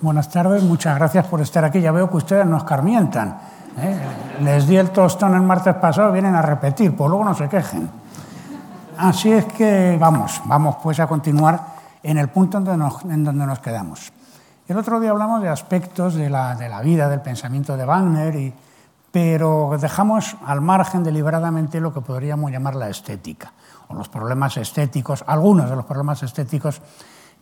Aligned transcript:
Buenas 0.00 0.28
tardes, 0.30 0.62
muchas 0.62 0.96
gracias 0.96 1.26
por 1.26 1.40
estar 1.40 1.64
aquí. 1.64 1.80
Ya 1.80 1.90
veo 1.90 2.08
que 2.08 2.18
ustedes 2.18 2.46
nos 2.46 2.62
carmientan. 2.62 3.36
¿eh? 3.78 3.98
Les 4.42 4.64
di 4.68 4.76
el 4.76 4.90
tostón 4.90 5.34
el 5.34 5.42
martes 5.42 5.74
pasado, 5.74 6.12
vienen 6.12 6.36
a 6.36 6.42
repetir, 6.42 6.94
pues 6.94 7.10
luego 7.10 7.24
no 7.24 7.34
se 7.34 7.48
quejen. 7.48 7.90
Así 8.96 9.32
es 9.32 9.44
que 9.46 9.96
vamos, 10.00 10.40
vamos 10.44 10.76
pues 10.80 11.00
a 11.00 11.08
continuar 11.08 11.60
en 12.00 12.16
el 12.16 12.28
punto 12.28 12.58
en 12.58 12.64
donde 12.64 12.84
nos, 12.84 13.04
en 13.06 13.24
donde 13.24 13.44
nos 13.44 13.58
quedamos. 13.58 14.12
El 14.68 14.76
otro 14.76 15.00
día 15.00 15.10
hablamos 15.10 15.42
de 15.42 15.48
aspectos 15.48 16.14
de 16.14 16.30
la, 16.30 16.54
de 16.54 16.68
la 16.68 16.80
vida, 16.80 17.08
del 17.08 17.20
pensamiento 17.20 17.76
de 17.76 17.84
Wagner, 17.84 18.36
y, 18.36 18.54
pero 19.10 19.76
dejamos 19.80 20.36
al 20.46 20.60
margen 20.60 21.02
deliberadamente 21.02 21.80
lo 21.80 21.92
que 21.92 22.02
podríamos 22.02 22.52
llamar 22.52 22.76
la 22.76 22.88
estética, 22.88 23.52
o 23.88 23.94
los 23.94 24.08
problemas 24.08 24.58
estéticos, 24.58 25.24
algunos 25.26 25.68
de 25.68 25.74
los 25.74 25.84
problemas 25.84 26.22
estéticos 26.22 26.80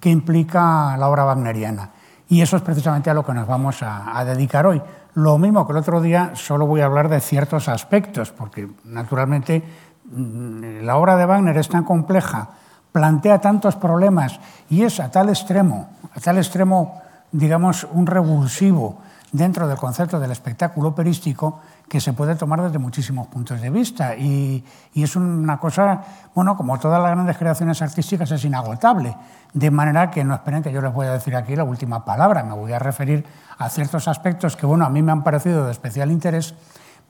que 0.00 0.08
implica 0.08 0.96
la 0.96 1.06
obra 1.10 1.26
wagneriana. 1.26 1.90
Y 2.28 2.40
eso 2.40 2.56
es 2.56 2.62
precisamente 2.62 3.10
a 3.10 3.14
lo 3.14 3.24
que 3.24 3.34
nos 3.34 3.46
vamos 3.46 3.82
a, 3.82 4.24
dedicar 4.24 4.66
hoy. 4.66 4.82
Lo 5.14 5.38
mismo 5.38 5.66
que 5.66 5.72
el 5.72 5.78
otro 5.78 6.00
día, 6.00 6.32
solo 6.34 6.66
voy 6.66 6.80
a 6.80 6.86
hablar 6.86 7.08
de 7.08 7.20
ciertos 7.20 7.68
aspectos, 7.68 8.32
porque 8.32 8.68
naturalmente 8.84 9.62
mm, 10.10 10.82
la 10.82 10.96
obra 10.96 11.16
de 11.16 11.24
Wagner 11.24 11.56
es 11.56 11.68
tan 11.68 11.84
compleja, 11.84 12.50
plantea 12.90 13.40
tantos 13.40 13.76
problemas 13.76 14.40
y 14.68 14.82
es 14.82 14.98
a 15.00 15.10
tal 15.10 15.28
extremo, 15.28 15.90
a 16.14 16.20
tal 16.20 16.38
extremo, 16.38 17.00
digamos, 17.30 17.86
un 17.92 18.06
revulsivo 18.06 18.98
dentro 19.32 19.68
del 19.68 19.76
concepto 19.76 20.18
del 20.18 20.32
espectáculo 20.32 20.88
operístico 20.88 21.60
que 21.88 22.00
se 22.00 22.12
puede 22.12 22.34
tomar 22.34 22.62
desde 22.62 22.78
muchísimos 22.78 23.28
puntos 23.28 23.60
de 23.60 23.70
vista. 23.70 24.16
Y, 24.16 24.64
es 24.94 25.14
una 25.14 25.58
cosa, 25.58 26.02
bueno, 26.34 26.56
como 26.56 26.78
todas 26.78 27.00
las 27.00 27.12
grandes 27.12 27.36
creaciones 27.38 27.80
artísticas, 27.80 28.30
es 28.30 28.44
inagotable. 28.44 29.16
De 29.52 29.70
manera 29.70 30.10
que 30.10 30.24
no 30.24 30.34
esperen 30.34 30.62
que 30.62 30.72
yo 30.72 30.80
les 30.80 30.92
voy 30.92 31.06
a 31.06 31.12
decir 31.12 31.36
aquí 31.36 31.54
la 31.54 31.64
última 31.64 32.04
palabra. 32.04 32.42
Me 32.42 32.54
voy 32.54 32.72
a 32.72 32.78
referir 32.78 33.24
a 33.58 33.68
ciertos 33.68 34.08
aspectos 34.08 34.56
que, 34.56 34.66
bueno, 34.66 34.84
a 34.84 34.90
mí 34.90 35.02
me 35.02 35.12
han 35.12 35.22
parecido 35.22 35.66
de 35.66 35.72
especial 35.72 36.10
interés, 36.10 36.54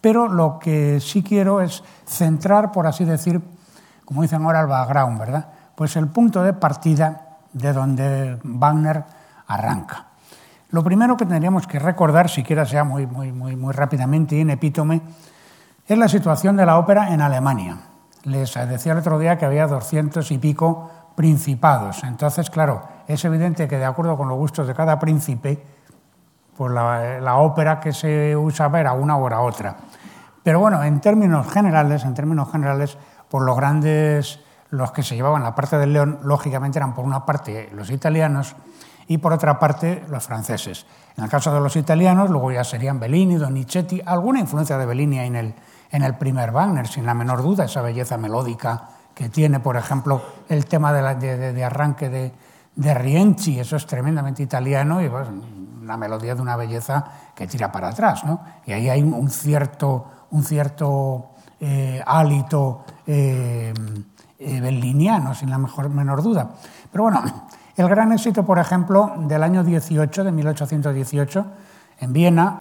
pero 0.01 0.29
lo 0.29 0.59
que 0.59 1.01
sí 1.01 1.23
quiero 1.23 1.61
es 1.61 1.83
centrar, 2.07 2.71
por 2.71 2.87
así 2.87 3.05
decir, 3.05 3.41
como 4.05 4.23
dicen 4.23 4.45
ahora, 4.45 4.61
el 4.61 4.67
background, 4.67 5.19
¿verdad? 5.19 5.49
Pues 5.75 5.97
el 5.97 6.09
punto 6.09 6.43
de 6.43 6.53
partida 6.53 7.39
de 7.53 7.73
donde 7.73 8.39
Wagner 8.45 9.05
arranca. 9.47 10.06
Lo 10.77 10.85
primero 10.85 11.17
que 11.17 11.25
tendríamos 11.25 11.67
que 11.67 11.79
recordar, 11.79 12.29
siquiera 12.29 12.67
sea 12.67 12.85
muy, 12.85 13.07
muy, 13.07 13.33
muy, 13.33 13.57
muy 13.57 13.73
rápidamente 13.73 14.37
y 14.37 14.43
en 14.43 14.51
epítome, 14.51 15.01
es 15.89 15.97
la 15.97 16.07
situación 16.07 16.55
de 16.55 16.67
la 16.67 16.79
ópera 16.79 17.15
en 17.15 17.23
Alemania. 17.23 17.79
Les 18.25 18.53
decía 18.53 18.93
el 18.93 18.99
otro 18.99 19.19
día 19.19 19.39
que 19.39 19.47
había 19.47 19.67
doscientos 19.67 20.31
y 20.33 20.37
pico 20.37 20.91
principados. 21.15 22.05
Entonces, 22.05 22.51
claro, 22.51 22.83
es 23.09 23.25
evidente 23.25 23.67
que 23.69 23.79
de 23.79 23.87
acuerdo 23.87 24.19
con 24.19 24.29
los 24.29 24.37
gustos 24.37 24.67
de 24.67 24.75
cada 24.75 24.99
príncipe, 24.99 25.65
pues 26.55 26.71
la, 26.71 27.37
ópera 27.37 27.81
que 27.81 27.95
se 27.95 28.37
usa 28.37 28.71
era 28.79 28.93
una 28.93 29.17
o 29.17 29.27
era 29.27 29.41
otra. 29.41 29.77
Pero 30.43 30.61
bueno, 30.61 30.85
en 30.85 31.01
términos 31.01 31.51
generales, 31.51 32.05
en 32.05 32.13
términos 32.13 32.53
generales, 32.53 32.99
por 33.31 33.41
los 33.47 33.57
grandes, 33.57 34.41
los 34.69 34.93
que 34.93 35.03
se 35.03 35.15
llevaban 35.15 35.43
la 35.43 35.55
parte 35.55 35.79
del 35.79 35.95
león, 35.95 36.19
lógicamente 36.23 36.79
eran 36.79 36.95
por 36.95 37.07
una 37.07 37.25
parte 37.25 37.71
los 37.73 37.89
italianos 37.89 38.55
y 39.09 39.19
por 39.19 39.33
otra 39.33 39.59
parte 39.59 40.05
los 40.09 40.25
franceses. 40.25 40.87
En 41.17 41.25
el 41.25 41.31
caso 41.31 41.53
de 41.53 41.61
los 41.61 41.77
italianos, 41.77 42.31
luego 42.31 42.53
ya 42.53 42.65
serían 42.65 43.01
Bellini, 43.01 43.37
Donizetti, 43.37 44.03
alguna 44.05 44.41
influencia 44.41 44.77
de 44.79 44.87
Bellini 44.87 45.19
en 45.19 45.37
el, 45.37 45.55
en 45.91 46.03
el 46.03 46.15
primer 46.17 46.51
Wagner, 46.51 46.87
sin 46.87 47.07
la 47.07 47.15
menor 47.15 47.43
duda, 47.43 47.65
esa 47.65 47.83
belleza 47.83 48.17
melódica 48.17 48.89
que 49.15 49.31
tiene, 49.31 49.61
por 49.61 49.77
ejemplo, 49.77 50.21
el 50.49 50.67
tema 50.67 50.93
de, 50.93 51.03
la, 51.03 51.15
de, 51.15 51.65
arranque 51.65 52.11
de, 52.11 52.33
de, 52.75 52.95
Rienzi, 52.95 53.59
eso 53.59 53.77
es 53.77 53.87
tremendamente 53.87 54.43
italiano 54.43 55.01
y 55.01 55.09
pues, 55.09 55.27
una 55.81 55.97
melodía 55.97 56.35
de 56.35 56.43
una 56.43 56.57
belleza 56.57 57.05
que 57.35 57.47
tira 57.47 57.73
para 57.73 57.89
atrás. 57.89 58.25
¿no? 58.25 58.41
Y 58.67 58.73
ahí 58.73 58.91
hay 58.91 59.03
un 59.03 59.31
cierto, 59.31 60.05
un 60.33 60.45
cierto 60.45 61.31
eh, 61.59 62.03
hálito 62.05 62.85
eh, 63.07 63.73
eh, 64.39 64.61
belliniano, 64.61 65.35
sin 65.35 65.49
la 65.49 65.57
mejor, 65.57 65.89
menor 65.89 66.23
duda. 66.23 66.51
Pero 66.93 67.05
bueno, 67.05 67.23
el 67.77 67.89
gran 67.89 68.13
éxito, 68.13 68.45
por 68.45 68.59
ejemplo, 68.59 69.13
del 69.19 69.43
año 69.43 69.63
18, 69.63 70.25
de 70.25 70.33
1818, 70.33 71.47
en 72.01 72.13
Viena, 72.13 72.59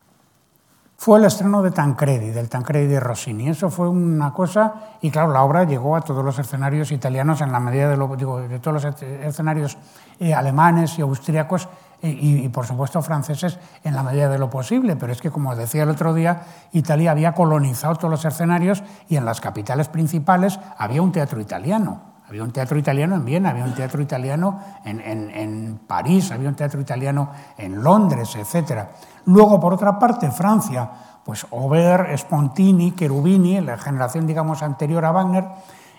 fue 0.98 1.20
el 1.20 1.26
estreno 1.26 1.62
de 1.62 1.72
Tancredi, 1.72 2.32
del 2.32 2.50
Tancredi 2.50 2.88
de 2.88 3.00
Rossini. 3.00 3.50
Eso 3.50 3.70
fue 3.70 3.88
una 3.88 4.34
cosa, 4.34 4.74
y 5.02 5.12
claro, 5.12 5.32
la 5.32 5.44
obra 5.44 5.64
llegó 5.64 5.96
a 5.96 6.02
todos 6.02 6.24
los 6.24 6.40
escenarios 6.40 6.92
italianos 6.92 7.42
en 7.42 7.52
la 7.52 7.60
medida 7.60 7.90
de, 7.90 7.98
lo, 7.98 8.16
digo, 8.16 8.40
de 8.40 8.60
todos 8.60 8.84
los 8.84 9.02
escenarios 9.02 9.78
eh, 10.20 10.34
alemanes 10.34 10.98
y 10.98 11.02
austríacos 11.02 11.68
eh, 12.02 12.10
y, 12.10 12.46
y, 12.46 12.50
por 12.50 12.66
supuesto, 12.66 13.02
franceses 13.02 13.60
en 13.84 13.94
la 13.94 14.04
medida 14.04 14.30
de 14.30 14.38
lo 14.38 14.50
posible. 14.50 14.96
Pero 14.96 15.12
es 15.12 15.22
que, 15.22 15.32
como 15.32 15.56
decía 15.56 15.84
el 15.84 15.90
otro 15.90 16.14
día, 16.14 16.44
Italia 16.72 17.12
había 17.12 17.34
colonizado 17.34 17.96
todos 17.96 18.12
los 18.12 18.26
escenarios 18.26 18.84
y 19.10 19.18
en 19.18 19.26
las 19.26 19.42
capitales 19.42 19.90
principales 19.90 20.60
había 20.78 21.02
un 21.02 21.12
teatro 21.12 21.40
italiano. 21.40 22.15
Había 22.28 22.44
un 22.44 22.52
teatro 22.52 22.78
italiano 22.78 23.16
en 23.16 23.26
Viena, 23.26 23.52
había 23.52 23.66
un 23.66 23.76
teatro 23.76 24.02
italiano 24.02 24.60
en, 24.84 25.00
en, 25.00 25.30
en, 25.30 25.80
París, 25.86 26.32
había 26.32 26.50
un 26.50 26.56
teatro 26.56 26.82
italiano 26.82 27.30
en 27.58 27.84
Londres, 27.84 28.36
etc. 28.36 28.86
Luego, 29.26 29.60
por 29.60 29.74
otra 29.74 30.00
parte, 30.00 30.32
Francia, 30.32 30.90
pues 31.24 31.46
Aubert, 31.52 32.18
Spontini, 32.18 32.96
Cherubini, 32.96 33.62
la 33.62 33.78
generación, 33.78 34.26
digamos, 34.26 34.64
anterior 34.64 35.06
a 35.06 35.12
Wagner, 35.12 35.46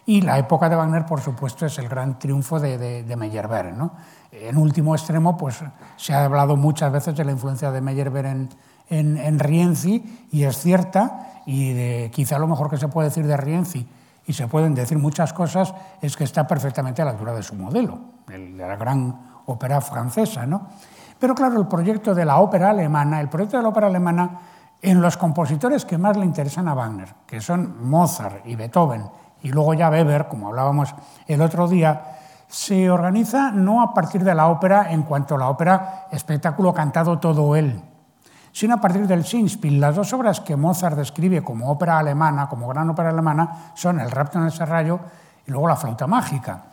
y 0.04 0.20
la 0.20 0.38
época 0.38 0.68
de 0.68 0.76
Wagner, 0.76 1.06
por 1.06 1.20
supuesto, 1.20 1.66
es 1.66 1.78
el 1.78 1.88
gran 1.88 2.18
triunfo 2.18 2.58
de, 2.58 2.78
de, 2.78 3.02
de 3.04 3.16
Meyerbeer. 3.16 3.72
¿no? 3.74 3.92
En 4.32 4.56
último 4.56 4.94
extremo, 4.94 5.36
pues 5.36 5.62
se 5.96 6.12
ha 6.12 6.24
hablado 6.24 6.56
muchas 6.56 6.92
veces 6.92 7.16
de 7.16 7.24
la 7.24 7.32
influencia 7.32 7.70
de 7.70 7.80
Meyerbeer 7.80 8.26
en, 8.26 8.48
en, 8.88 9.16
en 9.16 9.38
Rienzi, 9.38 10.28
y 10.32 10.42
es 10.44 10.58
cierta, 10.58 11.42
y 11.46 11.72
de, 11.72 12.10
quizá 12.12 12.38
lo 12.38 12.48
mejor 12.48 12.68
que 12.68 12.78
se 12.78 12.88
puede 12.88 13.08
decir 13.08 13.26
de 13.26 13.36
Rienzi 13.36 13.86
y 14.26 14.32
se 14.32 14.48
pueden 14.48 14.74
decir 14.74 14.98
muchas 14.98 15.32
cosas, 15.32 15.72
es 16.00 16.16
que 16.16 16.24
está 16.24 16.46
perfectamente 16.46 17.00
a 17.00 17.04
la 17.04 17.12
altura 17.12 17.32
de 17.32 17.42
su 17.42 17.54
modelo, 17.54 17.98
el 18.28 18.56
de 18.56 18.66
la 18.66 18.76
gran 18.76 19.42
ópera 19.46 19.80
francesa. 19.80 20.46
¿no? 20.46 20.66
Pero 21.18 21.34
claro, 21.34 21.58
el 21.58 21.66
proyecto 21.66 22.14
de 22.14 22.24
la 22.24 22.38
ópera 22.38 22.70
alemana, 22.70 23.20
el 23.20 23.28
proyecto 23.28 23.56
de 23.56 23.62
la 23.62 23.68
ópera 23.68 23.86
alemana, 23.86 24.40
en 24.82 25.00
los 25.00 25.16
compositores 25.16 25.84
que 25.84 25.96
más 25.96 26.16
le 26.16 26.24
interesan 26.24 26.68
a 26.68 26.74
Wagner, 26.74 27.14
que 27.26 27.40
son 27.40 27.88
Mozart 27.88 28.46
y 28.46 28.56
Beethoven, 28.56 29.04
y 29.42 29.48
luego 29.50 29.74
ya 29.74 29.90
Weber, 29.90 30.28
como 30.28 30.48
hablábamos 30.48 30.94
el 31.26 31.40
otro 31.40 31.68
día, 31.68 32.16
se 32.48 32.90
organiza 32.90 33.50
no 33.50 33.82
a 33.82 33.94
partir 33.94 34.22
de 34.22 34.34
la 34.34 34.48
ópera 34.48 34.92
en 34.92 35.02
cuanto 35.02 35.34
a 35.34 35.38
la 35.38 35.48
ópera 35.48 36.06
espectáculo 36.10 36.74
cantado 36.74 37.18
todo 37.18 37.56
él, 37.56 37.82
sino 38.56 38.76
a 38.76 38.80
partir 38.80 39.06
del 39.06 39.22
Singspiel. 39.22 39.78
Las 39.78 39.96
dos 39.96 40.14
obras 40.14 40.40
que 40.40 40.56
Mozart 40.56 40.96
describe 40.96 41.44
como 41.44 41.70
ópera 41.70 41.98
alemana, 41.98 42.48
como 42.48 42.66
gran 42.68 42.88
ópera 42.88 43.10
alemana, 43.10 43.72
son 43.74 44.00
El 44.00 44.10
rapto 44.10 44.38
en 44.38 44.46
el 44.46 44.50
serrallo 44.50 44.98
y 45.46 45.50
luego 45.50 45.68
La 45.68 45.76
flauta 45.76 46.06
mágica. 46.06 46.64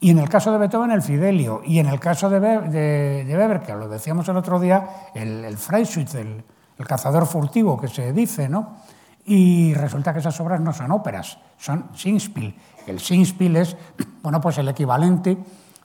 Y 0.00 0.12
en 0.12 0.18
el 0.18 0.30
caso 0.30 0.50
de 0.50 0.56
Beethoven, 0.56 0.92
el 0.92 1.02
Fidelio. 1.02 1.60
Y 1.62 1.78
en 1.78 1.88
el 1.88 2.00
caso 2.00 2.30
de, 2.30 2.38
Be 2.38 2.60
de, 2.70 3.24
de 3.26 3.36
Weber, 3.36 3.60
que 3.60 3.74
lo 3.74 3.86
decíamos 3.86 4.26
el 4.30 4.36
otro 4.38 4.58
día, 4.58 4.88
el, 5.14 5.44
el 5.44 5.58
Freischütz, 5.58 6.14
el, 6.14 6.42
el, 6.78 6.86
cazador 6.86 7.26
furtivo 7.26 7.78
que 7.78 7.88
se 7.88 8.14
dice, 8.14 8.48
¿no? 8.48 8.78
Y 9.26 9.74
resulta 9.74 10.14
que 10.14 10.20
esas 10.20 10.40
obras 10.40 10.62
no 10.62 10.72
son 10.72 10.90
óperas, 10.90 11.36
son 11.58 11.90
Singspiel. 11.94 12.54
El 12.86 12.98
Singspiel 12.98 13.56
es, 13.56 13.76
bueno, 14.22 14.40
pues 14.40 14.56
el 14.56 14.70
equivalente 14.70 15.36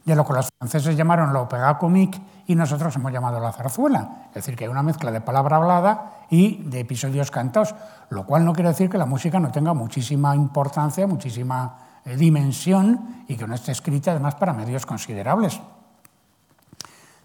de 0.05 0.15
lo 0.15 0.25
que 0.25 0.33
los 0.33 0.49
franceses 0.57 0.97
llamaron 0.97 1.33
la 1.33 1.41
opéra 1.41 1.77
comique 1.77 2.19
y 2.47 2.55
nosotros 2.55 2.95
hemos 2.95 3.11
llamado 3.11 3.39
la 3.39 3.51
zarzuela. 3.51 4.27
Es 4.29 4.35
decir, 4.35 4.55
que 4.55 4.65
hay 4.65 4.69
una 4.69 4.83
mezcla 4.83 5.11
de 5.11 5.21
palabra 5.21 5.57
hablada 5.57 6.25
y 6.29 6.63
de 6.63 6.79
episodios 6.79 7.29
cantados, 7.29 7.75
lo 8.09 8.25
cual 8.25 8.43
no 8.43 8.53
quiere 8.53 8.69
decir 8.69 8.89
que 8.89 8.97
la 8.97 9.05
música 9.05 9.39
no 9.39 9.51
tenga 9.51 9.73
muchísima 9.73 10.35
importancia, 10.35 11.05
muchísima 11.05 11.77
eh, 12.05 12.15
dimensión 12.15 13.25
y 13.27 13.35
que 13.35 13.45
no 13.45 13.53
esté 13.53 13.71
escrita 13.71 14.11
además 14.11 14.35
para 14.35 14.53
medios 14.53 14.85
considerables. 14.85 15.61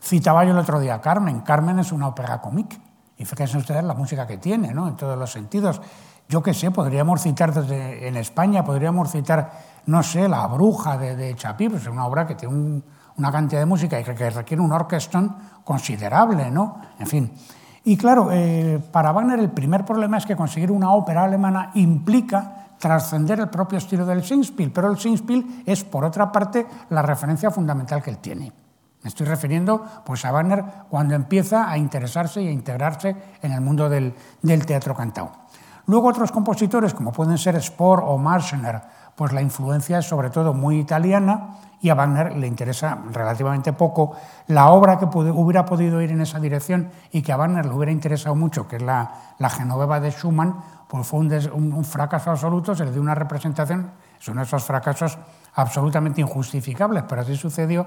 Citaba 0.02 0.44
yo 0.44 0.52
el 0.52 0.58
otro 0.58 0.78
día 0.78 0.94
a 0.94 1.00
Carmen. 1.00 1.40
Carmen 1.40 1.78
es 1.78 1.92
una 1.92 2.08
ópera 2.08 2.40
comique 2.40 2.78
y 3.16 3.24
fíjense 3.24 3.56
ustedes 3.56 3.82
la 3.84 3.94
música 3.94 4.26
que 4.26 4.36
tiene, 4.36 4.74
¿no? 4.74 4.86
en 4.86 4.96
todos 4.96 5.18
los 5.18 5.32
sentidos. 5.32 5.80
Yo 6.28 6.42
qué 6.42 6.52
sé, 6.54 6.70
podríamos 6.70 7.22
citar 7.22 7.54
desde 7.54 8.08
en 8.08 8.16
España, 8.16 8.64
podríamos 8.64 9.10
citar, 9.12 9.50
no 9.86 10.02
sé, 10.02 10.28
La 10.28 10.46
Bruja 10.46 10.98
de, 10.98 11.16
de 11.16 11.34
Chapí, 11.34 11.68
pues 11.68 11.82
es 11.82 11.88
una 11.88 12.06
obra 12.06 12.26
que 12.26 12.34
tiene 12.34 12.54
un, 12.54 12.84
una 13.16 13.32
cantidad 13.32 13.60
de 13.60 13.66
música 13.66 13.98
y 13.98 14.04
que, 14.04 14.30
requiere 14.30 14.62
un 14.62 14.72
orquestón 14.72 15.36
considerable, 15.64 16.50
¿no? 16.50 16.80
En 16.98 17.06
fin. 17.06 17.32
Y 17.84 17.96
claro, 17.96 18.30
eh, 18.32 18.82
para 18.90 19.12
Wagner 19.12 19.38
el 19.38 19.50
primer 19.50 19.84
problema 19.84 20.18
es 20.18 20.26
que 20.26 20.36
conseguir 20.36 20.70
una 20.70 20.92
ópera 20.92 21.24
alemana 21.24 21.70
implica 21.74 22.66
trascender 22.78 23.40
el 23.40 23.48
propio 23.48 23.78
estilo 23.78 24.04
del 24.04 24.24
Singspiel, 24.24 24.70
pero 24.70 24.90
el 24.90 24.98
Singspiel 24.98 25.62
es, 25.64 25.84
por 25.84 26.04
otra 26.04 26.30
parte, 26.30 26.66
la 26.90 27.02
referencia 27.02 27.50
fundamental 27.50 28.02
que 28.02 28.10
él 28.10 28.18
tiene. 28.18 28.52
Me 29.02 29.08
estoy 29.08 29.26
refiriendo 29.26 29.84
pues, 30.04 30.24
a 30.24 30.32
Wagner 30.32 30.64
cuando 30.90 31.14
empieza 31.14 31.70
a 31.70 31.78
interesarse 31.78 32.42
y 32.42 32.48
a 32.48 32.50
integrarse 32.50 33.16
en 33.40 33.52
el 33.52 33.60
mundo 33.60 33.88
del, 33.88 34.14
del 34.42 34.66
teatro 34.66 34.94
cantado. 34.94 35.30
Luego 35.86 36.08
otros 36.08 36.32
compositores, 36.32 36.92
como 36.92 37.12
pueden 37.12 37.38
ser 37.38 37.60
Spohr 37.62 38.02
o 38.04 38.18
Marschner, 38.18 38.82
pues 39.16 39.32
la 39.32 39.42
influencia 39.42 39.98
es 39.98 40.06
sobre 40.06 40.30
todo 40.30 40.52
muy 40.52 40.78
italiana 40.78 41.56
y 41.80 41.88
a 41.88 41.94
Wagner 41.94 42.36
le 42.36 42.46
interesa 42.46 42.98
relativamente 43.12 43.72
poco 43.72 44.16
la 44.48 44.70
obra 44.70 44.98
que 44.98 45.06
hubiera 45.06 45.64
podido 45.64 46.00
ir 46.00 46.10
en 46.10 46.20
esa 46.20 46.38
dirección 46.38 46.90
y 47.12 47.22
que 47.22 47.32
a 47.32 47.36
Wagner 47.36 47.66
le 47.66 47.72
hubiera 47.72 47.92
interesado 47.92 48.34
mucho, 48.34 48.68
que 48.68 48.76
es 48.76 48.82
la, 48.82 49.34
la 49.38 49.50
Genoveva 49.50 50.00
de 50.00 50.10
Schumann, 50.10 50.54
pues 50.88 51.06
fue 51.06 51.20
un, 51.20 51.72
un, 51.72 51.84
fracaso 51.84 52.30
absoluto, 52.30 52.74
se 52.74 52.84
le 52.84 52.92
dio 52.92 53.00
una 53.00 53.14
representación, 53.14 53.90
son 54.18 54.38
esos 54.38 54.64
fracasos 54.64 55.18
absolutamente 55.54 56.20
injustificables, 56.20 57.04
pero 57.08 57.22
así 57.22 57.36
sucedió. 57.36 57.86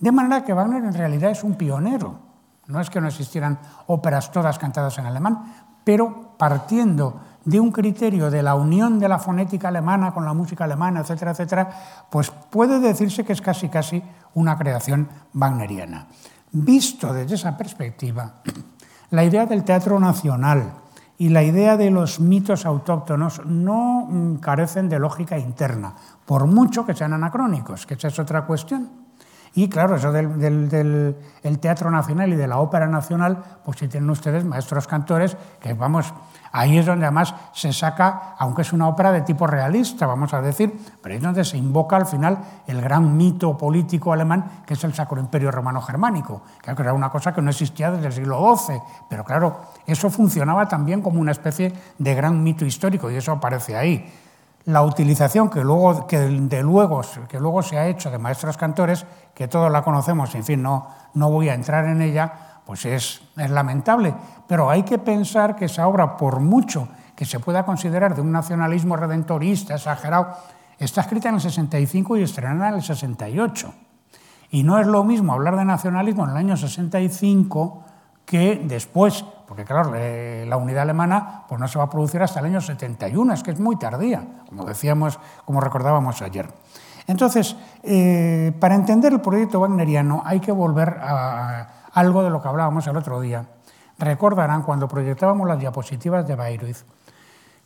De 0.00 0.10
manera 0.10 0.44
que 0.44 0.52
Wagner 0.52 0.84
en 0.84 0.94
realidad 0.94 1.30
es 1.30 1.44
un 1.44 1.54
pionero. 1.54 2.32
No 2.66 2.80
es 2.80 2.90
que 2.90 3.00
no 3.00 3.08
existieran 3.08 3.58
óperas 3.86 4.30
todas 4.30 4.58
cantadas 4.58 4.96
en 4.98 5.06
alemán, 5.06 5.54
pero 5.84 6.34
partiendo 6.38 7.20
de 7.44 7.60
un 7.60 7.72
criterio 7.72 8.30
de 8.30 8.42
la 8.42 8.54
unión 8.54 8.98
de 8.98 9.08
la 9.08 9.18
fonética 9.18 9.68
alemana 9.68 10.12
con 10.12 10.24
la 10.24 10.32
música 10.32 10.64
alemana, 10.64 11.00
etcétera, 11.00 11.32
etcétera, 11.32 11.70
pues 12.10 12.30
puede 12.30 12.78
decirse 12.78 13.24
que 13.24 13.32
es 13.32 13.40
casi 13.40 13.68
casi 13.68 14.02
una 14.34 14.56
creación 14.56 15.08
wagneriana. 15.34 16.06
Visto 16.52 17.12
desde 17.12 17.34
esa 17.34 17.56
perspectiva, 17.56 18.42
la 19.10 19.24
idea 19.24 19.46
del 19.46 19.64
teatro 19.64 19.98
nacional 19.98 20.72
y 21.18 21.28
la 21.28 21.42
idea 21.42 21.76
de 21.76 21.90
los 21.90 22.20
mitos 22.20 22.66
autóctonos 22.66 23.44
no 23.46 24.06
mm, 24.08 24.36
carecen 24.36 24.88
de 24.88 24.98
lógica 24.98 25.38
interna, 25.38 25.94
por 26.26 26.46
mucho 26.46 26.84
que 26.84 26.94
sean 26.94 27.12
anacrónicos, 27.12 27.86
que 27.86 27.94
esa 27.94 28.08
es 28.08 28.18
otra 28.18 28.44
cuestión. 28.46 29.02
Y 29.54 29.68
claro, 29.68 29.96
eso 29.96 30.10
del, 30.12 31.14
Teatro 31.60 31.90
Nacional 31.90 32.32
y 32.32 32.36
de 32.36 32.48
la 32.48 32.58
Ópera 32.58 32.86
Nacional, 32.86 33.38
pues 33.64 33.78
si 33.78 33.88
tienen 33.88 34.08
ustedes 34.08 34.44
maestros 34.44 34.86
cantores, 34.86 35.36
que 35.60 35.74
vamos, 35.74 36.14
ahí 36.52 36.78
es 36.78 36.86
donde 36.86 37.06
además 37.06 37.34
se 37.52 37.72
saca, 37.72 38.34
aunque 38.38 38.62
es 38.62 38.72
una 38.72 38.86
ópera 38.86 39.10
de 39.10 39.22
tipo 39.22 39.46
realista, 39.46 40.06
vamos 40.06 40.32
a 40.34 40.42
decir, 40.42 40.78
pero 41.02 41.12
ahí 41.12 41.16
es 41.16 41.22
donde 41.22 41.44
se 41.44 41.56
invoca 41.56 41.96
al 41.96 42.06
final 42.06 42.38
el 42.66 42.80
gran 42.80 43.16
mito 43.16 43.56
político 43.56 44.12
alemán, 44.12 44.62
que 44.66 44.74
es 44.74 44.84
el 44.84 44.94
Sacro 44.94 45.18
Imperio 45.18 45.50
Romano 45.50 45.80
Germánico, 45.80 46.42
que 46.62 46.70
era 46.70 46.92
una 46.92 47.10
cosa 47.10 47.34
que 47.34 47.42
no 47.42 47.50
existía 47.50 47.90
desde 47.90 48.06
el 48.06 48.12
siglo 48.12 48.56
XII, 48.56 48.80
pero 49.08 49.24
claro, 49.24 49.62
eso 49.86 50.10
funcionaba 50.10 50.68
también 50.68 51.00
como 51.00 51.20
una 51.20 51.32
especie 51.32 51.72
de 51.98 52.14
gran 52.14 52.42
mito 52.42 52.64
histórico, 52.64 53.10
y 53.10 53.16
eso 53.16 53.32
aparece 53.32 53.76
ahí. 53.76 54.12
La 54.66 54.82
utilización 54.82 55.50
que 55.50 55.64
luego, 55.64 56.06
que 56.06 56.18
de 56.18 56.62
luego, 56.62 57.02
que 57.28 57.40
luego 57.40 57.62
se 57.62 57.78
ha 57.78 57.88
hecho 57.88 58.10
de 58.12 58.18
maestros 58.18 58.56
cantores, 58.56 59.04
que 59.34 59.48
todos 59.48 59.72
la 59.72 59.82
conocemos, 59.82 60.32
en 60.36 60.44
fin, 60.44 60.62
no, 60.62 60.86
no 61.14 61.30
voy 61.30 61.48
a 61.48 61.54
entrar 61.54 61.86
en 61.86 62.00
ella, 62.00 62.51
pues 62.72 62.86
es, 62.86 63.20
lamentable. 63.36 64.14
Pero 64.48 64.70
hay 64.70 64.82
que 64.82 64.96
pensar 64.98 65.54
que 65.54 65.66
esa 65.66 65.86
obra, 65.86 66.16
por 66.16 66.40
mucho 66.40 66.88
que 67.14 67.26
se 67.26 67.38
pueda 67.38 67.66
considerar 67.66 68.14
de 68.14 68.22
un 68.22 68.32
nacionalismo 68.32 68.96
redentorista 68.96 69.74
exagerado, 69.74 70.28
está 70.78 71.02
escrita 71.02 71.28
en 71.28 71.34
el 71.34 71.42
65 71.42 72.16
y 72.16 72.22
estrenada 72.22 72.70
en 72.70 72.76
el 72.76 72.82
68. 72.82 73.74
Y 74.52 74.62
no 74.62 74.78
es 74.78 74.86
lo 74.86 75.04
mismo 75.04 75.34
hablar 75.34 75.56
de 75.56 75.66
nacionalismo 75.66 76.24
en 76.24 76.30
el 76.30 76.36
año 76.38 76.56
65 76.56 77.84
que 78.24 78.62
después, 78.64 79.22
porque 79.46 79.66
claro, 79.66 79.92
la 79.92 80.56
unidad 80.56 80.84
alemana 80.84 81.44
pues 81.50 81.60
no 81.60 81.68
se 81.68 81.78
va 81.78 81.84
a 81.84 81.90
producir 81.90 82.22
hasta 82.22 82.40
el 82.40 82.46
año 82.46 82.62
71, 82.62 83.34
es 83.34 83.42
que 83.42 83.50
es 83.50 83.60
muy 83.60 83.76
tardía, 83.76 84.24
como 84.48 84.64
decíamos, 84.64 85.20
como 85.44 85.60
recordábamos 85.60 86.22
ayer. 86.22 86.48
Entonces, 87.06 87.54
eh, 87.82 88.50
para 88.58 88.76
entender 88.76 89.12
el 89.12 89.20
proyecto 89.20 89.60
wagneriano 89.60 90.22
hay 90.24 90.40
que 90.40 90.52
volver 90.52 90.96
a 91.02 91.81
algo 91.92 92.22
de 92.22 92.30
lo 92.30 92.42
que 92.42 92.48
hablábamos 92.48 92.86
el 92.86 92.96
otro 92.96 93.20
día. 93.20 93.46
Recordarán 93.98 94.62
cuando 94.62 94.88
proyectábamos 94.88 95.46
las 95.46 95.58
diapositivas 95.58 96.26
de 96.26 96.34
Bayreuth, 96.34 96.84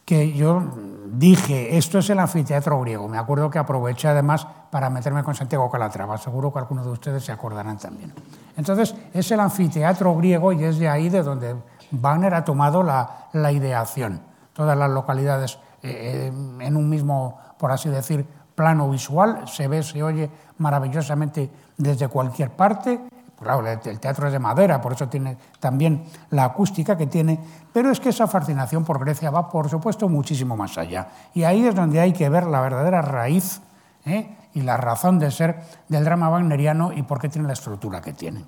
que 0.04 0.32
yo 0.32 0.62
dije, 1.06 1.76
esto 1.76 1.98
es 1.98 2.10
el 2.10 2.20
anfiteatro 2.20 2.80
griego. 2.80 3.08
Me 3.08 3.18
acuerdo 3.18 3.50
que 3.50 3.58
aproveché 3.58 4.08
además 4.08 4.46
para 4.70 4.88
meterme 4.88 5.24
con 5.24 5.34
Santiago 5.34 5.68
Calatrava. 5.70 6.16
Seguro 6.18 6.52
que 6.52 6.60
algunos 6.60 6.84
de 6.84 6.92
ustedes 6.92 7.24
se 7.24 7.32
acordarán 7.32 7.78
también. 7.78 8.12
Entonces, 8.56 8.94
es 9.12 9.30
el 9.32 9.40
anfiteatro 9.40 10.14
griego 10.14 10.52
y 10.52 10.62
es 10.62 10.78
de 10.78 10.88
ahí 10.88 11.08
de 11.08 11.22
donde 11.22 11.56
Wagner 11.90 12.34
ha 12.34 12.44
tomado 12.44 12.84
la, 12.84 13.28
la 13.32 13.50
ideación. 13.50 14.20
Todas 14.52 14.78
las 14.78 14.90
localidades 14.90 15.58
eh, 15.82 16.30
eh, 16.32 16.32
en 16.60 16.76
un 16.76 16.88
mismo, 16.88 17.38
por 17.58 17.72
así 17.72 17.88
decir, 17.88 18.24
plano 18.54 18.88
visual, 18.88 19.48
se 19.48 19.66
ve, 19.68 19.82
se 19.82 20.02
oye 20.02 20.30
maravillosamente 20.58 21.50
desde 21.76 22.08
cualquier 22.08 22.50
parte 22.50 23.00
Claro, 23.38 23.66
el 23.66 24.00
teatro 24.00 24.26
es 24.26 24.32
de 24.32 24.38
madera, 24.38 24.80
por 24.80 24.94
eso 24.94 25.08
tiene 25.08 25.36
también 25.60 26.04
la 26.30 26.44
acústica 26.44 26.96
que 26.96 27.06
tiene, 27.06 27.38
pero 27.70 27.90
es 27.90 28.00
que 28.00 28.08
esa 28.08 28.26
fascinación 28.26 28.82
por 28.82 28.98
Grecia 28.98 29.30
va, 29.30 29.50
por 29.50 29.68
supuesto, 29.68 30.08
muchísimo 30.08 30.56
más 30.56 30.78
allá. 30.78 31.08
Y 31.34 31.44
ahí 31.44 31.66
es 31.66 31.74
donde 31.74 32.00
hay 32.00 32.14
que 32.14 32.30
ver 32.30 32.46
la 32.46 32.62
verdadera 32.62 33.02
raíz 33.02 33.60
¿eh? 34.06 34.34
y 34.54 34.62
la 34.62 34.78
razón 34.78 35.18
de 35.18 35.30
ser 35.30 35.60
del 35.88 36.04
drama 36.04 36.30
wagneriano 36.30 36.92
y 36.92 37.02
por 37.02 37.20
qué 37.20 37.28
tiene 37.28 37.46
la 37.46 37.52
estructura 37.52 38.00
que 38.00 38.14
tiene. 38.14 38.42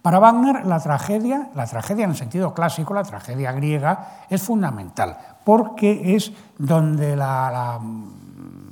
Para 0.00 0.18
Wagner, 0.18 0.64
la 0.64 0.80
tragedia, 0.80 1.50
la 1.54 1.66
tragedia 1.66 2.04
en 2.04 2.10
el 2.10 2.16
sentido 2.16 2.54
clásico, 2.54 2.94
la 2.94 3.02
tragedia 3.02 3.52
griega, 3.52 4.22
es 4.30 4.40
fundamental, 4.40 5.18
porque 5.44 6.14
es 6.14 6.32
donde 6.58 7.16
la 7.16 7.78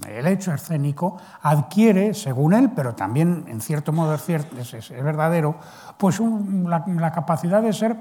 el 0.09 0.27
hecho 0.27 0.53
escénico 0.53 1.17
adquiere, 1.43 2.15
según 2.15 2.55
él, 2.55 2.71
pero 2.75 2.95
también 2.95 3.45
en 3.49 3.61
cierto 3.61 3.93
modo 3.93 4.15
es, 4.15 4.29
es, 4.29 4.91
verdadero, 4.91 5.57
pues 5.99 6.21
la, 6.21 7.13
capacidad 7.13 7.63
de 7.63 7.73
ser 7.73 7.97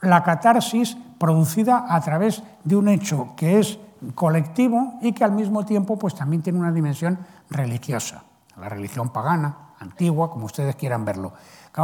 la 0.00 0.22
catarsis 0.22 0.96
producida 1.18 1.86
a 1.88 2.00
través 2.00 2.42
de 2.64 2.76
un 2.76 2.88
hecho 2.88 3.34
que 3.36 3.58
es 3.58 3.78
colectivo 4.14 4.98
y 5.02 5.12
que 5.12 5.24
al 5.24 5.32
mismo 5.32 5.64
tiempo 5.64 5.98
pues, 5.98 6.14
también 6.14 6.42
tiene 6.42 6.58
una 6.58 6.72
dimensión 6.72 7.18
religiosa, 7.50 8.22
la 8.56 8.68
religión 8.68 9.10
pagana, 9.10 9.74
antigua, 9.80 10.30
como 10.30 10.46
ustedes 10.46 10.76
quieran 10.76 11.04
verlo. 11.04 11.32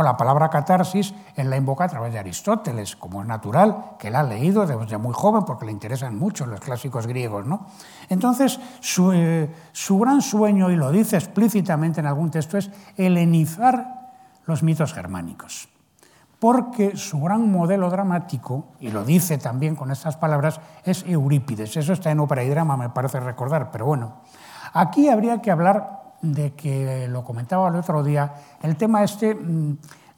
La 0.03 0.17
palabra 0.17 0.51
catarsis 0.51 1.15
él 1.37 1.51
la 1.51 1.57
invoca 1.57 1.85
a 1.85 1.89
través 1.89 2.13
de 2.13 2.19
Aristóteles, 2.19 2.97
como 2.97 3.23
es 3.23 3.29
natural, 3.29 3.97
que 3.99 4.09
él 4.09 4.17
ha 4.17 4.23
leído 4.23 4.67
desde 4.67 4.99
muy 4.99 5.15
joven 5.15 5.45
porque 5.45 5.67
le 5.67 5.73
interesan 5.73 6.19
mucho 6.19 6.47
los 6.47 6.61
clásicos 6.61 7.07
griegos. 7.07 7.47
¿no? 7.47 7.67
Entonces, 8.09 8.59
su, 8.81 9.13
eh, 9.13 9.53
su 9.73 9.99
gran 9.99 10.23
sueño, 10.23 10.71
y 10.71 10.77
lo 10.77 10.91
dice 10.91 11.17
explícitamente 11.17 12.01
en 12.01 12.07
algún 12.07 12.31
texto, 12.31 12.59
es 12.59 12.71
helenizar 12.97 14.13
los 14.47 14.63
mitos 14.63 14.93
germánicos 14.93 15.69
porque 16.45 16.95
su 16.95 17.23
gran 17.23 17.51
modelo 17.51 17.89
dramático, 17.89 18.67
y 18.79 18.91
lo 18.91 19.03
dice 19.03 19.39
también 19.39 19.75
con 19.77 19.91
estas 19.91 20.19
palabras, 20.19 20.61
es 20.85 21.03
Eurípides. 21.09 21.75
Eso 21.75 21.95
está 21.95 22.11
en 22.11 22.21
ópera 22.21 22.45
y 22.45 22.51
drama, 22.51 22.77
me 22.77 22.91
parece 22.91 23.19
recordar, 23.19 23.71
pero 23.71 23.87
bueno. 23.87 24.17
Aquí 24.75 25.09
habría 25.09 25.41
que 25.41 25.51
hablar 25.51 26.04
de 26.33 26.53
que 26.55 27.07
lo 27.09 27.23
comentaba 27.23 27.69
el 27.69 27.77
otro 27.77 28.03
día, 28.03 28.35
el 28.63 28.77
tema 28.77 29.05
este 29.05 29.37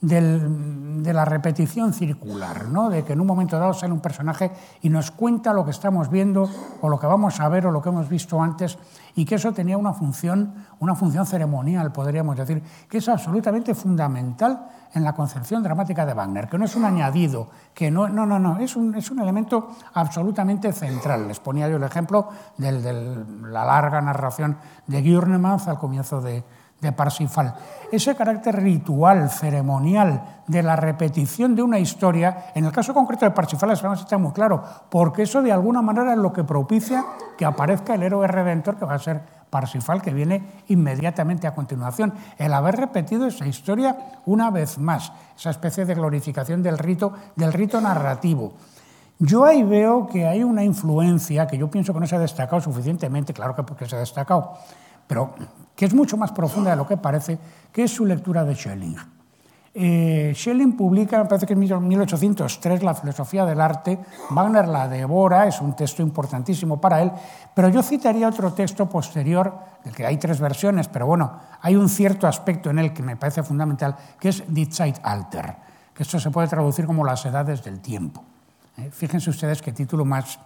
mm, 0.00 1.02
de 1.02 1.12
la 1.12 1.24
repetición 1.24 1.92
circular, 1.92 2.68
¿no? 2.68 2.90
de 2.90 3.04
que 3.04 3.12
en 3.12 3.20
un 3.20 3.26
momento 3.26 3.58
dado 3.58 3.74
sale 3.74 3.92
un 3.92 4.00
personaje 4.00 4.50
y 4.82 4.88
nos 4.88 5.10
cuenta 5.10 5.52
lo 5.52 5.64
que 5.64 5.70
estamos 5.70 6.10
viendo 6.10 6.48
o 6.80 6.88
lo 6.88 6.98
que 6.98 7.06
vamos 7.06 7.40
a 7.40 7.48
ver 7.48 7.66
o 7.66 7.70
lo 7.70 7.80
que 7.80 7.88
hemos 7.88 8.08
visto 8.08 8.42
antes 8.42 8.78
y 9.14 9.24
que 9.24 9.36
eso 9.36 9.52
tenía 9.52 9.78
una 9.78 9.92
función, 9.92 10.54
una 10.80 10.94
función 10.94 11.26
ceremonial, 11.26 11.92
podríamos 11.92 12.36
decir, 12.36 12.62
que 12.88 12.98
es 12.98 13.08
absolutamente 13.08 13.74
fundamental 13.74 14.68
en 14.94 15.04
la 15.04 15.14
concepción 15.14 15.62
dramática 15.62 16.06
de 16.06 16.14
Wagner, 16.14 16.48
que 16.48 16.58
no 16.58 16.64
es 16.64 16.76
un 16.76 16.84
añadido, 16.84 17.48
que 17.74 17.90
no, 17.90 18.08
no, 18.08 18.26
no, 18.26 18.38
no 18.38 18.58
es, 18.58 18.76
un, 18.76 18.94
es 18.94 19.10
un 19.10 19.20
elemento 19.20 19.70
absolutamente 19.94 20.72
central. 20.72 21.28
Les 21.28 21.40
ponía 21.40 21.68
yo 21.68 21.76
el 21.76 21.82
ejemplo 21.82 22.28
de 22.56 22.72
la 23.42 23.64
larga 23.64 24.00
narración 24.00 24.56
de 24.86 25.02
Gürnemans 25.02 25.68
al 25.68 25.78
comienzo 25.78 26.20
de, 26.20 26.44
de 26.80 26.92
Parsifal. 26.92 27.54
Ese 27.90 28.14
carácter 28.14 28.56
ritual, 28.56 29.30
ceremonial, 29.30 30.42
de 30.46 30.62
la 30.62 30.76
repetición 30.76 31.54
de 31.54 31.62
una 31.62 31.78
historia, 31.78 32.50
en 32.54 32.64
el 32.64 32.72
caso 32.72 32.94
concreto 32.94 33.24
de 33.24 33.30
Parsifal 33.30 33.70
está 33.70 34.18
muy 34.18 34.32
claro, 34.32 34.62
porque 34.90 35.22
eso 35.22 35.42
de 35.42 35.52
alguna 35.52 35.82
manera 35.82 36.12
es 36.12 36.18
lo 36.18 36.32
que 36.32 36.44
propicia 36.44 37.04
que 37.36 37.44
aparezca 37.44 37.94
el 37.94 38.02
héroe 38.02 38.26
redentor 38.26 38.76
que 38.76 38.84
va 38.84 38.94
a 38.94 38.98
ser 38.98 39.22
Parsifal, 39.50 40.02
que 40.02 40.12
viene 40.12 40.62
inmediatamente 40.68 41.46
a 41.46 41.54
continuación. 41.54 42.12
El 42.36 42.52
haber 42.52 42.76
repetido 42.76 43.26
esa 43.26 43.46
historia 43.46 43.96
una 44.26 44.50
vez 44.50 44.78
más, 44.78 45.12
esa 45.36 45.50
especie 45.50 45.84
de 45.84 45.94
glorificación 45.94 46.62
del 46.62 46.78
rito, 46.78 47.12
del 47.36 47.52
rito 47.52 47.80
narrativo. 47.80 48.54
Yo 49.18 49.44
ahí 49.44 49.62
veo 49.62 50.06
que 50.06 50.26
hay 50.26 50.42
una 50.42 50.62
influencia 50.62 51.46
que 51.46 51.56
yo 51.56 51.70
pienso 51.70 51.94
que 51.94 52.00
no 52.00 52.06
se 52.06 52.16
ha 52.16 52.18
destacado 52.18 52.60
suficientemente, 52.60 53.32
claro 53.32 53.56
que 53.56 53.62
porque 53.62 53.86
se 53.86 53.96
ha 53.96 54.00
destacado, 54.00 54.52
pero 55.06 55.34
que 55.76 55.84
es 55.84 55.94
mucho 55.94 56.16
más 56.16 56.32
profunda 56.32 56.70
de 56.70 56.76
lo 56.76 56.86
que 56.86 56.96
parece, 56.96 57.38
que 57.70 57.84
es 57.84 57.92
su 57.92 58.04
lectura 58.06 58.44
de 58.44 58.54
Schelling. 58.54 58.96
Eh, 59.78 60.32
Schelling 60.34 60.74
publica, 60.74 61.18
me 61.18 61.26
parece 61.26 61.44
que 61.44 61.52
en 61.52 61.88
1803, 61.88 62.82
La 62.82 62.94
filosofía 62.94 63.44
del 63.44 63.60
arte. 63.60 63.98
Wagner 64.30 64.66
la 64.68 64.88
devora, 64.88 65.46
es 65.46 65.60
un 65.60 65.76
texto 65.76 66.00
importantísimo 66.00 66.80
para 66.80 67.02
él, 67.02 67.12
pero 67.54 67.68
yo 67.68 67.82
citaría 67.82 68.26
otro 68.26 68.54
texto 68.54 68.88
posterior, 68.88 69.52
del 69.84 69.94
que 69.94 70.06
hay 70.06 70.16
tres 70.16 70.40
versiones, 70.40 70.88
pero 70.88 71.04
bueno, 71.06 71.38
hay 71.60 71.76
un 71.76 71.90
cierto 71.90 72.26
aspecto 72.26 72.70
en 72.70 72.78
él 72.78 72.94
que 72.94 73.02
me 73.02 73.16
parece 73.16 73.42
fundamental, 73.42 73.94
que 74.18 74.30
es 74.30 74.42
Die 74.48 74.64
Zeitalter, 74.72 75.56
que 75.92 76.04
esto 76.04 76.18
se 76.18 76.30
puede 76.30 76.48
traducir 76.48 76.86
como 76.86 77.04
las 77.04 77.26
edades 77.26 77.62
del 77.62 77.80
tiempo. 77.80 78.24
¿eh? 78.78 78.88
Fíjense 78.90 79.28
ustedes 79.28 79.60
qué 79.60 79.72
título 79.72 80.06
más, 80.06 80.40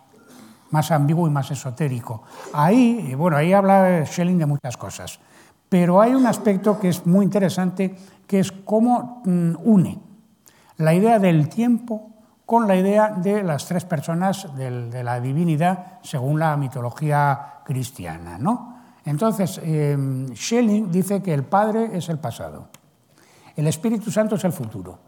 más 0.70 0.90
ambiguo 0.90 1.26
y 1.26 1.30
más 1.30 1.50
esotérico. 1.50 2.22
Ahí, 2.52 3.14
bueno, 3.14 3.36
ahí 3.36 3.52
habla 3.52 4.04
Schelling 4.06 4.38
de 4.38 4.46
muchas 4.46 4.76
cosas, 4.76 5.20
pero 5.68 6.00
hay 6.00 6.14
un 6.14 6.26
aspecto 6.26 6.78
que 6.78 6.88
es 6.88 7.06
muy 7.06 7.24
interesante, 7.24 7.96
que 8.26 8.40
es 8.40 8.52
cómo 8.52 9.22
mm, 9.24 9.54
une 9.64 9.98
la 10.78 10.94
idea 10.94 11.18
del 11.18 11.48
tiempo 11.48 12.10
con 12.46 12.66
la 12.66 12.74
idea 12.74 13.10
de 13.10 13.44
las 13.44 13.66
tres 13.66 13.84
personas 13.84 14.48
de 14.56 15.04
la 15.04 15.20
divinidad 15.20 16.00
según 16.02 16.40
la 16.40 16.56
mitología 16.56 17.60
cristiana. 17.64 18.38
¿no? 18.38 18.80
Entonces, 19.04 19.60
eh, 19.62 20.26
Schelling 20.34 20.90
dice 20.90 21.22
que 21.22 21.32
el 21.32 21.44
Padre 21.44 21.90
es 21.92 22.08
el 22.08 22.18
pasado, 22.18 22.68
el 23.54 23.66
Espíritu 23.68 24.10
Santo 24.10 24.34
es 24.34 24.44
el 24.44 24.52
futuro 24.52 24.98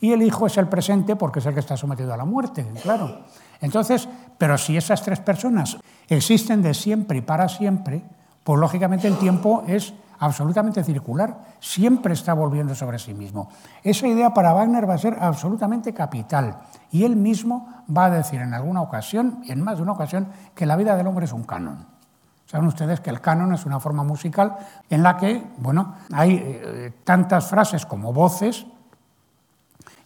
y 0.00 0.12
el 0.12 0.22
Hijo 0.22 0.46
es 0.46 0.58
el 0.58 0.68
presente 0.68 1.16
porque 1.16 1.38
es 1.38 1.46
el 1.46 1.54
que 1.54 1.60
está 1.60 1.76
sometido 1.76 2.12
a 2.12 2.16
la 2.16 2.24
muerte, 2.24 2.66
claro. 2.82 3.20
Entonces, 3.60 4.08
pero 4.38 4.58
si 4.58 4.76
esas 4.76 5.02
tres 5.02 5.20
personas 5.20 5.78
existen 6.08 6.62
de 6.62 6.74
siempre 6.74 7.18
y 7.18 7.22
para 7.22 7.48
siempre, 7.48 8.02
pues 8.44 8.60
lógicamente 8.60 9.08
el 9.08 9.18
tiempo 9.18 9.64
es 9.66 9.94
absolutamente 10.18 10.82
circular, 10.84 11.36
siempre 11.60 12.14
está 12.14 12.34
volviendo 12.34 12.74
sobre 12.74 12.98
sí 12.98 13.14
mismo. 13.14 13.50
Esa 13.82 14.06
idea 14.08 14.32
para 14.32 14.52
Wagner 14.52 14.88
va 14.88 14.94
a 14.94 14.98
ser 14.98 15.16
absolutamente 15.20 15.92
capital 15.92 16.56
y 16.90 17.04
él 17.04 17.16
mismo 17.16 17.68
va 17.94 18.06
a 18.06 18.10
decir 18.10 18.40
en 18.40 18.54
alguna 18.54 18.82
ocasión, 18.82 19.42
en 19.46 19.62
más 19.62 19.76
de 19.76 19.82
una 19.82 19.92
ocasión, 19.92 20.28
que 20.54 20.66
la 20.66 20.76
vida 20.76 20.96
del 20.96 21.06
hombre 21.06 21.26
es 21.26 21.32
un 21.32 21.44
canon. 21.44 21.86
Saben 22.46 22.68
ustedes 22.68 23.00
que 23.00 23.10
el 23.10 23.20
canon 23.20 23.52
es 23.52 23.66
una 23.66 23.80
forma 23.80 24.04
musical 24.04 24.56
en 24.88 25.02
la 25.02 25.16
que, 25.16 25.44
bueno, 25.58 25.94
hay 26.12 26.40
eh, 26.40 26.92
tantas 27.02 27.48
frases 27.48 27.84
como 27.84 28.12
voces 28.12 28.66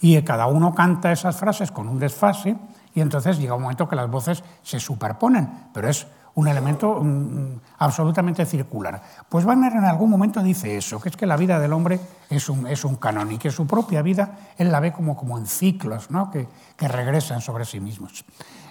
y 0.00 0.20
cada 0.22 0.46
uno 0.46 0.74
canta 0.74 1.12
esas 1.12 1.36
frases 1.36 1.70
con 1.70 1.86
un 1.86 1.98
desfase 1.98 2.56
y 2.94 3.00
entonces 3.00 3.38
llega 3.38 3.54
un 3.54 3.62
momento 3.62 3.88
que 3.88 3.96
las 3.96 4.10
voces 4.10 4.42
se 4.62 4.80
superponen, 4.80 5.48
pero 5.72 5.88
es 5.88 6.06
un 6.34 6.48
elemento 6.48 7.00
mm, 7.02 7.06
mm, 7.06 7.60
absolutamente 7.78 8.44
circular. 8.46 9.00
Pues 9.28 9.44
Wagner 9.44 9.72
en 9.72 9.84
algún 9.84 10.10
momento 10.10 10.42
dice 10.42 10.76
eso, 10.76 11.00
que 11.00 11.08
es 11.08 11.16
que 11.16 11.26
la 11.26 11.36
vida 11.36 11.58
del 11.58 11.72
hombre 11.72 12.00
es 12.28 12.48
un, 12.48 12.66
es 12.66 12.84
un 12.84 12.96
canon 12.96 13.32
y 13.32 13.38
que 13.38 13.50
su 13.50 13.66
propia 13.66 14.02
vida 14.02 14.38
él 14.56 14.70
la 14.70 14.80
ve 14.80 14.92
como, 14.92 15.16
como 15.16 15.38
en 15.38 15.46
ciclos 15.46 16.10
¿no? 16.10 16.30
que, 16.30 16.48
que 16.76 16.88
regresan 16.88 17.40
sobre 17.40 17.64
sí 17.64 17.80
mismos. 17.80 18.24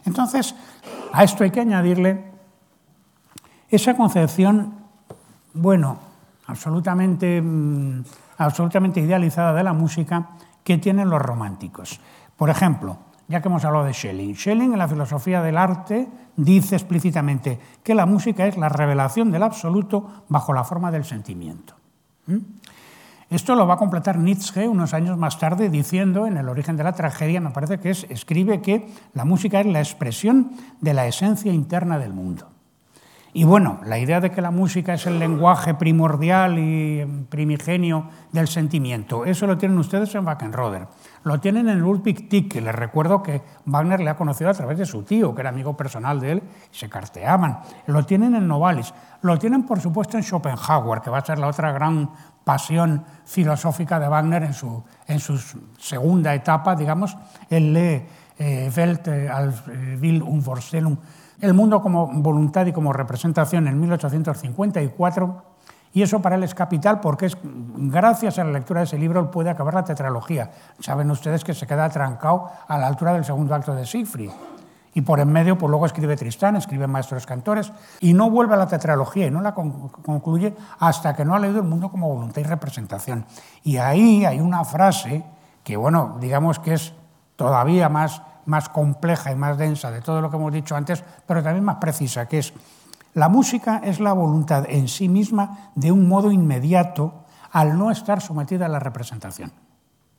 Entonces, 0.05 0.55
a 1.11 1.23
esto 1.23 1.43
hay 1.43 1.51
que 1.51 1.59
añadirle 1.59 2.31
esa 3.69 3.95
concepción, 3.95 4.73
bueno, 5.53 5.99
absolutamente, 6.47 7.41
mm, 7.41 8.03
absolutamente 8.38 8.99
idealizada 8.99 9.53
de 9.53 9.63
la 9.63 9.73
música 9.73 10.29
que 10.63 10.77
tienen 10.77 11.09
los 11.09 11.21
románticos. 11.21 11.99
Por 12.35 12.49
ejemplo, 12.49 12.97
ya 13.29 13.41
que 13.41 13.48
hemos 13.48 13.63
hablado 13.63 13.86
de 13.86 13.93
Schelling. 13.93 14.36
Schelling 14.36 14.74
en 14.74 14.79
la 14.79 14.88
filosofía 14.88 15.41
del 15.41 15.57
arte 15.57 16.07
dice 16.36 16.75
explícitamente 16.75 17.59
que 17.83 17.95
la 17.95 18.05
música 18.05 18.48
es 18.48 18.57
la 18.57 18.69
revelación 18.69 19.31
del 19.31 19.43
absoluto 19.43 20.25
bajo 20.27 20.51
la 20.51 20.63
forma 20.63 20.91
del 20.91 21.05
sentimiento. 21.05 21.75
¿Mm? 22.25 22.38
Esto 23.29 23.53
lo 23.53 23.67
va 23.67 23.75
a 23.75 23.77
completar 23.77 24.17
Nietzsche 24.17 24.67
unos 24.67 24.95
años 24.95 25.15
más 25.15 25.38
tarde 25.38 25.69
diciendo 25.69 26.25
en 26.25 26.38
El 26.38 26.50
origen 26.50 26.75
de 26.75 26.83
la 26.83 26.93
tragedia, 26.93 27.39
me 27.39 27.51
parece 27.51 27.79
que 27.79 27.91
es, 27.91 28.07
escribe 28.09 28.62
que 28.62 28.89
la 29.13 29.24
música 29.24 29.59
es 29.59 29.67
la 29.67 29.79
expresión 29.79 30.51
de 30.81 30.95
la 30.95 31.05
esencia 31.05 31.53
interna 31.53 32.00
del 32.00 32.12
mundo. 32.12 32.50
Y 33.31 33.43
bueno, 33.43 33.79
la 33.86 34.00
idea 34.00 34.19
de 34.19 34.31
que 34.31 34.41
la 34.41 34.50
música 34.50 34.95
es 34.95 35.05
el 35.05 35.19
lenguaje 35.19 35.75
primordial 35.75 36.57
y 36.57 37.05
primigenio 37.29 38.09
del 38.31 38.48
sentimiento, 38.48 39.25
eso 39.25 39.45
lo 39.45 39.59
tienen 39.59 39.77
ustedes 39.77 40.15
en 40.15 40.25
Wackenroder. 40.25 40.88
Lo 41.29 41.39
tienen 41.39 41.69
en 41.69 41.79
Ludwig 41.79 42.27
Tieck, 42.27 42.53
que 42.53 42.59
les 42.59 42.74
recuerdo 42.74 43.21
que 43.21 43.43
Wagner 43.65 44.00
le 44.00 44.09
ha 44.09 44.17
conocido 44.17 44.50
a 44.50 44.53
través 44.55 44.79
de 44.79 44.88
su 44.88 45.03
tío, 45.03 45.36
que 45.36 45.41
era 45.41 45.51
amigo 45.51 45.77
personal 45.77 46.19
de 46.19 46.31
él, 46.31 46.43
y 46.74 46.75
se 46.75 46.89
carteaban. 46.89 47.59
Lo 47.86 48.03
tienen 48.03 48.33
en 48.33 48.48
Novalis. 48.48 48.91
Lo 49.21 49.38
tienen, 49.38 49.62
por 49.62 49.79
supuesto, 49.79 50.17
en 50.17 50.24
Schopenhauer, 50.24 51.01
que 51.01 51.12
va 51.12 51.19
a 51.19 51.24
ser 51.24 51.38
la 51.38 51.45
otra 51.45 51.71
gran 51.71 52.09
pasión 52.43 53.05
filosófica 53.25 54.00
de 54.00 54.07
Wagner 54.07 54.41
en 54.41 54.55
su, 54.55 54.83
en 55.05 55.19
su 55.19 55.38
segunda 55.77 56.33
etapa, 56.33 56.75
digamos. 56.75 57.15
Él 57.48 57.74
lee 57.75 58.07
eh, 58.39 58.71
Welt 58.75 59.07
eh, 59.09 59.29
als 59.29 59.67
Will 60.01 60.24
und 60.24 60.43
Vorstellung 60.43 60.98
el 61.41 61.53
mundo 61.53 61.81
como 61.81 62.07
voluntad 62.07 62.65
y 62.65 62.74
como 62.74 62.91
representación 62.91 63.67
en 63.67 63.79
1854, 63.79 65.43
y 65.91 66.01
eso 66.03 66.22
para 66.22 66.36
él 66.36 66.43
es 66.43 66.53
capital 66.53 67.00
porque 67.00 67.25
es 67.25 67.38
gracias 67.43 68.38
a 68.38 68.43
la 68.43 68.51
lectura 68.51 68.81
de 68.81 68.86
ese 68.86 68.98
libro 68.98 69.31
puede 69.31 69.50
acabar 69.50 69.74
la 69.74 69.84
tetralogía. 69.84 70.51
Saben 70.79 71.10
ustedes 71.10 71.43
que 71.43 71.53
se 71.53 71.65
queda 71.65 71.89
trancado 71.89 72.51
a 72.67 72.77
la 72.77 72.88
altura 72.88 73.13
del 73.13 73.25
segundo 73.25 73.55
acto 73.55 73.74
de 73.74 73.86
Siegfried. 73.86 74.31
Y 74.93 75.01
por 75.01 75.19
en 75.19 75.31
medio, 75.31 75.58
pues 75.58 75.69
luego 75.69 75.86
escribe 75.86 76.15
Tristán, 76.17 76.55
escribe 76.55 76.88
Maestros 76.88 77.25
Cantores, 77.25 77.72
y 78.00 78.13
no 78.13 78.29
vuelve 78.29 78.55
a 78.55 78.58
la 78.58 78.67
tetralogía 78.67 79.27
y 79.27 79.31
no 79.31 79.39
la 79.39 79.53
concluye 79.53 80.55
hasta 80.79 81.15
que 81.15 81.24
no 81.24 81.36
ha 81.36 81.39
leído 81.39 81.60
el 81.60 81.67
mundo 81.67 81.89
como 81.89 82.10
voluntad 82.10 82.41
y 82.41 82.46
representación. 82.46 83.25
Y 83.63 83.77
ahí 83.77 84.25
hay 84.25 84.39
una 84.39 84.65
frase 84.65 85.24
que, 85.63 85.77
bueno, 85.77 86.17
digamos 86.19 86.58
que 86.60 86.74
es 86.74 86.93
todavía 87.36 87.88
más 87.88 88.22
más 88.50 88.67
compleja 88.67 89.31
y 89.31 89.36
más 89.36 89.58
densa 89.58 89.91
de 89.91 90.01
todo 90.01 90.22
lo 90.22 90.31
que 90.31 90.38
hemos 90.38 90.51
dicho 90.51 90.75
antes, 90.75 91.03
pero 91.27 91.43
también 91.43 91.63
más 91.63 91.75
precisa, 91.75 92.27
que 92.27 92.39
es 92.39 92.51
la 93.13 93.29
música 93.29 93.81
es 93.83 93.99
la 93.99 94.13
voluntad 94.13 94.65
en 94.67 94.87
sí 94.87 95.09
misma 95.09 95.71
de 95.75 95.91
un 95.91 96.07
modo 96.07 96.31
inmediato 96.31 97.25
al 97.51 97.77
no 97.77 97.91
estar 97.91 98.21
sometida 98.21 98.67
a 98.67 98.69
la 98.69 98.79
representación. 98.79 99.51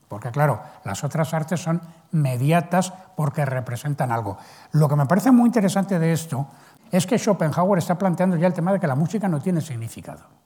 Porque 0.09 0.31
claro, 0.31 0.61
las 0.85 1.05
otras 1.05 1.33
artes 1.35 1.61
son 1.61 1.81
mediatas 2.11 2.93
porque 3.17 3.45
representan 3.45 4.11
algo. 4.11 4.39
Lo 4.73 4.89
que 4.89 4.97
me 4.97 5.07
parece 5.07 5.31
muy 5.31 5.47
interesante 5.47 5.99
de 6.01 6.13
esto 6.13 6.49
es 6.91 7.07
que 7.07 7.19
Schopenhauer 7.19 7.79
está 7.79 7.97
planteando 7.97 8.37
ya 8.37 8.49
el 8.49 8.55
tema 8.55 8.73
de 8.73 8.81
que 8.81 8.89
la 8.89 8.97
música 8.97 9.29
no 9.29 9.41
tiene 9.41 9.61
significado 9.61 10.41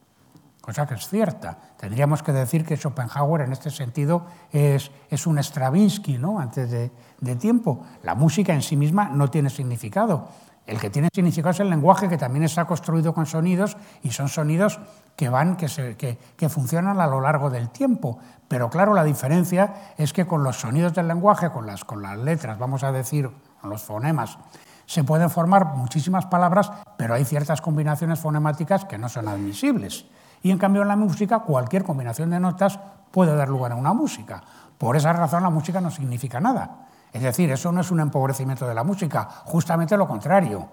cosa 0.64 0.86
que 0.86 0.94
es 0.94 1.06
cierta. 1.08 1.58
Tendríamos 1.76 2.22
que 2.22 2.32
decir 2.32 2.64
que 2.64 2.76
Schopenhauer 2.76 3.42
en 3.42 3.52
este 3.52 3.70
sentido 3.70 4.24
es, 4.50 4.90
es 5.10 5.26
un 5.26 5.36
Stravinsky 5.36 6.16
¿no? 6.16 6.40
antes 6.40 6.70
de, 6.70 6.90
de, 7.20 7.36
tiempo. 7.36 7.84
La 8.02 8.14
música 8.14 8.54
en 8.54 8.62
sí 8.62 8.74
misma 8.74 9.10
no 9.10 9.28
tiene 9.28 9.50
significado. 9.50 10.28
El 10.66 10.80
que 10.80 10.88
tiene 10.88 11.09
significado 11.12 11.50
es 11.50 11.61
el 11.61 11.68
lenguaje 11.68 12.09
que 12.09 12.16
también 12.16 12.44
está 12.44 12.66
construido 12.66 13.12
con 13.12 13.26
sonidos 13.26 13.76
y 14.02 14.11
son 14.11 14.28
sonidos 14.28 14.80
que 15.14 15.28
van, 15.28 15.56
que, 15.56 15.68
se, 15.68 15.97
que, 15.97 16.18
que 16.37 16.49
funcionan 16.49 17.00
a 17.00 17.06
lo 17.06 17.21
largo 17.21 17.50
del 17.50 17.68
tiempo. 17.68 18.18
Pero 18.49 18.71
claro, 18.71 18.94
la 18.94 19.04
diferencia 19.04 19.75
es 19.99 20.12
que 20.12 20.26
con 20.26 20.42
los 20.42 20.56
sonidos 20.56 20.94
del 20.94 21.09
lenguaje, 21.09 21.50
con 21.50 21.66
las, 21.66 21.85
con 21.85 22.00
las 22.00 22.18
letras, 22.18 22.59
vamos 22.59 22.83
a 22.83 22.92
decir, 22.92 23.30
con 23.61 23.68
los 23.68 23.83
fonemas, 23.83 24.38
se 24.87 25.04
pueden 25.04 25.30
formar 25.30 25.76
muchísimas 25.76 26.26
palabras, 26.26 26.71
pero 26.97 27.14
hay 27.14 27.25
ciertas 27.25 27.61
combinaciones 27.61 28.18
fonemáticas 28.18 28.85
que 28.85 28.99
no 28.99 29.09
son 29.09 29.28
admisibles. 29.28 30.06
Y 30.42 30.50
en 30.50 30.59
cambio 30.59 30.83
en 30.83 30.88
la 30.88 30.97
música 30.97 31.40
cualquier 31.40 31.85
combinación 31.85 32.30
de 32.30 32.40
notas 32.40 32.78
puede 33.11 33.35
dar 33.35 33.49
lugar 33.49 33.73
a 33.73 33.76
una 33.76 33.92
música. 33.92 34.42
Por 34.76 34.97
esa 34.97 35.12
razón 35.12 35.42
la 35.42 35.50
música 35.50 35.80
no 35.80 35.90
significa 35.90 36.40
nada. 36.40 36.87
Es 37.14 37.23
decir, 37.23 37.49
eso 37.52 37.71
no 37.71 37.80
es 37.80 37.92
un 37.92 38.00
empobrecimiento 38.00 38.66
de 38.66 38.75
la 38.75 38.83
música, 38.83 39.28
justamente 39.44 39.97
lo 39.97 40.09
contrario. 40.09 40.68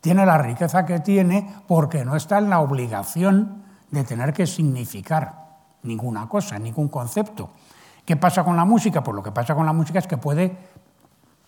Tiene 0.00 0.26
la 0.26 0.36
riqueza 0.36 0.84
que 0.84 0.98
tiene 0.98 1.48
porque 1.68 2.04
no 2.04 2.16
está 2.16 2.38
en 2.38 2.50
la 2.50 2.58
obligación 2.58 3.62
de 3.92 4.02
tener 4.02 4.32
que 4.32 4.44
significar 4.44 5.60
ninguna 5.84 6.28
cosa, 6.28 6.58
ningún 6.58 6.88
concepto. 6.88 7.50
¿Qué 8.04 8.16
pasa 8.16 8.42
con 8.42 8.56
la 8.56 8.64
música? 8.64 9.04
Pues 9.04 9.14
lo 9.14 9.22
que 9.22 9.30
pasa 9.30 9.54
con 9.54 9.66
la 9.66 9.72
música 9.72 10.00
es 10.00 10.08
que 10.08 10.16
puede 10.16 10.58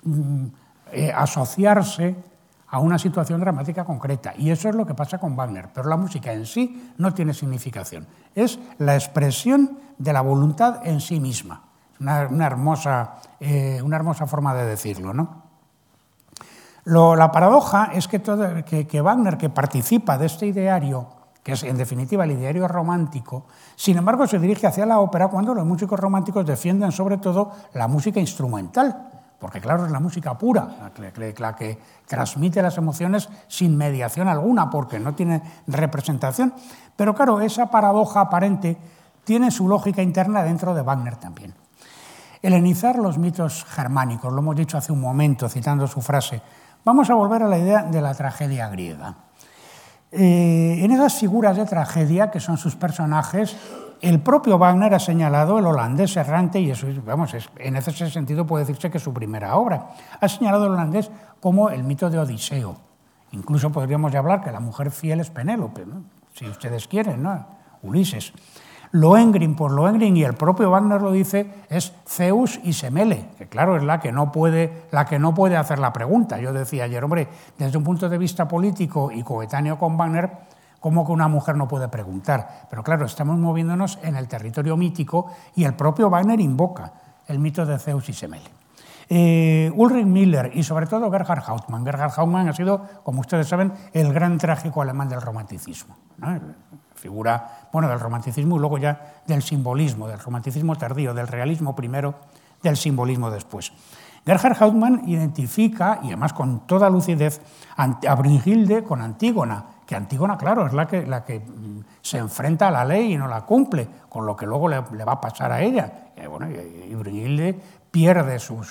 mm, 0.05 0.47
eh, 0.93 1.13
asociarse 1.13 2.15
a 2.69 2.79
una 2.79 3.01
situación 3.01 3.41
dramática 3.41 3.85
concreta. 3.85 4.33
Y 4.39 4.53
eso 4.53 4.69
es 4.69 4.77
lo 4.77 4.87
que 4.87 4.95
pasa 4.95 5.19
con 5.19 5.35
Wagner. 5.35 5.71
Pero 5.75 5.89
la 5.89 5.97
música 5.97 6.33
en 6.33 6.47
sí 6.47 6.93
no 6.99 7.13
tiene 7.13 7.35
significación. 7.35 8.07
Es 8.37 8.61
la 8.79 8.95
expresión 8.95 9.81
de 9.99 10.13
la 10.13 10.21
voluntad 10.21 10.87
en 10.87 11.01
sí 11.01 11.19
misma. 11.19 11.66
Una, 12.01 12.27
una 12.29 12.47
hermosa, 12.47 13.15
eh, 13.41 13.81
una 13.83 13.97
hermosa 13.97 14.27
forma 14.27 14.55
de 14.55 14.67
decirlo. 14.67 15.15
¿no? 15.15 15.43
Lo, 16.85 17.17
la 17.17 17.33
paradoja 17.33 17.91
es 17.95 18.09
que, 18.09 18.19
todo, 18.19 18.65
que, 18.65 18.87
que 18.87 19.01
Wagner, 19.01 19.39
que 19.39 19.51
participa 19.51 20.19
de 20.19 20.27
este 20.27 20.47
ideario, 20.47 21.09
que 21.43 21.53
es 21.53 21.63
en 21.63 21.77
definitiva 21.77 22.25
el 22.25 22.33
ideario 22.33 22.69
romántico, 22.69 23.47
sin 23.75 23.97
embargo 23.97 24.27
se 24.27 24.39
dirige 24.39 24.67
hacia 24.67 24.87
la 24.87 25.01
ópera 25.01 25.29
cuando 25.29 25.55
los 25.55 25.65
músicos 25.65 25.99
románticos 25.99 26.45
defienden 26.45 26.93
sobre 26.93 27.19
todo 27.19 27.53
la 27.75 27.89
música 27.89 28.21
instrumental 28.21 29.17
porque 29.39 29.61
claro, 29.61 29.85
es 29.85 29.93
la 29.93 30.01
música 30.01 30.37
pura, 30.39 30.91
la 31.39 31.55
que, 31.55 31.79
transmite 32.07 32.63
las 32.63 32.79
emociones 32.79 33.29
sin 33.49 33.77
mediación 33.77 34.29
alguna, 34.29 34.71
porque 34.71 34.99
no 34.99 35.15
tiene 35.15 35.43
representación. 35.67 36.55
Pero 36.97 37.15
claro, 37.15 37.41
esa 37.41 37.67
paradoja 37.67 38.23
aparente 38.23 38.79
tiene 39.25 39.51
su 39.51 39.69
lógica 39.69 40.03
interna 40.03 40.43
dentro 40.43 40.75
de 40.75 40.83
Wagner 40.83 41.17
también. 41.17 41.53
Helenizar 42.47 42.97
los 42.97 43.19
mitos 43.19 43.65
germánicos, 43.65 44.33
lo 44.33 44.39
hemos 44.39 44.55
dicho 44.55 44.79
hace 44.79 44.93
un 44.93 45.01
momento, 45.01 45.49
citando 45.49 45.89
su 45.89 46.01
frase. 46.01 46.41
Vamos 46.85 47.11
a 47.11 47.15
volver 47.15 47.43
a 47.43 47.49
la 47.49 47.59
idea 47.59 47.83
de 47.83 48.01
la 48.01 48.15
tragedia 48.15 48.69
griega. 48.69 49.17
Eh, 50.13 50.79
en 50.81 50.93
esas 50.93 51.19
figuras 51.19 51.57
de 51.57 51.65
tragedia, 51.65 52.31
que 52.31 52.39
son 52.39 52.57
sus 52.57 52.77
personajes, 52.77 53.57
El 54.01 54.21
propio 54.21 54.59
Wagner 54.59 54.95
ha 54.95 55.01
señalado 55.01 55.59
el 55.59 55.67
holandés 55.67 56.17
errante, 56.17 56.61
y 56.61 56.71
eso, 56.71 56.87
vamos, 57.05 57.35
en 57.57 57.75
ese 57.75 58.11
sentido 58.11 58.47
puede 58.47 58.65
decirse 58.65 58.93
que 58.93 58.99
es 58.99 59.03
su 59.03 59.13
primera 59.13 59.57
obra. 59.57 59.89
Ha 60.21 60.29
señalado 60.29 60.67
el 60.67 60.73
holandés 60.73 61.11
como 61.41 61.71
el 61.71 61.83
mito 61.83 62.11
de 62.11 62.21
Odiseo. 62.21 62.77
Incluso 63.33 63.73
podríamos 63.73 64.15
hablar 64.15 64.45
que 64.45 64.53
la 64.53 64.61
mujer 64.61 64.93
fiel 64.93 65.19
es 65.19 65.31
Penélope, 65.31 65.85
si 66.35 66.47
ustedes 66.47 66.87
quieren, 66.87 67.25
¿no? 67.25 67.45
Ulises. 67.83 68.33
Lohengrin, 68.97 69.55
por 69.55 69.73
Lohengrin, 69.73 70.17
y 70.17 70.25
el 70.25 70.35
propio 70.35 70.71
Wagner 70.71 71.03
lo 71.03 71.13
dice, 71.13 71.47
es 71.69 71.93
Zeus 72.07 72.59
y 72.65 72.73
Semele, 72.73 73.29
que 73.37 73.47
claro, 73.47 73.77
es 73.77 73.83
la 73.83 74.01
que, 74.01 74.11
no 74.11 74.33
puede, 74.33 74.85
la 74.91 75.05
que 75.05 75.19
no 75.19 75.35
puede 75.35 75.57
hacer 75.57 75.79
la 75.79 75.93
pregunta. 75.93 76.39
Yo 76.39 76.53
decía 76.53 76.85
ayer, 76.85 77.05
hombre, 77.05 77.29
desde 77.59 77.77
un 77.77 77.85
punto 77.85 78.09
de 78.09 78.17
vista 78.17 78.49
político 78.49 79.11
y 79.13 79.23
coetáneo 79.23 79.79
con 79.79 79.97
Wagner, 79.99 80.31
¿cómo 80.81 81.05
que 81.05 81.13
una 81.13 81.29
mujer 81.29 81.57
no 81.57 81.69
puede 81.69 81.89
preguntar? 81.89 82.67
Pero 82.71 82.83
claro, 82.83 83.05
estamos 83.05 83.39
moviéndonos 83.39 83.99
en 84.03 84.17
el 84.17 84.29
territorio 84.29 84.77
mítico 84.77 85.31
y 85.55 85.65
el 85.65 85.75
propio 85.75 86.09
Wagner 86.09 86.41
invoca 86.41 86.93
el 87.29 87.39
mito 87.39 87.67
de 87.67 87.79
Zeus 87.79 88.09
y 88.09 88.15
Semele. 88.15 88.51
Eh, 89.09 89.71
Ulrich 89.77 90.07
Miller 90.07 90.51
y 90.55 90.65
sobre 90.65 90.87
todo 90.87 91.11
Gerhard 91.11 91.45
Hauptmann. 91.47 91.85
Gerhard 91.85 92.13
Hauptmann 92.17 92.49
ha 92.49 92.53
sido, 92.53 92.83
como 93.05 93.21
ustedes 93.21 93.47
saben, 93.47 93.73
el 93.93 94.13
gran 94.13 94.37
trágico 94.39 94.83
alemán 94.83 95.09
del 95.09 95.21
romanticismo. 95.21 95.97
Figura 97.07 97.69
bueno, 97.73 97.89
del 97.89 98.01
romanticismo 98.01 98.57
y 98.57 98.59
luego 98.59 98.79
ya 98.79 99.23
del 99.27 99.41
simbolismo, 99.41 100.09
del 100.09 100.19
romanticismo 100.19 100.75
tardío, 100.75 101.15
del 101.15 101.29
realismo 101.29 101.77
primero, 101.77 102.17
del 102.65 102.77
simbolismo 102.77 103.31
después. 103.31 103.73
Gerhard 104.27 104.61
Hauptmann 104.61 105.09
identifica, 105.09 106.01
y 106.03 106.09
además 106.09 106.33
con 106.33 106.67
toda 106.67 106.91
lucidez, 106.91 107.41
a 107.77 108.15
Brunhilde 108.17 108.83
con 108.83 109.01
Antígona, 109.01 109.67
que 109.87 109.95
Antígona, 109.95 110.37
claro, 110.37 110.67
es 110.67 110.73
la 110.73 110.89
que, 110.89 111.07
la 111.07 111.25
que 111.25 111.39
mm, 111.39 111.85
se 112.03 112.19
enfrenta 112.19 112.67
a 112.67 112.71
la 112.73 112.85
ley 112.85 113.13
y 113.13 113.17
no 113.17 113.29
la 113.29 113.43
cumple, 113.43 113.87
con 114.09 114.27
lo 114.27 114.35
que 114.35 114.47
luego 114.47 114.67
le, 114.67 114.81
va 114.81 115.13
a 115.13 115.21
pasar 115.21 115.53
a 115.53 115.63
ella. 115.63 116.11
Y, 116.21 116.27
bueno, 116.27 116.49
y 116.51 117.55
pierde 117.89 118.41
su, 118.41 118.65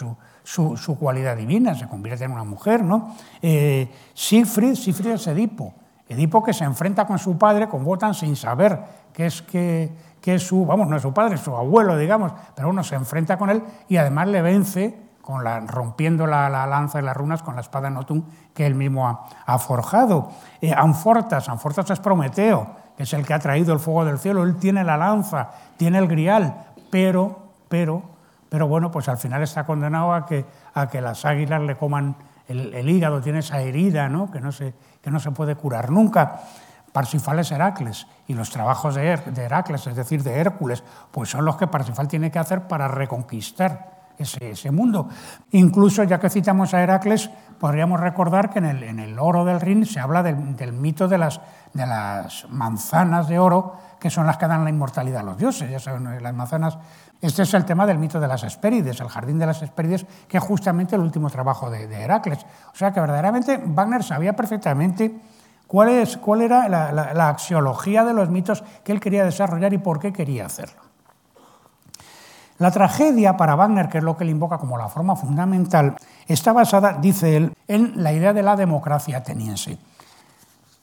su, 0.43 0.75
su, 0.75 0.99
cualidad 0.99 1.37
divina, 1.37 1.73
se 1.73 1.87
convierte 1.87 2.25
en 2.25 2.31
una 2.31 2.43
mujer. 2.43 2.83
¿no? 2.83 3.15
Eh, 3.41 3.89
Siegfried, 4.13 4.75
Siegfried 4.75 5.13
es 5.13 5.27
Edipo. 5.27 5.73
Edipo 6.07 6.43
que 6.43 6.53
se 6.53 6.63
enfrenta 6.63 7.05
con 7.05 7.17
su 7.17 7.37
padre, 7.37 7.67
con 7.67 7.85
Wotan, 7.85 8.13
sin 8.13 8.35
saber 8.35 8.79
que 9.13 9.25
es, 9.25 9.41
que, 9.41 9.91
es 10.23 10.43
su, 10.45 10.65
vamos, 10.65 10.87
no 10.87 10.95
es 10.95 11.01
su 11.01 11.13
padre, 11.13 11.35
es 11.35 11.41
su 11.41 11.55
abuelo, 11.55 11.97
digamos, 11.97 12.31
pero 12.55 12.69
uno 12.69 12.83
se 12.83 12.95
enfrenta 12.95 13.37
con 13.37 13.49
él 13.49 13.63
y 13.87 13.97
además 13.97 14.27
le 14.27 14.41
vence 14.41 14.99
la, 15.43 15.61
rompiendo 15.61 16.27
la, 16.27 16.49
lanza 16.49 16.99
y 16.99 17.03
las 17.03 17.17
runas 17.17 17.41
con 17.41 17.55
la 17.55 17.61
espada 17.61 17.89
Notum 17.89 18.23
que 18.53 18.65
él 18.67 18.75
mismo 18.75 19.07
ha, 19.45 19.59
forjado. 19.59 20.29
Eh, 20.61 20.73
Anfortas, 20.75 21.49
Anfortas 21.49 21.89
es 21.89 21.99
Prometeo, 21.99 22.67
que 22.95 23.03
es 23.03 23.13
el 23.13 23.25
que 23.25 23.33
ha 23.33 23.39
traído 23.39 23.73
el 23.73 23.79
fuego 23.79 24.05
del 24.05 24.19
cielo, 24.19 24.43
él 24.43 24.57
tiene 24.57 24.83
la 24.83 24.97
lanza, 24.97 25.49
tiene 25.77 25.97
el 25.97 26.07
grial, 26.07 26.65
pero, 26.91 27.39
pero 27.67 28.15
pero 28.55 28.69
bueno, 28.69 28.89
pues 28.89 29.09
al 29.09 29.17
final 29.17 29.43
está 29.43 29.65
condenado 29.65 30.13
a 30.13 30.25
que, 30.25 30.45
a 30.73 30.87
que 30.87 31.01
las 31.01 31.25
águilas 31.25 31.61
le 31.63 31.75
coman 31.75 32.15
el, 32.47 32.89
hígado, 32.89 33.21
tiene 33.21 33.39
esa 33.39 33.61
herida 33.61 34.09
¿no? 34.09 34.31
Que, 34.31 34.39
no 34.39 34.51
se, 34.51 34.73
que 35.01 35.11
no 35.11 35.19
se 35.19 35.31
puede 35.31 35.55
curar 35.55 35.91
nunca. 35.91 36.41
Parsifal 36.91 37.39
es 37.39 37.51
Heracles 37.51 38.07
y 38.27 38.33
los 38.33 38.49
trabajos 38.49 38.95
de, 38.95 39.19
Heracles, 39.35 39.85
es 39.87 39.95
decir, 39.95 40.23
de 40.23 40.39
Hércules, 40.39 40.81
pues 41.11 41.29
son 41.29 41.43
los 41.43 41.57
que 41.57 41.67
Parsifal 41.67 42.07
tiene 42.07 42.31
que 42.31 42.39
hacer 42.39 42.67
para 42.67 42.87
reconquistar 42.87 43.94
ese, 44.17 44.51
ese 44.51 44.71
mundo. 44.71 45.09
Incluso, 45.51 46.03
ya 46.03 46.19
que 46.19 46.29
citamos 46.29 46.73
a 46.73 46.81
Heracles, 46.81 47.29
podríamos 47.59 47.99
recordar 47.99 48.49
que 48.49 48.59
en 48.59 48.65
el, 48.65 48.83
en 48.83 48.99
el 48.99 49.17
oro 49.19 49.45
del 49.45 49.61
Rin 49.61 49.85
se 49.85 49.99
habla 49.99 50.23
del, 50.23 50.73
mito 50.73 51.07
de 51.07 51.17
las, 51.17 51.41
de 51.73 51.85
las 51.85 52.47
manzanas 52.49 53.27
de 53.27 53.39
oro, 53.39 53.73
que 53.99 54.09
son 54.09 54.27
las 54.27 54.37
que 54.37 54.47
dan 54.47 54.63
la 54.63 54.69
inmortalidad 54.69 55.21
a 55.21 55.23
los 55.23 55.37
dioses. 55.37 55.69
Ya 55.69 55.79
saben, 55.79 56.21
las 56.21 56.33
manzanas 56.33 56.77
este 57.21 57.43
es 57.43 57.53
el 57.53 57.65
tema 57.65 57.87
del 57.87 57.97
mito 57.97 58.19
de 58.19 58.27
las 58.27 58.43
Hespérides, 58.43 58.99
el 58.99 59.07
jardín 59.07 59.39
de 59.39 59.47
las 59.47 59.61
Hespérides, 59.61 60.05
que 60.27 60.37
es 60.37 60.43
justamente 60.43 60.95
el 60.95 61.01
último 61.01 61.29
trabajo 61.29 61.69
de, 61.71 61.85
Heracles. 61.85 62.45
O 62.71 62.75
sea 62.75 62.91
que 62.91 62.99
verdaderamente 62.99 63.61
Wagner 63.65 64.03
sabía 64.03 64.35
perfectamente 64.35 65.19
cuál, 65.65 65.89
es, 65.89 66.17
cuál 66.17 66.41
era 66.41 66.69
la, 66.69 67.29
axiología 67.29 68.03
de 68.03 68.13
los 68.13 68.29
mitos 68.29 68.63
que 68.83 68.91
él 68.91 68.99
quería 68.99 69.23
desarrollar 69.23 69.73
y 69.73 69.77
por 69.77 69.99
qué 69.99 70.13
quería 70.13 70.45
hacerlo. 70.45 70.84
La 72.57 72.71
tragedia 72.71 73.35
para 73.35 73.55
Wagner, 73.55 73.89
que 73.89 73.97
es 73.97 74.03
lo 74.03 74.15
que 74.15 74.23
él 74.23 74.29
invoca 74.29 74.57
como 74.57 74.77
la 74.77 74.87
forma 74.87 75.15
fundamental, 75.15 75.95
está 76.27 76.53
basada, 76.53 76.93
dice 76.93 77.35
él, 77.35 77.53
en 77.67 78.01
la 78.01 78.13
idea 78.13 78.33
de 78.33 78.43
la 78.43 78.55
democracia 78.55 79.17
ateniense. 79.17 79.77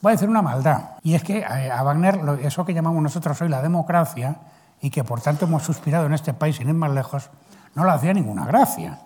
Voy 0.03 0.11
a 0.11 0.15
decir 0.15 0.29
una 0.29 0.43
maldad, 0.43 0.97
y 1.03 1.15
es 1.15 1.23
que 1.23 1.39
eh, 1.39 1.71
a 1.71 1.83
Wagner, 1.83 2.21
eso 2.43 2.65
que 2.65 2.75
llamamos 2.75 3.03
nosotros 3.03 3.41
hoy 3.41 3.49
la 3.49 3.63
democracia, 3.63 4.37
y 4.83 4.91
que 4.91 5.05
por 5.05 5.21
tanto 5.21 5.47
hemos 5.47 5.63
suspirado 5.63 6.07
en 6.07 6.13
este 6.13 6.35
país 6.35 6.57
sin 6.57 6.69
ir 6.69 6.75
más 6.75 6.91
lejos, 6.91 7.31
no 7.75 7.85
le 7.85 7.93
hacía 7.93 8.13
ninguna 8.13 8.45
gracia. 8.45 8.99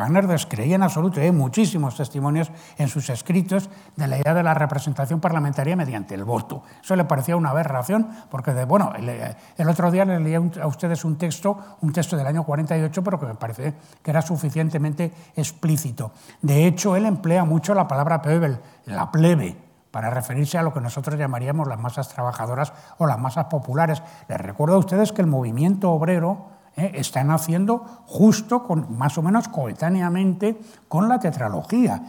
Wagner 0.00 0.26
descreía 0.26 0.76
en 0.76 0.82
absoluto, 0.82 1.20
hay 1.20 1.30
muchísimos 1.30 1.94
testimonios 1.94 2.50
en 2.78 2.88
sus 2.88 3.10
escritos 3.10 3.68
de 3.96 4.06
la 4.06 4.16
idea 4.16 4.32
de 4.32 4.42
la 4.42 4.54
representación 4.54 5.20
parlamentaria 5.20 5.76
mediante 5.76 6.14
el 6.14 6.24
voto. 6.24 6.62
Eso 6.82 6.96
le 6.96 7.04
parecía 7.04 7.36
una 7.36 7.50
aberración, 7.50 8.08
porque, 8.30 8.52
bueno, 8.64 8.94
el, 8.96 9.68
otro 9.68 9.90
día 9.90 10.06
le 10.06 10.18
leí 10.18 10.34
a 10.36 10.66
ustedes 10.66 11.04
un 11.04 11.18
texto, 11.18 11.76
un 11.82 11.92
texto 11.92 12.16
del 12.16 12.26
año 12.26 12.44
48, 12.44 13.04
pero 13.04 13.20
que 13.20 13.26
me 13.26 13.34
parece 13.34 13.74
que 14.02 14.10
era 14.10 14.22
suficientemente 14.22 15.12
explícito. 15.36 16.12
De 16.40 16.66
hecho, 16.66 16.96
él 16.96 17.04
emplea 17.04 17.44
mucho 17.44 17.74
la 17.74 17.86
palabra 17.86 18.22
Pebel, 18.22 18.58
la 18.86 19.10
plebe, 19.10 19.54
para 19.90 20.08
referirse 20.08 20.56
a 20.56 20.62
lo 20.62 20.72
que 20.72 20.80
nosotros 20.80 21.18
llamaríamos 21.18 21.68
las 21.68 21.78
masas 21.78 22.08
trabajadoras 22.08 22.72
o 22.96 23.06
las 23.06 23.18
masas 23.18 23.46
populares. 23.46 24.02
Les 24.28 24.40
recuerdo 24.40 24.76
a 24.76 24.78
ustedes 24.78 25.12
que 25.12 25.20
el 25.20 25.26
movimiento 25.26 25.90
obrero 25.90 26.58
eh, 26.76 26.92
está 26.94 27.24
naciendo 27.24 27.78
justo, 28.06 28.66
más 28.90 29.18
o 29.18 29.22
menos 29.22 29.48
coetáneamente, 29.48 30.60
con 30.88 31.08
la 31.08 31.18
tetralogía. 31.18 32.02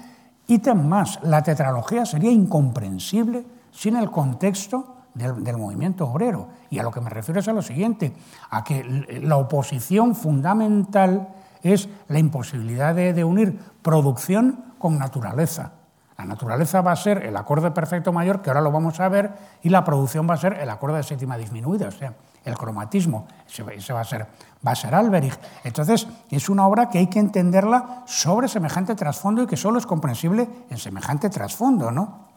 Ítem 0.47 0.88
más, 0.88 1.19
la 1.24 1.41
tetralogía 1.43 2.06
sería 2.06 2.32
incomprensible 2.32 3.45
sin 3.71 3.95
el 3.95 4.12
contexto 4.12 4.95
del, 5.13 5.58
movimiento 5.58 6.08
obrero. 6.08 6.47
Y 6.69 6.80
a 6.80 6.84
lo 6.84 6.91
que 6.91 7.02
me 7.02 7.10
refiero 7.10 7.39
es 7.39 7.47
a 7.47 7.54
lo 7.54 7.62
siguiente, 7.62 8.13
a 8.50 8.63
que 8.63 9.21
la 9.24 9.38
oposición 9.38 10.15
fundamental 10.15 11.30
es 11.63 11.89
la 12.08 12.19
imposibilidad 12.19 12.95
de 12.95 13.24
unir 13.24 13.60
producción 13.82 14.74
con 14.78 14.97
naturaleza. 14.97 15.74
La 16.21 16.28
naturaleza 16.28 16.82
va 16.82 16.91
a 16.91 16.95
ser 16.95 17.26
el 17.26 17.36
acorde 17.36 17.71
perfecto 17.71 18.13
mayor, 18.13 18.43
que 18.43 18.52
ahora 18.52 18.62
lo 18.62 18.71
vamos 18.71 19.00
a 19.00 19.10
ver, 19.10 19.32
y 19.63 19.69
la 19.69 19.84
producción 19.84 20.30
va 20.30 20.36
a 20.36 20.38
ser 20.38 20.54
el 20.54 20.69
acorde 20.69 20.97
de 20.97 21.04
séptima 21.04 21.36
disminuida, 21.36 21.88
o 21.88 21.91
sea, 21.91 22.13
el 22.44 22.58
cromatismo, 22.58 23.28
ese 23.48 23.94
va 23.94 24.02
a 24.02 24.06
ser, 24.06 24.28
va 24.66 24.72
a 24.72 24.76
ser 24.76 24.96
Alberich. 24.96 25.38
Entonces, 25.64 26.08
es 26.30 26.50
una 26.50 26.68
obra 26.68 26.90
que 26.90 26.98
hay 26.98 27.08
que 27.08 27.20
entenderla 27.20 28.04
sobre 28.08 28.48
semejante 28.48 28.96
trasfondo 28.96 29.44
y 29.44 29.48
que 29.48 29.58
solo 29.58 29.78
es 29.78 29.86
comprensible 29.86 30.50
en 30.70 30.78
semejante 30.78 31.30
trasfondo, 31.30 31.92
¿no? 31.92 32.32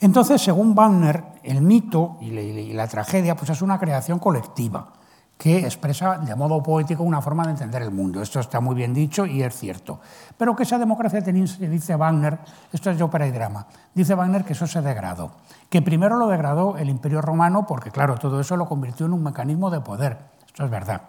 Entonces, 0.00 0.40
según 0.40 0.74
Wagner, 0.74 1.24
el 1.42 1.60
mito 1.60 2.16
y 2.20 2.72
la 2.72 2.88
tragedia 2.88 3.36
pues 3.36 3.50
es 3.50 3.60
una 3.60 3.78
creación 3.78 4.18
colectiva 4.18 4.99
que 5.40 5.60
expresa 5.60 6.18
de 6.18 6.36
modo 6.36 6.62
poético 6.62 7.02
una 7.02 7.22
forma 7.22 7.44
de 7.44 7.52
entender 7.52 7.80
el 7.80 7.90
mundo. 7.90 8.20
Esto 8.20 8.40
está 8.40 8.60
muy 8.60 8.74
bien 8.74 8.92
dicho 8.92 9.24
y 9.24 9.42
es 9.42 9.56
cierto. 9.56 9.98
Pero 10.36 10.54
que 10.54 10.64
esa 10.64 10.76
democracia 10.76 11.22
dice 11.22 11.96
Wagner, 11.96 12.38
esto 12.70 12.90
es 12.90 12.98
de 12.98 13.02
ópera 13.02 13.26
y 13.26 13.30
drama, 13.30 13.66
dice 13.94 14.14
Wagner 14.14 14.44
que 14.44 14.52
eso 14.52 14.66
se 14.66 14.82
degradó. 14.82 15.32
Que 15.70 15.80
primero 15.80 16.18
lo 16.18 16.26
degradó 16.26 16.76
el 16.76 16.90
Imperio 16.90 17.22
Romano, 17.22 17.66
porque 17.66 17.90
claro, 17.90 18.16
todo 18.18 18.38
eso 18.38 18.54
lo 18.58 18.66
convirtió 18.66 19.06
en 19.06 19.14
un 19.14 19.22
mecanismo 19.22 19.70
de 19.70 19.80
poder. 19.80 20.18
Esto 20.46 20.66
es 20.66 20.70
verdad. 20.70 21.00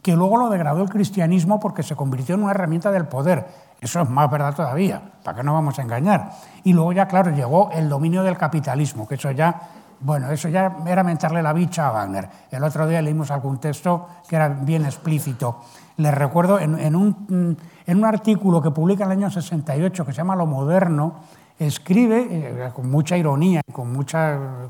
Que 0.00 0.14
luego 0.14 0.36
lo 0.36 0.48
degradó 0.48 0.80
el 0.80 0.88
cristianismo 0.88 1.58
porque 1.58 1.82
se 1.82 1.96
convirtió 1.96 2.36
en 2.36 2.44
una 2.44 2.52
herramienta 2.52 2.92
del 2.92 3.08
poder. 3.08 3.48
Eso 3.80 4.00
es 4.00 4.08
más 4.08 4.30
verdad 4.30 4.54
todavía, 4.54 5.02
¿para 5.24 5.38
qué 5.38 5.42
no 5.42 5.54
vamos 5.54 5.76
a 5.80 5.82
engañar? 5.82 6.30
Y 6.62 6.72
luego 6.72 6.92
ya, 6.92 7.08
claro, 7.08 7.32
llegó 7.32 7.72
el 7.72 7.88
dominio 7.88 8.22
del 8.22 8.38
capitalismo, 8.38 9.08
que 9.08 9.16
eso 9.16 9.32
ya 9.32 9.81
bueno, 10.04 10.30
eso 10.30 10.48
ya 10.48 10.78
era 10.86 11.04
mentarle 11.04 11.42
la 11.42 11.52
bicha 11.52 11.86
a 11.86 11.92
Wagner. 11.92 12.28
El 12.50 12.64
otro 12.64 12.86
día 12.86 13.00
leímos 13.00 13.30
algún 13.30 13.58
texto 13.58 14.06
que 14.28 14.36
era 14.36 14.48
bien 14.48 14.84
explícito. 14.84 15.60
Les 15.98 16.12
recuerdo 16.12 16.58
en, 16.58 16.96
un, 16.96 17.56
en 17.86 17.98
un, 17.98 18.04
artículo 18.04 18.60
que 18.60 18.70
publica 18.70 19.04
en 19.04 19.12
el 19.12 19.18
año 19.18 19.30
68 19.30 20.04
que 20.04 20.12
se 20.12 20.16
llama 20.16 20.34
Lo 20.34 20.46
Moderno, 20.46 21.20
escribe, 21.58 22.26
eh, 22.30 22.70
con 22.74 22.90
mucha 22.90 23.16
ironía, 23.16 23.60
con, 23.72 23.94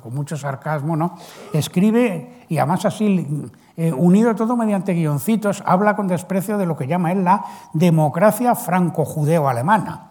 con 0.02 0.14
mucho 0.14 0.36
sarcasmo, 0.36 0.96
¿no? 0.96 1.16
escribe, 1.54 2.44
y 2.48 2.58
además 2.58 2.84
así, 2.84 3.50
eh, 3.76 3.92
unido 3.92 4.34
todo 4.34 4.56
mediante 4.56 4.92
guioncitos, 4.92 5.62
habla 5.64 5.96
con 5.96 6.08
desprecio 6.08 6.58
de 6.58 6.66
lo 6.66 6.76
que 6.76 6.86
llama 6.86 7.12
él 7.12 7.24
la 7.24 7.42
democracia 7.72 8.54
franco-judeo-alemana. 8.54 10.10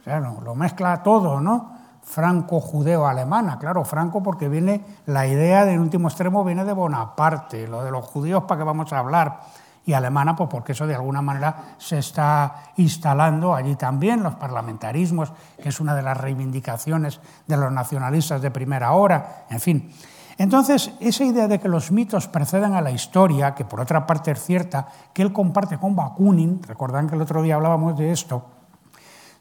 O 0.00 0.04
sea, 0.04 0.20
lo 0.20 0.54
mezcla 0.54 1.02
todo, 1.02 1.40
¿no? 1.40 1.73
Franco-judeo-alemana. 2.04 3.58
Claro, 3.58 3.84
franco 3.84 4.22
porque 4.22 4.48
viene, 4.48 4.84
la 5.06 5.26
idea 5.26 5.64
del 5.64 5.80
último 5.80 6.08
extremo 6.08 6.44
viene 6.44 6.64
de 6.64 6.72
Bonaparte, 6.72 7.66
lo 7.66 7.82
de 7.82 7.90
los 7.90 8.04
judíos 8.04 8.44
para 8.44 8.58
qué 8.58 8.64
vamos 8.64 8.92
a 8.92 8.98
hablar, 8.98 9.40
y 9.86 9.92
alemana 9.92 10.34
pues 10.34 10.48
porque 10.48 10.72
eso 10.72 10.86
de 10.86 10.94
alguna 10.94 11.20
manera 11.20 11.74
se 11.78 11.98
está 11.98 12.72
instalando 12.76 13.54
allí 13.54 13.76
también, 13.76 14.22
los 14.22 14.34
parlamentarismos, 14.34 15.32
que 15.62 15.68
es 15.68 15.80
una 15.80 15.94
de 15.94 16.02
las 16.02 16.16
reivindicaciones 16.16 17.20
de 17.46 17.56
los 17.56 17.70
nacionalistas 17.72 18.40
de 18.40 18.50
primera 18.50 18.92
hora, 18.92 19.44
en 19.50 19.60
fin. 19.60 19.92
Entonces, 20.36 20.90
esa 21.00 21.24
idea 21.24 21.46
de 21.46 21.60
que 21.60 21.68
los 21.68 21.92
mitos 21.92 22.26
preceden 22.26 22.74
a 22.74 22.80
la 22.80 22.90
historia, 22.90 23.54
que 23.54 23.64
por 23.64 23.80
otra 23.80 24.06
parte 24.06 24.32
es 24.32 24.42
cierta, 24.42 24.88
que 25.12 25.22
él 25.22 25.32
comparte 25.32 25.78
con 25.78 25.94
Bakunin, 25.94 26.60
recordan 26.62 27.08
que 27.08 27.14
el 27.14 27.22
otro 27.22 27.40
día 27.42 27.54
hablábamos 27.54 27.96
de 27.96 28.10
esto, 28.10 28.44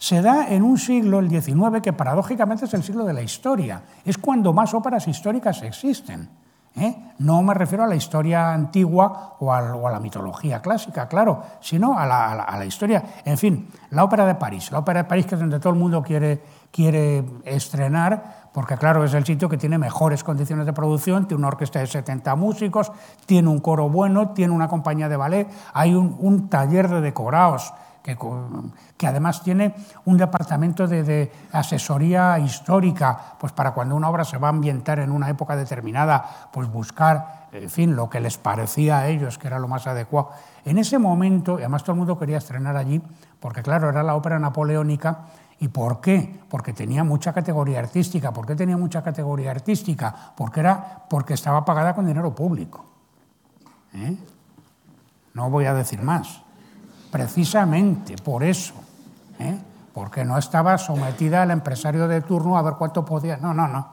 se 0.03 0.21
da 0.21 0.49
en 0.49 0.63
un 0.63 0.77
siglo, 0.77 1.19
el 1.19 1.29
XIX, 1.29 1.81
que 1.81 1.93
paradójicamente 1.93 2.65
es 2.65 2.73
el 2.73 2.83
siglo 2.83 3.05
de 3.05 3.13
la 3.13 3.21
historia. 3.21 3.81
Es 4.03 4.17
cuando 4.17 4.51
más 4.51 4.73
óperas 4.73 5.07
históricas 5.07 5.63
existen. 5.63 6.27
¿eh? 6.75 7.13
No 7.19 7.41
me 7.41 7.53
refiero 7.53 7.85
a 7.85 7.87
la 7.87 7.95
historia 7.95 8.51
antigua 8.51 9.37
o 9.39 9.53
a, 9.53 9.61
la 9.61 10.01
mitología 10.01 10.61
clásica, 10.61 11.07
claro, 11.07 11.41
sino 11.61 11.97
a 11.97 12.05
la, 12.05 12.65
historia. 12.65 13.01
En 13.23 13.37
fin, 13.37 13.69
la 13.91 14.03
ópera 14.03 14.25
de 14.25 14.35
París. 14.35 14.73
La 14.73 14.79
ópera 14.79 15.03
de 15.03 15.07
París, 15.07 15.25
que 15.25 15.35
es 15.35 15.39
donde 15.39 15.61
todo 15.61 15.71
el 15.71 15.79
mundo 15.79 16.03
quiere, 16.03 17.23
estrenar, 17.45 18.49
porque 18.51 18.75
claro, 18.75 19.05
es 19.05 19.13
el 19.13 19.23
sitio 19.23 19.47
que 19.47 19.57
tiene 19.57 19.77
mejores 19.77 20.21
condiciones 20.21 20.65
de 20.65 20.73
producción, 20.73 21.29
tiene 21.29 21.39
una 21.39 21.47
orquesta 21.47 21.79
de 21.79 21.87
70 21.87 22.35
músicos, 22.35 22.91
tiene 23.25 23.47
un 23.47 23.61
coro 23.61 23.87
bueno, 23.87 24.31
tiene 24.31 24.51
una 24.51 24.67
compañía 24.67 25.07
de 25.07 25.15
ballet, 25.15 25.47
hay 25.73 25.95
un 25.95 26.49
taller 26.49 26.89
de 26.89 26.99
decorados 26.99 27.73
que, 28.03 29.07
además 29.07 29.41
tiene 29.43 29.73
un 30.05 30.17
departamento 30.17 30.87
de, 30.87 31.31
asesoría 31.53 32.37
histórica, 32.37 33.35
pues 33.39 33.53
para 33.53 33.71
cuando 33.71 33.95
una 33.95 34.09
obra 34.09 34.25
se 34.25 34.37
va 34.37 34.47
a 34.47 34.49
ambientar 34.49 34.99
en 34.99 35.09
una 35.09 35.29
época 35.29 35.55
determinada, 35.55 36.49
pues 36.51 36.69
buscar, 36.69 37.47
en 37.53 37.69
fin, 37.69 37.95
lo 37.95 38.09
que 38.09 38.19
les 38.19 38.37
parecía 38.37 38.99
a 38.99 39.07
ellos 39.07 39.37
que 39.37 39.47
era 39.47 39.57
lo 39.57 39.69
más 39.69 39.87
adecuado. 39.87 40.31
En 40.65 40.77
ese 40.77 40.99
momento, 40.99 41.53
y 41.53 41.61
además 41.61 41.83
todo 41.83 41.93
el 41.93 41.99
mundo 41.99 42.19
quería 42.19 42.37
estrenar 42.37 42.75
allí, 42.75 43.01
porque 43.39 43.63
claro, 43.63 43.89
era 43.89 44.03
la 44.03 44.15
ópera 44.15 44.37
napoleónica, 44.37 45.19
¿Y 45.59 45.69
por 45.69 46.01
qué? 46.01 46.41
Porque 46.49 46.73
tenía 46.73 47.05
mucha 47.05 47.31
categoría 47.31 47.79
artística. 47.79 48.33
¿Por 48.33 48.45
qué 48.45 48.53
tenía 48.53 48.75
mucha 48.75 49.01
categoría 49.01 49.51
artística? 49.51 50.13
Porque, 50.35 50.59
era, 50.59 51.05
porque 51.09 51.35
estaba 51.35 51.63
pagada 51.63 51.95
con 51.95 52.05
dinero 52.05 52.35
público. 52.35 52.83
¿Eh? 53.93 54.17
No 55.33 55.49
voy 55.49 55.63
a 55.63 55.73
decir 55.73 56.01
más 56.01 56.42
precisamente 57.13 58.15
por 58.15 58.43
eso, 58.43 58.73
¿eh? 59.37 59.55
porque 59.93 60.25
no 60.25 60.35
estaba 60.35 60.79
sometida 60.79 61.43
al 61.43 61.51
empresario 61.51 62.07
de 62.07 62.21
turno 62.21 62.57
a 62.57 62.63
ver 62.63 62.73
cuánto 62.73 63.05
podía. 63.05 63.37
No, 63.37 63.53
no, 63.53 63.67
no. 63.67 63.87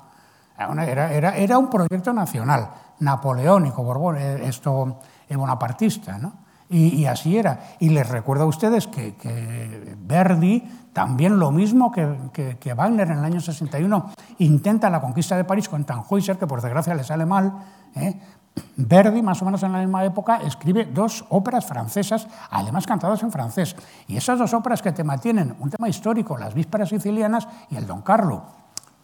Era, 0.83 1.59
un 1.59 1.68
proyecto 1.68 2.14
nacional, 2.14 2.70
napoleónico, 3.00 3.83
Borbón, 3.83 4.16
eh, 4.16 4.48
esto 4.48 5.00
es 5.28 5.37
bonapartista, 5.37 6.16
¿no? 6.16 6.33
Y, 6.70 7.04
así 7.04 7.37
era. 7.37 7.74
Y 7.80 7.88
les 7.88 8.09
recuerdo 8.09 8.44
a 8.44 8.46
ustedes 8.46 8.87
que, 8.87 9.96
Verdi, 10.00 10.62
también 10.92 11.38
lo 11.38 11.50
mismo 11.50 11.90
que, 11.90 12.56
que, 12.59 12.74
Wagner 12.74 13.11
en 13.11 13.18
el 13.18 13.24
año 13.24 13.40
61, 13.40 14.12
intenta 14.38 14.88
la 14.88 15.00
conquista 15.00 15.37
de 15.37 15.44
París 15.44 15.68
con 15.68 15.85
Tannhäuser, 15.85 16.38
que 16.38 16.46
por 16.46 16.62
desgracia 16.62 16.94
le 16.94 17.02
sale 17.02 17.26
mal, 17.26 17.52
¿eh? 17.96 18.18
Verdi, 18.77 19.23
más 19.23 19.40
o 19.42 19.44
menos 19.44 19.62
en 19.62 19.73
la 19.73 19.79
misma 19.79 20.05
época, 20.05 20.40
escribe 20.42 20.87
dos 20.87 21.25
óperas 21.29 21.66
francesas, 21.66 22.27
además 22.51 22.87
cantadas 22.87 23.23
en 23.23 23.33
francés. 23.33 23.77
Y 24.09 24.16
esas 24.16 24.38
dos 24.38 24.53
óperas 24.55 24.83
que 24.83 24.92
tema 24.92 25.18
tienen 25.18 25.55
un 25.61 25.70
tema 25.70 25.88
histórico, 25.88 26.37
las 26.38 26.55
vísperas 26.55 26.88
sicilianas 26.88 27.46
y 27.70 27.77
el 27.77 27.87
Don 27.87 28.03
Carlo, 28.03 28.42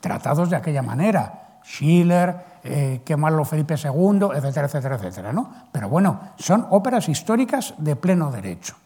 tratados 0.00 0.50
de 0.50 0.56
aquella 0.56 0.82
manera. 0.82 1.42
Schiller, 1.64 2.58
eh, 2.62 3.02
qué 3.04 3.16
malo 3.16 3.44
Felipe 3.44 3.74
II, 3.74 4.28
etcétera, 4.34 4.66
etcétera, 4.66 4.96
etcétera. 4.96 5.32
¿no? 5.32 5.50
Pero 5.72 5.88
bueno, 5.88 6.20
son 6.38 6.66
óperas 6.70 7.08
históricas 7.08 7.74
de 7.78 7.96
pleno 7.96 8.30
derecho. 8.30 8.76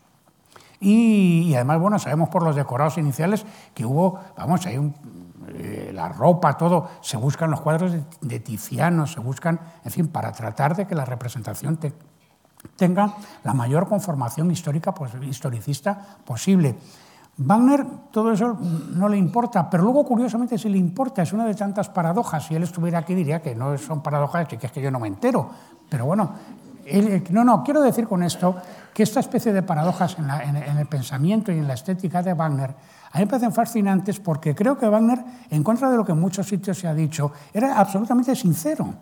Y, 0.80 1.42
y, 1.42 1.54
además, 1.54 1.78
bueno, 1.78 1.98
sabemos 1.98 2.30
por 2.30 2.42
los 2.42 2.56
decorados 2.56 2.96
iniciales 2.96 3.44
que 3.74 3.84
hubo, 3.84 4.18
vamos, 4.34 4.64
hay 4.64 4.78
un, 4.78 4.94
eh, 5.52 5.90
la 5.92 6.08
ropa, 6.08 6.56
todo, 6.56 6.88
se 7.00 7.16
buscan 7.16 7.50
los 7.50 7.60
cuadros 7.60 7.92
de, 8.20 8.40
Tiziano, 8.40 9.06
se 9.06 9.20
buscan, 9.20 9.58
en 9.84 9.90
fin, 9.90 10.08
para 10.08 10.32
tratar 10.32 10.76
de 10.76 10.86
que 10.86 10.94
la 10.94 11.04
representación 11.04 11.78
tenga 12.76 13.14
la 13.42 13.54
mayor 13.54 13.88
conformación 13.88 14.50
histórica, 14.50 14.92
pues, 14.92 15.12
historicista 15.22 15.98
posible. 16.24 16.76
Wagner 17.38 17.86
todo 18.10 18.32
eso 18.32 18.58
no 18.94 19.08
le 19.08 19.16
importa, 19.16 19.70
pero 19.70 19.82
luego 19.84 20.04
curiosamente 20.04 20.58
sí 20.58 20.68
le 20.68 20.78
importa, 20.78 21.22
es 21.22 21.32
una 21.32 21.46
de 21.46 21.54
tantas 21.54 21.88
paradojas. 21.88 22.46
Si 22.46 22.54
él 22.54 22.62
estuviera 22.62 22.98
aquí 22.98 23.14
diría 23.14 23.40
que 23.40 23.54
no 23.54 23.76
son 23.78 24.02
paradojas, 24.02 24.46
que 24.46 24.58
es 24.60 24.72
que 24.72 24.82
yo 24.82 24.90
no 24.90 25.00
me 25.00 25.08
entero. 25.08 25.48
Pero 25.88 26.06
bueno, 26.06 26.32
no, 27.30 27.44
no, 27.44 27.64
quiero 27.64 27.80
decir 27.82 28.06
con 28.06 28.22
esto 28.22 28.56
que 28.92 29.02
esta 29.02 29.20
especie 29.20 29.52
de 29.52 29.62
paradojas 29.62 30.16
en, 30.18 30.56
en 30.56 30.78
el 30.78 30.86
pensamiento 30.86 31.50
y 31.50 31.58
en 31.58 31.66
la 31.66 31.74
estética 31.74 32.22
de 32.22 32.34
Wagner 32.34 32.74
a 33.12 33.18
mí 33.18 33.24
me 33.24 33.26
parecen 33.26 33.52
fascinantes 33.52 34.20
porque 34.20 34.54
creo 34.54 34.78
que 34.78 34.88
Wagner, 34.88 35.24
en 35.50 35.64
contra 35.64 35.90
de 35.90 35.96
lo 35.96 36.04
que 36.04 36.12
en 36.12 36.20
muchos 36.20 36.46
sitios 36.46 36.78
se 36.78 36.86
ha 36.86 36.94
dicho, 36.94 37.32
era 37.52 37.78
absolutamente 37.78 38.36
sincero. 38.36 38.94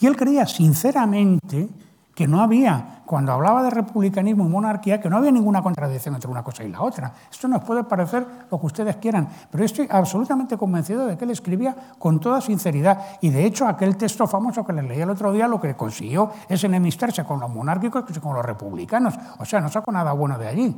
Y 0.00 0.06
él 0.06 0.16
creía 0.16 0.46
sinceramente 0.46 1.68
que 2.14 2.26
no 2.26 2.40
había, 2.40 3.02
cuando 3.06 3.32
hablaba 3.32 3.62
de 3.62 3.70
republicanismo 3.70 4.44
y 4.44 4.48
monarquía, 4.48 5.00
que 5.00 5.08
no 5.08 5.18
había 5.18 5.30
ninguna 5.30 5.62
contradicción 5.62 6.14
entre 6.14 6.28
una 6.28 6.42
cosa 6.42 6.64
y 6.64 6.68
la 6.68 6.82
otra. 6.82 7.12
Esto 7.30 7.46
nos 7.46 7.62
puede 7.62 7.84
parecer 7.84 8.26
lo 8.50 8.58
que 8.58 8.66
ustedes 8.66 8.96
quieran, 8.96 9.28
pero 9.50 9.64
estoy 9.64 9.86
absolutamente 9.88 10.56
convencido 10.56 11.06
de 11.06 11.16
que 11.16 11.24
él 11.24 11.30
escribía 11.30 11.76
con 11.98 12.18
toda 12.18 12.40
sinceridad. 12.40 13.18
Y 13.20 13.30
de 13.30 13.44
hecho, 13.44 13.68
aquel 13.68 13.96
texto 13.96 14.26
famoso 14.26 14.64
que 14.66 14.72
les 14.72 14.84
leí 14.84 15.00
el 15.00 15.10
otro 15.10 15.32
día 15.32 15.46
lo 15.46 15.60
que 15.60 15.76
consiguió 15.76 16.30
es 16.48 16.64
enemistarse 16.64 17.22
con 17.24 17.38
los 17.38 17.50
monárquicos 17.50 18.04
y 18.08 18.18
con 18.18 18.34
los 18.34 18.44
republicanos. 18.44 19.14
O 19.38 19.44
sea, 19.44 19.60
no 19.60 19.68
sacó 19.68 19.92
nada 19.92 20.12
bueno 20.12 20.38
de 20.38 20.48
allí. 20.48 20.76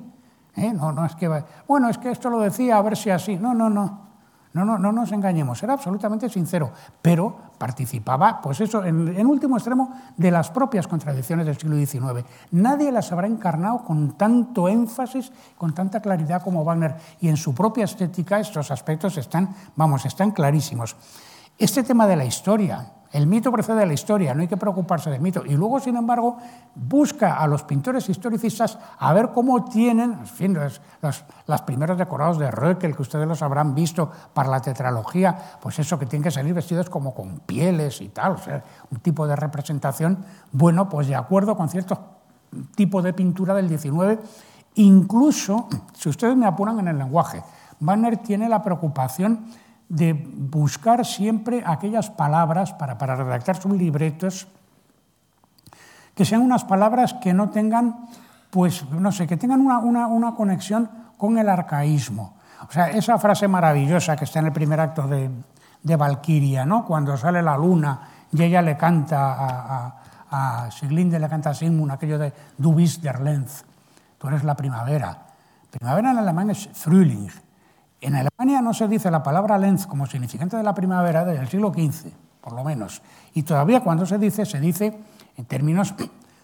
¿Eh? 0.57 0.73
No, 0.73 0.93
no 0.93 1.05
es 1.05 1.15
que, 1.15 1.29
bueno, 1.67 1.89
es 1.89 1.99
que 1.99 2.11
esto 2.11 2.31
lo 2.31 2.41
decía 2.41 2.77
a 2.77 2.83
ver 2.83 2.97
si 2.97 3.11
así. 3.11 3.37
No, 3.37 3.55
no, 3.55 3.71
no. 3.71 4.11
No, 4.53 4.65
no, 4.65 4.79
no 4.79 4.91
nos 4.91 5.13
engañemos, 5.13 5.63
era 5.63 5.75
absolutamente 5.75 6.29
sincero, 6.29 6.73
pero 7.01 7.37
participaba, 7.57 8.41
pues 8.41 8.61
eso, 8.61 8.85
en, 8.85 9.17
en, 9.17 9.27
último 9.29 9.57
extremo, 9.57 9.93
de 10.17 10.33
las 10.33 10.51
propias 10.51 10.89
contradicciones 10.89 11.47
del 11.47 11.57
siglo 11.57 11.77
XIX. 11.77 12.27
Nadie 12.51 12.91
las 12.91 13.13
habrá 13.13 13.29
encarnado 13.29 13.85
con 13.85 14.19
tanto 14.19 14.67
énfasis, 14.67 15.31
con 15.57 15.73
tanta 15.73 16.01
claridad 16.01 16.43
como 16.43 16.65
Wagner, 16.65 16.97
y 17.21 17.29
en 17.29 17.37
su 17.37 17.55
propia 17.55 17.85
estética 17.85 18.41
estos 18.41 18.73
aspectos 18.73 19.17
están, 19.19 19.55
vamos, 19.77 20.05
están 20.05 20.33
clarísimos. 20.33 20.97
Este 21.57 21.85
tema 21.85 22.09
de 22.09 22.17
la 22.17 22.25
historia, 22.25 22.91
el 23.13 23.27
mito 23.27 23.51
precede 23.51 23.83
a 23.83 23.87
la 23.87 23.93
historia, 23.93 24.35
no 24.35 24.43
hay 24.43 24.47
que 24.47 24.57
preocuparse 24.57 25.11
del 25.11 25.21
mito. 25.21 25.43
Y 25.45 25.55
luego, 25.55 25.81
sin 25.81 25.97
embargo, 25.97 26.37
busca 26.77 27.39
a 27.39 27.47
los 27.49 27.65
pintores 27.65 28.09
historicistas 28.09 28.79
a 28.99 29.13
ver 29.13 29.31
cómo 29.31 29.65
tienen, 29.65 30.13
en 30.13 30.27
fin, 30.27 30.55
los, 30.55 30.81
los, 31.47 31.63
primeros 31.63 31.99
decorados 31.99 32.39
de 32.39 32.51
Röckel, 32.51 32.95
que 32.95 33.03
ustedes 33.03 33.27
los 33.27 33.43
habrán 33.43 33.75
visto 33.75 34.11
para 34.33 34.49
la 34.49 34.61
tetralogía, 34.61 35.37
pues 35.61 35.81
eso, 35.81 35.99
que 35.99 36.07
tienen 36.07 36.23
que 36.23 36.31
salir 36.31 36.55
vestidos 36.55 36.89
como 36.89 37.13
con 37.13 37.41
pieles 37.41 38.01
y 38.01 38.11
tal, 38.11 38.33
o 38.33 38.39
sea, 38.39 38.63
un 38.91 39.01
tipo 39.01 39.27
de 39.27 39.35
representación, 39.35 40.25
bueno, 40.53 40.89
pues 40.89 41.09
de 41.09 41.17
acuerdo 41.17 41.57
con 41.57 41.69
ciertos 41.69 41.99
tipos 42.77 43.03
de 43.03 43.13
pintura 43.13 43.55
del 43.55 43.69
19, 43.69 44.21
incluso, 44.77 45.69
si 45.95 46.09
ustedes 46.09 46.37
me 46.37 46.47
apuran 46.47 46.79
en 46.79 46.87
el 46.87 46.99
lenguaje, 46.99 47.43
Banner 47.81 48.19
tiene 48.19 48.49
la 48.49 48.63
preocupación 48.63 49.47
de 49.91 50.15
buscar 50.15 51.05
siempre 51.05 51.65
aquellas 51.67 52.11
palabras 52.11 52.73
para, 52.73 52.97
para 52.97 53.17
redactar 53.17 53.61
sus 53.61 53.73
libretos 53.73 54.47
que 56.15 56.25
sean 56.25 56.43
unas 56.43 56.65
palabras 56.65 57.15
que 57.15 57.35
no 57.35 57.51
tengan, 57.51 58.07
pues, 58.51 58.89
no 58.91 59.11
sé, 59.11 59.27
que 59.27 59.37
tengan 59.37 59.61
una, 59.61 59.79
una, 59.79 60.07
una 60.07 60.35
conexión 60.35 60.89
con 61.17 61.39
el 61.39 61.49
arcaísmo. 61.49 62.37
O 62.69 62.73
sea, 62.73 62.91
esa 62.91 63.19
frase 63.19 63.49
maravillosa 63.49 64.17
que 64.17 64.25
está 64.25 64.39
en 64.39 64.47
el 64.47 64.53
primer 64.53 64.79
acto 64.79 65.09
de, 65.09 65.29
de 65.83 65.97
Valquiria, 65.97 66.65
¿no? 66.65 66.85
cuando 66.85 67.17
sale 67.17 67.43
la 67.43 67.57
luna 67.57 68.01
y 68.33 68.43
ella 68.43 68.63
le 68.63 68.77
canta 68.77 69.33
a, 69.33 69.87
a, 70.31 70.67
a 70.67 70.71
Siglinde, 70.71 71.19
le 71.19 71.29
canta 71.29 71.51
a 71.51 71.55
Sigmund 71.55 71.91
aquello 71.91 72.19
de 72.19 72.33
Du 72.57 72.75
bist 72.75 73.03
der 73.03 73.21
Lenz, 73.21 73.65
tú 74.19 74.29
eres 74.29 74.45
la 74.45 74.55
primavera. 74.55 75.19
Primavera 75.71 76.13
en 76.13 76.19
alemán 76.19 76.51
es 76.51 76.69
Frühling, 76.75 77.29
en 78.01 78.15
Alemania 78.15 78.63
no 78.63 78.73
se 78.73 78.89
dice 78.89 79.11
la 79.11 79.23
palabra 79.23 79.59
Lenz 79.59 79.87
como 79.87 80.07
significante 80.07 80.57
de 80.57 80.63
la 80.63 80.75
primavera 80.75 81.25
desde 81.25 81.43
el 81.43 81.49
siglo 81.49 81.73
XV, 81.73 82.11
por 82.41 82.53
lo 82.53 82.65
menos. 82.65 83.03
Y 83.35 83.43
todavía 83.43 83.81
cuando 83.81 84.07
se 84.07 84.19
dice, 84.19 84.47
se 84.47 84.59
dice 84.59 84.99
en 85.37 85.45
términos 85.45 85.95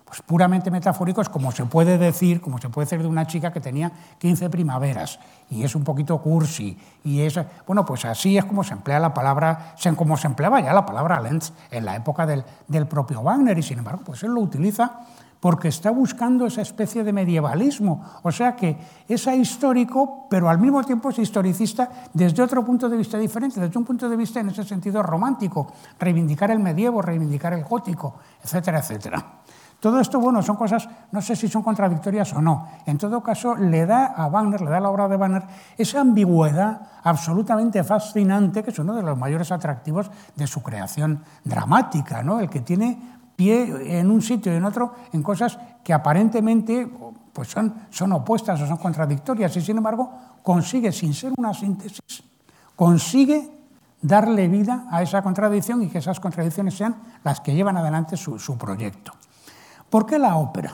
pues, 0.05 0.23
puramente 0.23 0.71
metafóricos, 0.71 1.29
como 1.29 1.51
se 1.53 1.65
puede 1.65 1.99
decir, 1.99 2.41
como 2.41 2.59
se 2.59 2.69
puede 2.69 2.87
decir 2.87 3.03
de 3.03 3.09
una 3.09 3.27
chica 3.27 3.53
que 3.53 3.61
tenía 3.61 3.91
15 4.19 4.51
primaveras. 4.51 5.19
Y 5.51 5.65
es 5.65 5.75
un 5.75 5.83
poquito 5.83 6.21
cursi. 6.21 6.79
Y 7.05 7.21
es, 7.21 7.39
bueno, 7.67 7.85
pues 7.85 8.05
así 8.05 8.37
es 8.37 8.45
como 8.45 8.63
se 8.63 8.75
emplea 8.75 9.01
la 9.01 9.15
palabra, 9.15 9.75
como 9.97 10.17
se 10.17 10.27
empleaba 10.27 10.61
ya 10.61 10.73
la 10.73 10.87
palabra 10.87 11.21
Lenz 11.21 11.53
en 11.71 11.85
la 11.85 11.97
época 11.97 12.27
del, 12.27 12.45
del 12.69 12.87
propio 12.87 13.23
Wagner. 13.23 13.59
Y 13.59 13.63
sin 13.63 13.79
embargo, 13.79 14.03
pues 14.05 14.23
él 14.23 14.31
lo 14.31 14.43
utiliza 14.43 15.01
porque 15.41 15.69
está 15.69 15.91
buscando 15.91 16.47
esa 16.47 16.63
especie 16.63 17.05
de 17.05 17.13
medievalismo. 17.13 18.03
O 18.23 18.33
sea 18.33 18.57
que 18.57 18.77
es 19.09 19.27
histórico, 19.27 20.27
pero 20.31 20.49
al 20.49 20.59
mismo 20.59 20.83
tiempo 20.85 21.11
es 21.11 21.19
historicista 21.19 21.89
desde 22.13 22.43
otro 22.43 22.65
punto 22.65 22.89
de 22.89 22.97
vista 22.97 23.19
diferente, 23.19 23.61
desde 23.61 23.79
un 23.79 23.85
punto 23.85 24.09
de 24.09 24.17
vista 24.17 24.41
en 24.41 24.49
ese 24.49 24.65
sentido 24.65 25.03
romántico, 25.03 25.73
reivindicar 25.99 26.51
el 26.51 26.61
medievo, 26.61 27.03
reivindicar 27.03 27.53
el 27.53 27.65
gótico, 27.65 28.15
etcétera, 28.43 28.79
etcétera. 28.79 29.25
Todo 29.79 30.01
esto, 30.01 30.19
bueno, 30.19 30.43
son 30.43 30.57
cosas, 30.57 30.89
no 31.13 31.21
sé 31.21 31.37
si 31.37 31.49
son 31.49 31.63
contradictorias 31.63 32.33
o 32.33 32.41
no. 32.41 32.67
En 32.87 32.97
todo 32.97 33.23
caso, 33.23 33.55
le 33.55 33.85
da 33.85 34.07
a 34.07 34.27
Wagner, 34.29 34.63
le 34.63 34.71
da 34.71 34.79
a 34.79 34.81
la 34.81 34.89
obra 34.89 35.07
de 35.07 35.17
Wagner, 35.17 35.45
esa 35.77 36.01
ambigüedad 36.01 36.81
absolutamente 37.05 37.85
fascinante, 37.85 38.63
que 38.65 38.71
es 38.71 38.79
uno 38.79 38.95
de 38.95 39.03
los 39.03 39.19
mayores 39.19 39.53
atractivos 39.53 40.11
de 40.35 40.47
su 40.47 40.63
creación 40.63 41.23
dramática, 41.45 42.23
¿no? 42.23 42.41
El 42.41 42.49
que 42.49 42.61
tiene 42.61 42.99
pie 43.37 43.99
en 44.01 44.11
un 44.11 44.23
sitio 44.23 44.53
y 44.53 44.57
en 44.57 44.65
otro 44.65 44.95
en 45.13 45.23
cosas 45.23 45.59
que 45.85 45.93
aparentemente 45.93 46.89
pues 47.33 47.49
son, 47.49 47.75
son 47.91 48.13
opuestas 48.13 48.61
o 48.63 48.67
son 48.67 48.79
contradictorias 48.79 49.55
y 49.57 49.61
sin 49.61 49.77
embargo 49.77 50.11
consigue, 50.43 50.91
sin 50.91 51.13
ser 51.13 51.33
una 51.37 51.53
síntesis, 51.53 52.23
consigue 52.75 53.51
darle 54.01 54.49
vida 54.49 54.87
a 54.91 55.03
esa 55.03 55.23
contradicción 55.23 55.83
y 55.83 55.89
que 55.89 55.99
esas 55.99 56.19
contradicciones 56.21 56.75
sean 56.75 56.97
las 57.25 57.41
que 57.41 57.55
llevan 57.55 57.77
adelante 57.77 58.17
su, 58.17 58.39
su 58.39 58.57
proyecto. 58.57 59.13
¿Por 59.91 60.07
qué 60.07 60.19
la 60.19 60.37
ópera? 60.37 60.73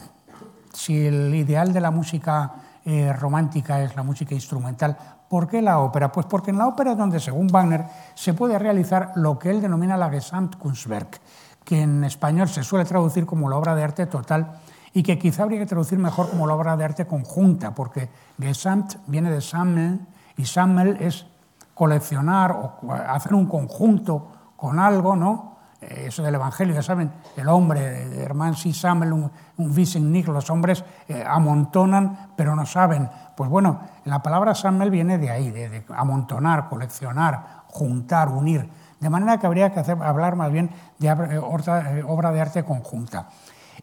Si 0.73 1.07
el 1.07 1.35
ideal 1.35 1.73
de 1.73 1.81
la 1.81 1.91
música 1.91 2.53
eh, 2.85 3.13
romántica 3.13 3.83
es 3.83 3.95
la 3.95 4.03
música 4.03 4.35
instrumental, 4.35 4.97
¿por 5.29 5.47
qué 5.47 5.63
la 5.63 5.79
ópera? 5.79 6.11
Pues 6.11 6.27
porque 6.27 6.51
en 6.51 6.59
la 6.59 6.67
ópera 6.67 6.93
es 6.93 6.99
donde, 6.99 7.21
según 7.21 7.47
Wagner, 7.49 7.87
se 8.15 8.35
puede 8.35 8.59
realizar 8.59 9.13
lo 9.17 9.39
que 9.39 9.51
él 9.51 9.61
denomina 9.61 9.97
la 9.97 10.11
Gesamtkunstwerk, 10.11 11.21
que 11.65 11.83
en 11.83 12.05
español 12.05 12.49
se 12.49 12.63
suele 12.63 12.85
traducir 12.85 13.27
como 13.27 13.49
la 13.49 13.57
obra 13.57 13.75
de 13.75 13.85
arte 13.85 14.07
total 14.07 14.59
y 14.93 15.03
que 15.03 15.19
quizá 15.19 15.45
habría 15.45 15.59
que 15.59 15.67
traducir 15.67 15.99
mejor 15.99 16.29
como 16.31 16.47
la 16.47 16.55
obra 16.55 16.77
de 16.77 16.85
arte 16.85 17.07
conjunta, 17.07 17.75
porque 17.75 18.11
Gesamt 18.39 18.97
viene 19.07 19.31
de 19.31 19.41
Sammeln 19.41 20.07
y 20.37 20.45
Sammel 20.45 20.97
es 21.01 21.27
coleccionar 21.75 22.53
o 22.53 22.93
hacer 22.93 23.35
un 23.35 23.47
conjunto 23.47 24.31
con 24.57 24.79
algo, 24.79 25.17
¿no? 25.17 25.53
Eh, 25.83 26.05
eso 26.07 26.23
del 26.23 26.37
Evangelio, 26.37 26.75
ya 26.75 26.83
saben, 26.83 27.11
el 27.37 27.49
hombre, 27.49 27.81
de 28.09 28.23
Hermann 28.23 28.55
si 28.55 28.73
Samuel, 28.73 29.13
un, 29.13 29.31
un 29.57 30.25
los 30.27 30.51
hombres 30.51 30.85
eh, 31.09 31.25
amontonan 31.27 32.31
pero 32.37 32.55
no 32.55 32.65
saben. 32.67 33.11
Pues 33.37 33.51
bueno, 33.51 33.81
la 34.05 34.23
palabra 34.23 34.55
Samuel 34.55 34.91
viene 34.91 35.19
de 35.19 35.31
ahí, 35.31 35.51
de, 35.51 35.85
amontonar, 35.89 36.69
coleccionar, 36.69 37.65
juntar, 37.69 38.29
unir. 38.29 38.69
De 39.03 39.11
manera 39.11 39.39
que 39.39 39.47
habría 39.47 39.73
que 39.73 39.81
hablar 39.81 40.37
más 40.37 40.51
bien 40.51 40.71
de 40.99 41.09
eh, 41.09 42.03
obra 42.07 42.33
de 42.33 42.41
arte 42.41 42.65
conjunta. 42.65 43.29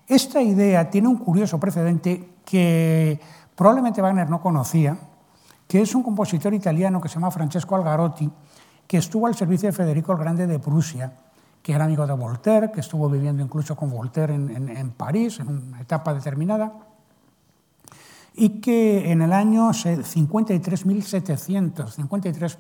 Esta 0.08 0.41
idea 0.41 0.89
tiene 0.89 1.10
un 1.10 1.17
curioso 1.17 1.60
precedente 1.60 2.38
que 2.45 3.19
probablemente 3.55 4.01
Wagner 4.01 4.29
no 4.29 4.41
conocía, 4.41 4.97
que 5.67 5.82
es 5.82 5.93
un 5.93 6.01
compositor 6.01 6.53
italiano 6.53 6.99
que 6.99 7.10
se 7.10 7.15
llama 7.15 7.29
Francesco 7.29 7.75
Algarotti, 7.75 8.32
que 8.88 8.97
estuvo 8.97 9.27
al 9.27 9.36
servicio 9.36 9.67
de 9.67 9.73
Federico 9.73 10.13
el 10.13 10.17
Grande 10.17 10.47
de 10.47 10.58
Prusia 10.58 11.12
que 11.62 11.73
era 11.73 11.86
amigo 11.86 12.08
de 12.08 12.13
Voltaire, 12.13 12.71
que 12.71 12.79
estuvo 12.79 13.08
viviendo 13.10 13.43
incluso 13.43 13.75
con 13.75 13.91
Voltaire 13.91 14.34
en, 14.34 14.91
París 14.91 15.39
en 15.39 15.49
una 15.49 15.82
etapa 15.82 16.13
determinada, 16.13 16.71
y 18.34 18.62
que 18.62 19.12
en 19.12 19.21
el 19.21 19.34
año 19.34 19.69
53.753 19.69 22.58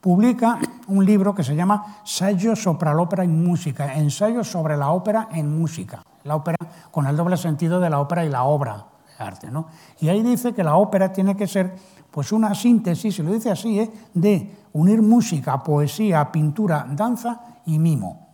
publica 0.00 0.58
un 0.88 1.04
libro 1.04 1.34
que 1.34 1.44
se 1.44 1.56
llama 1.56 1.98
Ensayos 2.00 2.62
sobre 2.62 2.90
la 2.90 3.00
ópera 3.00 3.24
en 3.24 3.44
música, 3.44 3.94
ensayos 3.94 4.48
sobre 4.48 4.76
la 4.76 4.90
ópera 4.90 5.28
en 5.32 5.58
música, 5.58 6.02
la 6.24 6.36
ópera 6.36 6.56
con 6.90 7.06
el 7.06 7.16
doble 7.16 7.36
sentido 7.36 7.80
de 7.80 7.90
la 7.90 8.00
ópera 8.00 8.24
y 8.24 8.28
la 8.28 8.44
obra 8.44 8.86
de 9.18 9.24
arte. 9.24 9.50
¿no? 9.50 9.68
Y 10.00 10.08
ahí 10.08 10.22
dice 10.22 10.54
que 10.54 10.62
la 10.62 10.76
ópera 10.76 11.12
tiene 11.12 11.36
que 11.36 11.46
ser 11.46 11.74
pues 12.10 12.32
una 12.32 12.54
síntesis, 12.54 13.18
y 13.18 13.22
lo 13.22 13.32
dice 13.32 13.50
así, 13.50 13.78
¿eh? 13.78 13.90
de 14.14 14.56
unir 14.72 15.02
música, 15.02 15.62
poesía, 15.62 16.32
pintura, 16.32 16.86
danza 16.88 17.40
y 17.66 17.78
mimo. 17.78 18.26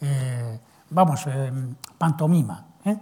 Eh, 0.00 0.60
vamos, 0.90 1.26
eh, 1.26 1.52
pantomima. 1.98 2.64
¿eh? 2.84 2.96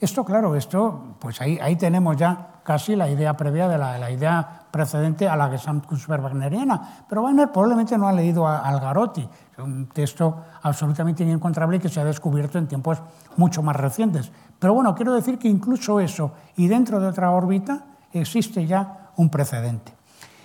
Esto, 0.00 0.24
claro, 0.24 0.56
esto, 0.56 1.16
pues 1.18 1.40
ahí, 1.42 1.58
ahí 1.60 1.76
tenemos 1.76 2.16
ya 2.16 2.50
casi 2.62 2.96
la 2.96 3.10
idea 3.10 3.36
previa 3.36 3.68
de 3.68 3.76
la, 3.76 4.10
idea 4.10 4.62
precedente 4.70 5.28
a 5.28 5.36
la 5.36 5.48
Gesamtkunstwerk 5.50 6.22
wagneriana. 6.22 7.04
Pero 7.08 7.22
Wagner 7.22 7.50
probablemente 7.52 7.98
no 7.98 8.08
ha 8.08 8.12
leído 8.12 8.46
a 8.46 8.60
Algarotti, 8.60 9.28
un 9.58 9.88
texto 9.88 10.36
absolutamente 10.62 11.22
inencontrable 11.22 11.78
que 11.78 11.88
se 11.88 12.00
ha 12.00 12.04
descubierto 12.04 12.58
en 12.58 12.66
tiempos 12.66 13.02
mucho 13.36 13.62
más 13.62 13.76
recientes. 13.76 14.32
Pero 14.58 14.72
bueno, 14.72 14.94
quiero 14.94 15.14
decir 15.14 15.38
que 15.38 15.48
incluso 15.48 16.00
eso 16.00 16.32
y 16.56 16.68
dentro 16.68 17.00
de 17.00 17.08
otra 17.08 17.30
órbita 17.32 17.84
existe 18.12 18.66
ya 18.66 19.10
un 19.16 19.28
precedente. 19.28 19.92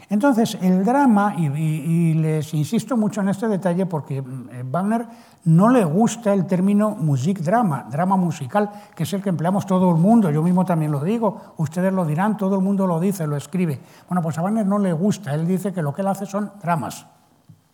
Entonces, 0.10 0.58
el 0.62 0.86
drama, 0.86 1.36
y, 1.38 2.14
les 2.14 2.54
insisto 2.54 2.96
mucho 2.96 3.22
en 3.22 3.30
este 3.30 3.48
detalle 3.48 3.86
porque 3.86 4.18
eh, 4.18 4.64
Wagner 4.70 5.08
no 5.46 5.70
le 5.70 5.86
gusta 5.86 6.34
el 6.34 6.46
término 6.46 6.90
Musikdrama, 6.92 7.86
drama 7.90 8.18
musical, 8.18 8.70
que 8.96 9.04
es 9.04 9.14
el 9.14 9.22
que 9.22 9.30
empleamos 9.30 9.66
todo 9.66 9.92
el 9.92 9.98
mundo, 9.98 10.32
yo 10.32 10.42
mismo 10.42 10.66
también 10.66 10.92
lo 10.92 11.00
digo, 11.02 11.54
ustedes 11.58 11.94
lo 11.94 12.04
dirán, 12.04 12.36
todo 12.36 12.56
el 12.56 12.62
mundo 12.62 12.88
lo 12.88 13.00
dice, 13.00 13.28
lo 13.28 13.38
escribe. 13.38 13.80
Bueno, 14.10 14.22
pues 14.22 14.38
a 14.38 14.42
Wagner 14.42 14.66
no 14.66 14.80
le 14.80 14.92
gusta, 14.92 15.34
él 15.34 15.46
dice 15.46 15.72
que 15.72 15.84
lo 15.84 15.94
que 15.94 16.02
él 16.02 16.08
hace 16.08 16.26
son 16.26 16.52
dramas, 16.62 17.06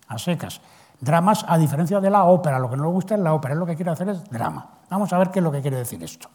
a 0.07 0.17
secas. 0.17 0.59
Dramas 0.99 1.45
a 1.47 1.57
diferencia 1.57 2.01
de 2.01 2.09
la 2.09 2.25
ópera, 2.25 2.59
lo 2.59 2.69
que 2.69 2.75
no 2.75 2.83
le 2.83 2.89
gusta 2.89 3.15
es 3.15 3.21
la 3.21 3.33
ópera, 3.33 3.53
él 3.53 3.59
lo 3.59 3.65
que 3.65 3.75
quiere 3.75 3.91
hacer 3.91 4.09
es 4.09 4.23
drama. 4.29 4.67
Vamos 4.89 5.11
a 5.13 5.17
ver 5.17 5.29
qué 5.29 5.39
es 5.39 5.43
lo 5.43 5.51
que 5.51 5.61
quiere 5.61 5.77
decir 5.77 6.03
esto. 6.03 6.27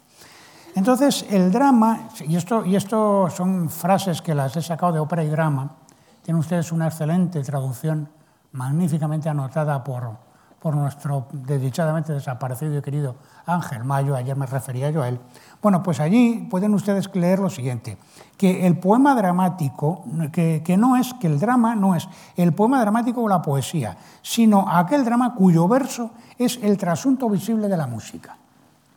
Entonces, 0.74 1.26
el 1.30 1.52
drama, 1.52 2.08
y 2.26 2.36
esto, 2.36 2.64
y 2.64 2.76
esto 2.76 3.28
son 3.30 3.68
frases 3.68 4.22
que 4.22 4.34
las 4.34 4.56
he 4.56 4.62
sacado 4.62 4.92
de 4.92 4.98
ópera 4.98 5.22
y 5.22 5.28
drama, 5.28 5.70
tienen 6.22 6.40
ustedes 6.40 6.72
una 6.72 6.86
excelente 6.86 7.42
traducción, 7.42 8.08
magníficamente 8.52 9.28
anotada 9.28 9.84
por, 9.84 10.25
por 10.66 10.74
nuestro 10.74 11.28
desdichadamente 11.30 12.12
desaparecido 12.12 12.76
y 12.76 12.82
querido 12.82 13.14
Ángel 13.46 13.84
Mayo, 13.84 14.16
ayer 14.16 14.36
me 14.36 14.46
refería 14.46 14.90
yo 14.90 15.00
a 15.00 15.08
él. 15.08 15.20
Bueno, 15.62 15.80
pues 15.80 16.00
allí 16.00 16.48
pueden 16.50 16.74
ustedes 16.74 17.08
leer 17.14 17.38
lo 17.38 17.48
siguiente, 17.48 17.98
que 18.36 18.66
el 18.66 18.76
poema 18.76 19.14
dramático, 19.14 20.02
que, 20.32 20.62
que, 20.64 20.76
no 20.76 20.96
es, 20.96 21.14
que 21.20 21.28
el 21.28 21.38
drama 21.38 21.76
no 21.76 21.94
es 21.94 22.08
el 22.36 22.52
poema 22.52 22.80
dramático 22.80 23.22
o 23.22 23.28
la 23.28 23.42
poesía, 23.42 23.96
sino 24.22 24.68
aquel 24.68 25.04
drama 25.04 25.36
cuyo 25.36 25.68
verso 25.68 26.10
es 26.36 26.58
el 26.60 26.76
trasunto 26.76 27.30
visible 27.30 27.68
de 27.68 27.76
la 27.76 27.86
música. 27.86 28.36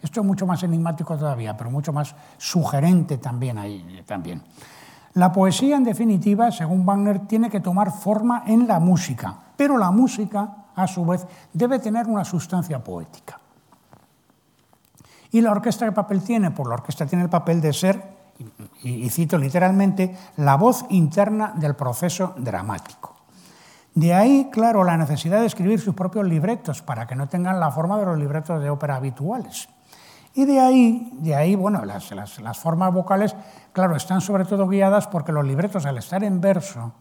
Esto 0.01 0.21
es 0.21 0.25
mucho 0.25 0.47
más 0.47 0.63
enigmático 0.63 1.15
todavía, 1.19 1.55
pero 1.55 1.69
mucho 1.69 1.93
más 1.93 2.15
sugerente 2.39 3.19
también 3.19 3.59
ahí 3.59 4.03
también. 4.07 4.41
La 5.13 5.31
poesía, 5.31 5.77
en 5.77 5.83
definitiva, 5.83 6.51
según 6.51 6.83
Wagner, 6.83 7.27
tiene 7.27 7.51
que 7.51 7.59
tomar 7.59 7.91
forma 7.91 8.41
en 8.47 8.67
la 8.67 8.79
música, 8.79 9.35
pero 9.55 9.77
la 9.77 9.91
música, 9.91 10.58
a 10.75 10.87
su 10.87 11.05
vez, 11.05 11.25
debe 11.53 11.79
tener 11.79 12.07
una 12.07 12.23
sustancia 12.23 12.83
poética. 12.83 13.39
¿Y 15.31 15.41
la 15.41 15.51
orquesta 15.51 15.85
qué 15.85 15.91
papel 15.91 16.23
tiene? 16.23 16.51
Pues 16.51 16.67
la 16.67 16.75
orquesta 16.75 17.05
tiene 17.05 17.23
el 17.23 17.29
papel 17.29 17.61
de 17.61 17.73
ser, 17.73 18.03
y, 18.83 19.09
cito 19.09 19.37
literalmente, 19.37 20.15
la 20.37 20.55
voz 20.55 20.85
interna 20.89 21.53
del 21.55 21.75
proceso 21.75 22.33
dramático. 22.37 23.15
De 23.93 24.13
ahí, 24.13 24.49
claro, 24.51 24.83
la 24.83 24.97
necesidad 24.97 25.41
de 25.41 25.45
escribir 25.45 25.79
sus 25.79 25.93
propios 25.93 26.25
libretos 26.25 26.81
para 26.81 27.05
que 27.05 27.15
no 27.15 27.27
tengan 27.27 27.59
la 27.59 27.71
forma 27.71 27.99
de 27.99 28.05
los 28.05 28.17
libretos 28.17 28.61
de 28.61 28.69
ópera 28.69 28.95
habituales. 28.95 29.67
Y 30.33 30.45
de 30.45 30.59
ahí, 30.59 31.11
de 31.13 31.35
ahí 31.35 31.55
bueno, 31.55 31.83
las, 31.85 32.11
las, 32.11 32.59
formas 32.59 32.93
vocales, 32.93 33.35
claro, 33.73 33.95
están 33.95 34.21
sobre 34.21 34.45
todo 34.45 34.67
guiadas 34.67 35.07
porque 35.07 35.31
los 35.31 35.45
libretos, 35.45 35.85
al 35.85 35.97
estar 35.97 36.23
en 36.23 36.39
verso, 36.39 36.93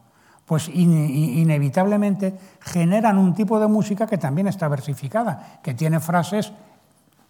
pues 0.49 0.67
inevitablemente 0.67 2.33
generan 2.59 3.19
un 3.19 3.35
tipo 3.35 3.59
de 3.59 3.67
música 3.67 4.07
que 4.07 4.17
también 4.17 4.47
está 4.47 4.67
versificada, 4.67 5.59
que 5.61 5.75
tiene 5.75 5.99
frases 5.99 6.51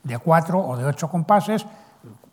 de 0.04 0.18
cuatro 0.20 0.58
o 0.66 0.78
de 0.78 0.86
ocho 0.86 1.10
compases 1.10 1.66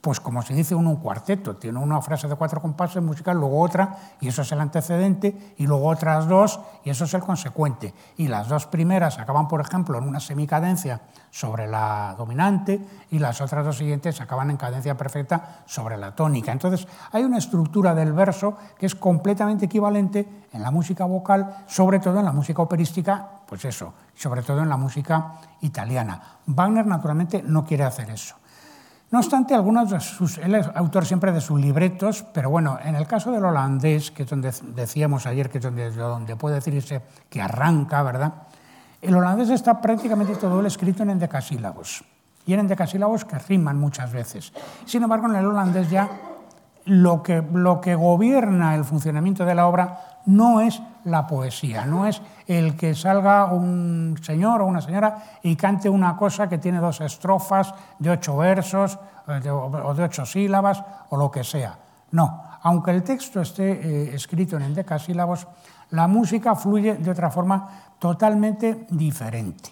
pues 0.00 0.20
como 0.20 0.42
se 0.42 0.54
dice 0.54 0.74
uno 0.74 0.90
un 0.90 0.96
cuarteto, 0.96 1.56
tiene 1.56 1.78
una 1.78 2.00
frase 2.00 2.28
de 2.28 2.36
cuatro 2.36 2.60
compases 2.60 3.02
musical, 3.02 3.36
luego 3.36 3.60
otra, 3.60 3.96
y 4.20 4.28
eso 4.28 4.42
es 4.42 4.52
el 4.52 4.60
antecedente, 4.60 5.54
y 5.58 5.66
luego 5.66 5.88
otras 5.88 6.28
dos, 6.28 6.60
y 6.84 6.90
eso 6.90 7.04
es 7.04 7.14
el 7.14 7.22
consecuente. 7.22 7.92
Y 8.16 8.28
las 8.28 8.48
dos 8.48 8.66
primeras 8.66 9.18
acaban, 9.18 9.48
por 9.48 9.60
ejemplo, 9.60 9.98
en 9.98 10.04
una 10.04 10.20
semicadencia 10.20 11.00
sobre 11.30 11.66
la 11.66 12.14
dominante, 12.16 12.80
y 13.10 13.18
las 13.18 13.40
otras 13.40 13.64
dos 13.64 13.78
siguientes 13.78 14.20
acaban 14.20 14.50
en 14.50 14.56
cadencia 14.56 14.96
perfecta 14.96 15.62
sobre 15.66 15.96
la 15.96 16.14
tónica. 16.14 16.52
Entonces, 16.52 16.86
hay 17.12 17.24
una 17.24 17.38
estructura 17.38 17.94
del 17.94 18.12
verso 18.12 18.56
que 18.78 18.86
es 18.86 18.94
completamente 18.94 19.66
equivalente 19.66 20.44
en 20.52 20.62
la 20.62 20.70
música 20.70 21.04
vocal, 21.04 21.64
sobre 21.66 21.98
todo 21.98 22.20
en 22.20 22.24
la 22.24 22.32
música 22.32 22.62
operística, 22.62 23.28
pues 23.46 23.64
eso, 23.64 23.92
sobre 24.14 24.42
todo 24.42 24.62
en 24.62 24.68
la 24.68 24.76
música 24.76 25.34
italiana. 25.60 26.22
Wagner, 26.46 26.86
naturalmente, 26.86 27.42
no 27.42 27.64
quiere 27.64 27.84
hacer 27.84 28.10
eso. 28.10 28.36
No 29.10 29.18
obstante, 29.20 29.54
algunos 29.54 29.90
de 29.90 30.00
sus, 30.00 30.38
él 30.38 30.56
es 30.56 30.66
autor 30.74 31.06
siempre 31.06 31.30
de 31.30 31.40
sus 31.40 31.60
libretos, 31.60 32.24
pero 32.32 32.50
bueno, 32.50 32.78
en 32.82 32.96
el 32.96 33.06
caso 33.06 33.30
del 33.30 33.44
holandés, 33.44 34.10
que 34.10 34.24
es 34.24 34.28
donde 34.28 34.52
decíamos 34.74 35.26
ayer, 35.26 35.48
que 35.48 35.58
es 35.58 35.64
donde, 35.64 35.92
donde 35.92 36.34
puede 36.34 36.56
decirse 36.56 37.02
que 37.28 37.40
arranca, 37.40 38.02
¿verdad? 38.02 38.32
El 39.00 39.14
holandés 39.14 39.50
está 39.50 39.80
prácticamente 39.80 40.34
todo 40.34 40.58
el 40.58 40.66
escrito 40.66 41.04
en 41.04 41.10
endecasílabos, 41.10 42.02
y 42.46 42.54
en 42.54 42.60
endecasílabos 42.60 43.24
que 43.24 43.38
riman 43.38 43.78
muchas 43.78 44.12
veces. 44.12 44.52
Sin 44.84 45.04
embargo, 45.04 45.28
en 45.28 45.36
el 45.36 45.46
holandés 45.46 45.88
ya 45.88 46.08
lo 46.86 47.22
que, 47.22 47.44
lo 47.52 47.80
que 47.80 47.94
gobierna 47.94 48.74
el 48.74 48.84
funcionamiento 48.84 49.44
de 49.44 49.54
la 49.54 49.66
obra 49.66 50.15
no 50.26 50.60
es 50.60 50.82
la 51.04 51.26
poesía, 51.26 51.86
no 51.86 52.06
es 52.06 52.20
el 52.46 52.76
que 52.76 52.94
salga 52.94 53.46
un 53.52 54.18
señor 54.22 54.60
o 54.62 54.66
una 54.66 54.80
señora 54.80 55.38
y 55.42 55.56
cante 55.56 55.88
una 55.88 56.16
cosa 56.16 56.48
que 56.48 56.58
tiene 56.58 56.78
dos 56.78 57.00
estrofas 57.00 57.72
de 57.98 58.10
ocho 58.10 58.36
versos 58.36 58.98
o 59.26 59.94
de 59.94 60.02
ocho 60.02 60.26
sílabas 60.26 60.82
o 61.10 61.16
lo 61.16 61.30
que 61.30 61.44
sea. 61.44 61.78
No, 62.10 62.44
aunque 62.62 62.90
el 62.90 63.02
texto 63.02 63.40
esté 63.40 63.70
eh, 63.72 64.14
escrito 64.14 64.56
en 64.56 64.62
endecasílabos, 64.62 65.46
la 65.90 66.08
música 66.08 66.54
fluye 66.54 66.94
de 66.94 67.10
otra 67.10 67.30
forma 67.30 67.68
totalmente 67.98 68.86
diferente. 68.90 69.70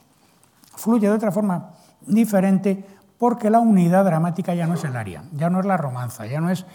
Fluye 0.76 1.08
de 1.08 1.14
otra 1.14 1.32
forma 1.32 1.70
diferente 2.06 2.84
porque 3.18 3.50
la 3.50 3.60
unidad 3.60 4.04
dramática 4.04 4.54
ya 4.54 4.66
no 4.66 4.74
es 4.74 4.84
el 4.84 4.96
aria, 4.96 5.24
ya 5.32 5.50
no 5.50 5.60
es 5.60 5.66
la 5.66 5.76
romanza, 5.76 6.26
ya 6.26 6.40
no 6.40 6.50
es 6.50 6.66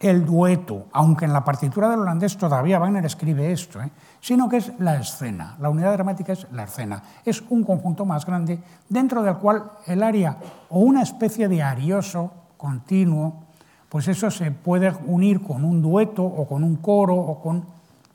el 0.00 0.26
dueto, 0.26 0.86
aunque 0.92 1.24
en 1.24 1.32
la 1.32 1.44
partitura 1.44 1.88
del 1.88 2.00
holandés 2.00 2.36
todavía 2.36 2.78
Wagner 2.78 3.06
escribe 3.06 3.50
esto, 3.50 3.80
¿eh? 3.80 3.90
sino 4.20 4.48
que 4.48 4.58
es 4.58 4.72
la 4.78 4.96
escena. 4.96 5.56
La 5.58 5.70
unidad 5.70 5.92
dramática 5.94 6.32
es 6.32 6.46
la 6.52 6.64
escena. 6.64 7.02
Es 7.24 7.42
un 7.48 7.64
conjunto 7.64 8.04
más 8.04 8.26
grande 8.26 8.58
dentro 8.88 9.22
del 9.22 9.36
cual 9.36 9.70
el 9.86 10.02
aria 10.02 10.36
o 10.68 10.80
una 10.80 11.02
especie 11.02 11.48
de 11.48 11.62
arioso 11.62 12.32
continuo, 12.56 13.44
pues 13.88 14.08
eso 14.08 14.30
se 14.30 14.50
puede 14.50 14.92
unir 15.06 15.42
con 15.42 15.64
un 15.64 15.80
dueto 15.80 16.24
o 16.24 16.46
con 16.46 16.62
un 16.62 16.76
coro 16.76 17.14
o 17.14 17.40
con... 17.40 17.64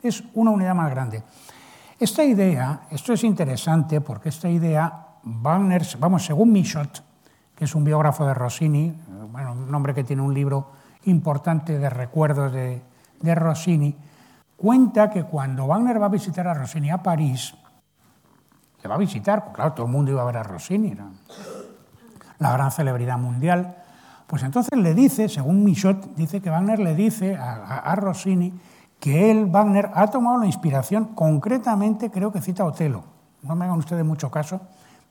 es 0.02 0.22
una 0.34 0.52
unidad 0.52 0.74
más 0.74 0.90
grande. 0.90 1.22
Esta 1.98 2.24
idea, 2.24 2.82
esto 2.90 3.12
es 3.12 3.24
interesante 3.24 4.00
porque 4.00 4.28
esta 4.28 4.48
idea, 4.48 5.06
Wagner, 5.24 5.82
vamos, 5.98 6.24
según 6.24 6.52
Michot, 6.52 7.02
que 7.56 7.64
es 7.64 7.74
un 7.74 7.84
biógrafo 7.84 8.26
de 8.26 8.34
Rossini, 8.34 8.92
bueno, 9.30 9.52
un 9.52 9.74
hombre 9.74 9.94
que 9.94 10.04
tiene 10.04 10.22
un 10.22 10.34
libro 10.34 10.81
importante 11.04 11.78
de 11.78 11.90
recuerdos 11.90 12.52
de, 12.52 12.82
Rossini, 13.34 13.94
cuenta 14.56 15.10
que 15.10 15.24
cuando 15.24 15.66
Wagner 15.66 16.00
va 16.00 16.06
a 16.06 16.10
visitar 16.10 16.46
a 16.48 16.54
Rossini 16.54 16.90
a 16.90 17.02
París, 17.02 17.54
le 18.82 18.88
va 18.88 18.96
a 18.96 18.98
visitar, 18.98 19.44
pues 19.44 19.54
claro, 19.54 19.72
todo 19.72 19.86
el 19.86 19.92
mundo 19.92 20.10
iba 20.10 20.22
a 20.22 20.26
ver 20.26 20.36
a 20.38 20.42
Rossini, 20.42 20.96
la 22.38 22.52
gran 22.52 22.70
celebridad 22.72 23.18
mundial, 23.18 23.76
pues 24.26 24.42
entonces 24.42 24.78
le 24.78 24.94
dice, 24.94 25.28
según 25.28 25.62
Michot, 25.62 26.14
dice 26.14 26.40
que 26.40 26.50
Wagner 26.50 26.78
le 26.78 26.94
dice 26.94 27.36
a, 27.36 27.94
Rossini 27.96 28.52
que 28.98 29.30
él, 29.30 29.46
Wagner, 29.46 29.90
ha 29.94 30.06
tomado 30.06 30.38
la 30.38 30.46
inspiración, 30.46 31.14
concretamente 31.14 32.10
creo 32.10 32.32
que 32.32 32.40
cita 32.40 32.64
Otelo, 32.64 33.04
no 33.42 33.54
me 33.54 33.66
hagan 33.66 33.78
ustedes 33.78 34.04
mucho 34.04 34.30
caso, 34.30 34.60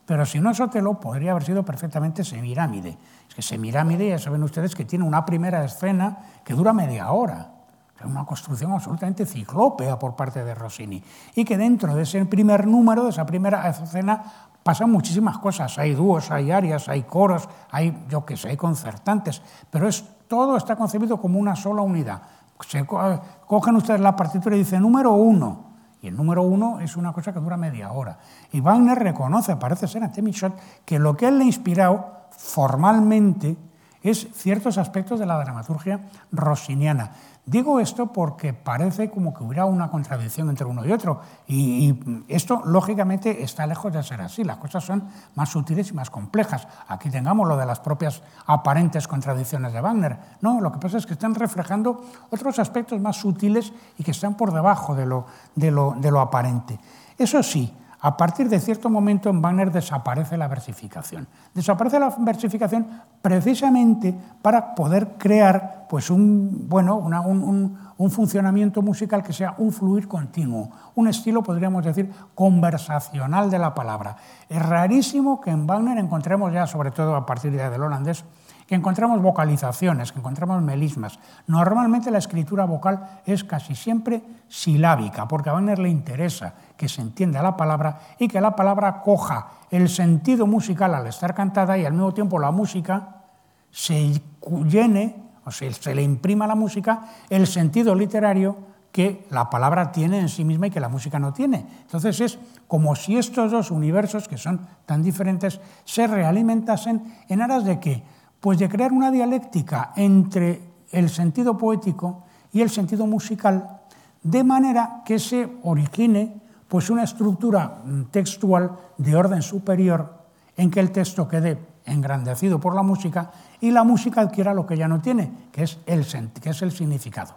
pero 0.06 0.26
si 0.26 0.40
no 0.40 0.52
es 0.52 0.60
Otelo, 0.60 1.00
podría 1.00 1.32
haber 1.32 1.44
sido 1.44 1.64
perfectamente 1.64 2.24
Semirámide. 2.24 2.98
Es 3.32 3.36
que 3.36 3.42
Semirámide, 3.42 4.10
ya 4.10 4.20
saben 4.20 4.44
ustedes 4.44 4.76
que 4.76 4.84
tiene 4.84 5.06
una 5.06 5.26
primera 5.26 5.64
escena 5.64 6.18
que 6.44 6.54
dura 6.54 6.74
media 6.74 7.14
hora. 7.14 7.50
Es 7.98 8.06
una 8.06 8.26
construcción 8.26 8.74
absolutamente 8.74 9.26
ciclópea 9.26 9.98
por 9.98 10.18
parte 10.18 10.44
de 10.44 10.54
Rossini. 10.54 11.02
Y 11.34 11.46
que 11.46 11.58
dentro 11.58 11.96
de 11.96 12.04
ese 12.04 12.26
primer 12.26 12.68
número, 12.68 13.06
de 13.06 13.12
esa 13.12 13.26
primera 13.26 13.70
escena, 13.70 14.22
pasan 14.62 14.92
muchísimas 14.92 15.38
cosas. 15.38 15.80
Hay 15.80 15.94
dúos, 15.94 16.30
hay 16.30 16.52
arias, 16.52 16.90
hay 16.90 17.04
coros, 17.04 17.48
hay, 17.72 18.06
yo 18.10 18.26
qué 18.26 18.36
sé, 18.36 18.50
hay 18.50 18.58
concertantes. 18.58 19.42
Pero 19.70 19.88
es, 19.88 20.04
todo 20.28 20.58
está 20.58 20.76
concebido 20.76 21.22
como 21.22 21.40
una 21.40 21.56
sola 21.56 21.84
unidad. 21.84 22.22
Se 22.68 22.86
cogen 22.86 23.78
ustedes 23.78 24.02
la 24.02 24.14
partitura 24.14 24.58
y 24.58 24.60
dicen 24.60 24.82
número 24.82 25.14
uno 25.14 25.72
y 26.02 26.08
el 26.08 26.18
número 26.18 26.44
uno 26.44 26.82
es 26.82 26.98
una 26.98 27.14
cosa 27.14 27.32
que 27.32 27.40
dura 27.40 27.56
media 27.56 27.94
hora. 27.94 28.18
Y 28.52 28.60
Wagner 28.60 28.98
reconoce, 28.98 29.56
parece 29.56 29.88
ser 29.88 30.04
ante 30.04 30.22
Michel, 30.22 30.54
que 30.84 31.00
lo 31.00 31.16
que 31.16 31.28
él 31.28 31.38
le 31.38 31.44
ha 31.44 31.48
inspirado 31.48 32.21
formalmente 32.42 33.56
es 34.02 34.28
ciertos 34.34 34.80
aspectos 34.80 35.20
de 35.20 35.28
la 35.28 35.38
dramaturgia 35.38 36.02
rossiniana. 36.32 37.12
Digo 37.46 37.80
esto 37.80 38.08
porque 38.08 38.54
parece 38.54 39.10
como 39.10 39.34
que 39.34 39.44
hubiera 39.44 39.66
una 39.66 39.90
contradicción 39.90 40.50
entre 40.50 40.66
uno 40.66 40.86
y 40.86 40.92
otro. 40.92 41.22
Y, 41.48 42.24
esto, 42.28 42.62
lógicamente, 42.66 43.44
está 43.44 43.66
lejos 43.66 43.94
de 43.94 44.02
ser 44.04 44.22
así. 44.22 44.44
Las 44.44 44.58
cosas 44.58 44.84
son 44.84 45.08
más 45.36 45.50
sutiles 45.50 45.90
y 45.90 45.94
más 45.94 46.10
complejas. 46.10 46.68
Aquí 46.88 47.10
tengamos 47.10 47.48
lo 47.48 47.58
de 47.58 47.66
las 47.66 47.80
propias 47.80 48.22
aparentes 48.46 49.08
contradicciones 49.08 49.74
de 49.74 49.82
Wagner. 49.82 50.18
No, 50.42 50.62
lo 50.62 50.72
que 50.72 50.80
pasa 50.80 50.98
es 50.98 51.06
que 51.06 51.14
están 51.14 51.34
reflejando 51.34 52.04
otros 52.30 52.60
aspectos 52.60 53.02
más 53.02 53.18
sutiles 53.18 53.74
y 53.98 54.04
que 54.04 54.12
están 54.12 54.36
por 54.36 54.54
debajo 54.54 54.96
de 54.96 55.06
lo, 55.06 55.26
de 55.56 55.72
lo, 55.72 55.96
de 55.98 56.12
lo 56.12 56.22
aparente. 56.22 56.80
Eso 57.18 57.42
sí, 57.44 57.74
a 58.04 58.18
partir 58.18 58.50
de 58.50 58.60
cierto 58.60 58.90
momento 58.90 59.30
en 59.30 59.42
Wagner 59.42 59.72
desaparece 59.72 60.36
la 60.36 60.48
versificación. 60.48 61.28
Desaparece 61.54 62.00
la 62.00 62.14
versificación 62.18 62.88
precisamente 63.22 64.16
para 64.42 64.74
poder 64.74 65.10
crear 65.20 65.86
pues 65.88 66.10
un, 66.10 66.68
bueno, 66.68 66.98
un, 66.98 68.10
funcionamiento 68.10 68.82
musical 68.82 69.22
que 69.22 69.34
sea 69.34 69.54
un 69.60 69.72
fluir 69.72 70.08
continuo, 70.08 70.72
un 70.96 71.08
estilo, 71.08 71.44
podríamos 71.44 71.86
decir, 71.86 72.12
conversacional 72.34 73.52
de 73.52 73.60
la 73.60 73.76
palabra. 73.76 74.18
Es 74.50 74.60
rarísimo 74.60 75.40
que 75.40 75.52
en 75.52 75.68
Wagner 75.68 76.00
encontremos 76.00 76.52
ya, 76.52 76.66
sobre 76.66 76.90
todo 76.90 77.16
a 77.16 77.28
partir 77.28 77.52
del 77.52 77.84
holandés, 77.84 78.26
que 78.72 78.76
encontramos 78.76 79.22
vocalizaciones, 79.22 80.14
que 80.14 80.20
encontramos 80.20 80.62
melismas. 80.62 81.20
Normalmente 81.46 82.10
la 82.10 82.20
escritura 82.20 82.64
vocal 82.64 83.20
es 83.26 83.44
casi 83.44 83.76
siempre 83.76 84.22
silábica, 84.48 85.28
porque 85.28 85.50
a 85.50 85.54
Wagner 85.54 85.78
le 85.78 85.90
interesa 85.90 86.54
que 86.78 86.88
se 86.88 87.02
entienda 87.02 87.44
la 87.44 87.58
palabra 87.58 88.00
y 88.18 88.30
que 88.30 88.40
la 88.40 88.56
palabra 88.56 89.02
coja 89.02 89.48
el 89.72 89.90
sentido 89.90 90.48
musical 90.48 90.96
al 90.96 91.06
estar 91.06 91.36
cantada 91.36 91.78
y 91.78 91.84
al 91.84 91.92
mismo 91.92 92.14
tiempo 92.14 92.40
la 92.40 92.52
música 92.52 93.24
se 93.72 94.22
llene, 94.70 95.18
o 95.44 95.52
sea, 95.52 95.70
se 95.74 95.94
le 95.94 96.02
imprima 96.02 96.46
a 96.46 96.48
la 96.48 96.56
música 96.56 97.10
el 97.30 97.48
sentido 97.48 97.94
literario 97.94 98.56
que 98.94 99.28
la 99.32 99.50
palabra 99.50 99.92
tiene 99.92 100.18
en 100.18 100.30
sí 100.30 100.46
misma 100.46 100.68
y 100.68 100.72
que 100.72 100.80
la 100.80 100.88
música 100.88 101.20
no 101.20 101.34
tiene. 101.34 101.66
Entonces 101.82 102.22
es 102.22 102.40
como 102.70 102.96
si 102.96 103.18
estos 103.18 103.52
dos 103.52 103.70
universos, 103.70 104.30
que 104.30 104.38
son 104.38 104.66
tan 104.86 105.04
diferentes, 105.04 105.60
se 105.84 106.08
realimentasen 106.08 107.04
en 107.28 107.42
aras 107.42 107.66
de 107.66 107.78
qué? 107.82 108.21
Pues 108.42 108.60
de 108.60 108.68
crear 108.68 108.92
una 108.92 109.12
dialéctica 109.12 109.94
entre 109.96 110.62
el 110.92 111.10
sentido 111.10 111.58
poético 111.58 112.26
y 112.52 112.62
el 112.62 112.70
sentido 112.70 113.08
musical, 113.08 113.80
de 114.24 114.44
manera 114.44 115.04
que 115.06 115.20
se 115.20 115.58
origine 115.64 116.42
pues 116.68 116.90
una 116.90 117.04
estructura 117.04 117.82
textual 118.12 118.72
de 118.98 119.16
orden 119.16 119.42
superior 119.42 120.26
en 120.58 120.70
que 120.70 120.80
el 120.80 120.92
texto 120.92 121.28
quede 121.28 121.60
engrandecido 121.86 122.60
por 122.60 122.76
la 122.76 122.84
música 122.84 123.32
y 123.60 123.72
la 123.72 123.84
música 123.84 124.22
adquiera 124.22 124.54
lo 124.54 124.66
que 124.66 124.78
ya 124.78 124.88
no 124.88 125.02
tiene, 125.02 125.32
que 125.52 125.64
es 125.64 125.80
el, 125.86 126.06
que 126.42 126.50
es 126.50 126.62
el 126.62 126.72
significado. 126.72 127.36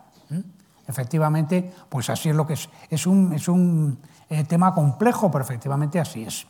Efectivamente, 0.86 1.72
pues 1.88 2.10
así 2.10 2.28
es 2.28 2.36
lo 2.36 2.46
que 2.46 2.54
es. 2.54 2.68
Es 2.90 3.06
un, 3.06 3.32
es 3.32 3.48
un 3.48 3.98
eh, 4.28 4.44
tema 4.44 4.74
complejo, 4.74 5.30
pero 5.30 5.44
efectivamente 5.44 5.98
así 5.98 6.24
es. 6.24 6.46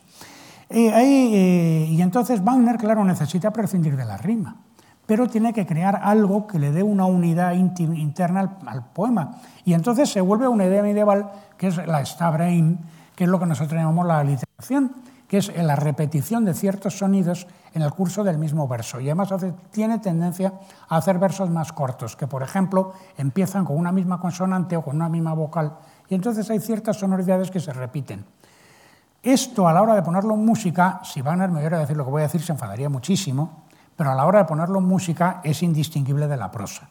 Eh, 0.69 1.87
y 1.89 2.01
entonces 2.01 2.43
Wagner, 2.43 2.77
claro, 2.77 3.03
necesita 3.03 3.51
prescindir 3.51 3.95
de 3.95 4.05
la 4.05 4.17
rima, 4.17 4.57
pero 5.05 5.27
tiene 5.27 5.53
que 5.53 5.65
crear 5.65 5.99
algo 6.03 6.47
que 6.47 6.59
le 6.59 6.71
dé 6.71 6.83
una 6.83 7.05
unidad 7.05 7.53
interna 7.53 8.57
al, 8.65 8.85
poema. 8.85 9.37
Y 9.63 9.73
entonces 9.73 10.09
se 10.09 10.21
vuelve 10.21 10.47
una 10.47 10.65
idea 10.65 10.81
medieval 10.81 11.31
que 11.57 11.67
es 11.67 11.77
la 11.77 12.03
Stabrein, 12.03 12.79
que 13.15 13.25
es 13.25 13.29
lo 13.29 13.39
que 13.39 13.45
nosotros 13.45 13.79
llamamos 13.79 14.07
la 14.07 14.23
literación, 14.23 14.91
que 15.27 15.37
es 15.37 15.55
la 15.55 15.75
repetición 15.75 16.45
de 16.45 16.53
ciertos 16.53 16.97
sonidos 16.97 17.47
en 17.73 17.81
el 17.81 17.91
curso 17.91 18.23
del 18.23 18.37
mismo 18.37 18.67
verso. 18.67 18.99
Y 18.99 19.05
además 19.05 19.33
tiene 19.71 19.99
tendencia 19.99 20.53
a 20.87 20.97
hacer 20.97 21.19
versos 21.19 21.49
más 21.49 21.71
cortos, 21.73 22.15
que 22.15 22.27
por 22.27 22.43
ejemplo 22.43 22.93
empiezan 23.17 23.65
con 23.65 23.77
una 23.77 23.91
misma 23.91 24.19
consonante 24.19 24.77
o 24.77 24.81
con 24.81 24.95
una 24.95 25.09
misma 25.09 25.33
vocal, 25.33 25.73
y 26.07 26.15
entonces 26.15 26.49
hay 26.49 26.59
ciertas 26.59 26.97
sonoridades 26.97 27.49
que 27.51 27.59
se 27.59 27.73
repiten. 27.73 28.25
Esto 29.25 29.67
a 29.67 29.73
la 29.73 29.81
hora 29.81 29.95
de 29.95 30.03
ponerlo 30.03 30.35
en 30.35 30.45
música, 30.45 31.01
si 31.03 31.23
Wagner 31.23 31.49
me 31.49 31.57
oyera 31.57 31.79
decir 31.79 31.97
lo 31.97 32.05
que 32.05 32.11
voy 32.11 32.19
a 32.19 32.25
decir, 32.25 32.43
se 32.43 32.51
enfadaría 32.51 32.89
muchísimo, 32.89 33.63
pero 33.95 34.11
a 34.11 34.13
la 34.13 34.23
hora 34.23 34.37
de 34.37 34.45
ponerlo 34.45 34.77
en 34.77 34.85
música 34.85 35.41
es 35.43 35.63
indistinguible 35.63 36.27
de 36.27 36.37
la 36.37 36.51
prosa. 36.51 36.89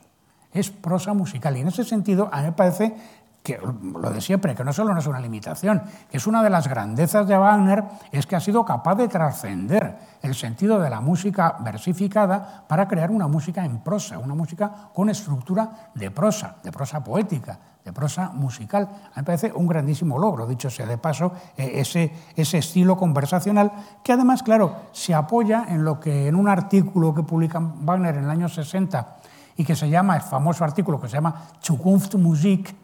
Es 0.53 0.69
prosa 0.69 1.15
musical 1.15 1.57
y 1.57 1.61
en 1.61 1.69
ese 1.69 1.85
sentido 1.85 2.29
a 2.33 2.39
mí 2.39 2.47
me 2.47 2.53
parece 2.53 2.97
que 3.45 3.59
lo 3.59 4.09
de 4.09 4.23
siempre, 4.23 4.55
que 4.55 4.65
no 4.65 4.73
solo 4.73 4.95
no 4.95 5.01
es 5.01 5.07
una 5.07 5.21
limitación, 5.21 5.83
que 6.11 6.17
es 6.17 6.27
una 6.27 6.43
de 6.43 6.49
las 6.49 6.67
grandezas 6.67 7.29
de 7.29 7.37
Wagner, 7.37 7.85
es 8.11 8.27
que 8.27 8.37
ha 8.37 8.41
sido 8.41 8.65
capaz 8.65 8.95
de 8.95 9.07
trascender 9.07 9.99
el 10.23 10.35
sentido 10.35 10.81
de 10.81 10.89
la 10.89 11.03
música 11.03 11.59
versificada 11.61 12.65
para 12.67 12.89
crear 12.89 13.11
una 13.11 13.29
música 13.29 13.63
en 13.63 13.81
prosa, 13.81 14.19
una 14.19 14.35
música 14.35 14.89
con 14.95 15.11
estructura 15.11 15.91
de 15.95 16.11
prosa, 16.11 16.57
de 16.63 16.73
prosa 16.73 17.05
poética, 17.05 17.59
de 17.85 17.93
prosa 17.93 18.31
musical. 18.31 18.85
A 18.85 19.09
mí 19.09 19.13
me 19.17 19.25
parece 19.25 19.53
un 19.53 19.67
grandísimo 19.67 20.19
logro, 20.19 20.47
dicho 20.47 20.71
sea 20.71 20.87
de 20.87 20.97
paso, 20.97 21.35
eh, 21.59 21.73
ese, 21.75 22.15
ese 22.37 22.57
estilo 22.57 22.97
conversacional 22.97 23.73
que 24.03 24.15
además, 24.15 24.43
claro, 24.43 24.75
se 24.93 25.13
apoya 25.13 25.67
en 25.69 25.85
lo 25.85 26.01
que 26.01 26.29
en 26.29 26.37
un 26.37 26.49
artículo 26.49 27.15
que 27.15 27.25
publica 27.25 27.61
Wagner 27.61 28.17
en 28.17 28.25
el 28.25 28.31
año 28.31 28.49
60 28.49 29.17
y 29.59 29.65
que 29.65 29.77
se 29.77 29.91
llama, 29.91 30.17
el 30.17 30.23
famoso 30.23 30.65
artículo 30.65 30.99
que 30.99 31.09
se 31.09 31.17
llama 31.17 31.49
Zukunftsmusik, 31.63 32.84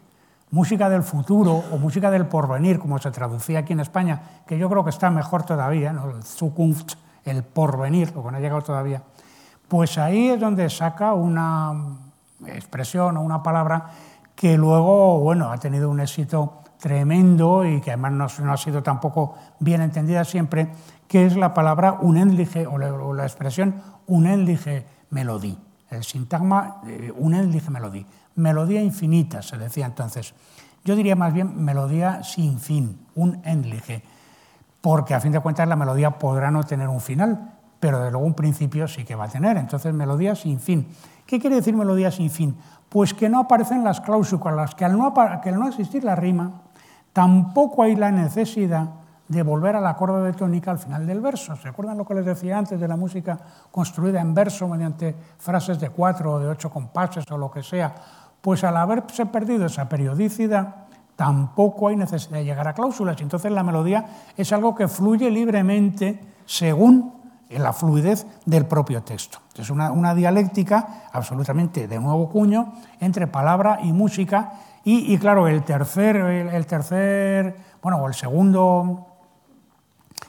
música 0.50 0.88
del 0.90 1.02
futuro 1.02 1.62
o 1.70 1.78
música 1.78 2.10
del 2.10 2.26
porvenir, 2.26 2.78
como 2.78 2.98
se 2.98 3.10
traducía 3.10 3.60
aquí 3.60 3.72
en 3.72 3.80
España, 3.80 4.42
que 4.46 4.58
yo 4.58 4.68
creo 4.68 4.84
que 4.84 4.90
está 4.90 5.10
mejor 5.10 5.44
todavía, 5.44 5.92
¿no? 5.92 6.10
el 6.10 6.22
Zukunft, 6.22 6.94
el 7.24 7.42
porvenir, 7.42 8.12
lo 8.14 8.24
que 8.24 8.30
no 8.30 8.36
ha 8.36 8.40
llegado 8.40 8.62
todavía, 8.62 9.02
pues 9.68 9.98
ahí 9.98 10.30
es 10.30 10.40
donde 10.40 10.68
saca 10.68 11.14
una 11.14 11.72
expresión 12.46 13.16
o 13.16 13.22
una 13.22 13.42
palabra 13.42 13.90
que 14.34 14.56
luego, 14.56 15.20
bueno, 15.20 15.52
ha 15.52 15.58
tenido 15.58 15.90
un 15.90 16.00
éxito 16.00 16.62
tremendo 16.80 17.64
y 17.64 17.80
que 17.80 17.90
además 17.90 18.40
no, 18.40 18.52
ha 18.52 18.56
sido 18.56 18.82
tampoco 18.82 19.34
bien 19.60 19.82
entendida 19.82 20.24
siempre, 20.24 20.72
que 21.06 21.26
es 21.26 21.36
la 21.36 21.52
palabra 21.52 21.98
unendliche 22.00 22.66
o 22.66 22.78
la, 22.78 22.92
o 22.92 23.12
la 23.12 23.24
expresión 23.24 23.82
unendliche 24.06 24.86
melodía, 25.10 25.56
el 25.90 26.02
sintagma 26.04 26.80
eh, 26.86 27.12
unendliche 27.14 27.70
melodía, 27.70 28.06
melodía 28.40 28.82
infinita, 28.82 29.42
se 29.42 29.58
decía 29.58 29.86
entonces. 29.86 30.34
Yo 30.84 30.96
diría 30.96 31.14
más 31.14 31.32
bien 31.32 31.62
melodía 31.62 32.22
sin 32.24 32.58
fin, 32.58 33.06
un 33.14 33.40
endliche, 33.44 34.02
porque 34.80 35.14
a 35.14 35.20
fin 35.20 35.32
de 35.32 35.40
cuentas 35.40 35.68
la 35.68 35.76
melodía 35.76 36.18
podrá 36.18 36.50
no 36.50 36.64
tener 36.64 36.88
un 36.88 37.00
final, 37.00 37.52
pero 37.78 38.00
de 38.00 38.10
luego 38.10 38.26
un 38.26 38.34
principio 38.34 38.88
sí 38.88 39.04
que 39.04 39.14
va 39.14 39.24
a 39.24 39.28
tener. 39.28 39.56
Entonces, 39.56 39.92
melodía 39.92 40.34
sin 40.34 40.58
fin. 40.58 40.88
¿Qué 41.26 41.38
quiere 41.38 41.56
decir 41.56 41.76
melodía 41.76 42.10
sin 42.10 42.30
fin? 42.30 42.56
Pues 42.88 43.14
que 43.14 43.28
no 43.28 43.40
aparecen 43.40 43.84
las 43.84 44.00
cláusulas, 44.00 44.74
que 44.74 44.84
al 44.84 44.98
no, 44.98 45.14
que 45.42 45.48
al 45.50 45.58
no 45.58 45.68
existir 45.68 46.02
la 46.02 46.16
rima, 46.16 46.62
tampoco 47.12 47.82
hay 47.82 47.94
la 47.94 48.10
necesidad 48.10 48.88
de 49.28 49.44
volver 49.44 49.76
al 49.76 49.86
acorde 49.86 50.26
de 50.26 50.32
tónica 50.32 50.72
al 50.72 50.78
final 50.78 51.06
del 51.06 51.20
verso. 51.20 51.54
¿Se 51.54 51.68
acuerdan 51.68 51.96
lo 51.96 52.04
que 52.04 52.14
les 52.14 52.26
decía 52.26 52.58
antes 52.58 52.80
de 52.80 52.88
la 52.88 52.96
música 52.96 53.38
construida 53.70 54.20
en 54.20 54.34
verso 54.34 54.66
mediante 54.66 55.14
frases 55.38 55.78
de 55.78 55.90
cuatro 55.90 56.32
o 56.32 56.38
de 56.40 56.48
ocho 56.48 56.68
compases 56.68 57.24
o 57.30 57.38
lo 57.38 57.48
que 57.48 57.62
sea? 57.62 57.94
Pues 58.40 58.64
al 58.64 58.76
haberse 58.76 59.26
perdido 59.26 59.66
esa 59.66 59.88
periodicidad, 59.88 60.86
tampoco 61.16 61.88
hay 61.88 61.96
necesidad 61.96 62.38
de 62.38 62.44
llegar 62.44 62.66
a 62.66 62.72
cláusulas. 62.72 63.20
Entonces 63.20 63.52
la 63.52 63.62
melodía 63.62 64.06
es 64.36 64.52
algo 64.52 64.74
que 64.74 64.88
fluye 64.88 65.30
libremente 65.30 66.18
según 66.46 67.20
la 67.50 67.72
fluidez 67.72 68.26
del 68.46 68.66
propio 68.66 69.02
texto. 69.02 69.38
Es 69.56 69.70
una, 69.70 70.14
dialéctica 70.14 71.04
absolutamente 71.12 71.88
de 71.88 71.98
nuevo 71.98 72.28
cuño 72.30 72.72
entre 73.00 73.26
palabra 73.26 73.80
y 73.82 73.92
música. 73.92 74.52
Y, 74.84 75.12
y 75.12 75.18
claro, 75.18 75.48
el 75.48 75.62
tercer, 75.62 76.16
el, 76.16 76.48
el 76.48 76.66
tercer, 76.66 77.56
bueno, 77.82 77.98
o 77.98 78.08
el 78.08 78.14
segundo 78.14 79.06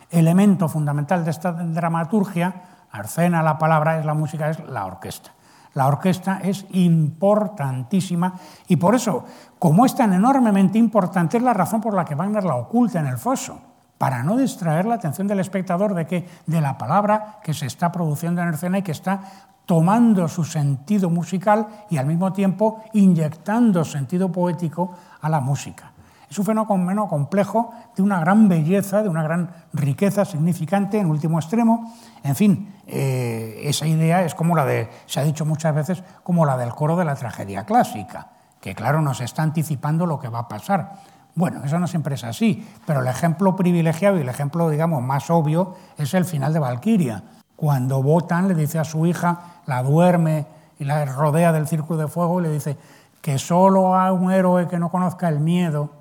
elemento 0.09 0.68
fundamental 0.68 1.24
de 1.24 1.32
esta 1.32 1.53
dramaturgia, 1.53 2.53
arcena 2.91 3.41
la 3.41 3.57
palabra, 3.57 3.99
es 3.99 4.05
la 4.05 4.14
música, 4.14 4.49
es 4.49 4.59
la 4.68 4.86
orquesta. 4.86 5.32
La 5.74 5.88
orquesta 5.88 6.40
es 6.44 6.66
importantísima 6.72 8.34
y 8.68 8.76
por 8.76 8.94
eso, 8.94 9.24
como 9.58 9.86
es 9.86 9.96
tan 9.96 10.14
enormemente 10.14 10.78
importante, 10.78 11.38
es 11.38 11.44
la 11.44 11.54
razón 11.54 11.80
por 11.80 11.94
la 11.94 12.04
que 12.04 12.16
Wagner 12.16 12.44
la 12.44 12.56
oculta 12.56 13.00
en 13.00 13.08
el 13.08 13.18
foso, 13.18 13.60
para 13.98 14.24
no 14.24 14.36
distraer 14.36 14.86
la 14.86 14.96
atención 14.96 15.28
del 15.28 15.40
espectador 15.40 15.94
de, 15.94 16.08
que, 16.08 16.28
de 16.46 16.60
la 16.62 16.78
palabra 16.78 17.40
que 17.44 17.54
se 17.54 17.68
está 17.68 17.92
produciendo 17.92 18.42
en 18.42 18.50
escena 18.50 18.80
y 18.80 18.82
que 18.82 18.92
está 18.92 19.22
tomando 19.66 20.28
su 20.28 20.44
sentido 20.44 21.10
musical 21.10 21.68
y 21.90 21.98
al 21.98 22.08
mismo 22.08 22.34
tiempo 22.34 22.84
inyectando 22.94 23.86
sentido 23.86 24.32
poético 24.32 24.92
a 25.22 25.30
la 25.30 25.40
música. 25.40 25.92
Es 26.30 26.40
un 26.40 26.46
fenómeno 26.46 27.08
complejo 27.08 27.74
de 27.96 28.02
una 28.02 28.20
gran 28.22 28.48
belleza, 28.48 29.04
de 29.04 29.10
una 29.10 29.22
gran 29.22 29.50
riqueza 29.74 30.24
significante 30.26 30.98
en 30.98 31.08
último 31.08 31.40
extremo. 31.40 31.94
En 32.24 32.36
fin, 32.36 32.76
eh, 32.88 33.62
esa 33.64 33.88
idea 33.88 34.24
es 34.24 34.36
como 34.36 34.56
la 34.56 34.66
de, 34.66 34.90
se 35.06 35.20
ha 35.20 35.24
dicho 35.24 35.46
muchas 35.46 35.74
veces, 35.74 36.04
como 36.24 36.46
la 36.46 36.58
del 36.58 36.74
coro 36.74 36.96
de 36.96 37.06
la 37.06 37.16
tragedia 37.16 37.66
clásica, 37.66 38.30
que 38.60 38.76
claro 38.76 39.02
nos 39.02 39.22
está 39.22 39.44
anticipando 39.44 40.06
lo 40.06 40.20
que 40.20 40.30
va 40.30 40.40
a 40.40 40.48
pasar. 40.48 40.94
Bueno, 41.34 41.64
eso 41.64 41.80
no 41.80 41.88
siempre 41.88 42.16
es 42.16 42.24
así, 42.24 42.68
pero 42.86 43.00
el 43.02 43.08
ejemplo 43.08 43.56
privilegiado 43.56 44.18
y 44.18 44.22
el 44.22 44.30
ejemplo, 44.30 44.70
digamos, 44.70 45.02
más 45.02 45.30
obvio 45.30 45.76
es 45.98 46.14
el 46.14 46.26
final 46.26 46.54
de 46.54 46.60
Valquiria, 46.60 47.24
cuando 47.56 48.02
Botan 48.02 48.48
le 48.48 48.56
dice 48.56 48.80
a 48.80 48.84
su 48.84 49.06
hija, 49.06 49.62
la 49.68 49.84
duerme 49.84 50.48
y 50.80 50.84
la 50.84 51.06
rodea 51.06 51.52
del 51.52 51.68
círculo 51.68 52.00
de 52.00 52.08
fuego 52.08 52.40
y 52.40 52.44
le 52.44 52.52
dice 52.52 52.76
que 53.22 53.38
solo 53.38 53.96
a 53.96 54.12
un 54.12 54.32
héroe 54.32 54.68
que 54.68 54.80
no 54.80 54.90
conozca 54.90 55.30
el 55.30 55.40
miedo 55.40 55.92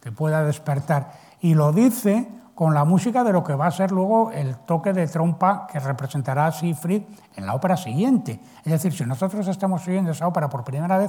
que 0.00 0.10
pueda 0.10 0.42
despertar. 0.42 1.12
Y 1.40 1.54
lo 1.54 1.72
dice 1.72 2.28
con 2.58 2.74
la 2.74 2.84
música 2.84 3.22
de 3.22 3.32
lo 3.32 3.44
que 3.44 3.54
va 3.54 3.68
a 3.68 3.70
ser 3.70 3.92
luego 3.92 4.32
el 4.32 4.56
toque 4.56 4.92
de 4.92 5.06
trompa 5.06 5.68
que 5.68 5.78
representará 5.78 6.46
a 6.46 6.50
Siegfried 6.50 7.04
en 7.36 7.46
la 7.46 7.54
ópera 7.54 7.76
siguiente. 7.76 8.40
Es 8.64 8.72
decir, 8.72 8.92
si 8.92 9.04
nosotros 9.04 9.46
estamos 9.46 9.86
oyendo 9.86 10.10
esa 10.10 10.26
ópera 10.26 10.48
por 10.48 10.64
primera 10.64 10.98
vez, 10.98 11.08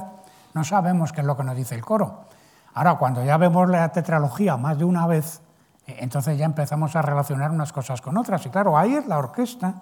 no 0.54 0.62
sabemos 0.62 1.12
qué 1.12 1.22
es 1.22 1.26
lo 1.26 1.36
que 1.36 1.42
nos 1.42 1.56
dice 1.56 1.74
el 1.74 1.84
coro. 1.84 2.20
Ahora, 2.72 2.94
cuando 2.98 3.24
ya 3.24 3.36
vemos 3.36 3.68
la 3.68 3.88
tetralogía 3.90 4.56
más 4.56 4.78
de 4.78 4.84
una 4.84 5.08
vez, 5.08 5.42
eh, 5.88 5.96
entonces 5.98 6.38
ya 6.38 6.44
empezamos 6.44 6.94
a 6.94 7.02
relacionar 7.02 7.50
unas 7.50 7.72
cosas 7.72 8.00
con 8.00 8.16
otras. 8.16 8.46
Y 8.46 8.50
claro, 8.50 8.78
ahí 8.78 8.94
es 8.94 9.08
la 9.08 9.18
orquesta 9.18 9.74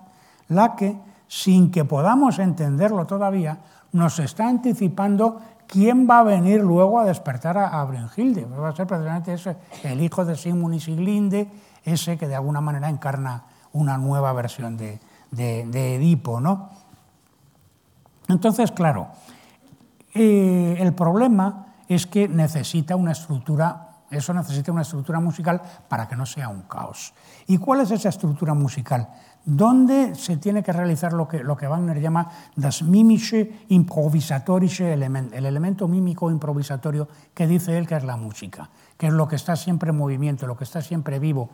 la 0.49 0.75
que, 0.75 0.99
sin 1.27 1.71
que 1.71 1.85
podamos 1.85 2.39
entenderlo 2.39 3.05
todavía, 3.05 3.59
nos 3.93 4.19
está 4.21 4.49
anticipando 4.49 5.43
¿quién 5.69 6.09
va 6.11 6.21
a 6.21 6.23
venir 6.25 6.61
luego 6.61 6.99
a 6.99 7.05
despertar 7.05 7.57
a, 7.57 7.81
a? 7.81 7.85
Va 7.85 8.69
a 8.69 8.77
ser 8.77 8.87
precisamente 8.87 9.33
ese, 9.33 9.57
el 9.85 10.01
hijo 10.01 10.25
de 10.25 10.35
Sigmund 10.35 10.75
y 10.75 10.81
Siglinde, 10.81 11.49
ese 11.85 12.19
que 12.19 12.27
de 12.27 12.35
alguna 12.35 12.61
manera 12.61 12.89
encarna 12.89 13.45
una 13.73 13.97
nueva 13.97 14.33
versión 14.33 14.77
de 14.77 15.01
Edipo. 15.95 16.41
¿no? 16.41 16.71
Entonces, 18.29 18.73
claro, 18.73 19.09
eh, 20.15 20.77
el 20.81 20.93
problema 20.95 21.67
es 21.89 22.07
que 22.07 22.29
necesita 22.29 22.97
una 22.97 23.13
estructura 23.13 23.85
eso 24.11 24.33
necesita 24.33 24.73
una 24.73 24.83
estructura 24.83 25.21
musical 25.21 25.61
para 25.87 26.09
que 26.09 26.17
no 26.17 26.25
sea 26.25 26.49
un 26.49 26.63
caos. 26.63 27.13
¿Y 27.47 27.59
cuál 27.59 27.83
es 27.83 27.91
esa 27.91 28.09
estructura 28.09 28.55
musical? 28.55 29.09
¿Dónde 29.51 30.15
se 30.15 30.37
tiene 30.37 30.63
que 30.63 30.75
realizar 30.75 31.15
lo 31.15 31.27
que, 31.27 31.41
Wagner 31.43 31.99
llama 31.99 32.29
das 32.55 32.83
mimische 32.83 33.65
improvisatorische 33.73 34.93
element, 34.93 35.33
el 35.33 35.47
elemento 35.47 35.89
mímico 35.89 36.31
improvisatorio 36.31 37.09
que 37.33 37.47
dice 37.47 37.79
él 37.79 37.87
que 37.87 37.97
es 37.97 38.05
la 38.05 38.19
música, 38.19 38.69
que 38.99 39.07
es 39.07 39.13
lo 39.15 39.27
que 39.27 39.37
está 39.37 39.57
siempre 39.57 39.89
en 39.89 39.97
movimiento, 39.97 40.47
lo 40.47 40.59
que 40.59 40.65
está 40.65 40.83
siempre 40.83 41.19
vivo? 41.19 41.49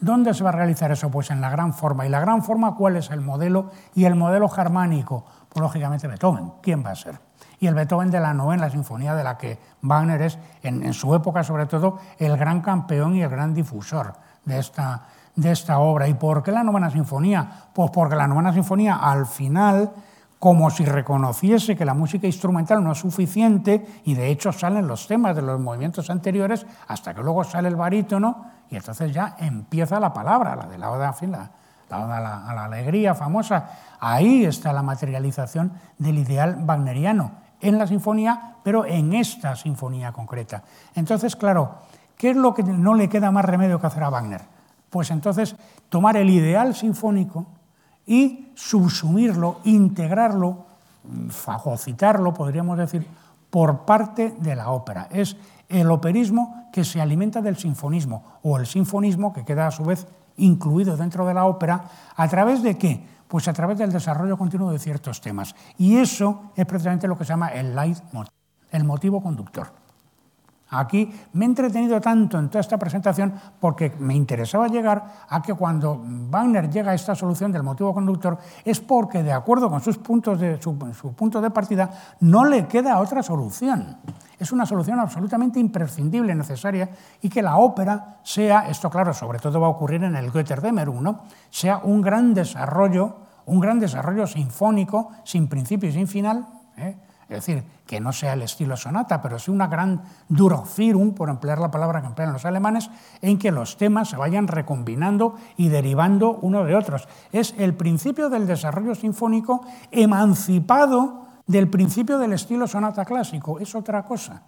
¿Dónde 0.00 0.34
se 0.34 0.42
va 0.42 0.50
a 0.50 0.52
realizar 0.52 0.90
eso? 0.90 1.12
Pues 1.12 1.30
en 1.30 1.40
la 1.40 1.48
gran 1.48 1.74
forma. 1.74 2.04
¿Y 2.04 2.08
la 2.08 2.18
gran 2.18 2.42
forma 2.42 2.74
cuál 2.74 2.96
es 2.96 3.08
el 3.10 3.20
modelo? 3.20 3.70
Y 3.94 4.04
el 4.06 4.16
modelo 4.16 4.48
germánico, 4.48 5.24
pues 5.48 5.62
lógicamente 5.62 6.08
Beethoven. 6.08 6.54
¿Quién 6.60 6.84
va 6.84 6.90
a 6.90 6.96
ser? 6.96 7.20
Y 7.60 7.68
el 7.68 7.74
Beethoven 7.76 8.10
de 8.10 8.18
la 8.18 8.34
novena 8.34 8.68
sinfonía 8.68 9.14
de 9.14 9.22
la 9.22 9.38
que 9.38 9.60
Wagner 9.82 10.22
es, 10.22 10.40
en 10.64 10.92
su 10.92 11.14
época 11.14 11.44
sobre 11.44 11.66
todo, 11.66 12.00
el 12.18 12.36
gran 12.36 12.62
campeón 12.62 13.14
y 13.14 13.22
el 13.22 13.30
gran 13.30 13.54
difusor 13.54 14.14
de 14.44 14.58
esta, 14.58 15.06
de 15.38 15.52
esta 15.52 15.78
obra. 15.78 16.08
¿Y 16.08 16.14
por 16.14 16.42
qué 16.42 16.50
la 16.50 16.64
novena 16.64 16.90
sinfonía? 16.90 17.48
Pues 17.72 17.90
porque 17.92 18.16
la 18.16 18.26
novena 18.26 18.52
sinfonía 18.52 18.96
al 18.96 19.24
final, 19.24 19.92
como 20.40 20.68
si 20.68 20.84
reconociese 20.84 21.76
que 21.76 21.84
la 21.84 21.94
música 21.94 22.26
instrumental 22.26 22.82
no 22.82 22.90
es 22.90 22.98
suficiente, 22.98 23.86
y 24.04 24.14
de 24.14 24.30
hecho 24.30 24.52
salen 24.52 24.88
los 24.88 25.06
temas 25.06 25.36
de 25.36 25.42
los 25.42 25.60
movimientos 25.60 26.10
anteriores, 26.10 26.66
hasta 26.88 27.14
que 27.14 27.22
luego 27.22 27.44
sale 27.44 27.68
el 27.68 27.76
barítono, 27.76 28.46
y 28.68 28.76
entonces 28.76 29.14
ya 29.14 29.36
empieza 29.38 30.00
la 30.00 30.12
palabra, 30.12 30.56
la 30.56 30.66
de 30.66 30.76
la 30.76 30.90
oda, 30.90 31.14
la, 31.20 31.50
la 31.88 32.04
oda 32.04 32.16
a 32.16 32.54
la, 32.54 32.64
alegría 32.64 33.14
famosa. 33.14 33.70
Ahí 34.00 34.44
está 34.44 34.72
la 34.72 34.82
materialización 34.82 35.72
del 35.98 36.18
ideal 36.18 36.64
wagneriano, 36.66 37.30
en 37.60 37.78
la 37.78 37.86
sinfonía, 37.86 38.56
pero 38.64 38.84
en 38.84 39.12
esta 39.14 39.54
sinfonía 39.54 40.10
concreta. 40.10 40.64
Entonces, 40.96 41.36
claro, 41.36 41.76
¿qué 42.16 42.30
es 42.30 42.36
lo 42.36 42.54
que 42.54 42.64
no 42.64 42.94
le 42.94 43.08
queda 43.08 43.30
más 43.30 43.44
remedio 43.44 43.80
que 43.80 43.86
hacer 43.86 44.02
a 44.02 44.10
Wagner? 44.10 44.57
Pues 44.90 45.10
entonces 45.10 45.56
tomar 45.88 46.16
el 46.16 46.30
ideal 46.30 46.74
sinfónico 46.74 47.46
y 48.06 48.52
subsumirlo, 48.54 49.60
integrarlo, 49.64 50.66
fagocitarlo, 51.28 52.34
podríamos 52.34 52.78
decir, 52.78 53.06
por 53.50 53.84
parte 53.84 54.34
de 54.38 54.56
la 54.56 54.70
ópera. 54.70 55.08
Es 55.10 55.36
el 55.68 55.90
operismo 55.90 56.68
que 56.72 56.84
se 56.84 57.00
alimenta 57.00 57.42
del 57.42 57.56
sinfonismo 57.56 58.24
o 58.42 58.58
el 58.58 58.66
sinfonismo 58.66 59.32
que 59.32 59.44
queda 59.44 59.66
a 59.66 59.70
su 59.70 59.84
vez 59.84 60.06
incluido 60.36 60.96
dentro 60.96 61.26
de 61.26 61.34
la 61.34 61.44
ópera, 61.44 61.84
¿a 62.16 62.28
través 62.28 62.62
de 62.62 62.78
qué? 62.78 63.04
Pues 63.26 63.48
a 63.48 63.52
través 63.52 63.78
del 63.78 63.92
desarrollo 63.92 64.38
continuo 64.38 64.70
de 64.70 64.78
ciertos 64.78 65.20
temas. 65.20 65.54
Y 65.76 65.96
eso 65.96 66.52
es 66.56 66.64
precisamente 66.64 67.08
lo 67.08 67.18
que 67.18 67.24
se 67.24 67.30
llama 67.30 67.48
el 67.48 67.74
leitmotiv, 67.74 68.32
el 68.70 68.84
motivo 68.84 69.22
conductor. 69.22 69.77
Aquí 70.70 71.10
me 71.32 71.46
he 71.46 71.48
entretenido 71.48 71.98
tanto 72.00 72.38
en 72.38 72.48
toda 72.48 72.60
esta 72.60 72.76
presentación 72.76 73.32
porque 73.58 73.94
me 73.98 74.14
interesaba 74.14 74.68
llegar 74.68 75.02
a 75.28 75.40
que 75.40 75.54
cuando 75.54 76.02
Wagner 76.04 76.68
llega 76.70 76.90
a 76.90 76.94
esta 76.94 77.14
solución 77.14 77.50
del 77.50 77.62
motivo 77.62 77.94
conductor 77.94 78.36
es 78.64 78.80
porque, 78.80 79.22
de 79.22 79.32
acuerdo 79.32 79.70
con 79.70 79.80
sus 79.80 79.96
puntos 79.96 80.38
de, 80.38 80.60
su, 80.60 80.76
punto 81.14 81.40
de 81.40 81.50
partida, 81.50 81.90
no 82.20 82.44
le 82.44 82.66
queda 82.66 82.98
otra 82.98 83.22
solución. 83.22 83.96
Es 84.38 84.52
una 84.52 84.66
solución 84.66 85.00
absolutamente 85.00 85.58
imprescindible, 85.58 86.34
necesaria, 86.34 86.90
y 87.22 87.30
que 87.30 87.42
la 87.42 87.56
ópera 87.56 88.18
sea, 88.22 88.68
esto 88.68 88.90
claro, 88.90 89.14
sobre 89.14 89.38
todo 89.38 89.60
va 89.60 89.68
a 89.68 89.70
ocurrir 89.70 90.04
en 90.04 90.16
el 90.16 90.30
Götterdämmerung, 90.30 91.02
¿no? 91.02 91.22
sea 91.48 91.78
un 91.78 92.02
gran 92.02 92.34
desarrollo, 92.34 93.16
un 93.46 93.58
gran 93.58 93.80
desarrollo 93.80 94.26
sinfónico, 94.26 95.12
sin 95.24 95.48
principio 95.48 95.88
y 95.88 95.92
sin 95.92 96.06
final, 96.06 96.46
¿eh? 96.76 96.96
Es 97.28 97.44
decir, 97.44 97.62
que 97.86 98.00
no 98.00 98.12
sea 98.12 98.32
el 98.32 98.42
estilo 98.42 98.76
sonata, 98.76 99.20
pero 99.20 99.38
sí 99.38 99.50
una 99.50 99.66
gran 99.66 100.02
Durchführung, 100.30 101.14
por 101.14 101.28
emplear 101.28 101.58
la 101.58 101.70
palabra 101.70 102.00
que 102.00 102.06
emplean 102.06 102.32
los 102.32 102.46
alemanes, 102.46 102.90
en 103.20 103.38
que 103.38 103.52
los 103.52 103.76
temas 103.76 104.08
se 104.08 104.16
vayan 104.16 104.48
recombinando 104.48 105.36
y 105.58 105.68
derivando 105.68 106.38
uno 106.40 106.64
de 106.64 106.74
otros. 106.74 107.06
Es 107.30 107.54
el 107.58 107.74
principio 107.74 108.30
del 108.30 108.46
desarrollo 108.46 108.94
sinfónico 108.94 109.62
emancipado 109.90 111.28
del 111.46 111.68
principio 111.68 112.18
del 112.18 112.34
estilo 112.34 112.68
sonata 112.68 113.04
clásico, 113.04 113.58
es 113.58 113.74
otra 113.74 114.04
cosa. 114.04 114.42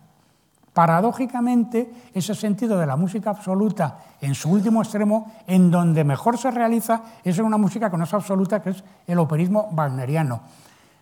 Paradójicamente, 0.73 1.91
ese 2.15 2.35
sentido 2.35 2.79
de 2.79 2.87
la 2.87 2.97
música 2.97 3.31
absoluta 3.31 3.99
en 4.21 4.35
su 4.35 4.51
último 4.51 4.83
extremo, 4.83 5.33
en 5.47 5.71
donde 5.71 6.05
mejor 6.05 6.39
se 6.39 6.51
realiza, 6.51 7.03
es 7.25 7.39
una 7.39 7.57
música 7.57 7.91
que 7.91 7.97
no 7.97 8.05
absoluta, 8.05 8.63
que 8.63 8.71
es 8.71 8.85
el 9.07 9.19
operismo 9.19 9.69
wagneriano. 9.73 10.43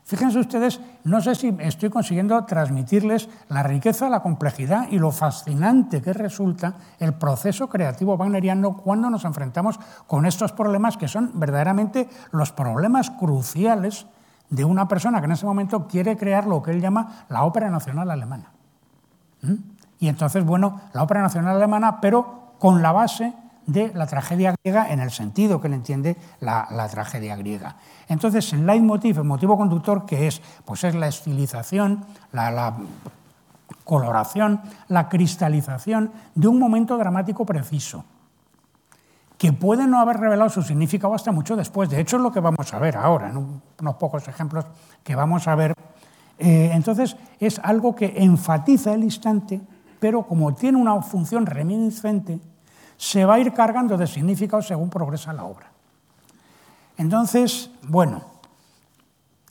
Fíjense 0.09 0.39
ustedes, 0.39 0.81
no 1.05 1.21
sé 1.21 1.35
si 1.35 1.55
estoy 1.59 1.91
consiguiendo 1.91 2.43
transmitirles 2.47 3.29
la 3.51 3.63
riqueza, 3.63 4.09
la 4.09 4.23
complejidad 4.23 4.89
y 4.91 4.99
lo 4.99 5.11
fascinante 5.11 6.01
que 6.01 6.15
resulta 6.15 6.77
el 6.99 7.13
proceso 7.13 7.69
creativo 7.69 8.15
wagneriano 8.15 8.75
cuando 8.79 9.11
nos 9.11 9.27
enfrentamos 9.27 9.79
con 10.07 10.25
estos 10.25 10.53
problemas 10.53 10.97
que 10.97 11.09
son 11.09 11.33
verdaderamente 11.39 12.09
los 12.31 12.53
problemas 12.53 13.11
cruciales 13.11 14.07
de 14.49 14.65
una 14.65 14.89
persona 14.89 15.21
que 15.21 15.27
en 15.27 15.33
ese 15.33 15.45
momento 15.45 15.87
quiere 15.87 16.17
crear 16.17 16.47
lo 16.47 16.63
que 16.63 16.71
él 16.71 16.81
llama 16.81 17.27
la 17.29 17.45
ópera 17.45 17.69
nacional 17.69 18.11
alemana. 18.11 18.53
¿Mm? 19.43 19.55
Y 19.99 20.09
entonces, 20.09 20.43
bueno, 20.43 20.81
la 20.95 21.03
ópera 21.03 21.21
nacional 21.21 21.57
alemana, 21.57 22.01
pero 22.01 22.55
con 22.59 22.81
la 22.81 22.93
base 22.93 23.35
de 23.69 23.93
la 23.95 24.07
tragedia 24.07 24.55
griega 24.64 24.91
en 24.91 24.99
el 24.99 25.11
sentido 25.11 25.61
que 25.61 25.69
le 25.69 25.77
entiende 25.77 26.16
la, 26.41 26.89
tragedia 26.91 27.37
griega. 27.37 27.77
Entonces, 28.09 28.53
el 28.55 28.66
leitmotiv, 28.66 29.19
el 29.19 29.25
motivo 29.25 29.57
conductor, 29.59 30.07
que 30.07 30.27
es? 30.27 30.41
Pues 30.64 30.85
es 30.85 30.95
la 30.95 31.07
estilización, 31.07 32.05
la, 32.33 32.77
coloración, 33.85 34.62
la 34.89 35.09
cristalización 35.11 36.11
de 36.35 36.49
un 36.49 36.59
momento 36.59 36.97
dramático 36.97 37.45
preciso, 37.45 38.07
que 39.37 39.53
puede 39.53 39.87
no 39.87 40.01
haber 40.01 40.16
revelado 40.16 40.49
su 40.49 40.62
significado 40.62 41.14
hasta 41.14 41.31
mucho 41.31 41.55
después. 41.55 41.91
De 41.91 42.01
hecho, 42.01 42.16
es 42.16 42.23
lo 42.23 42.33
que 42.33 42.41
vamos 42.41 42.73
a 42.73 42.79
ver 42.79 42.97
ahora, 42.97 43.29
en 43.29 43.61
unos 43.81 43.95
pocos 43.97 44.27
ejemplos 44.27 44.64
que 45.05 45.14
vamos 45.14 45.47
a 45.47 45.55
ver. 45.55 45.75
Eh, 46.39 46.71
entonces, 46.73 47.16
es 47.39 47.61
algo 47.62 47.95
que 47.95 48.14
enfatiza 48.16 48.95
el 48.95 49.05
instante, 49.05 49.61
pero 50.01 50.23
como 50.23 50.55
tiene 50.55 50.79
una 50.79 51.03
función 51.03 51.45
reminiscente, 51.45 52.41
se 52.99 53.24
va 53.24 53.34
a 53.34 53.38
ir 53.38 53.55
cargando 53.55 53.96
de 53.96 54.07
significado 54.07 54.61
según 54.61 54.90
progresa 54.90 55.32
la 55.32 55.44
obra. 55.44 55.68
Entonces, 56.99 57.70
bueno, 57.84 58.22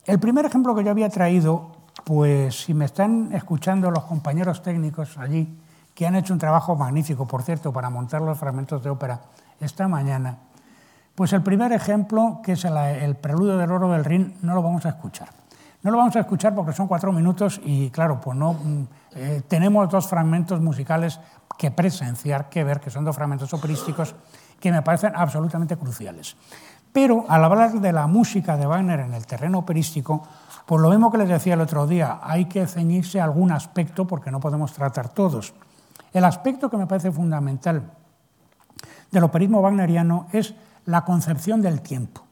el 0.05 0.19
primer 0.19 0.45
ejemplo 0.45 0.75
que 0.75 0.83
yo 0.83 0.91
había 0.91 1.09
traído, 1.09 1.71
pues 2.03 2.65
si 2.65 2.73
me 2.73 2.85
están 2.85 3.31
escuchando 3.33 3.89
los 3.89 4.03
compañeros 4.03 4.61
técnicos 4.61 5.17
allí, 5.17 5.57
que 5.95 6.05
han 6.05 6.15
hecho 6.15 6.33
un 6.33 6.39
trabajo 6.39 6.75
magnífico, 6.75 7.25
por 7.25 7.41
cierto, 7.41 7.71
para 7.71 7.89
montar 7.89 8.21
los 8.21 8.37
fragmentos 8.37 8.83
de 8.83 8.89
ópera 8.89 9.21
esta 9.59 9.87
mañana, 9.87 10.37
pues 11.15 11.33
el 11.33 11.41
primer 11.41 11.71
ejemplo, 11.71 12.41
que 12.43 12.51
es 12.51 12.65
el, 12.65 13.15
preludio 13.15 13.57
del 13.57 13.71
oro 13.71 13.91
del 13.91 14.05
Rin, 14.05 14.35
no 14.43 14.53
lo 14.53 14.61
vamos 14.61 14.85
a 14.85 14.89
escuchar. 14.89 15.29
No 15.81 15.89
lo 15.89 15.97
vamos 15.97 16.15
a 16.17 16.19
escuchar 16.19 16.53
porque 16.53 16.73
son 16.73 16.87
cuatro 16.87 17.11
minutos 17.11 17.59
y, 17.63 17.89
claro, 17.89 18.19
pues 18.21 18.37
no 18.37 18.55
eh, 19.17 19.41
tenemos 19.47 19.89
dos 19.89 20.07
fragmentos 20.07 20.61
musicales 20.61 21.19
que 21.57 21.71
presenciar, 21.71 22.49
que 22.49 22.63
ver, 22.63 22.79
que 22.79 22.91
son 22.91 23.03
dos 23.03 23.15
fragmentos 23.15 23.53
operísticos 23.53 24.15
que 24.59 24.71
me 24.71 24.81
parecen 24.81 25.13
absolutamente 25.15 25.75
cruciales. 25.75 26.37
Pero 26.93 27.25
al 27.27 27.43
hablar 27.43 27.73
de 27.73 27.91
la 27.91 28.07
música 28.07 28.57
de 28.57 28.65
Wagner 28.65 29.01
en 29.01 29.13
el 29.13 29.25
terreno 29.25 29.59
operístico, 29.59 30.23
por 30.65 30.81
lo 30.81 30.89
mismo 30.89 31.11
que 31.11 31.17
les 31.17 31.29
decía 31.29 31.55
el 31.55 31.61
otro 31.61 31.87
día, 31.87 32.19
hay 32.21 32.45
que 32.45 32.67
ceñirse 32.67 33.19
a 33.19 33.23
algún 33.23 33.51
aspecto 33.51 34.05
porque 34.05 34.31
no 34.31 34.39
podemos 34.39 34.73
tratar 34.73 35.09
todos. 35.09 35.53
El 36.13 36.23
aspecto 36.25 36.69
que 36.69 36.77
me 36.77 36.87
parece 36.87 37.11
fundamental 37.11 37.91
del 39.11 39.23
operismo 39.23 39.61
wagneriano 39.61 40.27
es 40.31 40.53
la 40.85 41.05
concepción 41.05 41.61
del 41.61 41.81
tiempo. 41.81 42.23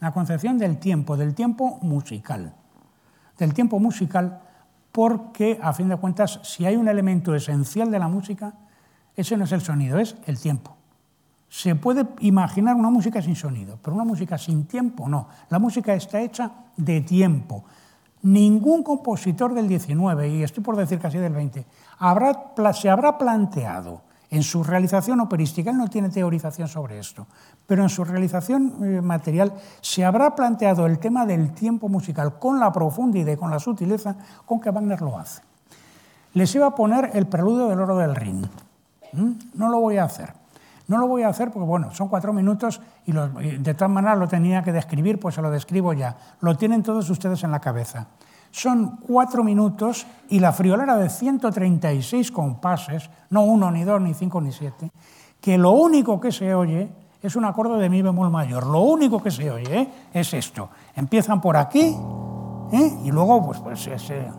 La 0.00 0.12
concepción 0.12 0.58
del 0.58 0.78
tiempo, 0.78 1.16
del 1.16 1.34
tiempo 1.34 1.78
musical. 1.82 2.54
Del 3.38 3.54
tiempo 3.54 3.78
musical 3.78 4.40
porque, 4.92 5.58
a 5.60 5.72
fin 5.72 5.88
de 5.88 5.96
cuentas, 5.96 6.38
si 6.42 6.66
hay 6.66 6.76
un 6.76 6.86
elemento 6.86 7.34
esencial 7.34 7.90
de 7.90 7.98
la 7.98 8.08
música, 8.08 8.54
ese 9.16 9.36
no 9.36 9.44
es 9.44 9.52
el 9.52 9.62
sonido, 9.62 9.98
es 9.98 10.16
el 10.26 10.38
tiempo. 10.38 10.76
Se 11.48 11.74
puede 11.74 12.06
imaginar 12.20 12.76
una 12.76 12.90
música 12.90 13.20
sin 13.20 13.36
sonido, 13.36 13.78
pero 13.82 13.94
una 13.94 14.04
música 14.04 14.38
sin 14.38 14.66
tiempo 14.66 15.08
no. 15.08 15.28
La 15.50 15.58
música 15.58 15.94
está 15.94 16.20
hecha 16.20 16.50
de 16.76 17.00
tiempo. 17.00 17.64
Ningún 18.22 18.82
compositor 18.82 19.52
del 19.52 19.68
19, 19.68 20.28
y 20.28 20.42
estoy 20.42 20.62
por 20.62 20.76
decir 20.76 20.98
casi 20.98 21.18
del 21.18 21.32
20, 21.32 21.66
se 22.72 22.88
habrá 22.88 23.18
planteado 23.18 24.02
en 24.32 24.42
su 24.42 24.64
realización 24.64 25.20
operística, 25.20 25.70
él 25.70 25.76
no 25.76 25.88
tiene 25.88 26.08
teorización 26.08 26.66
sobre 26.66 26.98
esto, 26.98 27.26
pero 27.66 27.82
en 27.82 27.90
su 27.90 28.02
realización 28.02 28.74
eh, 28.82 29.02
material 29.02 29.52
se 29.82 30.06
habrá 30.06 30.34
planteado 30.34 30.86
el 30.86 30.98
tema 30.98 31.26
del 31.26 31.52
tiempo 31.52 31.90
musical 31.90 32.38
con 32.38 32.58
la 32.58 32.72
profundidad 32.72 33.30
y 33.30 33.36
con 33.36 33.50
la 33.50 33.58
sutileza 33.58 34.16
con 34.46 34.58
que 34.58 34.70
Wagner 34.70 35.02
lo 35.02 35.18
hace. 35.18 35.42
Les 36.32 36.54
iba 36.54 36.66
a 36.66 36.74
poner 36.74 37.10
el 37.12 37.26
preludio 37.26 37.68
del 37.68 37.80
oro 37.80 37.98
del 37.98 38.16
Rin. 38.16 38.48
¿Mm? 39.12 39.32
No 39.52 39.68
lo 39.68 39.80
voy 39.80 39.98
a 39.98 40.04
hacer. 40.04 40.32
No 40.88 40.96
lo 40.96 41.06
voy 41.08 41.24
a 41.24 41.28
hacer 41.28 41.50
porque, 41.50 41.66
bueno, 41.66 41.92
son 41.92 42.08
cuatro 42.08 42.32
minutos 42.32 42.80
y 43.04 43.12
de 43.12 43.74
todas 43.74 43.90
maneras 43.90 44.18
lo 44.18 44.28
tenía 44.28 44.62
que 44.62 44.72
describir, 44.72 45.20
pues 45.20 45.34
se 45.34 45.42
lo 45.42 45.50
describo 45.50 45.92
ya. 45.92 46.16
Lo 46.40 46.56
tienen 46.56 46.82
todos 46.82 47.08
ustedes 47.10 47.44
en 47.44 47.50
la 47.50 47.60
cabeza. 47.60 48.06
Son 48.52 48.98
cuatro 48.98 49.42
minutos 49.42 50.06
y 50.28 50.38
la 50.38 50.52
friolera 50.52 50.96
de 50.96 51.08
136 51.08 52.30
compases, 52.30 53.08
no 53.30 53.44
uno, 53.44 53.70
ni 53.70 53.82
dos, 53.82 53.98
ni 54.00 54.12
cinco, 54.12 54.42
ni 54.42 54.52
siete, 54.52 54.92
que 55.40 55.56
lo 55.56 55.70
único 55.72 56.20
que 56.20 56.30
se 56.30 56.54
oye 56.54 56.92
es 57.22 57.34
un 57.34 57.46
acorde 57.46 57.80
de 57.80 57.88
mi 57.88 58.02
bemol 58.02 58.30
mayor. 58.30 58.66
Lo 58.66 58.80
único 58.80 59.22
que 59.22 59.30
se 59.30 59.50
oye 59.50 59.80
¿eh? 59.80 59.88
es 60.12 60.34
esto. 60.34 60.68
Empiezan 60.94 61.40
por 61.40 61.56
aquí 61.56 61.96
¿eh? 62.72 62.98
y 63.04 63.10
luego 63.10 63.46
pues, 63.46 63.58
pues 63.60 63.86
ese... 63.86 64.30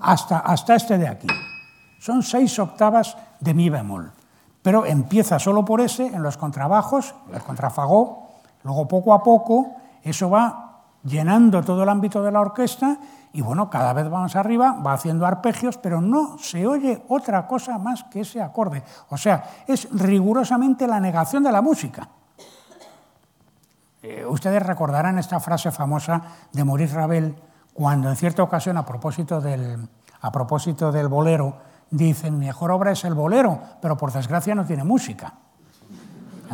Hasta, 0.00 0.40
hasta 0.40 0.74
este 0.74 0.98
de 0.98 1.06
aquí. 1.06 1.28
Son 2.00 2.22
seis 2.24 2.58
octavas 2.58 3.16
de 3.38 3.54
mi 3.54 3.70
bemol. 3.70 4.10
Pero 4.62 4.86
empieza 4.86 5.38
solo 5.38 5.64
por 5.64 5.80
ese 5.80 6.06
en 6.06 6.22
los 6.22 6.36
contrabajos, 6.36 7.14
el 7.32 7.42
contrafagó, 7.42 8.28
luego 8.64 8.88
poco 8.88 9.14
a 9.14 9.22
poco 9.22 9.76
eso 10.10 10.30
va 10.30 10.82
llenando 11.04 11.62
todo 11.62 11.82
el 11.82 11.88
ámbito 11.88 12.22
de 12.22 12.32
la 12.32 12.40
orquesta 12.40 12.98
y 13.32 13.42
bueno, 13.42 13.68
cada 13.68 13.92
vez 13.92 14.08
vamos 14.08 14.34
arriba, 14.36 14.72
va 14.84 14.94
haciendo 14.94 15.26
arpegios, 15.26 15.78
pero 15.78 16.00
no 16.00 16.38
se 16.38 16.66
oye 16.66 17.04
otra 17.08 17.46
cosa 17.46 17.78
más 17.78 18.04
que 18.04 18.20
ese 18.20 18.40
acorde. 18.40 18.82
O 19.10 19.16
sea, 19.16 19.44
es 19.66 19.88
rigurosamente 19.92 20.86
la 20.86 20.98
negación 20.98 21.42
de 21.42 21.52
la 21.52 21.62
música. 21.62 22.08
Eh, 24.02 24.24
ustedes 24.26 24.62
recordarán 24.62 25.18
esta 25.18 25.40
frase 25.40 25.70
famosa 25.70 26.22
de 26.52 26.64
Maurice 26.64 26.94
Ravel 26.94 27.36
cuando 27.74 28.08
en 28.08 28.16
cierta 28.16 28.42
ocasión, 28.42 28.76
a 28.76 28.84
propósito 28.84 29.40
del, 29.40 29.88
a 30.20 30.32
propósito 30.32 30.90
del 30.90 31.08
bolero, 31.08 31.58
dice, 31.90 32.30
mi 32.30 32.46
mejor 32.46 32.70
obra 32.70 32.92
es 32.92 33.04
el 33.04 33.14
bolero, 33.14 33.60
pero 33.80 33.96
por 33.96 34.12
desgracia 34.12 34.54
no 34.54 34.64
tiene 34.64 34.84
música. 34.84 35.34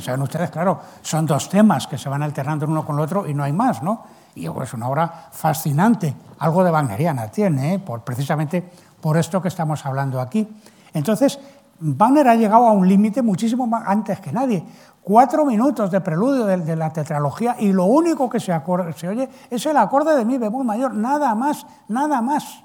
Saben 0.01 0.23
ustedes, 0.23 0.51
claro, 0.51 0.81
son 1.03 1.27
dos 1.27 1.49
temas 1.49 1.87
que 1.87 1.99
se 1.99 2.09
van 2.09 2.23
alternando 2.23 2.67
uno 2.67 2.85
con 2.85 2.97
el 2.97 3.03
otro 3.03 3.27
y 3.27 3.35
no 3.35 3.45
hay 3.45 3.53
más, 3.53 3.83
¿no? 3.83 4.03
Y 4.35 4.47
es 4.47 4.75
una 4.75 4.89
obra 4.89 5.29
fascinante, 5.31 6.15
algo 6.41 6.65
de 6.65 6.71
Wagneriana 6.71 7.29
tiene, 7.29 7.75
¿eh? 7.75 7.79
por, 7.79 8.01
precisamente 8.01 8.69
por 9.01 9.17
esto 9.17 9.41
que 9.41 9.49
estamos 9.49 9.85
hablando 9.87 10.21
aquí. 10.21 10.49
Entonces, 10.93 11.39
Wagner 11.79 12.27
ha 12.29 12.35
llegado 12.35 12.67
a 12.67 12.73
un 12.73 12.89
límite 12.89 13.23
muchísimo 13.23 13.67
más 13.67 13.85
antes 13.87 14.19
que 14.21 14.33
nadie. 14.33 14.65
Cuatro 15.03 15.45
minutos 15.45 15.91
de 15.91 16.01
preludio 16.01 16.47
de, 16.47 16.77
la 16.77 16.93
tetralogía 16.93 17.57
y 17.59 17.73
lo 17.73 17.85
único 17.85 18.29
que 18.29 18.41
se, 18.41 18.59
se 18.97 19.09
oye 19.09 19.29
es 19.51 19.67
el 19.67 19.77
acorde 19.77 20.17
de 20.17 20.25
mi 20.25 20.39
bemol 20.39 20.65
mayor, 20.65 20.95
nada 20.95 21.35
más, 21.35 21.67
nada 21.89 22.23
más. 22.23 22.64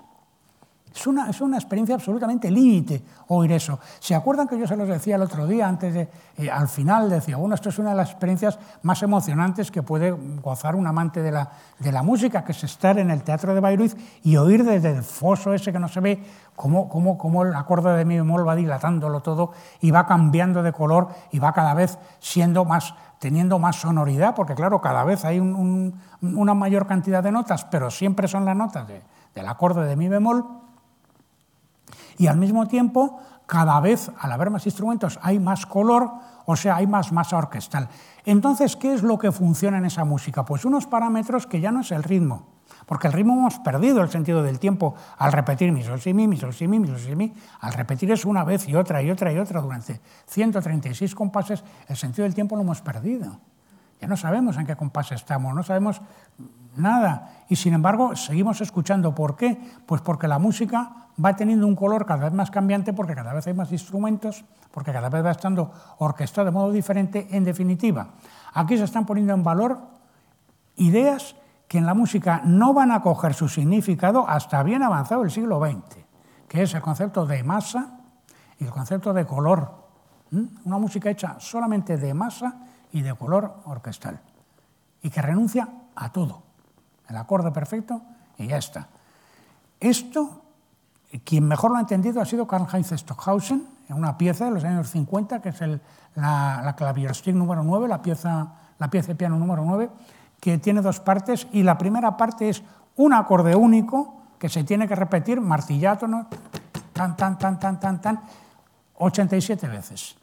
Es 0.93 1.05
una, 1.07 1.29
es 1.29 1.39
una 1.39 1.57
experiencia 1.57 1.95
absolutamente 1.95 2.49
límite 2.49 3.03
oír 3.27 3.51
eso. 3.51 3.79
¿Se 3.99 4.15
acuerdan 4.15 4.47
que 4.47 4.57
yo 4.57 4.65
se 4.65 4.75
los 4.75 4.87
decía 4.87 5.15
el 5.15 5.21
otro 5.21 5.45
día, 5.45 5.67
antes 5.67 5.93
de, 5.93 6.09
eh, 6.37 6.49
al 6.49 6.67
final 6.67 7.09
decía, 7.09 7.37
bueno, 7.37 7.55
esto 7.55 7.69
es 7.69 7.77
una 7.77 7.91
de 7.91 7.95
las 7.95 8.09
experiencias 8.09 8.57
más 8.81 9.01
emocionantes 9.03 9.71
que 9.71 9.83
puede 9.83 10.11
gozar 10.11 10.75
un 10.75 10.87
amante 10.87 11.21
de 11.21 11.31
la, 11.31 11.49
de 11.77 11.91
la 11.91 12.01
música, 12.01 12.43
que 12.43 12.53
es 12.53 12.63
estar 12.63 12.97
en 12.97 13.11
el 13.11 13.23
Teatro 13.23 13.53
de 13.53 13.59
Bayreuth 13.59 13.95
y 14.23 14.35
oír 14.37 14.63
desde 14.63 14.91
el 14.91 15.03
foso 15.03 15.53
ese 15.53 15.71
que 15.71 15.79
no 15.79 15.87
se 15.87 15.99
ve 15.99 16.23
cómo, 16.55 16.89
cómo, 16.89 17.17
cómo 17.17 17.43
el 17.43 17.53
acorde 17.53 17.95
de 17.95 18.05
mi 18.05 18.17
bemol 18.17 18.47
va 18.47 18.55
dilatándolo 18.55 19.21
todo 19.21 19.51
y 19.81 19.91
va 19.91 20.07
cambiando 20.07 20.63
de 20.63 20.73
color 20.73 21.09
y 21.31 21.39
va 21.39 21.53
cada 21.53 21.73
vez 21.73 21.99
siendo 22.19 22.65
más 22.65 22.95
teniendo 23.19 23.59
más 23.59 23.75
sonoridad, 23.75 24.33
porque 24.33 24.55
claro, 24.55 24.79
cada 24.81 25.03
vez 25.03 25.25
hay 25.25 25.39
una 25.39 26.53
mayor 26.53 26.87
cantidad 26.87 27.21
de 27.21 27.33
notas, 27.33 27.65
pero 27.65 27.91
siempre 27.91 28.29
son 28.29 28.45
las 28.45 28.55
notas 28.55 28.87
del 28.87 29.47
acorde 29.47 29.85
de 29.85 29.95
mi 29.97 30.07
bemol, 30.07 30.45
y 32.19 32.27
al 32.27 32.37
mismo 32.37 32.67
tiempo, 32.67 33.17
cada 33.45 33.79
vez, 33.79 34.11
al 34.19 34.33
haber 34.33 34.49
más 34.49 34.65
instrumentos, 34.65 35.17
hay 35.23 35.39
más 35.39 35.65
color, 35.65 36.11
o 36.45 36.55
sea, 36.57 36.75
hay 36.75 36.85
más 36.85 37.13
masa 37.13 37.37
orquestal. 37.37 37.87
Entonces, 38.25 38.75
¿qué 38.75 38.93
es 38.93 39.03
lo 39.03 39.17
que 39.17 39.31
funciona 39.31 39.77
en 39.77 39.85
esa 39.85 40.03
música? 40.03 40.43
Pues 40.43 40.65
unos 40.65 40.85
parámetros 40.85 41.47
que 41.47 41.61
ya 41.61 41.71
no 41.71 41.79
es 41.79 41.91
el 41.91 42.03
ritmo, 42.03 42.45
porque 42.85 43.07
el 43.07 43.13
ritmo 43.13 43.35
hemos 43.35 43.59
perdido 43.59 44.01
el 44.01 44.09
sentido 44.09 44.43
del 44.43 44.59
tiempo 44.59 44.95
al 45.17 45.31
repetir 45.31 45.71
mi 45.71 45.81
sol, 45.81 46.01
si, 46.01 46.13
mi, 46.13 46.27
mi, 46.27 46.35
sol, 46.35 46.53
si, 46.53 46.67
mi, 46.67 46.77
mi, 46.77 46.89
sol, 46.89 46.99
si, 46.99 47.15
mi. 47.15 47.33
Al 47.61 47.71
repetir 47.71 48.11
eso 48.11 48.27
una 48.27 48.43
vez 48.43 48.67
y 48.67 48.75
otra 48.75 49.01
y 49.01 49.09
otra 49.09 49.31
y 49.31 49.39
otra 49.39 49.61
durante 49.61 50.01
136 50.27 51.15
compases, 51.15 51.63
el 51.87 51.95
sentido 51.95 52.23
del 52.23 52.35
tiempo 52.35 52.57
lo 52.57 52.63
hemos 52.63 52.81
perdido. 52.81 53.39
Ya 54.01 54.09
no 54.09 54.17
sabemos 54.17 54.57
en 54.57 54.65
qué 54.65 54.75
compás 54.75 55.13
estamos, 55.13 55.55
no 55.55 55.63
sabemos 55.63 56.01
nada. 56.75 57.38
Y 57.49 57.55
sin 57.55 57.73
embargo, 57.73 58.15
seguimos 58.15 58.61
escuchando. 58.61 59.13
¿Por 59.13 59.35
qué? 59.35 59.59
Pues 59.87 60.01
porque 60.01 60.27
la 60.27 60.37
música 60.37 61.07
va 61.23 61.35
teniendo 61.35 61.65
un 61.65 61.75
color 61.75 62.05
cada 62.05 62.25
vez 62.25 62.33
más 62.33 62.51
cambiante, 62.51 62.93
porque 62.93 63.15
cada 63.15 63.33
vez 63.33 63.45
hay 63.47 63.55
más 63.55 63.71
instrumentos, 63.71 64.45
porque 64.71 64.93
cada 64.93 65.09
vez 65.09 65.25
va 65.25 65.31
estando 65.31 65.73
orquestado 65.97 66.45
de 66.45 66.51
modo 66.51 66.71
diferente. 66.71 67.27
En 67.31 67.43
definitiva, 67.43 68.09
aquí 68.53 68.77
se 68.77 68.83
están 68.83 69.05
poniendo 69.05 69.33
en 69.33 69.43
valor 69.43 69.79
ideas 70.75 71.35
que 71.67 71.79
en 71.79 71.87
la 71.87 71.95
música 71.95 72.41
no 72.45 72.73
van 72.73 72.91
a 72.91 73.01
coger 73.01 73.33
su 73.33 73.49
significado 73.49 74.29
hasta 74.29 74.61
bien 74.61 74.83
avanzado 74.83 75.23
el 75.23 75.31
siglo 75.31 75.59
XX, 75.59 76.05
que 76.47 76.61
es 76.61 76.73
el 76.75 76.81
concepto 76.81 77.25
de 77.25 77.43
masa 77.43 77.99
y 78.59 78.65
el 78.65 78.69
concepto 78.69 79.11
de 79.11 79.25
color. 79.25 79.89
Una 80.65 80.77
música 80.77 81.09
hecha 81.09 81.39
solamente 81.39 81.97
de 81.97 82.13
masa 82.13 82.61
y 82.91 83.01
de 83.01 83.13
color 83.15 83.61
orquestal, 83.65 84.19
y 85.01 85.09
que 85.09 85.21
renuncia 85.21 85.67
a 85.95 86.11
todo 86.11 86.48
el 87.09 87.17
acorde 87.17 87.51
perfecto 87.51 88.01
y 88.37 88.47
ya 88.47 88.57
está. 88.57 88.87
Esto, 89.79 90.41
quien 91.23 91.47
mejor 91.47 91.71
lo 91.71 91.77
ha 91.77 91.81
entendido 91.81 92.21
ha 92.21 92.25
sido 92.25 92.47
Karl-Heinz 92.47 92.91
Stockhausen, 92.91 93.67
en 93.89 93.95
una 93.95 94.17
pieza 94.17 94.45
de 94.45 94.51
los 94.51 94.63
años 94.63 94.89
50, 94.91 95.41
que 95.41 95.49
es 95.49 95.61
el, 95.61 95.81
la, 96.15 96.61
la 96.63 96.75
Klavierstück 96.75 97.33
número 97.33 97.63
9, 97.63 97.87
la 97.87 98.01
pieza, 98.01 98.53
la 98.77 98.89
pieza 98.89 99.09
de 99.09 99.15
piano 99.15 99.37
número 99.37 99.63
9, 99.65 99.89
que 100.39 100.57
tiene 100.59 100.81
dos 100.81 100.99
partes, 100.99 101.47
y 101.51 101.63
la 101.63 101.77
primera 101.77 102.15
parte 102.15 102.49
es 102.49 102.63
un 102.95 103.13
acorde 103.13 103.55
único 103.55 104.21
que 104.37 104.49
se 104.49 104.63
tiene 104.63 104.87
que 104.87 104.95
repetir 104.95 105.41
martillato, 105.41 106.07
¿no? 106.07 106.27
tan, 106.93 107.15
tan, 107.15 107.37
tan, 107.37 107.59
tan, 107.59 107.79
tan, 107.79 108.01
tan, 108.01 108.21
87 108.95 109.67
veces. 109.67 110.15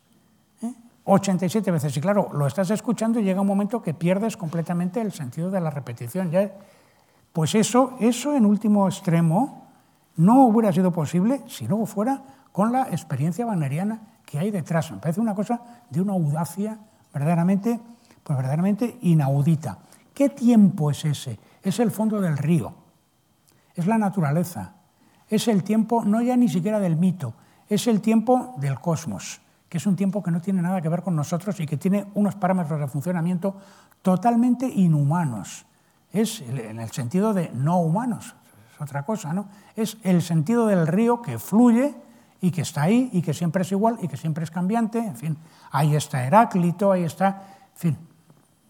87 1.05 1.69
¿eh? 1.69 1.73
veces. 1.73 1.97
Y 1.97 2.01
claro, 2.01 2.29
lo 2.33 2.47
estás 2.47 2.71
escuchando 2.71 3.19
y 3.19 3.25
llega 3.25 3.41
un 3.41 3.47
momento 3.47 3.83
que 3.83 3.95
pierdes 3.95 4.37
completamente 4.37 5.01
el 5.01 5.13
sentido 5.13 5.51
de 5.51 5.61
la 5.61 5.71
repetición. 5.71 6.31
¿ya? 6.31 6.53
Pues 7.37 7.55
eso, 7.55 7.99
eso 8.01 8.35
en 8.35 8.47
último 8.47 8.89
extremo 8.89 9.67
no 10.17 10.47
hubiera 10.47 10.73
sido 10.73 10.91
posible 10.91 11.43
si 11.47 11.69
no 11.69 11.85
fuera 11.85 12.23
con 12.51 12.73
la 12.73 12.85
experiencia 12.85 13.45
wagneriana 13.45 14.01
que 14.25 14.39
hay 14.39 14.51
detrás. 14.51 14.91
Me 14.91 14.97
parece 14.97 15.21
una 15.21 15.35
cosa 15.35 15.61
de 15.91 16.01
una 16.01 16.15
audacia 16.15 16.79
verdaderamente, 17.13 17.79
pues 18.23 18.39
verdaderamente 18.39 18.97
inaudita. 19.03 19.77
¿Qué 20.15 20.31
tiempo 20.31 20.91
es 20.91 21.05
ese? 21.05 21.39
Es 21.63 21.79
el 21.79 21.91
fondo 21.91 22.23
del 22.23 22.39
río, 22.39 22.73
es 23.75 23.87
la 23.87 23.99
naturaleza, 23.99 24.73
es 25.29 25.47
el 25.47 25.63
tiempo 25.63 26.07
no 26.07 26.23
ya 26.23 26.39
ni 26.39 26.49
siquiera 26.49 26.81
del 26.81 26.97
mito, 26.97 27.35
es 27.69 27.87
el 27.87 28.01
tiempo 28.01 28.55
del 28.57 28.81
cosmos, 28.81 29.43
que 29.69 29.77
es 29.77 29.87
un 29.87 29.95
tiempo 29.95 30.23
que 30.23 30.31
no 30.31 30.41
tiene 30.41 30.63
nada 30.63 30.81
que 30.81 30.89
ver 30.89 31.03
con 31.03 31.15
nosotros 31.15 31.61
y 31.61 31.67
que 31.67 31.77
tiene 31.77 32.07
unos 32.15 32.35
parámetros 32.35 32.81
de 32.81 32.89
funcionamiento 32.89 33.57
totalmente 34.01 34.67
inhumanos 34.67 35.67
es 36.21 36.41
en 36.41 36.81
el 36.81 36.91
sentido 36.91 37.35
de 37.35 37.51
no 37.55 37.79
humanos, 37.79 38.35
es 38.75 38.81
otra 38.81 39.05
cosa, 39.05 39.33
¿no? 39.33 39.49
Es 39.75 39.99
el 40.03 40.23
sentido 40.23 40.67
del 40.67 40.87
río 40.87 41.23
que 41.23 41.39
fluye 41.39 41.95
y 42.41 42.51
que 42.51 42.63
está 42.63 42.83
ahí 42.83 43.11
y 43.13 43.23
que 43.23 43.35
siempre 43.35 43.63
es 43.63 43.73
igual 43.73 43.99
y 44.01 44.09
que 44.09 44.17
siempre 44.17 44.45
es 44.45 44.51
cambiante, 44.51 44.99
en 44.99 45.17
fin, 45.17 45.39
ahí 45.71 45.95
está 45.95 46.25
Heráclito, 46.25 46.93
ahí 46.93 47.05
está, 47.05 47.43
en 47.75 47.79
fin, 47.79 47.99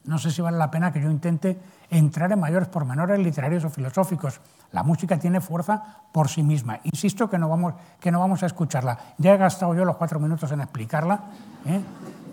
no 0.05 0.19
sé 0.19 0.31
si 0.31 0.41
vale 0.41 0.57
la 0.57 0.71
pena 0.71 0.93
que 0.93 1.01
yo 1.01 1.11
intente 1.11 1.59
entrar 1.91 2.31
en 2.33 2.41
mayores 2.41 2.69
pormenores 2.69 3.19
literarios 3.19 3.65
o 3.65 3.71
filosóficos. 3.71 4.41
La 4.73 4.83
música 4.83 5.19
tiene 5.19 5.41
fuerza 5.41 5.83
por 6.13 6.29
sí 6.29 6.43
misma. 6.43 6.81
Insisto 6.85 7.29
que 7.29 7.39
no 7.39 7.49
vamos, 7.49 7.75
que 8.01 8.11
no 8.11 8.21
vamos 8.21 8.43
a 8.43 8.47
escucharla. 8.47 8.99
Ya 9.19 9.35
he 9.35 9.37
gastado 9.37 9.75
yo 9.75 9.85
los 9.85 9.97
cuatro 9.97 10.21
minutos 10.21 10.51
en 10.53 10.61
explicarla. 10.61 11.21
¿eh? 11.67 11.81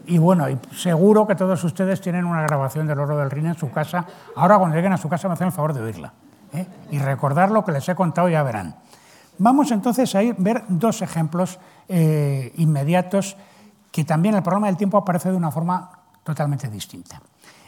Y 0.06 0.18
bueno, 0.18 0.46
seguro 0.76 1.26
que 1.26 1.36
todos 1.36 1.64
ustedes 1.64 2.02
tienen 2.02 2.26
una 2.26 2.42
grabación 2.42 2.88
del 2.88 3.00
Oro 3.00 3.18
del 3.18 3.32
Rin 3.32 3.48
en 3.48 3.56
su 3.56 3.72
casa. 3.72 4.06
Ahora 4.36 4.58
cuando 4.58 4.76
lleguen 4.76 4.94
a 4.94 4.98
su 4.98 5.08
casa 5.08 5.28
me 5.28 5.36
hacen 5.36 5.48
el 5.48 5.54
favor 5.54 5.74
de 5.74 5.82
oírla. 5.82 6.14
¿eh? 6.54 6.68
Y 6.92 7.00
recordar 7.00 7.52
lo 7.52 7.64
que 7.64 7.72
les 7.72 7.88
he 7.88 7.96
contado 7.96 8.28
ya 8.30 8.44
verán. 8.44 8.76
Vamos 9.38 9.72
entonces 9.72 10.14
a 10.16 10.24
ir, 10.24 10.36
ver 10.38 10.64
dos 10.68 11.02
ejemplos 11.02 11.60
eh, 11.88 12.54
inmediatos 12.58 13.38
que 13.92 14.04
también 14.04 14.36
el 14.36 14.44
problema 14.44 14.68
del 14.68 14.78
tiempo 14.78 14.98
aparece 14.98 15.32
de 15.32 15.38
una 15.38 15.52
forma 15.52 15.90
totalmente 16.24 16.70
distinta. 16.70 17.22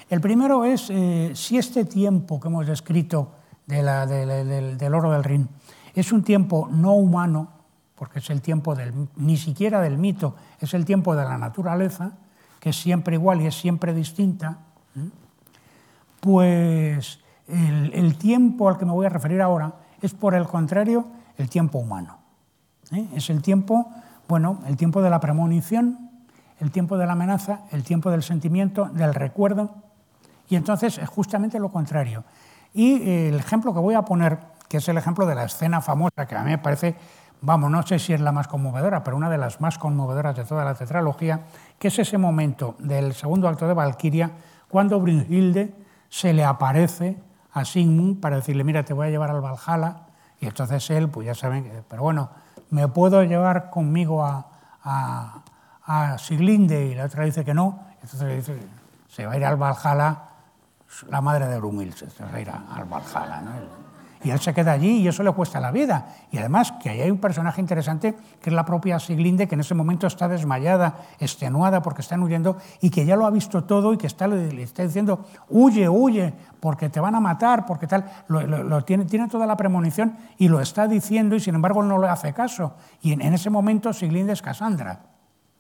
El 0.10 0.22
primero 0.22 0.66
es 0.66 0.90
eh, 0.90 1.32
si 1.34 1.58
este 1.58 1.86
tiempo 1.86 2.40
que 2.40 2.48
hemos 2.48 2.68
descrito 2.68 3.32
del 3.66 4.94
oro 4.94 5.12
del 5.12 5.24
Rin 5.24 5.50
es 5.96 6.12
un 6.12 6.24
tiempo 6.24 6.68
no 6.70 6.94
humano, 6.94 7.50
porque 7.96 8.20
es 8.20 8.30
el 8.30 8.42
tiempo 8.42 8.76
del, 8.76 9.08
ni 9.16 9.38
siquiera 9.38 9.82
del 9.82 9.98
mito, 9.98 10.36
es 10.60 10.74
el 10.74 10.86
tiempo 10.86 11.16
de 11.16 11.24
la 11.24 11.38
naturaleza, 11.38 12.12
es 12.70 12.76
siempre 12.76 13.16
igual 13.16 13.42
y 13.42 13.48
es 13.48 13.56
siempre 13.56 13.94
distinta, 13.94 14.60
pues 16.20 17.20
el, 17.48 18.18
tiempo 18.18 18.68
al 18.68 18.78
que 18.78 18.86
me 18.86 18.92
voy 18.92 19.06
a 19.06 19.10
referir 19.10 19.42
ahora 19.42 19.76
es, 20.02 20.14
por 20.14 20.34
el 20.34 20.46
contrario, 20.48 21.08
el 21.38 21.50
tiempo 21.50 21.78
humano. 21.78 22.18
¿eh? 22.92 23.08
Es 23.14 23.30
el 23.30 23.42
tiempo, 23.42 23.92
bueno, 24.28 24.60
el 24.66 24.78
tiempo 24.78 25.02
de 25.02 25.10
la 25.10 25.20
premonición, 25.20 26.10
el 26.60 26.72
tiempo 26.72 26.98
de 26.98 27.06
la 27.06 27.14
amenaza, 27.14 27.62
el 27.72 27.84
tiempo 27.84 28.10
del 28.10 28.24
sentimiento, 28.24 28.86
del 28.86 29.14
recuerdo, 29.14 29.76
y 30.50 30.56
entonces 30.56 30.98
es 30.98 31.10
justamente 31.10 31.60
lo 31.60 31.72
contrario. 31.72 32.24
Y 32.74 33.10
el 33.10 33.36
ejemplo 33.36 33.74
que 33.74 33.80
voy 33.80 33.96
a 33.96 34.04
poner, 34.04 34.40
que 34.68 34.78
es 34.78 34.88
el 34.90 34.98
ejemplo 34.98 35.26
de 35.26 35.36
la 35.36 35.46
escena 35.46 35.82
famosa, 35.82 36.26
que 36.28 36.36
a 36.36 36.44
mí 36.44 36.52
me 36.52 36.58
parece 36.58 36.96
vamos, 37.46 37.70
no 37.70 37.84
sé 37.84 38.00
si 38.00 38.14
es 38.14 38.22
la 38.22 38.32
más 38.32 38.48
conmovedora, 38.48 39.04
pero 39.04 39.16
una 39.16 39.30
de 39.30 39.38
las 39.38 39.62
más 39.62 39.78
conmovedoras 39.78 40.36
de 40.36 40.44
toda 40.44 40.66
la 40.66 40.74
tetralogía, 40.74 41.46
que 41.80 41.90
es 41.90 42.00
ese 42.00 42.18
momento 42.18 42.76
del 42.80 43.14
segundo 43.14 43.48
acto 43.48 43.68
de 43.68 43.74
Valquiria, 43.74 44.32
cuando 44.68 45.00
Brunhilde 45.00 45.74
se 46.10 46.34
le 46.34 46.44
aparece 46.44 47.18
a 47.54 47.64
Sigmund 47.64 48.20
para 48.20 48.38
decirle, 48.38 48.64
mira, 48.64 48.84
te 48.84 48.94
voy 48.94 49.08
a 49.08 49.10
llevar 49.10 49.30
al 49.30 49.42
Valhalla, 49.42 50.02
y 50.40 50.48
entonces 50.48 50.90
él, 50.90 51.10
pues 51.10 51.28
ya 51.28 51.36
saben, 51.36 51.84
pero 51.88 52.02
bueno, 52.04 52.30
¿me 52.72 52.88
puedo 52.88 53.24
llevar 53.24 53.70
conmigo 53.70 54.26
a, 54.26 54.48
a, 54.84 55.42
a 55.86 56.18
Siglinde? 56.18 56.88
Y 56.88 56.96
la 56.96 57.06
otra 57.06 57.24
dice 57.24 57.46
que 57.46 57.54
no, 57.54 57.80
entonces 58.02 58.22
le 58.22 58.36
dice, 58.36 58.58
se 59.08 59.26
va 59.26 59.34
a 59.34 59.38
ir 59.38 59.46
al 59.46 59.56
Valhalla 59.56 60.18
la 61.10 61.22
madre 61.22 61.48
de 61.48 61.58
Brunhilde, 61.58 61.96
se 61.96 62.24
va 62.24 62.34
a 62.34 62.42
ir 62.42 62.50
al 62.50 62.86
Valhalla. 62.86 63.42
Y 64.26 64.32
él 64.32 64.40
se 64.40 64.56
queda 64.56 64.72
allí 64.72 65.02
y 65.02 65.08
eso 65.08 65.22
le 65.22 65.32
cuesta 65.34 65.60
la 65.60 65.70
vida. 65.70 66.08
Y 66.32 66.40
además 66.40 66.74
que 66.82 66.90
ahí 66.90 67.00
hay 67.00 67.12
un 67.12 67.20
personaje 67.20 67.62
interesante 67.62 68.16
que 68.42 68.50
es 68.50 68.56
la 68.56 68.66
propia 68.66 68.98
Siglinde, 68.98 69.48
que 69.48 69.54
en 69.54 69.62
ese 69.62 69.76
momento 69.76 70.08
está 70.08 70.28
desmayada, 70.28 70.96
extenuada 71.20 71.84
porque 71.84 72.02
están 72.02 72.24
huyendo 72.24 72.58
y 72.82 72.90
que 72.90 73.06
ya 73.06 73.16
lo 73.16 73.28
ha 73.28 73.30
visto 73.30 73.66
todo 73.66 73.94
y 73.94 73.98
que 73.98 74.08
está, 74.08 74.28
le 74.28 74.64
está 74.64 74.82
diciendo, 74.82 75.28
huye, 75.48 75.88
huye, 75.88 76.34
porque 76.60 76.90
te 76.90 77.00
van 77.00 77.14
a 77.14 77.20
matar, 77.20 77.68
porque 77.68 77.86
tal, 77.86 78.04
lo, 78.28 78.84
tiene, 78.84 79.06
tiene, 79.06 79.28
toda 79.28 79.46
la 79.46 79.56
premonición 79.56 80.18
y 80.40 80.48
lo 80.48 80.60
está 80.60 80.88
diciendo 80.88 81.36
y 81.36 81.40
sin 81.40 81.54
embargo 81.54 81.84
no 81.84 82.00
le 82.00 82.08
hace 82.08 82.34
caso. 82.34 82.74
Y 83.04 83.12
en, 83.12 83.22
ese 83.22 83.52
momento 83.52 83.94
Siglinde 83.94 84.34
es 84.34 84.42
Cassandra, 84.42 85.02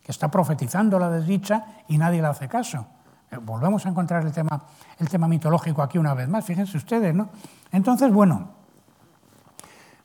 que 0.01 0.11
está 0.11 0.31
profetizando 0.31 0.97
la 0.97 1.11
desdicha 1.11 1.65
y 1.87 1.99
nadie 1.99 2.19
le 2.19 2.29
hace 2.29 2.47
caso. 2.47 2.87
Eh, 3.31 3.37
volvemos 3.41 3.85
a 3.85 3.89
encontrar 3.89 4.25
el 4.25 4.31
tema, 4.31 4.61
el 4.99 5.09
tema 5.09 5.27
mitológico 5.27 5.81
aquí 5.81 5.97
una 5.97 6.13
vez 6.13 6.27
más, 6.27 6.45
fíjense 6.45 6.77
ustedes, 6.77 7.13
¿no? 7.13 7.29
Entonces, 7.71 8.11
bueno, 8.11 8.49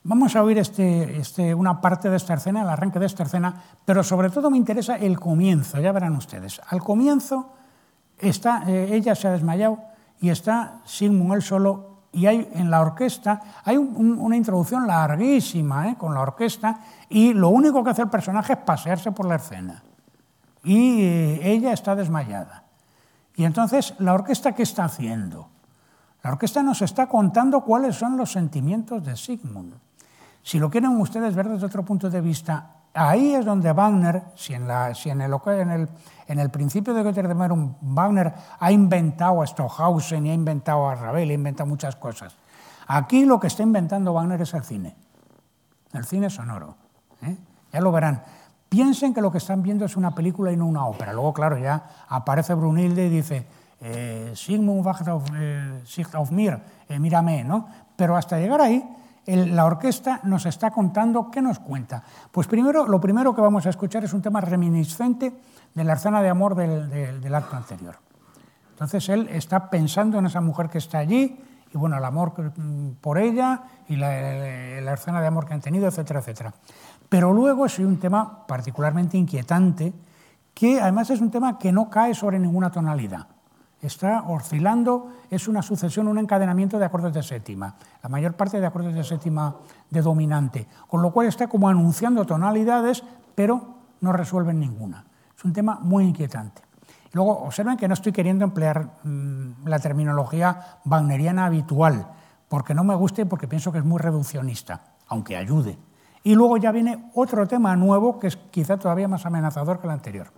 vamos 0.05 0.35
a 0.37 0.43
oír 0.43 0.59
este, 0.59 1.19
este, 1.19 1.55
una 1.55 1.81
parte 1.81 2.09
de 2.11 2.17
esta 2.17 2.35
escena, 2.35 2.63
el 2.63 2.69
arranque 2.69 2.99
de 2.99 3.07
esta 3.07 3.25
escena, 3.25 3.55
pero 3.85 4.03
sobre 4.03 4.31
todo 4.31 4.51
me 4.51 4.57
interesa 4.57 4.97
el 4.97 5.19
comienzo, 5.19 5.81
ya 5.81 5.93
verán 5.93 6.17
ustedes. 6.17 6.61
Al 6.69 6.81
comienzo 6.81 7.53
está, 8.19 8.65
eh, 8.67 8.95
ella 8.95 9.15
se 9.15 9.29
ha 9.29 9.33
desmayado 9.33 9.79
y 10.21 10.31
está 10.31 10.81
Sigmund 10.85 11.35
él 11.35 11.43
solo 11.43 11.91
y 12.13 12.27
hay 12.27 12.51
en 12.55 12.71
la 12.71 12.81
orquesta 12.81 13.41
hay 13.65 13.77
una 13.77 14.37
introducción 14.37 14.85
larguísima 14.85 15.91
¿eh? 15.91 15.97
con 15.97 16.13
la 16.13 16.21
orquesta 16.21 16.81
y 17.09 17.33
lo 17.33 17.51
único 17.51 17.85
que 17.85 17.91
hace 17.91 18.03
el 18.03 18.09
personaje 18.09 18.55
es 18.55 18.59
pasearse 18.59 19.13
por 19.13 19.27
la 19.27 19.37
escena 19.37 19.85
y 20.63 21.03
ella 21.43 21.73
está 21.73 21.95
desmayada. 21.95 22.60
Y 23.41 23.45
entonces, 23.47 23.95
¿la 24.01 24.13
orquesta 24.13 24.55
qué 24.55 24.65
está 24.65 24.85
haciendo? 24.85 25.49
La 26.23 26.33
orquesta 26.33 26.63
nos 26.63 26.83
está 26.83 27.07
contando 27.07 27.63
cuáles 27.63 27.97
son 27.97 28.19
los 28.19 28.33
sentimientos 28.33 29.03
de 29.03 29.17
Sigmund. 29.17 29.73
Si 30.43 30.59
lo 30.59 30.69
quieren 30.69 30.91
ustedes 31.01 31.35
ver 31.35 31.49
desde 31.49 31.65
otro 31.65 31.83
punto 31.83 32.11
de 32.11 32.21
vista, 32.21 32.67
ahí 32.93 33.33
es 33.33 33.47
donde 33.47 33.73
Wagner, 33.73 34.25
si 34.35 34.53
en, 34.53 34.69
la, 34.69 34.95
si 34.95 35.09
en, 35.09 35.23
el, 35.23 36.51
principio 36.51 36.93
de 36.93 37.03
Götterdammerung 37.03 37.77
Wagner 37.81 38.31
ha 38.59 38.71
inventado 38.71 39.41
a 39.41 39.47
Stockhausen 39.47 40.27
y 40.27 40.31
ha 40.33 40.35
inventado 40.35 40.87
a 40.87 40.95
Ravel, 40.97 41.31
ha 41.31 41.33
inventado 41.33 41.67
muchas 41.67 41.97
cosas. 41.97 42.37
Aquí 42.89 43.25
lo 43.25 43.41
que 43.41 43.47
está 43.47 43.63
inventando 43.63 44.13
Wagner 44.13 44.43
es 44.43 44.53
el 44.53 44.65
cine, 44.65 44.95
el 45.95 46.05
cine 46.05 46.29
sonoro. 46.29 46.75
¿eh? 47.23 47.39
Ya 47.73 47.81
lo 47.81 47.91
verán. 47.91 48.23
Piensen 48.71 49.13
que 49.13 49.21
lo 49.21 49.33
que 49.33 49.39
están 49.39 49.65
viendo 49.65 49.85
es 49.85 49.97
una 49.97 50.15
película 50.15 50.53
y 50.53 50.57
no 50.57 50.65
una 50.65 50.87
ópera. 50.87 51.13
Luego, 51.13 51.35
claro, 51.35 51.59
ya 51.59 52.07
aparece 52.09 52.55
Brunilde 52.55 53.05
y 53.05 53.09
dice, 53.11 53.45
eh, 53.81 54.31
Sigmund 54.37 54.87
wacht 54.87 55.09
auf, 55.09 56.31
mir, 56.31 56.57
eh, 56.89 57.01
mírame, 57.01 57.43
¿no? 57.43 57.67
Pero 57.97 58.17
hasta 58.17 58.39
llegar 58.39 58.61
ahí, 58.61 58.89
la 59.27 59.65
orquesta 59.65 60.21
nos 60.23 60.47
está 60.47 60.71
contando, 60.71 61.33
¿qué 61.33 61.43
nos 61.43 61.59
cuenta? 61.59 62.05
Pues 62.31 62.47
primero, 62.47 62.87
lo 62.87 63.01
primero 63.01 63.35
que 63.35 63.41
vamos 63.41 63.67
a 63.67 63.71
escuchar 63.71 64.05
es 64.05 64.13
un 64.13 64.23
tema 64.23 64.41
reminiscente 64.41 65.33
de 65.75 65.85
la 65.85 65.95
escena 65.95 66.23
de 66.23 66.29
amor 66.29 66.55
del, 66.55 67.35
acto 67.35 67.57
anterior. 67.57 67.97
Entonces 68.71 69.09
él 69.09 69.29
está 69.33 69.69
pensando 69.69 70.21
en 70.21 70.27
esa 70.27 70.41
mujer 70.41 70.69
que 70.69 70.79
está 70.79 70.99
allí 70.99 71.41
y 71.73 71.77
bueno, 71.77 71.99
el 71.99 72.05
amor 72.05 72.35
por 73.01 73.19
ella 73.19 73.63
y 73.89 73.97
la, 73.97 74.81
la 74.81 74.95
escena 74.95 75.21
de 75.21 75.27
amor 75.27 75.47
que 75.47 75.55
han 75.55 75.61
tenido, 75.61 75.89
etcétera, 75.89 76.21
etcétera. 76.21 76.55
Pero 77.11 77.35
luego 77.35 77.67
es 77.67 77.79
un 77.81 77.99
tema 77.99 78.47
particularmente 78.47 79.19
inquietante, 79.19 79.93
que 80.55 80.81
además 80.81 81.11
es 81.11 81.21
un 81.21 81.31
tema 81.31 81.59
que 81.59 81.73
no 81.73 81.91
cae 81.91 82.15
sobre 82.15 82.39
ninguna 82.39 82.71
tonalidad. 82.71 83.27
Está 83.83 84.23
oscilando, 84.29 85.09
es 85.29 85.49
una 85.49 85.61
sucesión, 85.61 86.07
un 86.07 86.19
encadenamiento 86.19 86.79
de 86.79 86.85
acordes 86.85 87.13
de 87.13 87.23
séptima, 87.23 87.75
la 88.03 88.09
mayor 88.09 88.35
parte 88.35 88.61
de 88.61 88.67
acordes 88.67 88.95
de 88.95 89.03
séptima 89.03 89.57
de 89.91 90.03
dominante, 90.03 90.69
con 90.87 91.03
lo 91.03 91.11
cual 91.11 91.27
está 91.27 91.49
como 91.49 91.69
anunciando 91.69 92.25
tonalidades, 92.25 93.03
pero 93.35 93.75
no 94.01 94.13
resuelven 94.13 94.61
ninguna. 94.61 95.05
Es 95.37 95.45
un 95.45 95.53
tema 95.53 95.81
muy 95.83 96.05
inquietante. 96.05 96.63
Luego, 97.13 97.41
observen 97.41 97.77
que 97.77 97.89
no 97.89 97.95
estoy 97.95 98.13
queriendo 98.13 98.45
emplear 98.45 98.99
mm, 99.03 99.67
la 99.67 99.81
terminología 99.81 100.79
wagneriana 100.85 101.47
habitual, 101.47 102.07
porque 102.49 102.73
no 102.73 102.85
me 102.85 102.95
gusta 102.95 103.23
y 103.23 103.25
porque 103.25 103.49
pienso 103.49 103.73
que 103.73 103.79
es 103.79 103.85
muy 103.85 103.99
reduccionista, 103.99 104.95
aunque 105.09 105.37
ayude. 105.37 105.77
Y 106.23 106.35
luego 106.35 106.57
ya 106.59 106.71
viene 106.73 107.11
otro 107.15 107.47
tema 107.47 107.75
nuevo 107.77 108.19
que 108.19 108.27
es 108.27 108.37
quizá 108.37 108.77
todavía 108.77 109.09
más 109.09 109.25
amenazador 109.25 109.81
que 109.81 109.87
el 109.87 109.93
anterior. 109.93 110.31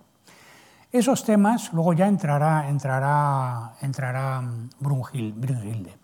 Esos 0.91 1.23
temas, 1.23 1.73
luego 1.73 1.93
ya 1.93 2.07
entrará, 2.07 2.69
entrará, 2.69 3.73
entrará 3.81 4.41
mm, 4.41 4.69
Brunhilde. 4.79 5.97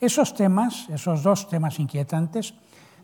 Esos 0.00 0.32
temas, 0.34 0.88
esos 0.90 1.24
dos 1.24 1.48
temas 1.48 1.80
inquietantes, 1.80 2.54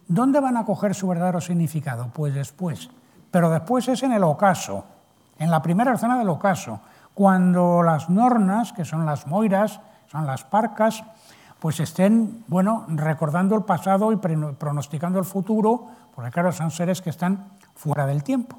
¿dónde 0.07 0.39
van 0.39 0.57
a 0.57 0.65
coger 0.65 0.95
su 0.95 1.09
verdadero 1.09 1.41
significado? 1.41 2.09
Pues 2.15 2.35
después. 2.35 2.89
Pero 3.33 3.51
después 3.51 3.89
es 3.89 4.05
en 4.05 4.13
el 4.13 4.23
ocaso, 4.23 4.85
en 5.39 5.51
la 5.51 5.61
primera 5.61 5.95
escena 5.95 6.17
del 6.17 6.29
ocaso, 6.29 6.81
cuando 7.15 7.83
las 7.83 8.09
nornas, 8.09 8.73
que 8.73 8.85
son 8.85 9.05
las 9.05 9.27
moiras, 9.27 9.81
son 10.07 10.27
las 10.27 10.45
parcas, 10.45 11.03
pues 11.65 11.81
estén, 11.81 12.45
bueno, 12.47 12.85
recordando 12.89 13.57
el 13.57 13.63
pasado 13.63 14.13
y 14.13 14.17
pronosticando 14.17 15.19
el 15.19 15.25
futuro, 15.25 15.87
porque 16.15 16.31
claro, 16.31 16.53
son 16.53 16.71
seres 16.71 17.01
que 17.01 17.09
están 17.09 17.53
fuera 17.75 18.05
del 18.05 18.23
tiempo. 18.23 18.59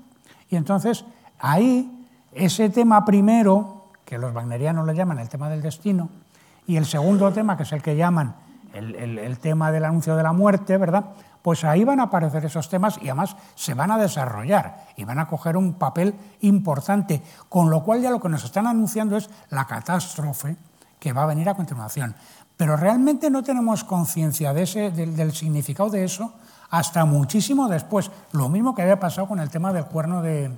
Y 0.49 0.55
entonces 0.55 1.05
ahí 1.37 2.07
ese 2.31 2.71
tema 2.71 3.05
primero, 3.05 3.89
que 4.05 4.17
los 4.17 4.33
wagnerianos 4.33 4.87
le 4.87 4.95
llaman 4.95 5.19
el 5.19 5.29
tema 5.29 5.51
del 5.51 5.61
destino, 5.61 6.09
y 6.65 6.77
el 6.77 6.87
segundo 6.87 7.31
tema, 7.31 7.55
que 7.55 7.61
es 7.61 7.71
el 7.73 7.83
que 7.83 7.95
llaman 7.95 8.37
el, 8.73 9.37
tema 9.37 9.71
del 9.71 9.85
anuncio 9.85 10.15
de 10.15 10.23
la 10.23 10.33
muerte, 10.33 10.75
¿verdad? 10.79 11.05
Pues 11.43 11.63
ahí 11.63 11.83
van 11.83 11.99
a 11.99 12.05
aparecer 12.05 12.43
esos 12.45 12.69
temas 12.69 12.97
y 12.99 13.09
además 13.09 13.35
se 13.53 13.75
van 13.75 13.91
a 13.91 13.99
desarrollar 13.99 14.83
y 14.97 15.03
van 15.03 15.19
a 15.19 15.27
coger 15.27 15.57
un 15.57 15.75
papel 15.75 16.15
importante, 16.41 17.21
con 17.49 17.69
lo 17.69 17.83
cual 17.83 18.01
ya 18.01 18.09
lo 18.09 18.19
que 18.19 18.29
nos 18.29 18.43
están 18.43 18.65
anunciando 18.65 19.15
es 19.15 19.29
la 19.51 19.65
catástrofe 19.65 20.57
que 20.99 21.13
va 21.13 21.21
a 21.21 21.27
venir 21.27 21.47
a 21.47 21.53
continuación. 21.53 22.15
Pero 22.57 22.77
realmente 22.77 23.29
no 23.29 23.43
tenemos 23.43 23.83
conciencia 23.83 24.53
de 24.53 24.91
del 24.91 25.33
significado 25.33 25.89
de 25.89 26.03
eso 26.05 26.33
hasta 26.69 27.05
muchísimo 27.05 27.67
después. 27.67 28.11
Lo 28.31 28.49
mismo 28.49 28.75
que 28.75 28.81
había 28.81 28.99
pasado 28.99 29.27
con 29.27 29.39
el 29.39 29.49
tema 29.49 29.73
del 29.73 29.85
cuerno 29.85 30.21
de, 30.21 30.51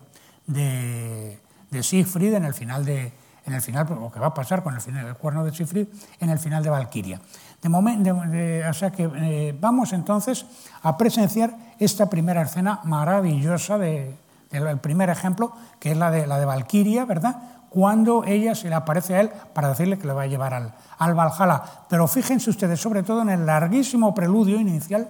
de, 0.47 1.83
Siegfried 1.83 2.33
en 2.33 2.45
el 2.45 2.53
final 2.53 2.85
de, 2.85 3.11
en 3.45 3.53
el 3.53 3.61
final, 3.61 3.87
lo 3.89 4.11
que 4.11 4.19
va 4.19 4.27
a 4.27 4.33
pasar 4.33 4.63
con 4.63 4.73
el, 4.73 4.81
final, 4.81 5.15
cuerno 5.17 5.43
de 5.43 5.53
Siegfried 5.53 5.87
en 6.19 6.29
el 6.29 6.39
final 6.39 6.63
de 6.63 6.69
Valkyria. 6.69 7.21
De 7.61 7.69
momento, 7.69 8.15
o 8.15 8.73
sea 8.73 8.91
que 8.91 9.09
eh, 9.15 9.57
vamos 9.59 9.93
entonces 9.93 10.45
a 10.83 10.97
presenciar 10.97 11.55
esta 11.79 12.09
primera 12.09 12.43
escena 12.43 12.81
maravillosa 12.83 13.77
del 13.77 14.79
primer 14.81 15.09
ejemplo, 15.09 15.53
que 15.79 15.91
es 15.91 15.97
la 15.97 16.11
de 16.11 16.27
la 16.27 16.39
de 16.39 16.45
Valkyria, 16.45 17.05
¿verdad? 17.05 17.56
Cuando 17.70 18.24
ella 18.26 18.55
se 18.55 18.70
le 18.70 18.76
aparece 18.76 19.15
a 19.15 19.22
él 19.22 19.32
para 19.53 19.70
decirle 19.70 19.97
que 19.97 20.07
le 20.07 20.13
va 20.13 20.24
a 20.24 20.28
llevar 20.28 20.53
al, 20.53 20.74
al 20.97 21.13
Valhalla. 21.13 21.63
Pero 21.89 22.07
fíjense 22.07 22.49
ustedes, 22.49 22.80
sobre 22.80 23.03
todo 23.03 23.22
en 23.22 23.30
el 23.30 23.45
larguísimo 23.45 24.13
preludio 24.13 24.59
inicial, 24.59 25.09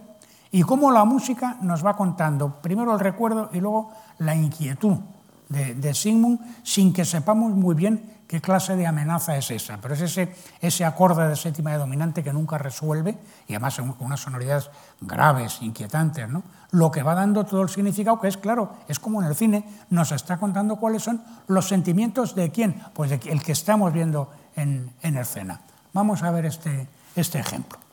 y 0.51 0.64
cómo 0.64 0.91
la 0.91 1.05
música 1.05 1.58
nos 1.62 1.86
va 1.86 1.95
contando 1.95 2.62
primero 2.62 2.93
el 2.93 2.99
recuerdo 2.99 3.49
y 3.53 3.60
luego 3.60 3.91
la 4.20 4.36
inquietud 4.36 4.97
de, 5.49 5.76
de 5.76 5.93
Sigmund 5.93 6.39
sin 6.64 6.93
que 6.93 7.05
sepamos 7.05 7.53
muy 7.53 7.76
bien 7.76 8.16
qué 8.28 8.41
clase 8.41 8.75
de 8.75 8.86
amenaza 8.86 9.38
es 9.38 9.49
esa. 9.51 9.78
Pero 9.78 9.93
es 9.93 10.01
ese, 10.01 10.36
ese 10.61 10.86
acorde 10.86 11.28
de 11.28 11.36
séptima 11.36 11.71
de 11.71 11.78
dominante 11.78 12.23
que 12.23 12.34
nunca 12.34 12.57
resuelve 12.57 13.17
y 13.47 13.53
además 13.53 13.78
con 13.78 13.95
unas 13.99 14.19
sonoridades 14.19 14.69
graves, 15.01 15.61
inquietantes, 15.61 16.30
¿no? 16.30 16.43
lo 16.71 16.91
que 16.91 17.03
va 17.03 17.15
dando 17.15 17.45
todo 17.45 17.61
el 17.61 17.69
significado, 17.69 18.19
que 18.19 18.28
es 18.28 18.38
claro, 18.38 18.73
es 18.88 18.99
como 18.99 19.21
en 19.21 19.28
el 19.28 19.36
cine, 19.36 19.63
nos 19.89 20.11
está 20.11 20.38
contando 20.38 20.75
cuáles 20.75 21.03
son 21.03 21.23
los 21.47 21.67
sentimientos 21.67 22.36
de 22.36 22.51
quién, 22.51 22.84
pues 22.93 23.09
de 23.09 23.19
el 23.32 23.41
que 23.41 23.53
estamos 23.53 23.93
viendo 23.93 24.32
en, 24.55 24.91
en 25.01 25.17
escena. 25.17 25.61
Vamos 25.93 26.23
a 26.23 26.32
ver 26.32 26.45
este, 26.45 26.88
este 27.15 27.39
ejemplo. 27.39 27.86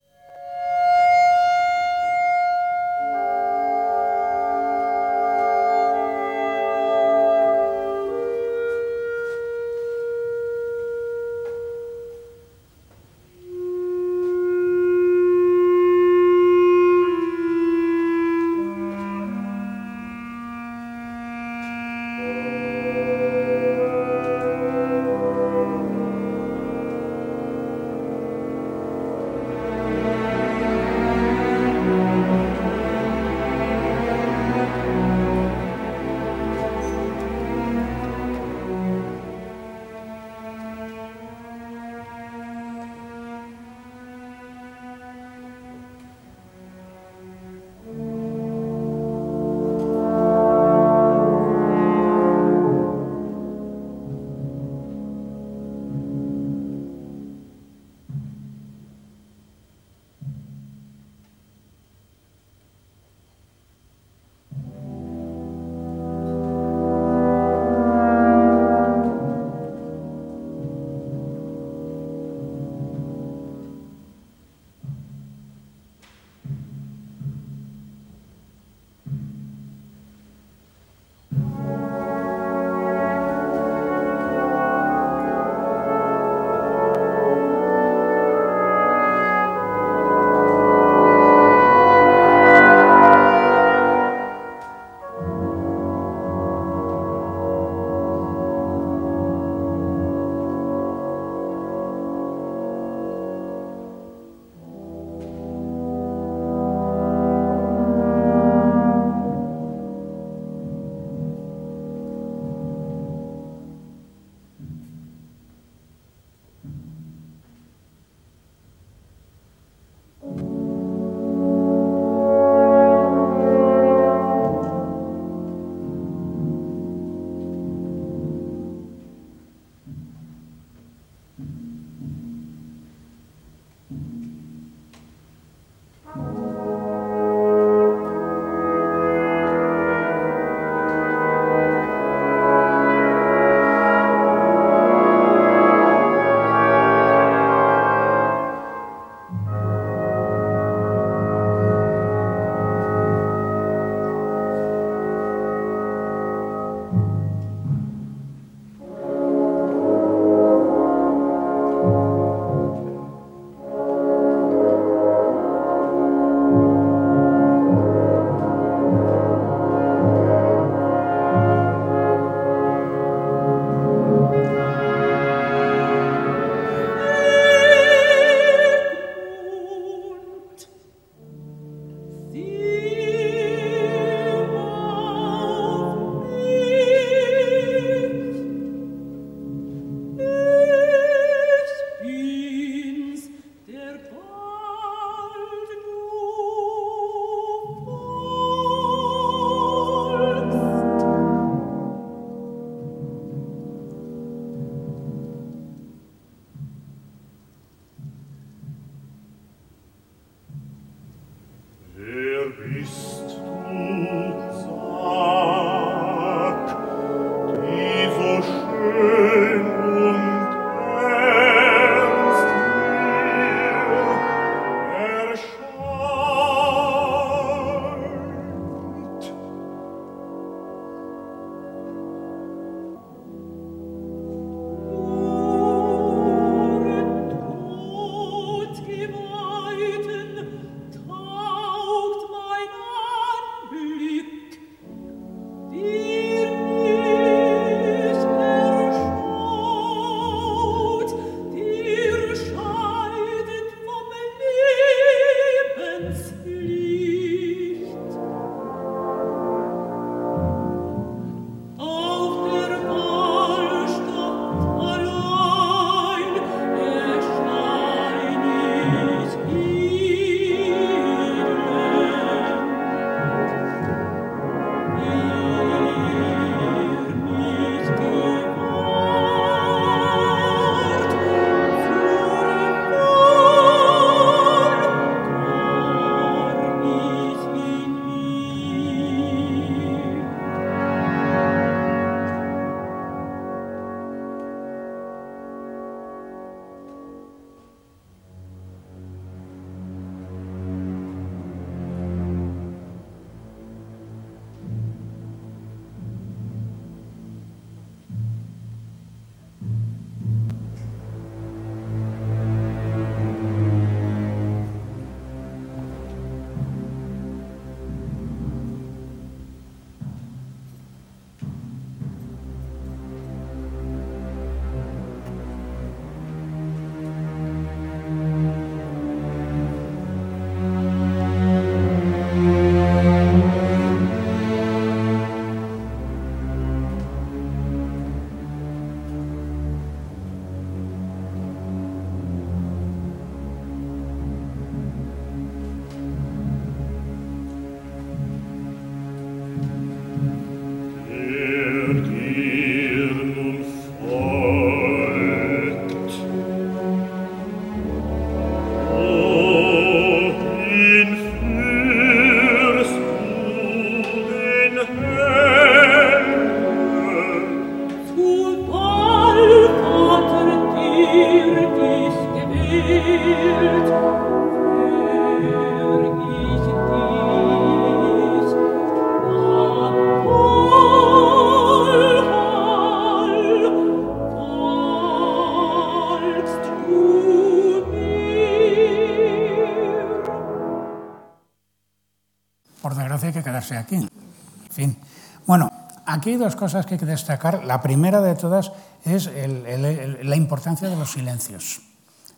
Hay 396.34 396.40
dos 396.40 396.56
cosas 396.56 396.84
que 396.84 396.94
hay 396.94 397.00
que 397.00 397.06
destacar. 397.06 397.64
La 397.64 397.80
primera 397.80 398.20
de 398.20 398.34
todas 398.34 398.72
es 399.04 399.30
la 399.30 400.36
importancia 400.36 400.88
de 400.88 400.96
los 400.96 401.12
silencios. 401.12 401.80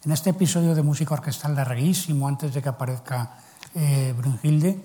En 0.05 0.13
este 0.13 0.31
episodio 0.31 0.75
de 0.75 0.83
música 0.83 1.15
orquestal 1.15 1.57
larguísimo, 1.57 2.29
antes 2.29 2.53
de 2.53 2.63
que 2.63 2.69
aparezca 2.69 3.39
eh, 3.75 4.15
Brunhilde, 4.17 4.79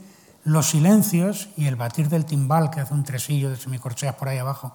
los 0.45 0.70
silencios 0.70 1.49
y 1.57 1.68
el 1.68 1.76
batir 1.76 2.09
del 2.09 2.26
timbal 2.26 2.72
que 2.72 2.80
hace 2.80 2.93
un 2.93 3.03
tresillo 3.03 3.49
de 3.49 3.57
semicorcheas 3.57 4.16
por 4.16 4.30
ahí 4.30 4.38
abajo, 4.38 4.74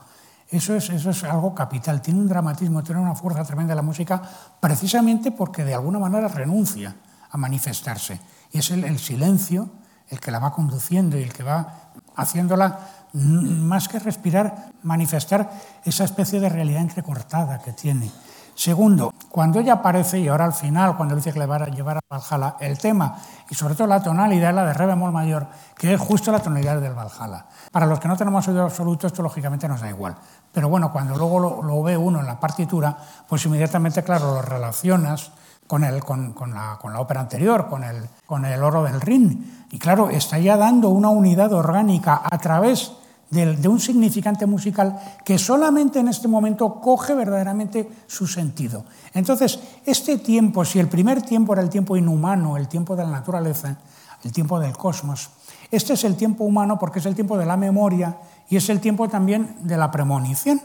eso 0.49 0.77
es, 0.77 0.91
eso 0.91 1.11
es 1.11 1.25
algo 1.25 1.55
capital, 1.55 2.03
tiene 2.03 2.21
un 2.21 2.29
dramatismo, 2.29 2.85
tiene 2.85 3.01
una 3.01 3.17
fuerza 3.17 3.43
tremenda 3.43 3.75
la 3.75 3.83
música, 3.83 4.23
precisamente 4.61 5.33
porque 5.33 5.65
de 5.65 5.75
alguna 5.75 5.99
manera 5.99 6.29
renuncia 6.29 6.95
a 7.31 7.37
manifestarse. 7.37 8.21
Y 8.53 8.59
es 8.59 8.71
el, 8.71 8.85
el 8.85 8.99
silencio 8.99 9.71
el 10.09 10.21
que 10.21 10.31
la 10.31 10.39
va 10.39 10.53
conduciendo 10.53 11.19
y 11.19 11.23
el 11.23 11.33
que 11.33 11.43
va 11.43 11.91
haciéndola 12.15 12.79
más 13.17 13.89
que 13.89 13.99
respirar, 13.99 14.71
manifestar 14.83 15.51
esa 15.85 16.05
especie 16.05 16.41
de 16.41 16.49
realidad 16.49 16.83
entrecortada 16.83 17.61
que 17.61 17.73
tiene. 17.73 18.11
Segundo, 18.55 19.13
cuando 19.29 19.61
ella 19.61 19.75
aparece, 19.75 20.19
y 20.19 20.29
ahora 20.29 20.47
al 20.47 20.55
final, 20.55 20.97
cuando 20.97 21.15
dice 21.15 21.31
que 21.31 21.39
le 21.39 21.45
va 21.45 21.57
a 21.57 21.67
llevar 21.67 21.99
a 21.99 22.01
Valhalla, 22.09 22.57
el 22.59 22.79
tema 22.79 23.19
y 23.51 23.55
sobre 23.55 23.75
todo 23.75 23.87
la 23.87 24.03
tonalidad, 24.03 24.55
la 24.55 24.65
de 24.65 24.73
re 24.73 24.87
bemol 24.87 25.13
mayor, 25.13 25.47
que 25.77 25.93
es 25.93 26.01
justo 26.01 26.33
la 26.33 26.39
tonalidad 26.39 26.81
del 26.81 26.95
Valhalla. 26.95 27.45
Para 27.71 27.85
los 27.85 28.01
que 28.01 28.09
no 28.09 28.17
tenemos 28.17 28.49
oído 28.49 28.63
absoluto, 28.63 29.07
esto 29.07 29.23
lógicamente 29.23 29.69
nos 29.69 29.83
da 29.83 29.91
igual. 29.91 30.17
Pero 30.53 30.71
bueno, 30.71 30.91
cuando 30.91 31.17
luego 31.17 31.63
lo, 31.63 31.83
ve 31.83 31.99
uno 31.99 32.21
en 32.21 32.27
la 32.27 32.41
partitura, 32.41 32.97
pues 33.29 33.45
inmediatamente, 33.45 34.03
claro, 34.03 34.33
lo 34.33 34.41
relacionas 34.41 35.33
con, 35.67 35.85
el, 35.85 36.03
con, 36.03 36.35
la, 36.55 36.79
con 36.81 36.95
la, 36.95 37.01
ópera 37.01 37.21
anterior, 37.21 37.69
con 37.69 37.85
el, 37.85 38.09
con 38.25 38.47
el 38.47 38.63
oro 38.63 38.85
del 38.85 39.03
Rin. 39.03 39.67
Y 39.71 39.79
claro, 39.79 40.09
está 40.09 40.39
ya 40.39 40.57
dando 40.57 40.89
una 40.89 41.11
unidad 41.11 41.53
orgánica 41.53 42.23
a 42.25 42.39
través 42.39 42.93
de, 43.31 43.69
un 43.69 43.81
significante 43.81 44.47
musical 44.47 44.99
que 45.25 45.39
solamente 45.39 45.99
en 45.99 46.09
este 46.09 46.29
momento 46.29 46.81
coge 46.81 47.15
verdaderamente 47.15 47.89
su 48.07 48.27
sentido. 48.27 48.85
Entonces, 49.15 49.59
este 49.85 50.19
tiempo, 50.19 50.65
si 50.65 50.79
el 50.79 50.89
primer 50.89 51.23
tiempo 51.23 51.53
era 51.53 51.63
el 51.63 51.71
tiempo 51.71 51.97
inhumano, 51.97 52.57
el 52.57 52.69
tiempo 52.69 52.95
de 52.95 53.05
la 53.05 53.11
naturaleza, 53.11 53.77
el 54.23 54.33
tiempo 54.33 54.61
del 54.61 54.77
cosmos, 54.77 55.31
este 55.71 55.95
es 55.95 56.05
el 56.05 56.17
tiempo 56.17 56.45
humano 56.45 56.79
porque 56.79 57.01
es 57.01 57.07
el 57.07 57.15
tiempo 57.15 57.37
de 57.37 57.47
la 57.47 57.57
memoria 57.57 58.17
y 58.49 58.57
es 58.57 58.69
el 58.69 58.81
tiempo 58.81 59.09
también 59.09 59.57
de 59.63 59.77
la 59.77 59.91
premonición. 59.91 60.61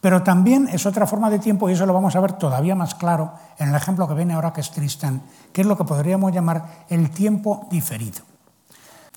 Pero 0.00 0.22
también 0.22 0.66
es 0.72 0.86
otra 0.86 1.06
forma 1.06 1.28
de 1.28 1.38
tiempo, 1.38 1.68
y 1.68 1.74
eso 1.74 1.84
lo 1.84 1.92
vamos 1.92 2.16
a 2.16 2.20
ver 2.20 2.32
todavía 2.32 2.74
más 2.74 2.94
claro 2.94 3.34
en 3.58 3.68
el 3.68 3.74
ejemplo 3.74 4.08
que 4.08 4.14
viene 4.14 4.32
ahora, 4.32 4.52
que 4.52 4.62
es 4.62 4.70
Tristán, 4.70 5.20
que 5.52 5.60
es 5.60 5.66
lo 5.66 5.76
que 5.76 5.84
podríamos 5.84 6.32
llamar 6.32 6.86
el 6.88 7.10
tiempo 7.10 7.66
diferido. 7.70 8.22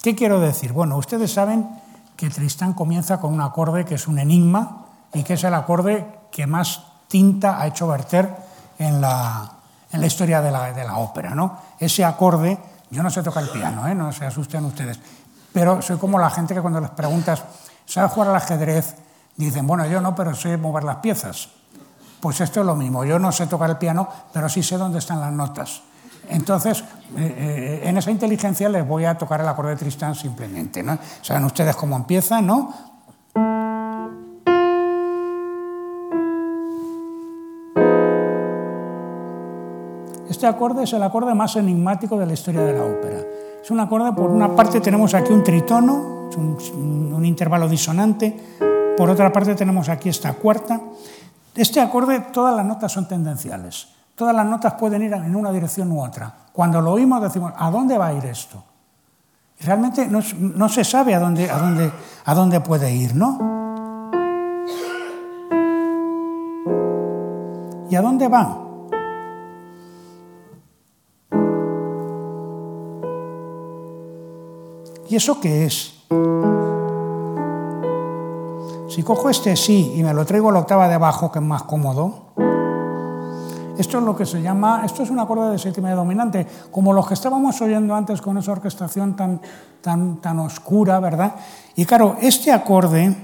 ¿Qué 0.02 0.14
quiero 0.14 0.42
decir? 0.42 0.74
Bueno, 0.74 0.98
ustedes 0.98 1.32
saben 1.32 1.70
que 2.16 2.30
Tristán 2.30 2.74
comienza 2.74 3.20
con 3.20 3.34
un 3.34 3.42
acorde 3.42 3.86
que 3.86 3.96
es 3.96 4.08
un 4.08 4.20
enigma 4.20 4.86
y 5.14 5.24
que 5.24 5.34
es 5.34 5.44
el 5.44 5.54
acorde 5.54 6.08
que 6.32 6.48
más 6.48 6.84
tinta 7.08 7.62
ha 7.62 7.68
hecho 7.68 7.88
verter 7.88 8.36
en 8.80 9.02
la, 9.02 9.52
en 9.92 10.02
la 10.02 10.08
historia 10.08 10.42
de 10.42 10.52
la, 10.52 10.74
de 10.74 10.84
la, 10.84 10.98
ópera. 10.98 11.36
¿no? 11.36 11.60
Ese 11.80 12.04
acorde, 12.04 12.58
yo 12.90 13.04
no 13.04 13.10
sé 13.10 13.22
tocar 13.22 13.44
el 13.44 13.50
piano, 13.50 13.88
¿eh? 13.88 13.96
no 13.96 14.12
se 14.12 14.26
asusten 14.26 14.66
ustedes, 14.66 15.00
pero 15.52 15.82
soy 15.82 15.98
como 15.98 16.20
la 16.20 16.30
gente 16.30 16.54
que 16.54 16.62
cuando 16.62 16.82
les 16.82 16.90
preguntas, 16.90 17.44
¿sabes 17.86 18.12
jugar 18.12 18.30
al 18.30 18.36
ajedrez? 18.36 18.96
Dicen, 19.36 19.66
bueno, 19.66 19.86
yo 19.88 20.02
no, 20.02 20.16
pero 20.16 20.36
sé 20.36 20.58
mover 20.58 20.84
las 20.84 20.98
piezas. 20.98 21.50
Pues 22.20 22.40
esto 22.42 22.62
es 22.62 22.66
lo 22.66 22.76
mismo, 22.76 23.04
yo 23.04 23.20
no 23.20 23.32
sé 23.32 23.48
tocar 23.48 23.70
el 23.70 23.78
piano, 23.78 24.08
pero 24.32 24.48
sí 24.48 24.64
sé 24.64 24.78
dónde 24.78 25.00
están 25.00 25.20
las 25.20 25.32
notas. 25.32 25.82
Entonces, 26.30 26.84
eh, 27.16 27.36
eh, 27.38 27.82
en 27.84 27.98
esa 27.98 28.12
inteligencia 28.12 28.70
les 28.70 28.88
voy 28.88 29.06
a 29.06 29.18
tocar 29.18 29.42
el 29.42 29.48
acorde 29.48 29.72
de 29.72 29.78
Tristán 29.78 30.16
simplemente. 30.16 30.82
¿no? 30.82 30.98
Saben 31.22 31.44
ustedes 31.46 31.76
cómo 31.76 31.96
empieza, 31.96 32.42
¿no? 32.42 32.74
Este 40.30 40.48
acorde 40.48 40.84
es 40.84 40.94
el 40.94 41.04
acorde 41.04 41.34
más 41.36 41.56
enigmático 41.56 42.18
de 42.18 42.26
la 42.26 42.34
historia 42.34 42.62
de 42.62 42.74
la 42.74 42.84
ópera. 42.84 43.20
Es 43.64 43.72
un 43.72 43.80
acorde, 43.80 44.12
por 44.12 44.30
una 44.30 44.56
parte 44.56 44.82
tenemos 44.82 45.14
aquí 45.14 45.32
un 45.32 45.44
tritono, 45.44 46.30
un, 46.36 47.14
un 47.14 47.26
intervalo 47.26 47.70
disonante, 47.70 48.36
por 48.98 49.10
otra 49.10 49.32
parte 49.32 49.56
tenemos 49.56 49.88
aquí 49.90 50.10
esta 50.10 50.34
cuarta. 50.34 50.82
Este 51.56 51.80
acorde, 51.80 52.20
todas 52.34 52.56
las 52.56 52.66
notas 52.66 52.92
son 52.92 53.08
tendenciales. 53.08 53.93
Todas 54.16 54.36
las 54.36 54.46
notas 54.46 54.74
pueden 54.74 55.02
ir 55.02 55.14
en 55.14 55.36
una 55.36 55.52
dirección 55.52 55.92
u 55.92 56.04
otra. 56.04 56.32
Cuando 56.52 56.82
lo 56.82 56.92
oímos 56.92 57.22
decimos, 57.22 57.52
¿a 57.58 57.72
dónde 57.72 57.98
va 57.98 58.08
a 58.08 58.14
ir 58.14 58.26
esto? 58.26 58.64
Realmente 59.60 60.08
no, 60.08 60.70
se 60.70 60.84
sabe 60.84 61.16
a 61.16 61.20
dónde, 61.20 61.50
a, 61.50 61.58
dónde, 61.58 61.92
a 62.26 62.36
dónde 62.36 62.60
puede 62.60 62.94
ir, 62.94 63.16
¿no? 63.16 64.12
¿Y 67.90 67.96
a 67.96 68.02
dónde 68.02 68.28
va? 68.28 68.60
¿Y 75.10 75.16
eso 75.16 75.40
qué 75.40 75.66
es? 75.66 75.94
Si 78.90 79.02
cojo 79.04 79.30
este 79.30 79.56
sí 79.56 79.94
y 79.96 80.04
me 80.04 80.14
lo 80.14 80.26
traigo 80.26 80.50
a 80.50 80.54
la 80.54 80.60
octava 80.60 80.88
de 80.88 80.96
abajo, 80.96 81.32
que 81.32 81.40
es 81.40 81.46
más 81.46 81.64
cómodo, 81.64 82.23
esto 83.78 83.98
es 83.98 84.04
lo 84.04 84.16
que 84.16 84.26
se 84.26 84.42
llama, 84.42 84.84
esto 84.86 85.04
es 85.04 85.10
un 85.10 85.20
acorde 85.20 85.52
de 85.52 85.58
séptima 85.58 85.92
dominante, 85.92 86.46
como 86.72 86.94
los 86.94 87.08
que 87.08 87.16
estábamos 87.16 87.60
oyendo 87.62 87.96
antes 87.96 88.22
con 88.22 88.38
esa 88.38 88.52
orquestación 88.52 89.16
tan, 89.16 89.42
tan, 89.82 90.18
tan 90.18 90.40
oscura, 90.40 91.00
¿verdad? 91.00 91.36
Y 91.76 91.86
claro, 91.86 92.18
este 92.22 92.52
acorde, 92.52 93.16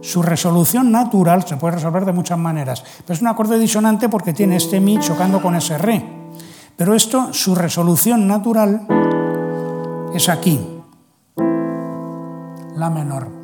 su 0.00 0.22
resolución 0.22 0.92
natural 0.92 1.46
se 1.46 1.56
puede 1.56 1.74
resolver 1.74 2.04
de 2.04 2.12
muchas 2.12 2.38
maneras, 2.38 2.84
pero 3.04 3.14
es 3.14 3.22
un 3.22 3.28
acorde 3.28 3.58
disonante 3.58 4.08
porque 4.08 4.32
tiene 4.32 4.56
este 4.56 4.80
mi 4.80 4.98
chocando 4.98 5.42
con 5.42 5.56
ese 5.56 5.76
re. 5.78 6.20
Pero 6.76 6.94
esto, 6.94 7.32
su 7.32 7.54
resolución 7.54 8.26
natural 8.26 8.86
es 10.14 10.28
aquí, 10.28 10.60
la 12.74 12.88
menor. 12.88 13.39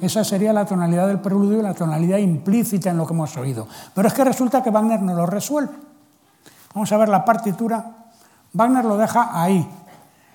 Esa 0.00 0.24
sería 0.24 0.52
la 0.52 0.64
tonalidad 0.64 1.06
del 1.06 1.20
preludio 1.20 1.58
y 1.58 1.62
la 1.62 1.74
tonalidad 1.74 2.18
implícita 2.18 2.90
en 2.90 2.96
lo 2.96 3.06
que 3.06 3.12
hemos 3.12 3.36
oído. 3.36 3.66
Pero 3.94 4.08
es 4.08 4.14
que 4.14 4.24
resulta 4.24 4.62
que 4.62 4.70
Wagner 4.70 5.02
no 5.02 5.14
lo 5.14 5.26
resuelve. 5.26 5.72
Vamos 6.74 6.90
a 6.92 6.96
ver 6.96 7.08
la 7.08 7.24
partitura. 7.24 7.84
Wagner 8.52 8.84
lo 8.84 8.96
deja 8.96 9.30
ahí. 9.32 9.66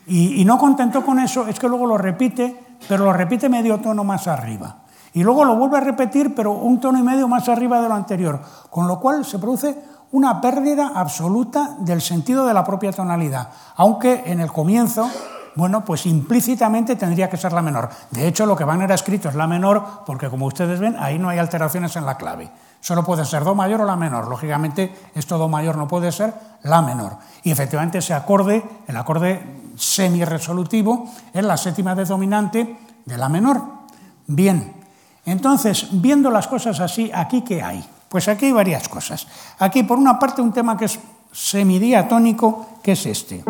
Y, 0.07 0.45
no 0.45 0.57
contento 0.57 1.03
con 1.03 1.19
eso, 1.19 1.47
es 1.47 1.59
que 1.59 1.67
luego 1.67 1.87
lo 1.87 1.97
repite, 1.97 2.77
pero 2.87 3.05
lo 3.05 3.13
repite 3.13 3.49
medio 3.49 3.79
tono 3.79 4.03
más 4.03 4.27
arriba. 4.27 4.75
Y 5.13 5.23
luego 5.23 5.45
lo 5.45 5.55
vuelve 5.55 5.77
a 5.77 5.81
repetir, 5.81 6.35
pero 6.35 6.51
un 6.51 6.79
tono 6.79 6.99
y 6.99 7.03
medio 7.03 7.27
más 7.27 7.49
arriba 7.49 7.81
de 7.81 7.89
lo 7.89 7.95
anterior. 7.95 8.39
Con 8.69 8.87
lo 8.87 8.99
cual 8.99 9.25
se 9.25 9.39
produce 9.39 9.75
una 10.11 10.41
pérdida 10.41 10.91
absoluta 10.93 11.75
del 11.79 12.01
sentido 12.01 12.45
de 12.45 12.53
la 12.53 12.63
propia 12.63 12.91
tonalidad. 12.91 13.49
Aunque 13.77 14.23
en 14.25 14.39
el 14.41 14.51
comienzo 14.51 15.09
bueno, 15.55 15.85
pues 15.85 16.05
implícitamente 16.05 16.95
tendría 16.95 17.29
que 17.29 17.37
ser 17.37 17.53
la 17.53 17.61
menor. 17.61 17.89
De 18.11 18.27
hecho, 18.27 18.45
lo 18.45 18.55
que 18.55 18.65
Wagner 18.65 18.91
ha 18.91 18.95
escrito 18.95 19.29
es 19.29 19.35
la 19.35 19.47
menor 19.47 20.03
porque, 20.05 20.29
como 20.29 20.45
ustedes 20.45 20.79
ven, 20.79 20.95
ahí 20.99 21.17
no 21.17 21.29
hay 21.29 21.39
alteraciones 21.39 21.95
en 21.95 22.05
la 22.05 22.17
clave. 22.17 22.51
Solo 22.81 23.03
puede 23.03 23.25
ser 23.25 23.43
Do 23.43 23.55
mayor 23.55 23.81
o 23.81 23.85
la 23.85 23.95
menor. 23.95 24.27
Lógicamente, 24.27 24.93
esto 25.15 25.37
Do 25.37 25.47
mayor 25.47 25.77
no 25.77 25.87
puede 25.87 26.11
ser 26.11 26.33
la 26.63 26.81
menor. 26.81 27.17
Y 27.43 27.51
efectivamente 27.51 27.99
ese 27.99 28.13
acorde, 28.13 28.63
el 28.87 28.97
acorde 28.97 29.41
semi-resolutivo, 29.75 31.09
es 31.33 31.43
la 31.43 31.57
séptima 31.57 31.95
de 31.95 32.05
dominante 32.05 32.77
de 33.05 33.17
la 33.17 33.29
menor. 33.29 33.63
Bien, 34.27 34.73
entonces, 35.25 35.87
viendo 35.91 36.29
las 36.29 36.47
cosas 36.47 36.79
así, 36.79 37.09
¿aquí 37.13 37.41
qué 37.41 37.63
hay? 37.63 37.83
Pues 38.09 38.27
aquí 38.27 38.45
hay 38.45 38.51
varias 38.51 38.87
cosas. 38.87 39.25
Aquí, 39.57 39.83
por 39.83 39.97
una 39.97 40.19
parte, 40.19 40.41
un 40.41 40.53
tema 40.53 40.77
que 40.77 40.85
es 40.85 40.99
semidiatónico, 41.31 42.79
que 42.83 42.91
es 42.91 43.05
este. 43.05 43.43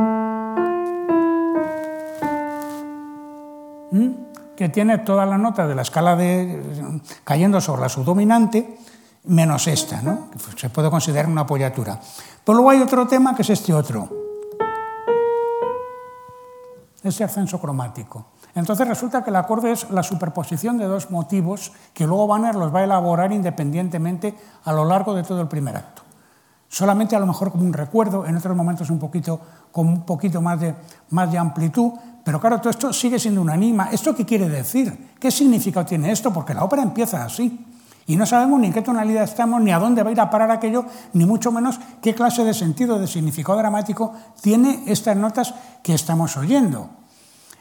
Que 4.56 4.70
tiene 4.70 5.00
toda 5.00 5.26
la 5.26 5.38
nota 5.38 5.68
de 5.68 5.76
la 5.76 5.82
escala 5.82 6.16
de, 6.16 7.02
cayendo 7.24 7.60
sobre 7.60 7.82
la 7.82 7.90
subdominante, 7.90 8.78
menos 9.26 9.68
esta, 9.68 10.02
¿no? 10.02 10.30
que 10.32 10.60
se 10.60 10.70
puede 10.70 10.90
considerar 10.90 11.28
una 11.28 11.42
apoyatura. 11.42 12.00
Pero 12.44 12.56
luego 12.56 12.70
hay 12.70 12.82
otro 12.82 13.08
tema 13.08 13.36
que 13.36 13.42
es 13.42 13.50
este 13.50 13.74
otro, 13.74 14.10
ese 17.04 17.24
ascenso 17.24 17.60
cromático. 17.60 18.28
Entonces 18.56 18.88
resulta 18.88 19.24
que 19.24 19.30
el 19.30 19.36
acorde 19.36 19.72
es 19.72 19.90
la 19.92 20.02
superposición 20.02 20.78
de 20.78 20.86
dos 20.86 21.12
motivos 21.12 21.74
que 21.94 22.08
luego 22.08 22.26
Banner 22.26 22.56
los 22.56 22.74
va 22.74 22.80
a 22.80 22.84
elaborar 22.86 23.34
independientemente 23.34 24.34
a 24.64 24.72
lo 24.72 24.86
largo 24.86 25.14
de 25.14 25.24
todo 25.24 25.42
el 25.42 25.48
primer 25.48 25.76
acto. 25.76 26.04
Solamente 26.70 27.16
a 27.16 27.20
lo 27.20 27.28
mejor 27.28 27.52
como 27.52 27.64
un 27.64 27.74
recuerdo, 27.74 28.26
en 28.26 28.38
otros 28.38 28.56
momentos 28.56 28.90
un 28.90 29.00
poquito, 29.00 29.40
con 29.72 29.88
un 29.88 30.06
poquito 30.06 30.42
más 30.42 30.60
de, 30.60 30.74
más 31.10 31.32
de 31.32 31.38
amplitud, 31.38 31.92
pero 32.26 32.42
claro, 32.42 32.58
todo 32.58 32.72
esto 32.72 32.92
sigue 32.92 33.20
siendo 33.20 33.40
un 33.40 33.52
enigma. 33.52 33.90
¿Esto 33.92 34.16
qué 34.16 34.26
quiere 34.26 34.50
decir? 34.50 35.12
¿Qué 35.20 35.30
significado 35.30 35.86
tiene 35.86 36.12
esto? 36.12 36.34
Porque 36.34 36.56
la 36.56 36.64
ópera 36.64 36.82
empieza 36.82 37.24
así. 37.24 37.64
Y 38.08 38.16
no 38.16 38.26
sabemos 38.26 38.60
ni 38.60 38.68
en 38.68 38.74
qué 38.74 38.82
tonalidad 38.82 39.24
estamos, 39.24 39.62
ni 39.62 39.72
a 39.72 39.78
dónde 39.78 40.02
va 40.02 40.10
a 40.10 40.12
ir 40.12 40.20
a 40.20 40.30
parar 40.30 40.50
aquello, 40.50 40.86
ni 41.14 41.26
mucho 41.26 41.52
menos 41.52 41.80
qué 42.02 42.16
clase 42.16 42.44
de 42.44 42.56
sentido, 42.56 42.98
de 42.98 43.06
significado 43.06 43.60
dramático 43.60 44.12
tiene 44.42 44.84
estas 44.88 45.16
notas 45.16 45.54
que 45.84 45.94
estamos 45.94 46.36
oyendo. 46.36 46.90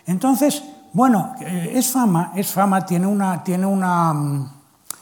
Entonces, 0.07 0.63
Bueno, 0.95 1.35
eh, 1.41 1.73
es 1.75 1.91
fama, 1.91 2.31
es 2.37 2.53
fama, 2.53 2.87
tiene 2.87 3.09
una, 3.09 3.43
tiene 3.43 3.67
una, 3.67 4.13
mm, 4.15 4.51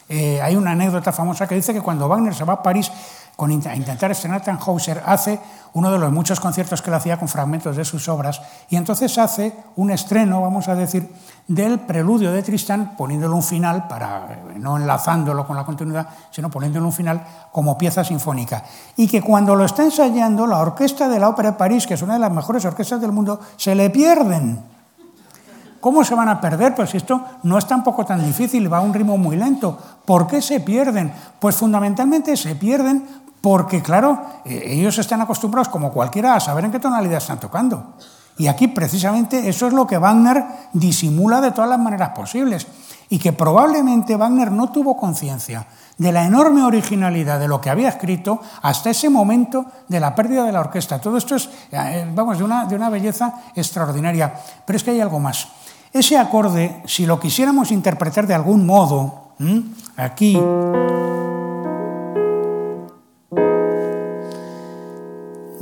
eh, 0.09 0.41
hay 0.41 0.55
una 0.55 0.71
anécdota 0.71 1.11
famosa 1.11 1.47
que 1.47 1.53
dice 1.53 1.71
que 1.71 1.81
cuando 1.81 2.07
Wagner 2.07 2.33
se 2.33 2.43
va 2.43 2.53
a 2.53 2.63
París 2.63 2.91
con, 3.35 3.51
intentar 3.51 4.11
estrenar 4.11 4.41
Tannhauser, 4.41 5.01
hace 5.05 5.39
uno 5.73 5.91
de 5.91 5.97
los 5.97 6.11
muchos 6.11 6.39
conciertos 6.39 6.81
que 6.81 6.89
él 6.89 6.95
hacía 6.95 7.17
con 7.17 7.27
fragmentos 7.27 7.75
de 7.75 7.83
sus 7.83 8.07
obras, 8.07 8.41
y 8.69 8.75
entonces 8.75 9.17
hace 9.17 9.55
un 9.75 9.89
estreno, 9.91 10.41
vamos 10.41 10.67
a 10.67 10.75
decir, 10.75 11.09
del 11.47 11.79
preludio 11.79 12.31
de 12.31 12.43
Tristán, 12.43 12.95
poniéndole 12.95 13.33
un 13.33 13.43
final, 13.43 13.87
para, 13.87 14.27
eh, 14.29 14.59
no 14.59 14.77
enlazándolo 14.77 15.45
con 15.45 15.55
la 15.55 15.65
continuidad, 15.65 16.07
sino 16.31 16.49
poniéndole 16.49 16.85
un 16.85 16.93
final 16.93 17.21
como 17.51 17.77
pieza 17.77 18.03
sinfónica. 18.03 18.63
Y 18.95 19.07
que 19.07 19.21
cuando 19.21 19.55
lo 19.55 19.65
está 19.65 19.83
ensayando, 19.83 20.45
la 20.45 20.59
orquesta 20.59 21.09
de 21.09 21.19
la 21.19 21.29
Ópera 21.29 21.51
de 21.51 21.57
París, 21.57 21.87
que 21.87 21.95
es 21.95 22.01
una 22.01 22.13
de 22.13 22.19
las 22.19 22.31
mejores 22.31 22.63
orquestas 22.65 23.01
del 23.01 23.11
mundo, 23.11 23.39
se 23.57 23.75
le 23.75 23.89
pierden. 23.89 24.73
¿Cómo 25.83 26.05
se 26.05 26.15
van 26.15 26.29
a 26.29 26.39
perder? 26.39 26.73
Pues 26.75 26.95
esto 26.95 27.21
no 27.43 27.57
es 27.57 27.67
tampoco 27.67 28.05
tan 28.05 28.25
difícil, 28.25 28.71
va 28.71 28.77
a 28.77 28.81
un 28.81 28.93
ritmo 28.93 29.17
muy 29.17 29.35
lento. 29.35 29.77
¿Por 30.05 30.27
qué 30.27 30.41
se 30.41 30.61
pierden? 30.61 31.11
Pues 31.39 31.57
fundamentalmente 31.57 32.37
se 32.37 32.55
pierden 32.55 33.05
porque, 33.43 33.81
claro, 33.81 34.21
eh, 34.45 34.63
ellos 34.67 34.97
están 34.99 35.19
acostumbrados, 35.19 35.67
como 35.67 35.91
cualquiera, 35.91 36.33
a 36.33 36.39
saber 36.39 36.63
en 36.63 36.71
qué 36.71 36.79
tonalidad 36.79 37.17
están 37.17 37.41
tocando. 37.41 37.95
Y 38.37 38.47
aquí, 38.47 38.69
precisamente, 38.69 39.49
eso 39.49 39.67
es 39.67 39.73
lo 39.73 39.85
que 39.85 39.97
Wagner 39.97 40.45
disimula 40.71 41.41
de 41.41 41.51
todas 41.51 41.69
las 41.69 41.77
maneras 41.77 42.11
posibles. 42.15 42.65
Y 43.09 43.19
que 43.19 43.33
probablemente 43.33 44.15
Wagner 44.15 44.49
no 44.49 44.69
tuvo 44.69 44.95
conciencia 44.95 45.67
de 45.97 46.13
la 46.13 46.23
enorme 46.23 46.63
originalidad 46.63 47.37
de 47.37 47.49
lo 47.49 47.59
que 47.59 47.69
había 47.69 47.89
escrito 47.89 48.39
hasta 48.61 48.91
ese 48.91 49.09
momento 49.09 49.65
de 49.89 49.99
la 49.99 50.15
pérdida 50.15 50.45
de 50.45 50.53
la 50.53 50.61
orquesta. 50.61 51.01
Todo 51.01 51.17
esto 51.17 51.35
es, 51.35 51.49
eh, 51.73 52.09
vamos, 52.15 52.37
de 52.37 52.45
una, 52.45 52.63
de 52.63 52.77
una 52.77 52.89
belleza 52.89 53.41
extraordinaria. 53.53 54.33
Pero 54.65 54.77
es 54.77 54.85
que 54.85 54.91
hay 54.91 55.01
algo 55.01 55.19
más. 55.19 55.49
Ese 55.91 56.17
acorde, 56.17 56.81
si 56.85 57.05
lo 57.05 57.19
quisiéramos 57.19 57.71
interpretar 57.71 58.25
de 58.25 58.35
algún 58.35 58.65
modo, 58.65 59.33
aquí, 59.97 60.39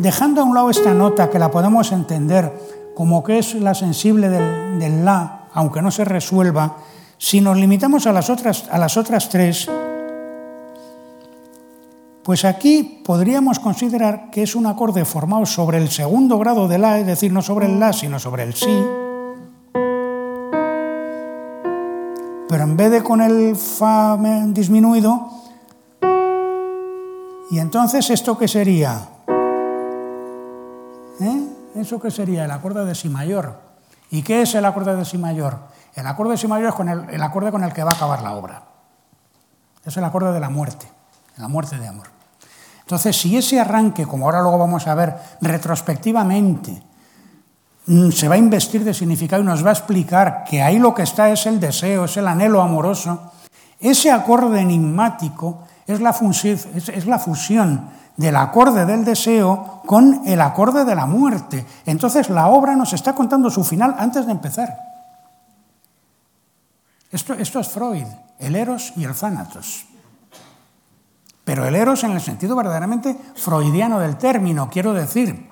dejando 0.01 0.41
a 0.41 0.43
un 0.43 0.55
lado 0.55 0.69
esta 0.69 0.93
nota 0.93 1.29
que 1.29 1.39
la 1.39 1.51
podemos 1.51 1.91
entender 1.91 2.51
como 2.95 3.23
que 3.23 3.39
es 3.39 3.55
la 3.55 3.73
sensible 3.73 4.29
del, 4.29 5.05
La, 5.05 5.47
aunque 5.53 5.81
no 5.81 5.91
se 5.91 6.05
resuelva, 6.05 6.77
si 7.17 7.39
nos 7.39 7.57
limitamos 7.57 8.07
a 8.07 8.11
las 8.11 8.29
otras, 8.29 8.67
a 8.71 8.77
las 8.77 8.97
otras 8.97 9.29
tres, 9.29 9.69
pues 12.23 12.45
aquí 12.45 13.01
podríamos 13.05 13.59
considerar 13.59 14.29
que 14.31 14.43
es 14.43 14.55
un 14.55 14.65
acorde 14.65 15.05
formado 15.05 15.45
sobre 15.45 15.77
el 15.77 15.89
segundo 15.89 16.37
grado 16.37 16.67
de 16.67 16.77
La, 16.77 16.99
es 16.99 17.05
decir, 17.05 17.31
no 17.31 17.41
sobre 17.41 17.67
el 17.67 17.79
La, 17.79 17.93
sino 17.93 18.19
sobre 18.19 18.43
el 18.43 18.53
Si, 18.53 18.83
pero 22.49 22.63
en 22.63 22.75
vez 22.75 22.91
de 22.91 23.03
con 23.03 23.21
el 23.21 23.55
fa 23.55 24.17
disminuido, 24.47 25.29
y 27.49 27.59
entonces 27.59 28.09
esto 28.09 28.37
qué 28.37 28.47
sería? 28.47 29.20
¿Eh? 31.21 31.47
¿Eso 31.75 31.99
qué 31.99 32.11
sería? 32.11 32.45
El 32.45 32.51
acorde 32.51 32.83
de 32.83 32.95
si 32.95 33.09
mayor. 33.09 33.59
¿Y 34.09 34.23
qué 34.23 34.41
es 34.41 34.55
el 34.55 34.65
acorde 34.65 34.95
de 34.95 35.05
si 35.05 35.17
mayor? 35.17 35.57
El 35.95 36.07
acorde 36.07 36.31
de 36.31 36.37
si 36.37 36.47
mayor 36.47 36.69
es 36.69 36.75
con 36.75 36.89
el, 36.89 37.09
el 37.09 37.23
acorde 37.23 37.51
con 37.51 37.63
el 37.63 37.71
que 37.71 37.83
va 37.83 37.91
a 37.91 37.95
acabar 37.95 38.21
la 38.21 38.33
obra. 38.33 38.63
Es 39.85 39.95
el 39.95 40.03
acorde 40.03 40.33
de 40.33 40.39
la 40.39 40.49
muerte, 40.49 40.91
la 41.37 41.47
muerte 41.47 41.77
de 41.77 41.87
amor. 41.87 42.07
Entonces, 42.81 43.15
si 43.15 43.37
ese 43.37 43.59
arranque, 43.59 44.05
como 44.05 44.25
ahora 44.25 44.41
luego 44.41 44.57
vamos 44.57 44.85
a 44.87 44.95
ver 44.95 45.15
retrospectivamente, 45.39 46.83
Mm, 47.87 48.11
se 48.11 48.27
va 48.27 48.35
a 48.35 48.37
investir 48.37 48.83
de 48.83 48.93
significado 48.93 49.41
y 49.41 49.45
nos 49.45 49.65
va 49.65 49.69
a 49.69 49.73
explicar 49.73 50.43
que 50.47 50.61
ahí 50.61 50.77
lo 50.77 50.93
que 50.93 51.01
está 51.01 51.31
es 51.31 51.45
el 51.47 51.59
deseo, 51.59 52.05
es 52.05 52.15
el 52.15 52.27
anhelo 52.27 52.61
amoroso. 52.61 53.31
Ese 53.79 54.11
acorde 54.11 54.61
enigmático 54.61 55.63
es 55.87 55.99
la, 55.99 56.11
es 56.11 57.05
la 57.07 57.17
fusión 57.17 57.89
del 58.21 58.35
acorde 58.37 58.85
del 58.85 59.03
deseo 59.03 59.81
con 59.85 60.21
el 60.25 60.39
acorde 60.39 60.85
de 60.85 60.95
la 60.95 61.05
muerte. 61.05 61.65
Entonces 61.85 62.29
la 62.29 62.47
obra 62.47 62.75
nos 62.75 62.93
está 62.93 63.13
contando 63.13 63.49
su 63.49 63.63
final 63.63 63.95
antes 63.97 64.25
de 64.25 64.31
empezar. 64.31 64.77
Esto, 67.11 67.33
esto 67.33 67.59
es 67.59 67.67
Freud, 67.67 68.05
el 68.39 68.55
eros 68.55 68.93
y 68.95 69.03
el 69.03 69.13
thanatos. 69.13 69.85
Pero 71.43 71.65
el 71.65 71.75
eros 71.75 72.03
en 72.03 72.11
el 72.11 72.21
sentido 72.21 72.55
verdaderamente 72.55 73.17
freudiano 73.35 73.99
del 73.99 74.17
término, 74.17 74.69
quiero 74.69 74.93
decir. 74.93 75.49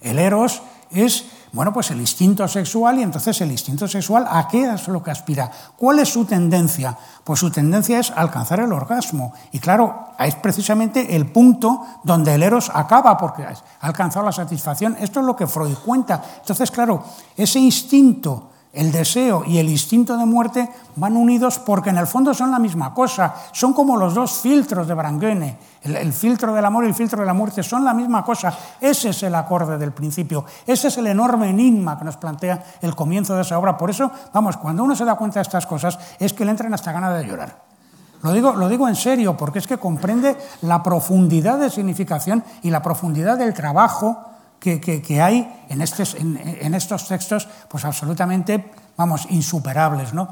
El 0.00 0.18
eros 0.18 0.62
es, 0.90 1.26
bueno, 1.52 1.72
pues 1.72 1.90
el 1.90 2.00
instinto 2.00 2.46
sexual 2.48 2.98
y 2.98 3.02
entonces 3.02 3.40
el 3.40 3.50
instinto 3.50 3.88
sexual, 3.88 4.26
¿a 4.28 4.46
qué 4.48 4.70
es 4.70 4.88
lo 4.88 5.02
que 5.02 5.10
aspira? 5.10 5.50
¿Cuál 5.76 6.00
es 6.00 6.08
su 6.08 6.24
tendencia? 6.24 6.96
Pues 7.24 7.40
su 7.40 7.50
tendencia 7.50 7.98
es 7.98 8.10
alcanzar 8.10 8.60
el 8.60 8.72
orgasmo. 8.72 9.32
Y 9.52 9.58
claro, 9.58 10.08
es 10.18 10.34
precisamente 10.34 11.16
el 11.16 11.26
punto 11.26 11.84
donde 12.02 12.34
el 12.34 12.42
eros 12.42 12.70
acaba 12.74 13.16
porque 13.16 13.44
ha 13.44 13.54
alcanzado 13.80 14.26
la 14.26 14.32
satisfacción. 14.32 14.96
Esto 15.00 15.20
es 15.20 15.26
lo 15.26 15.36
que 15.36 15.46
Freud 15.46 15.76
cuenta. 15.84 16.22
Entonces, 16.40 16.70
claro, 16.70 17.04
ese 17.36 17.58
instinto 17.58 18.50
el 18.76 18.92
deseo 18.92 19.42
y 19.46 19.56
el 19.56 19.70
instinto 19.70 20.18
de 20.18 20.26
muerte 20.26 20.68
van 20.96 21.16
unidos 21.16 21.58
porque 21.58 21.88
en 21.88 21.96
el 21.96 22.06
fondo 22.06 22.34
son 22.34 22.50
la 22.50 22.58
misma 22.58 22.92
cosa. 22.92 23.34
Son 23.52 23.72
como 23.72 23.96
los 23.96 24.14
dos 24.14 24.32
filtros 24.32 24.86
de 24.86 24.92
Brangüene. 24.92 25.56
El, 25.82 26.12
filtro 26.12 26.52
del 26.52 26.64
amor 26.64 26.84
y 26.84 26.88
el 26.88 26.94
filtro 26.94 27.20
de 27.20 27.26
la 27.26 27.32
muerte 27.32 27.62
son 27.62 27.84
la 27.84 27.94
misma 27.94 28.22
cosa. 28.22 28.52
Ese 28.78 29.08
es 29.10 29.22
el 29.22 29.34
acorde 29.34 29.78
del 29.78 29.92
principio. 29.92 30.44
Ese 30.66 30.88
es 30.88 30.98
el 30.98 31.06
enorme 31.06 31.48
enigma 31.48 31.98
que 31.98 32.04
nos 32.04 32.18
plantea 32.18 32.62
el 32.82 32.94
comienzo 32.94 33.34
de 33.34 33.42
esa 33.42 33.58
obra. 33.58 33.78
Por 33.78 33.88
eso, 33.88 34.10
vamos, 34.34 34.58
cuando 34.58 34.84
uno 34.84 34.94
se 34.94 35.06
da 35.06 35.14
cuenta 35.14 35.38
de 35.38 35.44
estas 35.44 35.64
cosas 35.64 35.98
es 36.18 36.34
que 36.34 36.44
le 36.44 36.50
entran 36.50 36.74
hasta 36.74 36.92
ganas 36.92 37.16
de 37.16 37.26
llorar. 37.26 37.62
Lo 38.22 38.32
digo, 38.32 38.52
lo 38.52 38.68
digo 38.68 38.86
en 38.88 38.96
serio 38.96 39.38
porque 39.38 39.58
es 39.58 39.66
que 39.66 39.78
comprende 39.78 40.36
la 40.60 40.82
profundidad 40.82 41.58
de 41.58 41.70
significación 41.70 42.44
y 42.62 42.70
la 42.70 42.82
profundidad 42.82 43.38
del 43.38 43.54
trabajo 43.54 44.35
que, 44.58 45.20
hay 45.20 45.64
en 45.68 45.80
estos, 45.80 46.14
en, 46.14 46.74
estos 46.74 47.08
textos, 47.08 47.48
pues 47.68 47.84
absolutamente, 47.84 48.72
vamos, 48.96 49.26
insuperables, 49.30 50.12
¿no? 50.12 50.28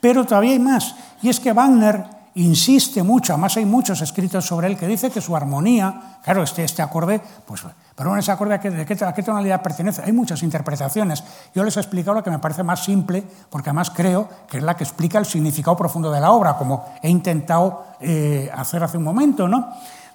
Pero 0.00 0.24
todavía 0.24 0.52
hay 0.52 0.58
más, 0.58 0.94
y 1.22 1.28
es 1.28 1.40
que 1.40 1.52
Wagner 1.52 2.04
insiste 2.36 3.02
mucho, 3.02 3.32
además 3.32 3.56
hay 3.56 3.64
muchos 3.64 4.00
escritos 4.00 4.44
sobre 4.44 4.66
él, 4.66 4.76
que 4.76 4.86
dice 4.86 5.10
que 5.10 5.20
su 5.20 5.36
armonía, 5.36 6.18
claro, 6.22 6.42
este, 6.42 6.64
este 6.64 6.82
acorde, 6.82 7.20
pues, 7.46 7.62
pero 7.94 8.16
ese 8.16 8.32
acorde, 8.32 8.54
¿a 8.54 8.60
qué, 8.60 9.04
¿a 9.04 9.14
qué 9.14 9.22
tonalidad 9.22 9.62
pertenece? 9.62 10.02
Hay 10.04 10.12
muchas 10.12 10.42
interpretaciones. 10.42 11.22
Yo 11.54 11.62
les 11.62 11.76
he 11.76 11.80
explicado 11.80 12.14
lo 12.14 12.24
que 12.24 12.30
me 12.30 12.40
parece 12.40 12.64
más 12.64 12.84
simple, 12.84 13.22
porque 13.48 13.70
además 13.70 13.90
creo 13.90 14.28
que 14.48 14.58
es 14.58 14.64
la 14.64 14.76
que 14.76 14.82
explica 14.82 15.18
el 15.18 15.26
significado 15.26 15.76
profundo 15.76 16.10
de 16.10 16.20
la 16.20 16.32
obra, 16.32 16.56
como 16.56 16.84
he 17.02 17.08
intentado 17.08 17.84
eh, 18.00 18.50
hacer 18.52 18.82
hace 18.82 18.98
un 18.98 19.04
momento, 19.04 19.46
¿no? 19.46 19.72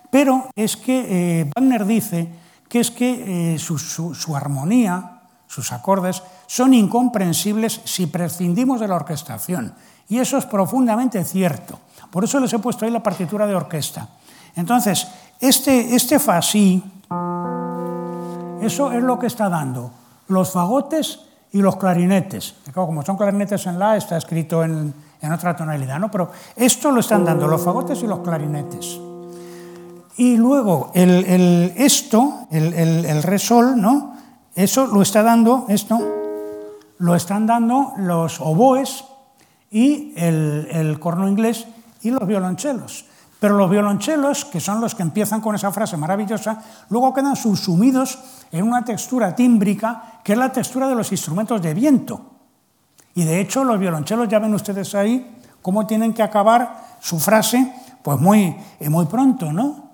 Pero 0.09 0.49
es 0.55 0.75
que 0.75 1.41
eh, 1.41 1.51
Wagner 1.55 1.85
dice 1.85 2.27
que 2.69 2.79
es 2.79 2.91
que 2.91 3.55
eh, 3.55 3.59
su, 3.59 4.35
armonía, 4.35 5.21
sus 5.47 5.73
acordes, 5.73 6.21
son 6.45 6.73
incomprensibles 6.73 7.81
si 7.83 8.05
prescindimos 8.07 8.79
de 8.79 8.87
la 8.87 8.95
orquestación. 8.95 9.73
Y 10.07 10.19
eso 10.19 10.37
es 10.37 10.45
profundamente 10.45 11.23
cierto. 11.25 11.79
Por 12.11 12.23
eso 12.23 12.39
les 12.39 12.53
he 12.53 12.59
puesto 12.59 12.85
ahí 12.85 12.91
la 12.91 13.03
partitura 13.03 13.47
de 13.47 13.55
orquesta. 13.55 14.07
Entonces, 14.55 15.07
este, 15.39 15.95
este 15.95 16.19
fa 16.19 16.41
sí, 16.41 16.81
eso 18.61 18.91
es 18.91 19.03
lo 19.03 19.17
que 19.17 19.27
está 19.27 19.49
dando 19.49 19.91
los 20.27 20.51
fagotes 20.51 21.21
y 21.51 21.61
los 21.61 21.75
clarinetes. 21.77 22.55
Como 22.73 23.03
son 23.03 23.17
clarinetes 23.17 23.65
en 23.65 23.79
la, 23.79 23.97
está 23.97 24.17
escrito 24.17 24.63
en 24.63 24.93
otra 25.33 25.55
tonalidad, 25.55 25.99
¿no? 25.99 26.11
Pero 26.11 26.31
esto 26.55 26.91
lo 26.91 26.99
están 26.99 27.25
dando 27.25 27.47
los 27.47 27.63
fagotes 27.63 28.01
y 28.03 28.07
los 28.07 28.19
clarinetes. 28.19 29.08
Y 30.19 30.35
luego 30.35 30.91
el, 30.95 31.71
esto, 31.77 32.45
el, 32.51 32.73
el, 32.73 33.25
¿no? 33.77 34.17
Eso 34.53 34.85
lo 34.85 35.01
está 35.01 35.23
dando, 35.23 35.65
esto, 35.69 35.97
lo 36.97 37.15
están 37.15 37.47
dando 37.47 37.93
los 37.95 38.41
oboes 38.41 39.05
y 39.71 40.11
el, 40.17 40.97
corno 40.99 41.25
inglés 41.25 41.67
y 42.01 42.11
los 42.11 42.27
violonchelos. 42.27 43.05
Pero 43.39 43.55
los 43.55 43.69
violonchelos, 43.69 44.43
que 44.43 44.59
son 44.59 44.81
los 44.81 44.93
que 44.93 45.03
empiezan 45.03 45.39
con 45.39 45.55
esa 45.55 45.71
frase 45.71 45.95
maravillosa, 45.95 46.63
luego 46.89 47.13
quedan 47.13 47.37
subsumidos 47.37 48.19
en 48.51 48.67
una 48.67 48.83
textura 48.83 49.33
tímbrica 49.33 50.19
que 50.21 50.33
es 50.33 50.37
la 50.37 50.51
textura 50.51 50.89
de 50.89 50.95
los 50.95 51.13
instrumentos 51.13 51.61
de 51.61 51.73
viento. 51.73 52.25
Y 53.15 53.23
de 53.23 53.39
hecho 53.39 53.63
los 53.63 53.79
violonchelos, 53.79 54.27
ya 54.27 54.39
ven 54.39 54.53
ustedes 54.53 54.93
ahí, 54.95 55.37
cómo 55.61 55.87
tienen 55.87 56.13
que 56.13 56.23
acabar 56.23 56.97
su 56.99 57.17
frase, 57.19 57.73
pues 58.03 58.19
muy, 58.19 58.53
eh, 58.81 58.89
muy 58.89 59.05
pronto, 59.05 59.53
¿no? 59.53 59.88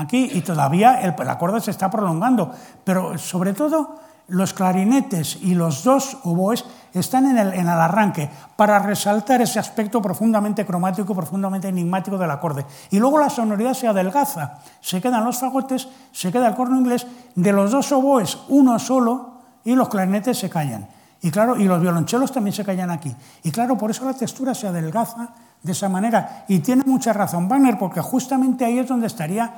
Aquí 0.00 0.30
y 0.32 0.40
todavía 0.40 1.00
el, 1.00 1.14
acorde 1.28 1.60
se 1.60 1.70
está 1.70 1.90
prolongando, 1.90 2.52
pero 2.84 3.16
sobre 3.18 3.52
todo 3.52 4.00
los 4.28 4.54
clarinetes 4.54 5.38
y 5.42 5.54
los 5.54 5.82
dos 5.82 6.18
oboes 6.24 6.64
están 6.94 7.26
en 7.26 7.38
el, 7.38 7.52
en 7.52 7.68
el, 7.68 7.68
arranque 7.68 8.30
para 8.56 8.78
resaltar 8.78 9.42
ese 9.42 9.58
aspecto 9.58 10.00
profundamente 10.00 10.64
cromático, 10.64 11.14
profundamente 11.14 11.68
enigmático 11.68 12.16
del 12.16 12.30
acorde. 12.30 12.64
Y 12.90 12.98
luego 12.98 13.18
la 13.18 13.28
sonoridad 13.28 13.74
se 13.74 13.88
adelgaza, 13.88 14.58
se 14.80 15.00
quedan 15.00 15.24
los 15.24 15.38
fagotes, 15.38 15.88
se 16.12 16.30
queda 16.30 16.48
el 16.48 16.54
corno 16.54 16.78
inglés, 16.78 17.06
de 17.34 17.52
los 17.52 17.70
dos 17.70 17.90
oboes 17.92 18.38
uno 18.48 18.78
solo 18.78 19.34
y 19.64 19.74
los 19.74 19.88
clarinetes 19.88 20.38
se 20.38 20.48
callan. 20.48 20.88
Y 21.22 21.30
claro, 21.30 21.56
y 21.56 21.64
los 21.64 21.80
violonchelos 21.80 22.32
también 22.32 22.54
se 22.54 22.64
callan 22.64 22.90
aquí. 22.90 23.14
Y 23.42 23.50
claro, 23.50 23.76
por 23.76 23.90
eso 23.90 24.04
la 24.04 24.14
textura 24.14 24.54
se 24.54 24.66
adelgaza 24.66 25.28
de 25.62 25.72
esa 25.72 25.88
manera. 25.88 26.44
Y 26.48 26.60
tiene 26.60 26.82
mucha 26.86 27.12
razón 27.12 27.48
Wagner, 27.48 27.78
porque 27.78 28.00
justamente 28.00 28.64
ahí 28.64 28.78
es 28.78 28.88
donde 28.88 29.06
estaría 29.06 29.52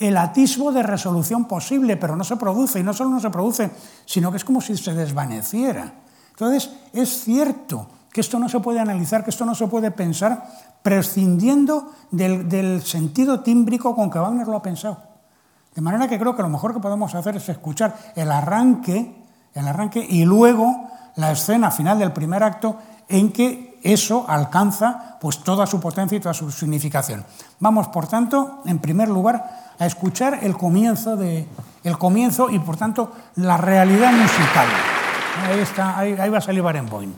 el 0.00 0.16
atisbo 0.16 0.72
de 0.72 0.82
resolución 0.82 1.44
posible, 1.44 1.96
pero 1.96 2.16
no 2.16 2.24
se 2.24 2.36
produce. 2.36 2.80
Y 2.80 2.82
no 2.82 2.92
solo 2.92 3.10
no 3.10 3.20
se 3.20 3.30
produce, 3.30 3.70
sino 4.06 4.30
que 4.30 4.38
es 4.38 4.44
como 4.44 4.60
si 4.60 4.76
se 4.76 4.94
desvaneciera. 4.94 5.92
Entonces, 6.30 6.70
es 6.92 7.22
cierto 7.22 7.86
que 8.10 8.22
esto 8.22 8.38
no 8.38 8.48
se 8.48 8.60
puede 8.60 8.80
analizar, 8.80 9.22
que 9.22 9.30
esto 9.30 9.44
no 9.44 9.54
se 9.54 9.66
puede 9.66 9.90
pensar 9.90 10.42
prescindiendo 10.82 11.92
del, 12.10 12.82
sentido 12.82 13.40
tímbrico 13.40 13.94
con 13.94 14.10
que 14.10 14.18
Wagner 14.18 14.48
lo 14.48 14.56
ha 14.56 14.62
pensado. 14.62 15.02
De 15.74 15.82
manera 15.82 16.08
que 16.08 16.18
creo 16.18 16.34
que 16.34 16.42
lo 16.42 16.48
mejor 16.48 16.72
que 16.72 16.80
podemos 16.80 17.14
hacer 17.14 17.36
es 17.36 17.48
escuchar 17.48 17.94
el 18.16 18.32
arranque, 18.32 19.14
el 19.54 19.68
arranque 19.68 20.04
y 20.08 20.24
luego 20.24 20.88
la 21.16 21.32
escena 21.32 21.70
final 21.70 21.98
del 21.98 22.12
primer 22.12 22.42
acto 22.42 22.76
en 23.08 23.32
que 23.32 23.78
eso 23.82 24.24
alcanza 24.28 25.18
pues 25.20 25.38
toda 25.44 25.66
su 25.66 25.80
potencia 25.80 26.16
y 26.16 26.20
toda 26.20 26.34
su 26.34 26.50
significación. 26.50 27.24
Vamos, 27.58 27.88
por 27.88 28.06
tanto, 28.06 28.62
en 28.64 28.78
primer 28.78 29.08
lugar, 29.08 29.69
a 29.80 29.86
escuchar 29.86 30.38
el 30.42 30.56
comienzo, 30.56 31.16
de, 31.16 31.46
el 31.82 31.98
comienzo 31.98 32.50
y, 32.50 32.60
por 32.60 32.76
tanto, 32.76 33.12
la 33.36 33.56
realidad 33.56 34.12
musical. 34.12 34.68
Ahí, 35.48 35.58
está, 35.58 35.98
ahí, 35.98 36.14
ahí 36.20 36.30
va 36.30 36.38
a 36.38 36.42
salir 36.42 36.62
Barenboim 36.62 37.12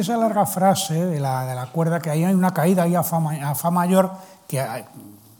esa 0.00 0.16
larga 0.16 0.46
frase 0.46 1.06
de 1.06 1.20
la, 1.20 1.68
cuerda, 1.72 2.00
que 2.00 2.10
hay 2.10 2.24
una 2.24 2.52
caída 2.52 2.84
ahí 2.84 2.94
a 2.94 3.02
fa, 3.02 3.18
a 3.18 3.54
fa 3.54 3.70
mayor, 3.70 4.10
que 4.48 4.64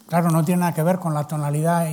claro, 0.06 0.30
no 0.30 0.44
tiene 0.44 0.60
nada 0.60 0.74
que 0.74 0.82
ver 0.82 0.98
con 0.98 1.14
la 1.14 1.26
tonalidad 1.26 1.86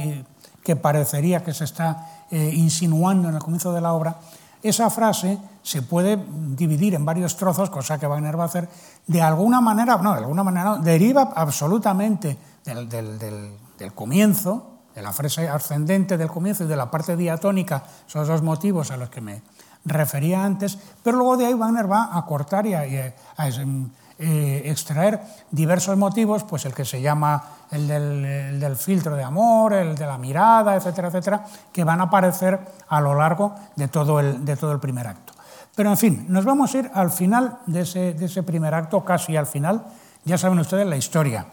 que 0.63 0.75
parecería 0.75 1.43
que 1.43 1.53
se 1.53 1.63
está 1.63 2.25
eh, 2.29 2.51
insinuando 2.53 3.29
en 3.29 3.35
el 3.35 3.41
comienzo 3.41 3.71
de 3.71 3.79
la 3.79 3.93
obra, 3.93 4.17
esa 4.61 4.89
frase 4.89 5.37
se 5.63 5.81
puede 5.81 6.17
dividir 6.55 6.95
en 6.95 7.05
varios 7.05 7.37
trozos, 7.37 7.69
cosa 7.69 7.97
que 7.97 8.07
Wagner 8.07 8.37
va 8.37 8.43
a 8.43 8.47
hacer, 8.47 8.67
de 9.05 9.21
alguna 9.21 9.61
manera, 9.61 9.97
no, 9.97 10.11
de 10.11 10.19
alguna 10.19 10.43
manera 10.43 10.65
no, 10.65 10.77
deriva 10.79 11.31
absolutamente 11.35 12.37
del, 12.65 12.89
del 12.89 13.93
comienzo, 13.93 14.71
de 14.93 15.01
la 15.01 15.13
frase 15.13 15.47
ascendente 15.47 16.17
del 16.17 16.27
comienzo 16.27 16.63
y 16.63 16.67
de 16.67 16.75
la 16.75 16.89
parte 16.89 17.15
diatónica, 17.15 17.83
son 18.07 18.21
los 18.21 18.27
dos 18.27 18.41
motivos 18.41 18.91
a 18.91 18.97
los 18.97 19.09
que 19.09 19.21
me, 19.21 19.41
refería 19.87 20.43
antes, 20.43 20.77
pero 21.03 21.17
luego 21.17 21.37
de 21.37 21.47
ahí 21.47 21.53
Wagner 21.53 21.89
va 21.91 22.09
a 22.11 22.25
cortar 22.25 22.65
y 22.65 22.73
a, 22.73 22.81
a, 23.37 23.49
eh, 24.19 24.63
extraer 24.65 25.21
diversos 25.51 25.97
motivos, 25.97 26.43
pues 26.43 26.65
el 26.65 26.73
que 26.73 26.85
se 26.85 27.01
llama 27.01 27.43
el 27.71 27.87
del, 27.87 28.25
el 28.25 28.59
del, 28.59 28.75
filtro 28.75 29.15
de 29.15 29.23
amor, 29.23 29.73
el 29.73 29.95
de 29.95 30.05
la 30.05 30.17
mirada, 30.17 30.75
etcétera, 30.75 31.09
etcétera, 31.09 31.45
que 31.71 31.83
van 31.83 32.01
a 32.01 32.05
aparecer 32.05 32.59
a 32.87 32.99
lo 32.99 33.13
largo 33.13 33.53
de 33.75 33.87
todo 33.87 34.19
el, 34.19 34.43
de 34.43 34.57
todo 34.57 34.71
el 34.71 34.79
primer 34.79 35.07
acto. 35.07 35.33
Pero 35.75 35.91
en 35.91 35.97
fin, 35.97 36.25
nos 36.29 36.45
vamos 36.45 36.73
a 36.73 36.79
ir 36.79 36.91
al 36.95 37.11
final 37.11 37.59
de 37.67 37.81
ese, 37.81 38.13
de 38.13 38.25
ese 38.25 38.41
primer 38.41 38.73
acto, 38.73 39.05
casi 39.05 39.37
al 39.37 39.45
final, 39.45 39.85
ya 40.25 40.37
saben 40.37 40.57
ustedes 40.57 40.87
la 40.87 40.97
historia. 40.97 41.45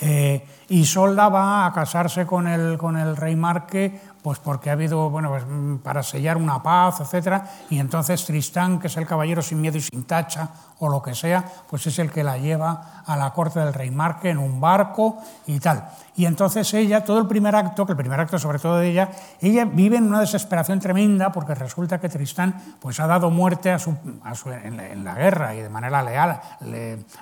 Eh, 0.00 0.46
Isolda 0.68 1.30
va 1.30 1.64
a 1.64 1.72
casarse 1.72 2.26
con 2.26 2.46
el, 2.46 2.76
con 2.76 2.98
el 2.98 3.16
rey 3.16 3.36
Marque 3.36 3.98
pues 4.24 4.38
porque 4.38 4.70
ha 4.70 4.72
habido, 4.72 5.10
bueno, 5.10 5.28
pues, 5.28 5.44
mm, 5.46 5.76
para 5.82 6.02
sellar 6.02 6.38
una 6.38 6.62
paz, 6.62 6.98
etcétera, 6.98 7.44
y 7.68 7.78
entonces 7.78 8.24
Tristán, 8.24 8.78
que 8.78 8.86
es 8.86 8.96
el 8.96 9.06
caballero 9.06 9.42
sin 9.42 9.60
miedo 9.60 9.76
y 9.76 9.82
sin 9.82 10.04
tacha, 10.04 10.48
o 10.78 10.88
lo 10.88 11.02
que 11.02 11.14
sea, 11.14 11.44
pues 11.68 11.86
es 11.86 11.98
el 11.98 12.10
que 12.10 12.24
la 12.24 12.38
lleva 12.38 13.02
a 13.06 13.16
la 13.16 13.32
corte 13.32 13.60
del 13.60 13.74
rey 13.74 13.90
Marque 13.90 14.30
en 14.30 14.38
un 14.38 14.60
barco 14.60 15.18
y 15.46 15.60
tal. 15.60 15.88
Y 16.16 16.26
entonces 16.26 16.72
ella, 16.74 17.04
todo 17.04 17.18
el 17.18 17.26
primer 17.26 17.54
acto, 17.56 17.86
que 17.86 17.92
el 17.92 17.98
primer 17.98 18.20
acto 18.20 18.38
sobre 18.38 18.58
todo 18.58 18.78
de 18.78 18.88
ella, 18.88 19.10
ella 19.40 19.64
vive 19.64 19.96
en 19.96 20.04
una 20.04 20.20
desesperación 20.20 20.78
tremenda 20.80 21.32
porque 21.32 21.54
resulta 21.54 22.00
que 22.00 22.08
Tristán 22.08 22.76
pues 22.80 23.00
ha 23.00 23.06
dado 23.06 23.30
muerte 23.30 23.70
a 23.70 23.78
su, 23.78 23.96
en, 24.46 25.04
la, 25.04 25.14
guerra 25.14 25.54
y 25.54 25.60
de 25.60 25.68
manera 25.68 26.02
leal, 26.02 26.40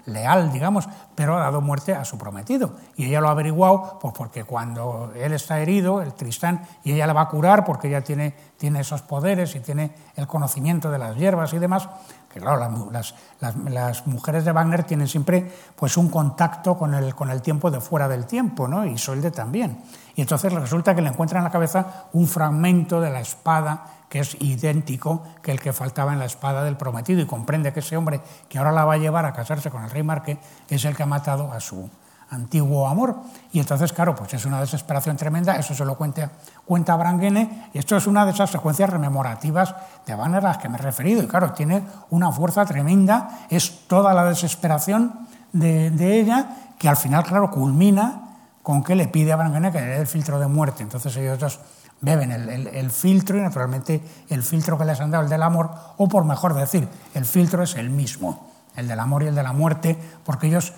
leal, 0.06 0.52
digamos, 0.52 0.88
pero 1.14 1.36
ha 1.36 1.40
dado 1.40 1.60
muerte 1.60 1.94
a 1.94 2.04
su 2.04 2.18
prometido. 2.18 2.76
Y 2.96 3.06
ella 3.06 3.20
lo 3.20 3.28
ha 3.28 3.32
averiguado 3.32 3.98
pues 4.00 4.14
porque 4.16 4.44
cuando 4.44 5.12
él 5.16 5.32
está 5.32 5.60
herido, 5.60 6.02
el 6.02 6.12
Tristán, 6.12 6.62
y 6.84 6.91
ella 6.94 7.06
le 7.06 7.12
va 7.12 7.22
a 7.22 7.28
curar 7.28 7.64
porque 7.64 7.88
ella 7.88 8.02
tiene, 8.02 8.34
tiene 8.56 8.80
esos 8.80 9.02
poderes 9.02 9.54
y 9.54 9.60
tiene 9.60 9.92
el 10.16 10.26
conocimiento 10.26 10.90
de 10.90 10.98
las 10.98 11.16
hierbas 11.16 11.52
y 11.54 11.58
demás, 11.58 11.88
que 12.32 12.40
claro, 12.40 12.90
las, 12.90 13.14
las, 13.40 14.06
mujeres 14.06 14.44
de 14.44 14.52
Wagner 14.52 14.84
tienen 14.84 15.06
siempre 15.06 15.50
pues, 15.76 15.96
un 15.96 16.08
contacto 16.08 16.76
con 16.76 16.94
el, 16.94 17.14
con 17.14 17.30
el 17.30 17.42
tiempo 17.42 17.70
de 17.70 17.80
fuera 17.80 18.08
del 18.08 18.26
tiempo, 18.26 18.66
¿no? 18.66 18.86
y 18.86 18.96
Solde 18.98 19.30
también. 19.30 19.82
Y 20.14 20.22
entonces 20.22 20.52
resulta 20.52 20.94
que 20.94 21.02
le 21.02 21.08
encuentra 21.08 21.38
en 21.38 21.44
la 21.44 21.50
cabeza 21.50 22.06
un 22.12 22.26
fragmento 22.26 23.00
de 23.00 23.10
la 23.10 23.20
espada 23.20 23.84
que 24.08 24.20
es 24.20 24.36
idéntico 24.40 25.22
que 25.42 25.52
el 25.52 25.60
que 25.60 25.72
faltaba 25.72 26.12
en 26.12 26.18
la 26.18 26.26
espada 26.26 26.64
del 26.64 26.76
prometido 26.76 27.22
y 27.22 27.26
comprende 27.26 27.72
que 27.72 27.80
ese 27.80 27.96
hombre 27.96 28.20
que 28.48 28.58
ahora 28.58 28.70
la 28.70 28.84
va 28.84 28.94
a 28.94 28.98
llevar 28.98 29.24
a 29.24 29.32
casarse 29.32 29.70
con 29.70 29.84
el 29.84 29.90
rey 29.90 30.02
Marque 30.02 30.38
es 30.68 30.84
el 30.84 30.94
que 30.94 31.02
ha 31.02 31.06
matado 31.06 31.50
a 31.50 31.60
su, 31.60 31.88
antiguo 32.32 32.88
amor. 32.88 33.16
Y 33.52 33.60
entonces, 33.60 33.92
claro, 33.92 34.16
pues 34.16 34.34
es 34.34 34.44
una 34.46 34.60
desesperación 34.60 35.16
tremenda, 35.16 35.56
eso 35.56 35.74
se 35.74 35.84
lo 35.84 35.96
cuenta, 35.96 36.30
cuenta 36.64 36.96
Branguene, 36.96 37.68
y 37.72 37.78
esto 37.78 37.96
es 37.96 38.06
una 38.06 38.24
de 38.24 38.32
esas 38.32 38.50
secuencias 38.50 38.90
rememorativas 38.90 39.74
de 40.06 40.14
Banner 40.14 40.44
a 40.44 40.48
las 40.48 40.58
que 40.58 40.68
me 40.68 40.78
he 40.78 40.80
referido, 40.80 41.22
y 41.22 41.28
claro, 41.28 41.52
tiene 41.52 41.82
una 42.10 42.32
fuerza 42.32 42.64
tremenda, 42.64 43.46
es 43.50 43.86
toda 43.86 44.14
la 44.14 44.24
desesperación 44.24 45.28
de, 45.52 46.20
ella, 46.20 46.74
que 46.78 46.88
al 46.88 46.96
final, 46.96 47.22
claro, 47.24 47.50
culmina 47.50 48.20
con 48.62 48.82
que 48.82 48.94
le 48.94 49.08
pide 49.08 49.32
a 49.32 49.36
Branguene 49.36 49.70
que 49.70 49.80
le 49.80 49.86
dé 49.86 50.00
el 50.00 50.06
filtro 50.06 50.38
de 50.38 50.46
muerte. 50.46 50.82
Entonces 50.82 51.14
ellos 51.16 51.38
dos 51.38 51.60
beben 52.00 52.32
el, 52.32 52.68
el, 52.68 52.90
filtro 52.90 53.36
y 53.36 53.40
naturalmente 53.40 54.02
el 54.28 54.42
filtro 54.42 54.78
que 54.78 54.84
les 54.84 55.00
han 55.00 55.10
dado, 55.10 55.24
el 55.24 55.30
del 55.30 55.42
amor, 55.42 55.70
o 55.98 56.08
por 56.08 56.24
mejor 56.24 56.54
decir, 56.54 56.88
el 57.14 57.26
filtro 57.26 57.62
es 57.62 57.76
el 57.76 57.90
mismo, 57.90 58.50
el 58.76 58.88
del 58.88 58.98
amor 59.00 59.24
y 59.24 59.26
el 59.26 59.34
de 59.34 59.42
la 59.42 59.52
muerte, 59.52 59.98
porque 60.24 60.46
ellos 60.46 60.72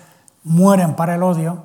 mueren 0.45 0.95
para 0.95 1.15
el 1.15 1.23
odio 1.23 1.63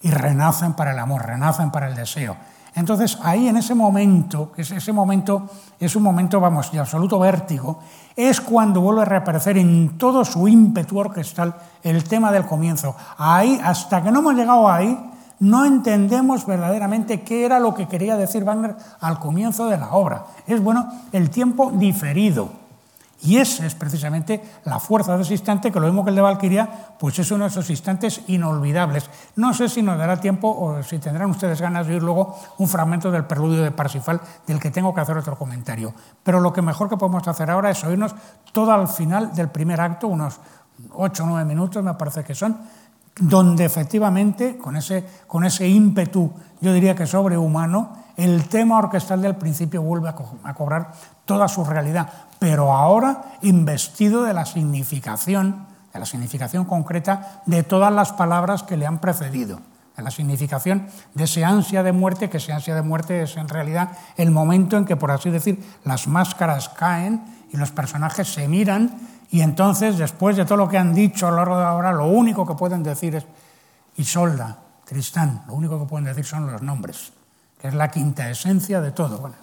y 0.00 0.10
renacen 0.10 0.74
para 0.74 0.92
el 0.92 0.98
amor, 0.98 1.26
renacen 1.26 1.70
para 1.70 1.88
el 1.88 1.96
deseo. 1.96 2.36
Entonces, 2.74 3.18
ahí 3.22 3.48
en 3.48 3.56
ese 3.56 3.74
momento, 3.74 4.52
que 4.52 4.62
ese 4.62 4.92
momento 4.92 5.48
es 5.78 5.96
un 5.96 6.04
momento, 6.04 6.38
vamos, 6.38 6.70
de 6.70 6.78
absoluto 6.78 7.18
vértigo, 7.18 7.80
es 8.14 8.40
cuando 8.40 8.80
vuelve 8.80 9.02
a 9.02 9.06
reaparecer 9.06 9.58
en 9.58 9.98
todo 9.98 10.24
su 10.24 10.46
ímpetu 10.46 10.98
orquestal 10.98 11.54
el 11.82 12.04
tema 12.04 12.30
del 12.30 12.46
comienzo. 12.46 12.94
Ahí, 13.18 13.60
hasta 13.62 14.02
que 14.02 14.12
no 14.12 14.20
hemos 14.20 14.34
llegado 14.34 14.68
ahí, 14.68 14.96
no 15.40 15.64
entendemos 15.64 16.46
verdaderamente 16.46 17.22
qué 17.22 17.44
era 17.44 17.58
lo 17.58 17.74
que 17.74 17.88
quería 17.88 18.16
decir 18.16 18.44
Wagner 18.44 18.76
al 19.00 19.18
comienzo 19.18 19.66
de 19.66 19.78
la 19.78 19.92
obra. 19.92 20.26
Es, 20.46 20.62
bueno, 20.62 20.88
el 21.12 21.30
tiempo 21.30 21.72
diferido. 21.74 22.59
Y 23.22 23.36
esa 23.36 23.66
es 23.66 23.74
precisamente 23.74 24.42
la 24.64 24.80
fuerza 24.80 25.14
de 25.16 25.22
ese 25.22 25.34
instante, 25.34 25.70
que 25.70 25.78
lo 25.78 25.86
mismo 25.86 26.04
que 26.04 26.10
el 26.10 26.16
de 26.16 26.22
Valquiria, 26.22 26.68
pues 26.98 27.18
es 27.18 27.30
uno 27.30 27.44
de 27.44 27.50
esos 27.50 27.68
instantes 27.68 28.22
inolvidables. 28.28 29.10
No 29.36 29.52
sé 29.52 29.68
si 29.68 29.82
nos 29.82 29.98
dará 29.98 30.18
tiempo 30.18 30.48
o 30.48 30.82
si 30.82 30.98
tendrán 30.98 31.30
ustedes 31.30 31.60
ganas 31.60 31.86
de 31.86 31.94
oír 31.94 32.02
luego 32.02 32.34
un 32.58 32.68
fragmento 32.68 33.10
del 33.10 33.24
preludio 33.24 33.62
de 33.62 33.72
Parsifal 33.72 34.20
del 34.46 34.58
que 34.58 34.70
tengo 34.70 34.94
que 34.94 35.02
hacer 35.02 35.18
otro 35.18 35.36
comentario. 35.36 35.92
Pero 36.22 36.40
lo 36.40 36.52
que 36.52 36.62
mejor 36.62 36.88
que 36.88 36.96
podemos 36.96 37.26
hacer 37.28 37.50
ahora 37.50 37.70
es 37.70 37.84
oírnos 37.84 38.14
todo 38.52 38.72
al 38.72 38.88
final 38.88 39.34
del 39.34 39.48
primer 39.48 39.80
acto, 39.80 40.08
unos 40.08 40.40
ocho 40.92 41.24
o 41.24 41.26
nueve 41.26 41.44
minutos 41.44 41.84
me 41.84 41.92
parece 41.94 42.24
que 42.24 42.34
son, 42.34 42.56
donde 43.20 43.66
efectivamente, 43.66 44.56
con 44.56 44.76
ese, 44.76 45.04
con 45.26 45.44
ese 45.44 45.68
ímpetu, 45.68 46.32
yo 46.62 46.72
diría 46.72 46.94
que 46.94 47.06
sobrehumano, 47.06 47.99
el 48.16 48.48
tema 48.48 48.78
orquestal 48.78 49.22
del 49.22 49.36
principio 49.36 49.82
vuelve 49.82 50.08
a, 50.08 50.54
cobrar 50.54 50.92
toda 51.24 51.48
su 51.48 51.64
realidad, 51.64 52.08
pero 52.38 52.72
ahora 52.72 53.22
investido 53.42 54.22
de 54.22 54.34
la 54.34 54.46
significación, 54.46 55.66
de 55.92 56.00
la 56.00 56.06
significación 56.06 56.64
concreta 56.64 57.42
de 57.46 57.62
todas 57.62 57.92
las 57.92 58.12
palabras 58.12 58.62
que 58.62 58.76
le 58.76 58.86
han 58.86 58.98
precedido, 58.98 59.60
de 59.96 60.02
la 60.02 60.10
significación 60.10 60.86
de 61.14 61.24
ese 61.24 61.44
ansia 61.44 61.82
de 61.82 61.92
muerte, 61.92 62.30
que 62.30 62.38
ese 62.38 62.52
ansia 62.52 62.74
de 62.74 62.82
muerte 62.82 63.22
es 63.22 63.36
en 63.36 63.48
realidad 63.48 63.90
el 64.16 64.30
momento 64.30 64.76
en 64.76 64.84
que, 64.84 64.96
por 64.96 65.10
así 65.10 65.30
decir, 65.30 65.62
las 65.84 66.08
máscaras 66.08 66.68
caen 66.68 67.22
y 67.52 67.56
los 67.56 67.70
personajes 67.70 68.32
se 68.32 68.48
miran 68.48 68.98
y 69.30 69.42
entonces, 69.42 69.96
después 69.96 70.36
de 70.36 70.44
todo 70.44 70.56
lo 70.56 70.68
que 70.68 70.78
han 70.78 70.92
dicho 70.92 71.28
a 71.28 71.30
lo 71.30 71.36
largo 71.36 71.56
de 71.56 71.62
la 71.62 71.74
hora, 71.74 71.92
lo 71.92 72.06
único 72.06 72.44
que 72.44 72.54
pueden 72.54 72.82
decir 72.82 73.14
es 73.14 73.24
Isolda, 73.96 74.58
Tristán, 74.84 75.44
lo 75.46 75.54
único 75.54 75.78
que 75.78 75.86
pueden 75.86 76.06
decir 76.06 76.24
son 76.24 76.50
los 76.50 76.62
nombres, 76.62 77.12
que 77.60 77.68
es 77.68 77.74
la 77.74 77.88
quinta 77.88 78.30
esencia 78.30 78.80
de 78.80 78.92
todo. 78.92 79.18
Bueno, 79.18 79.36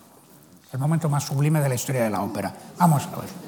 el 0.73 0.79
momento 0.79 1.09
más 1.09 1.25
sublime 1.25 1.61
de 1.61 1.69
la 1.69 1.75
historia 1.75 2.03
de 2.03 2.09
la 2.09 2.21
ópera. 2.21 2.53
Vamos 2.77 3.07
a 3.13 3.21
ver. 3.21 3.47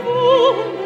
Und 0.00 0.78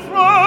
froh 0.00 0.44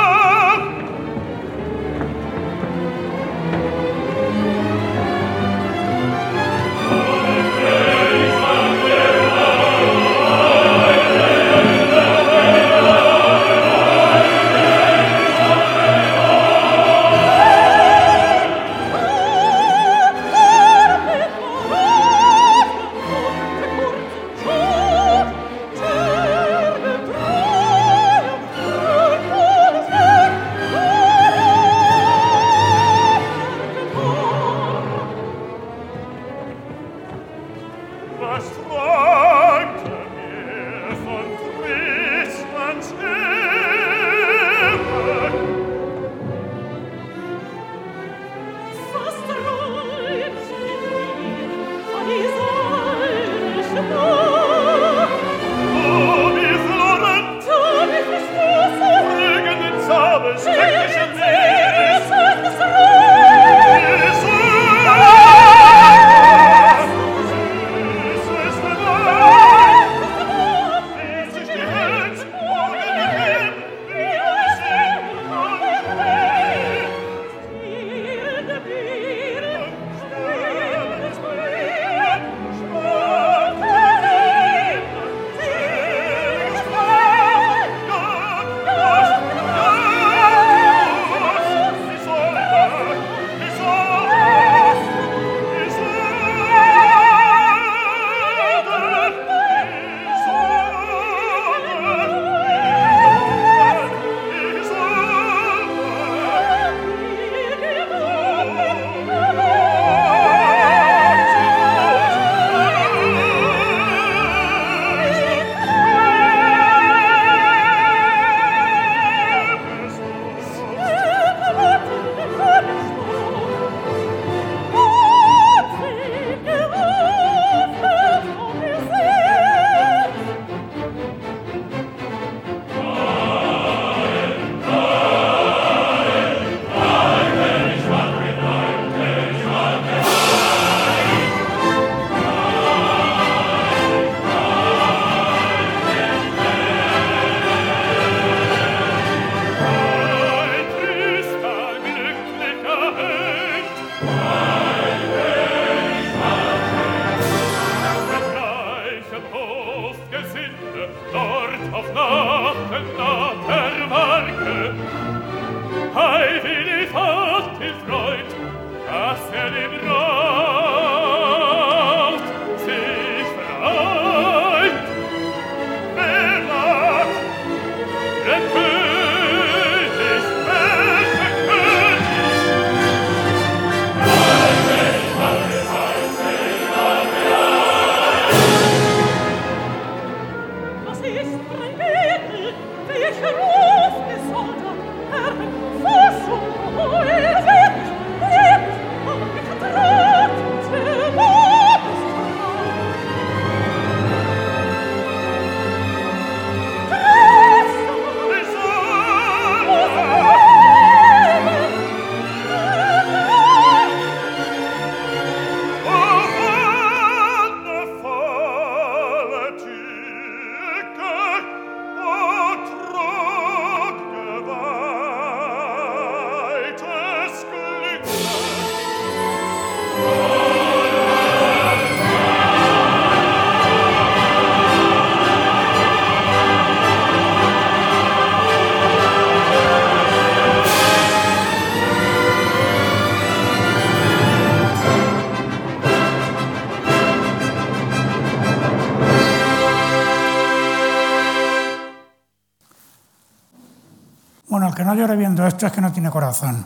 viendo 255.16 255.46
esto 255.46 255.68
es 255.68 255.72
que 255.72 255.82
no 255.82 255.92
tiene 255.92 256.10
corazón. 256.10 256.66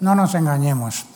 No 0.00 0.14
nos 0.14 0.34
engañemos. 0.34 1.06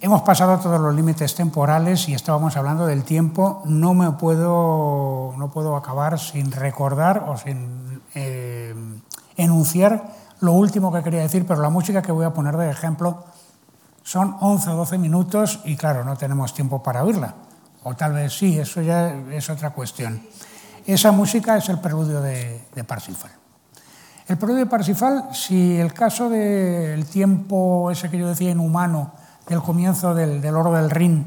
Hemos 0.00 0.22
pasado 0.22 0.58
todos 0.58 0.80
los 0.80 0.94
límites 0.94 1.34
temporales 1.34 2.08
y 2.08 2.14
estábamos 2.14 2.56
hablando 2.56 2.86
del 2.86 3.04
tiempo. 3.04 3.62
No 3.66 3.94
me 3.94 4.10
puedo, 4.12 5.32
no 5.36 5.50
puedo 5.52 5.76
acabar 5.76 6.18
sin 6.18 6.50
recordar 6.50 7.26
o 7.28 7.36
sin 7.36 8.02
eh, 8.14 8.74
enunciar 9.36 10.02
lo 10.40 10.54
último 10.54 10.92
que 10.92 11.04
quería 11.04 11.20
decir, 11.20 11.46
pero 11.46 11.62
la 11.62 11.70
música 11.70 12.02
que 12.02 12.10
voy 12.10 12.24
a 12.24 12.34
poner 12.34 12.56
de 12.56 12.68
ejemplo 12.68 13.24
son 14.02 14.36
11 14.40 14.70
o 14.70 14.76
12 14.76 14.98
minutos 14.98 15.60
y 15.64 15.76
claro, 15.76 16.02
no 16.02 16.16
tenemos 16.16 16.52
tiempo 16.52 16.82
para 16.82 17.04
oírla. 17.04 17.34
O 17.84 17.94
tal 17.94 18.12
vez 18.14 18.36
sí, 18.36 18.58
eso 18.58 18.82
ya 18.82 19.14
es 19.30 19.48
otra 19.50 19.70
cuestión. 19.70 20.20
Esa 20.84 21.12
música 21.12 21.56
es 21.56 21.68
el 21.68 21.78
preludio 21.78 22.20
de 22.20 22.84
Parsifal. 22.88 23.41
El 24.32 24.38
periodo 24.38 24.60
de 24.60 24.66
Parsifal, 24.66 25.28
si 25.34 25.76
el 25.76 25.92
caso 25.92 26.30
del 26.30 27.04
tiempo 27.04 27.90
ese 27.90 28.08
que 28.08 28.16
yo 28.16 28.26
decía 28.26 28.50
inhumano 28.50 29.12
del 29.46 29.60
comienzo 29.60 30.14
del, 30.14 30.42
oro 30.56 30.72
del 30.72 30.88
Rin 30.88 31.26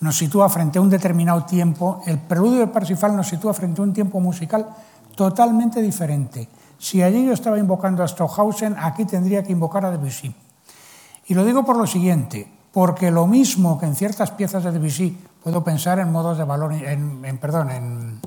nos 0.00 0.18
sitúa 0.18 0.48
frente 0.48 0.80
a 0.80 0.82
un 0.82 0.90
determinado 0.90 1.44
tiempo, 1.44 2.02
el 2.04 2.18
preludio 2.18 2.58
de 2.58 2.66
Parsifal 2.66 3.14
nos 3.14 3.28
sitúa 3.28 3.54
frente 3.54 3.80
a 3.80 3.84
un 3.84 3.92
tiempo 3.92 4.18
musical 4.18 4.66
totalmente 5.14 5.80
diferente. 5.80 6.48
Si 6.80 7.00
allí 7.00 7.24
yo 7.24 7.32
estaba 7.32 7.60
invocando 7.60 8.02
a 8.02 8.08
Stockhausen, 8.08 8.74
aquí 8.76 9.04
tendría 9.04 9.44
que 9.44 9.52
invocar 9.52 9.86
a 9.86 9.92
Debussy. 9.92 10.34
Y 11.28 11.34
lo 11.34 11.44
digo 11.44 11.64
por 11.64 11.76
lo 11.76 11.86
siguiente, 11.86 12.52
porque 12.72 13.12
lo 13.12 13.28
mismo 13.28 13.78
que 13.78 13.86
en 13.86 13.94
ciertas 13.94 14.32
piezas 14.32 14.64
de 14.64 14.72
Debussy 14.72 15.16
puedo 15.44 15.62
pensar 15.62 16.00
en 16.00 16.10
modos 16.10 16.38
de 16.38 16.42
valor, 16.42 16.72
en, 16.72 17.38
perdón, 17.38 17.70
en, 17.70 18.20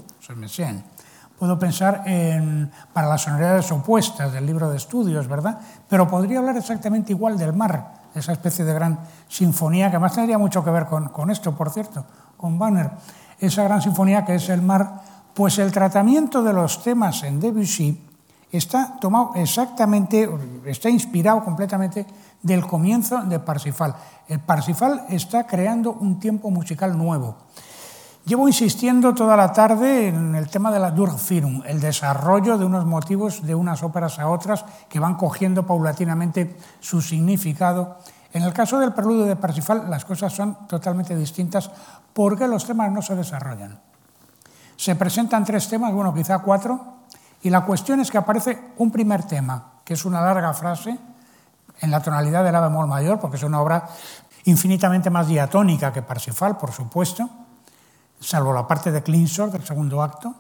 Puedo 1.38 1.60
pensar 1.60 2.04
en, 2.06 2.72
para 2.94 3.08
las 3.08 3.24
sonoridades 3.24 3.72
opuestas 3.72 4.32
del 4.32 4.46
libro 4.46 4.70
de 4.70 4.78
estudios, 4.78 5.28
¿verdad? 5.28 5.60
Pero 5.90 6.08
podría 6.08 6.40
hablar 6.40 6.56
exactamente 6.58 7.12
igual 7.12 7.38
del 7.38 7.54
mar, 7.54 8.06
esa 8.16 8.32
especie 8.32 8.64
de 8.64 8.74
gran 8.74 9.00
sinfonía, 9.28 9.90
que 9.90 9.98
además 9.98 10.14
tendría 10.14 10.38
mucho 10.38 10.64
que 10.64 10.72
ver 10.72 10.86
con, 10.86 11.10
con 11.10 11.30
esto, 11.30 11.56
por 11.56 11.70
cierto, 11.70 12.06
con 12.38 12.58
Banner. 12.58 12.92
Esa 13.40 13.64
gran 13.64 13.82
sinfonía 13.82 14.24
que 14.24 14.36
es 14.36 14.48
el 14.50 14.62
mar, 14.62 15.02
pues 15.34 15.60
el 15.60 15.72
tratamiento 15.72 16.42
de 16.42 16.54
los 16.54 16.82
temas 16.82 17.24
en 17.24 17.42
Debussy 17.42 18.02
está 18.58 18.98
tomado 19.00 19.32
exactamente, 19.36 20.30
está 20.66 20.90
inspirado 20.90 21.44
completamente 21.44 22.06
del 22.42 22.66
comienzo 22.66 23.22
de 23.24 23.40
Parsifal. 23.40 23.96
El 24.28 24.40
Parsifal 24.40 25.06
está 25.10 25.46
creando 25.46 25.94
un 25.94 26.20
tiempo 26.20 26.50
musical 26.50 26.98
nuevo. 26.98 27.36
Llevo 28.26 28.48
insistiendo 28.48 29.14
toda 29.14 29.38
la 29.38 29.54
tarde 29.54 30.08
en 30.08 30.34
el 30.34 30.50
tema 30.50 30.72
de 30.72 30.80
la 30.80 30.90
Durchführung, 30.90 31.62
el 31.64 31.80
desarrollo 31.80 32.58
de 32.58 32.66
unos 32.66 32.84
motivos 32.84 33.46
de 33.46 33.54
unas 33.54 33.84
óperas 33.84 34.18
a 34.18 34.30
otras 34.30 34.66
que 34.90 35.00
van 35.00 35.14
cogiendo 35.14 35.68
paulatinamente 35.68 36.58
su 36.80 37.04
significado. 37.04 38.00
En 38.34 38.42
el 38.42 38.52
caso 38.52 38.80
del 38.80 38.94
preludio 38.94 39.26
de 39.26 39.36
Parsifal, 39.36 39.92
las 39.92 40.06
cosas 40.06 40.34
son 40.34 40.68
totalmente 40.68 41.16
distintas 41.16 41.70
porque 42.14 42.48
los 42.48 42.66
temas 42.66 42.92
no 42.92 43.04
se 43.04 43.16
desarrollan. 43.16 43.80
Se 44.76 44.96
presentan 44.96 45.46
tres 45.46 45.70
temas, 45.70 45.94
bueno, 45.94 46.12
quizá 46.12 46.40
cuatro, 46.40 46.96
y 47.44 47.52
la 47.52 47.62
cuestión 47.62 48.00
es 48.00 48.10
que 48.10 48.18
aparece 48.18 48.74
un 48.78 48.90
primer 48.90 49.22
tema, 49.26 49.74
que 49.84 49.94
es 49.94 50.04
una 50.04 50.20
larga 50.20 50.52
frase 50.56 50.98
en 51.80 51.92
la 51.92 52.02
tonalidad 52.02 52.44
de 52.44 52.52
la 52.52 52.62
bemol 52.62 52.88
mayor, 52.88 53.20
porque 53.20 53.38
es 53.38 53.44
una 53.44 53.62
obra 53.62 53.88
infinitamente 54.46 55.12
más 55.12 55.28
diatónica 55.28 55.94
que 55.94 56.02
Parsifal, 56.02 56.58
por 56.58 56.72
supuesto, 56.72 57.30
salvo 58.20 58.54
la 58.54 58.68
parte 58.68 58.92
de 58.92 59.04
Clinsor 59.04 59.52
del 59.52 59.64
segundo 59.64 60.02
acto. 60.02 60.34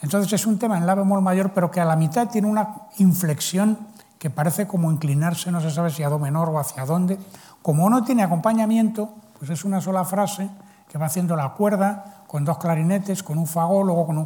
Entonces 0.00 0.32
es 0.32 0.46
un 0.46 0.58
tema 0.58 0.76
en 0.78 0.86
la 0.86 0.94
bemol 0.94 1.22
mayor, 1.22 1.52
pero 1.52 1.70
que 1.70 1.80
a 1.80 1.84
la 1.84 1.96
mitad 1.96 2.28
tiene 2.28 2.48
una 2.48 2.88
inflexión 2.98 3.78
que 4.18 4.30
parece 4.30 4.66
como 4.66 4.90
inclinarse, 4.90 5.50
no 5.50 5.60
se 5.60 5.70
sabe 5.70 5.90
si 5.90 6.02
a 6.02 6.08
do 6.08 6.18
menor 6.18 6.48
o 6.48 6.58
hacia 6.58 6.84
dónde. 6.84 7.18
Como 7.60 7.90
no 7.90 8.04
tiene 8.04 8.22
acompañamiento, 8.22 9.10
pues 9.38 9.50
es 9.50 9.64
una 9.64 9.80
sola 9.80 10.04
frase 10.04 10.48
que 10.88 10.98
va 10.98 11.06
haciendo 11.06 11.34
la 11.36 11.50
cuerda 11.54 12.22
con 12.26 12.44
dos 12.44 12.58
clarinetes, 12.58 13.22
con 13.22 13.38
un 13.38 13.46
fagot, 13.46 13.84
luego 13.84 14.06
con 14.06 14.18
un 14.18 14.24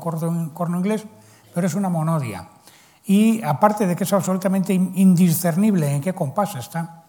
corno 0.51 0.78
inglés, 0.78 1.07
pero 1.55 1.66
es 1.66 1.74
una 1.74 1.89
monodia. 1.89 2.49
Y 3.05 3.43
aparte 3.43 3.87
de 3.87 3.97
que 3.97 4.05
es 4.05 4.12
absolutamente 4.12 4.74
indiscernible 4.74 5.95
en 5.95 6.01
qué 6.01 6.12
compás 6.12 6.57
está, 6.57 7.05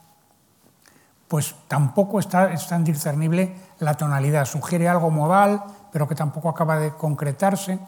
pues 1.28 1.56
tampoco 1.68 2.20
está, 2.20 2.54
es 2.54 2.68
tan 2.68 2.84
discernible 2.84 3.56
la 3.80 3.96
tonalidad. 3.96 4.46
Sugiere 4.46 4.88
algo 4.88 5.10
modal, 5.10 5.64
pero 5.92 6.08
que 6.08 6.16
tampoco 6.16 6.50
acaba 6.50 6.78
de 6.80 6.92
concretarse. 6.92 7.80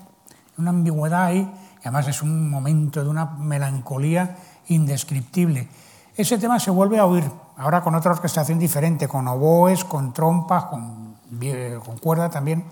Una 0.58 0.72
ambigüedad 0.72 1.26
ahí, 1.26 1.40
y 1.40 1.82
además 1.82 2.08
es 2.08 2.22
un 2.22 2.50
momento 2.50 3.04
de 3.04 3.10
una 3.10 3.26
melancolía 3.26 4.36
indescriptible. 4.68 5.68
Ese 6.16 6.38
tema 6.38 6.60
se 6.60 6.72
vuelve 6.72 7.00
a 7.00 7.06
oír, 7.06 7.24
ahora 7.58 7.82
con 7.82 7.96
otra 7.96 8.12
orquestación 8.12 8.60
diferente, 8.60 9.08
con 9.08 9.28
oboes, 9.28 9.86
con 9.86 10.12
trompas, 10.12 10.66
con, 10.66 11.16
cuerda 12.02 12.30
también. 12.30 12.66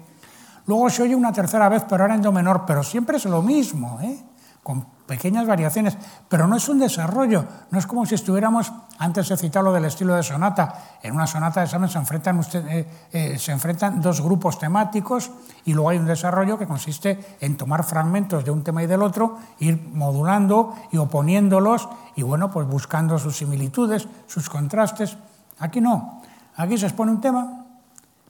Luego 0.65 0.89
se 0.89 1.03
oye 1.03 1.15
una 1.15 1.31
tercera 1.31 1.69
vez, 1.69 1.83
pero 1.87 2.03
ahora 2.03 2.15
en 2.15 2.21
do 2.21 2.31
menor, 2.31 2.65
pero 2.67 2.83
siempre 2.83 3.15
es 3.15 3.25
lo 3.25 3.41
mismo, 3.41 3.99
¿eh? 4.01 4.19
Con 4.67 4.85
pequeñas 5.05 5.47
variaciones, 5.47 5.97
pero 6.27 6.45
no 6.45 6.57
es 6.57 6.67
un 6.67 6.77
desarrollo, 6.77 7.45
no 7.71 7.79
es 7.79 7.87
como 7.87 8.05
si 8.05 8.15
estuviéramos, 8.15 8.73
antes 8.99 9.31
he 9.31 9.37
citado 9.37 9.67
lo 9.67 9.71
del 9.71 9.85
estilo 9.85 10.13
de 10.13 10.23
sonata, 10.23 10.99
en 11.01 11.15
una 11.15 11.25
sonata 11.25 11.61
de 11.61 11.67
examen 11.67 11.87
se 11.87 11.97
enfrentan, 11.97 12.41
eh, 12.53 12.85
eh, 13.13 13.39
se 13.39 13.53
enfrentan 13.53 14.01
dos 14.01 14.19
grupos 14.19 14.59
temáticos 14.59 15.31
y 15.63 15.71
luego 15.71 15.91
hay 15.91 15.99
un 15.99 16.05
desarrollo 16.05 16.57
que 16.57 16.67
consiste 16.67 17.37
en 17.39 17.55
tomar 17.55 17.85
fragmentos 17.85 18.43
de 18.43 18.51
un 18.51 18.61
tema 18.61 18.83
y 18.83 18.87
del 18.87 19.03
otro, 19.03 19.37
ir 19.59 19.81
modulando 19.93 20.75
y 20.91 20.97
oponiéndolos 20.97 21.87
y 22.17 22.23
bueno, 22.23 22.51
pues 22.51 22.67
buscando 22.67 23.17
sus 23.17 23.37
similitudes, 23.37 24.09
sus 24.27 24.49
contrastes. 24.49 25.15
Aquí 25.59 25.79
no, 25.79 26.21
aquí 26.57 26.77
se 26.77 26.87
expone 26.87 27.13
un 27.13 27.21
tema, 27.21 27.65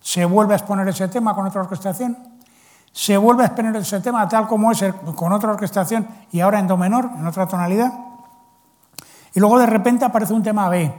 se 0.01 0.23
vuelve 0.23 0.53
a 0.53 0.57
exponer 0.57 0.87
ese 0.87 1.07
tema 1.07 1.33
con 1.33 1.47
otra 1.47 1.61
orquestación, 1.61 2.36
se 2.97 3.15
vuelve 3.15 3.43
a 3.43 3.45
exponer 3.45 3.75
ese 3.75 3.99
tema 3.99 4.27
tal 4.27 4.47
como 4.47 4.71
es 4.71 4.83
con 5.13 5.31
otra 5.31 5.51
orquestación 5.51 6.07
y 6.31 6.39
ahora 6.39 6.57
en 6.57 6.65
do 6.65 6.77
menor, 6.77 7.11
en 7.13 7.27
otra 7.27 7.45
tonalidad, 7.45 7.93
y 9.35 9.39
luego 9.39 9.59
de 9.59 9.67
repente 9.67 10.03
aparece 10.03 10.33
un 10.33 10.41
tema 10.41 10.67
B. 10.67 10.91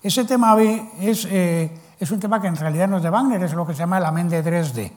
Ese 0.00 0.24
tema 0.24 0.54
B 0.54 0.92
es, 1.00 1.26
eh, 1.28 1.76
es 1.98 2.10
un 2.12 2.20
tema 2.20 2.40
que 2.40 2.46
en 2.46 2.54
realidad 2.54 2.86
no 2.86 2.98
es 2.98 3.02
de 3.02 3.10
Wagner, 3.10 3.42
es 3.42 3.54
lo 3.54 3.66
que 3.66 3.72
se 3.72 3.80
llama 3.80 3.98
el 3.98 4.04
Amén 4.04 4.28
de 4.28 4.40
Dresde, 4.40 4.92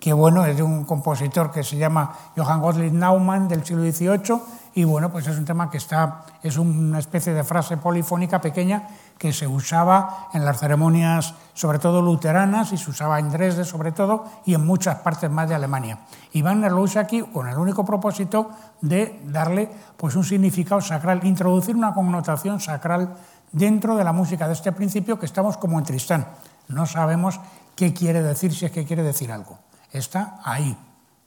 que 0.00 0.14
bueno, 0.14 0.46
es 0.46 0.56
de 0.56 0.62
un 0.62 0.86
compositor 0.86 1.50
que 1.50 1.62
se 1.62 1.76
llama 1.76 2.10
Johann 2.38 2.62
Gottlieb 2.62 2.94
Naumann 2.94 3.46
del 3.46 3.62
siglo 3.62 3.82
XVIII, 3.82 4.40
y 4.72 4.84
bueno, 4.84 5.12
pues 5.12 5.26
es 5.26 5.36
un 5.36 5.44
tema 5.44 5.70
que 5.70 5.76
está, 5.76 6.24
es 6.42 6.56
una 6.56 7.00
especie 7.00 7.34
de 7.34 7.44
frase 7.44 7.76
polifónica 7.76 8.40
pequeña 8.40 8.88
que 9.22 9.32
se 9.32 9.46
usaba 9.46 10.30
en 10.34 10.44
las 10.44 10.58
ceremonias, 10.58 11.34
sobre 11.54 11.78
todo 11.78 12.02
luteranas, 12.02 12.72
y 12.72 12.76
se 12.76 12.90
usaba 12.90 13.20
en 13.20 13.30
Dresde 13.30 13.64
sobre 13.64 13.92
todo, 13.92 14.24
y 14.44 14.54
en 14.54 14.66
muchas 14.66 14.96
partes 14.96 15.30
más 15.30 15.48
de 15.48 15.54
Alemania. 15.54 16.00
Y 16.32 16.42
Wagner 16.42 16.72
lo 16.72 16.80
usa 16.80 17.02
aquí 17.02 17.22
con 17.22 17.46
el 17.46 17.56
único 17.56 17.84
propósito 17.84 18.50
de 18.80 19.22
darle 19.26 19.70
pues, 19.96 20.16
un 20.16 20.24
significado 20.24 20.80
sacral, 20.80 21.24
introducir 21.24 21.76
una 21.76 21.94
connotación 21.94 22.58
sacral 22.58 23.14
dentro 23.52 23.94
de 23.94 24.02
la 24.02 24.12
música 24.12 24.48
de 24.48 24.54
este 24.54 24.72
principio 24.72 25.20
que 25.20 25.26
estamos 25.26 25.56
como 25.56 25.78
en 25.78 25.84
Tristán. 25.84 26.26
No 26.66 26.84
sabemos 26.84 27.38
qué 27.76 27.94
quiere 27.94 28.24
decir, 28.24 28.52
si 28.52 28.64
es 28.64 28.72
que 28.72 28.84
quiere 28.84 29.04
decir 29.04 29.30
algo. 29.30 29.56
Está 29.92 30.40
ahí. 30.42 30.76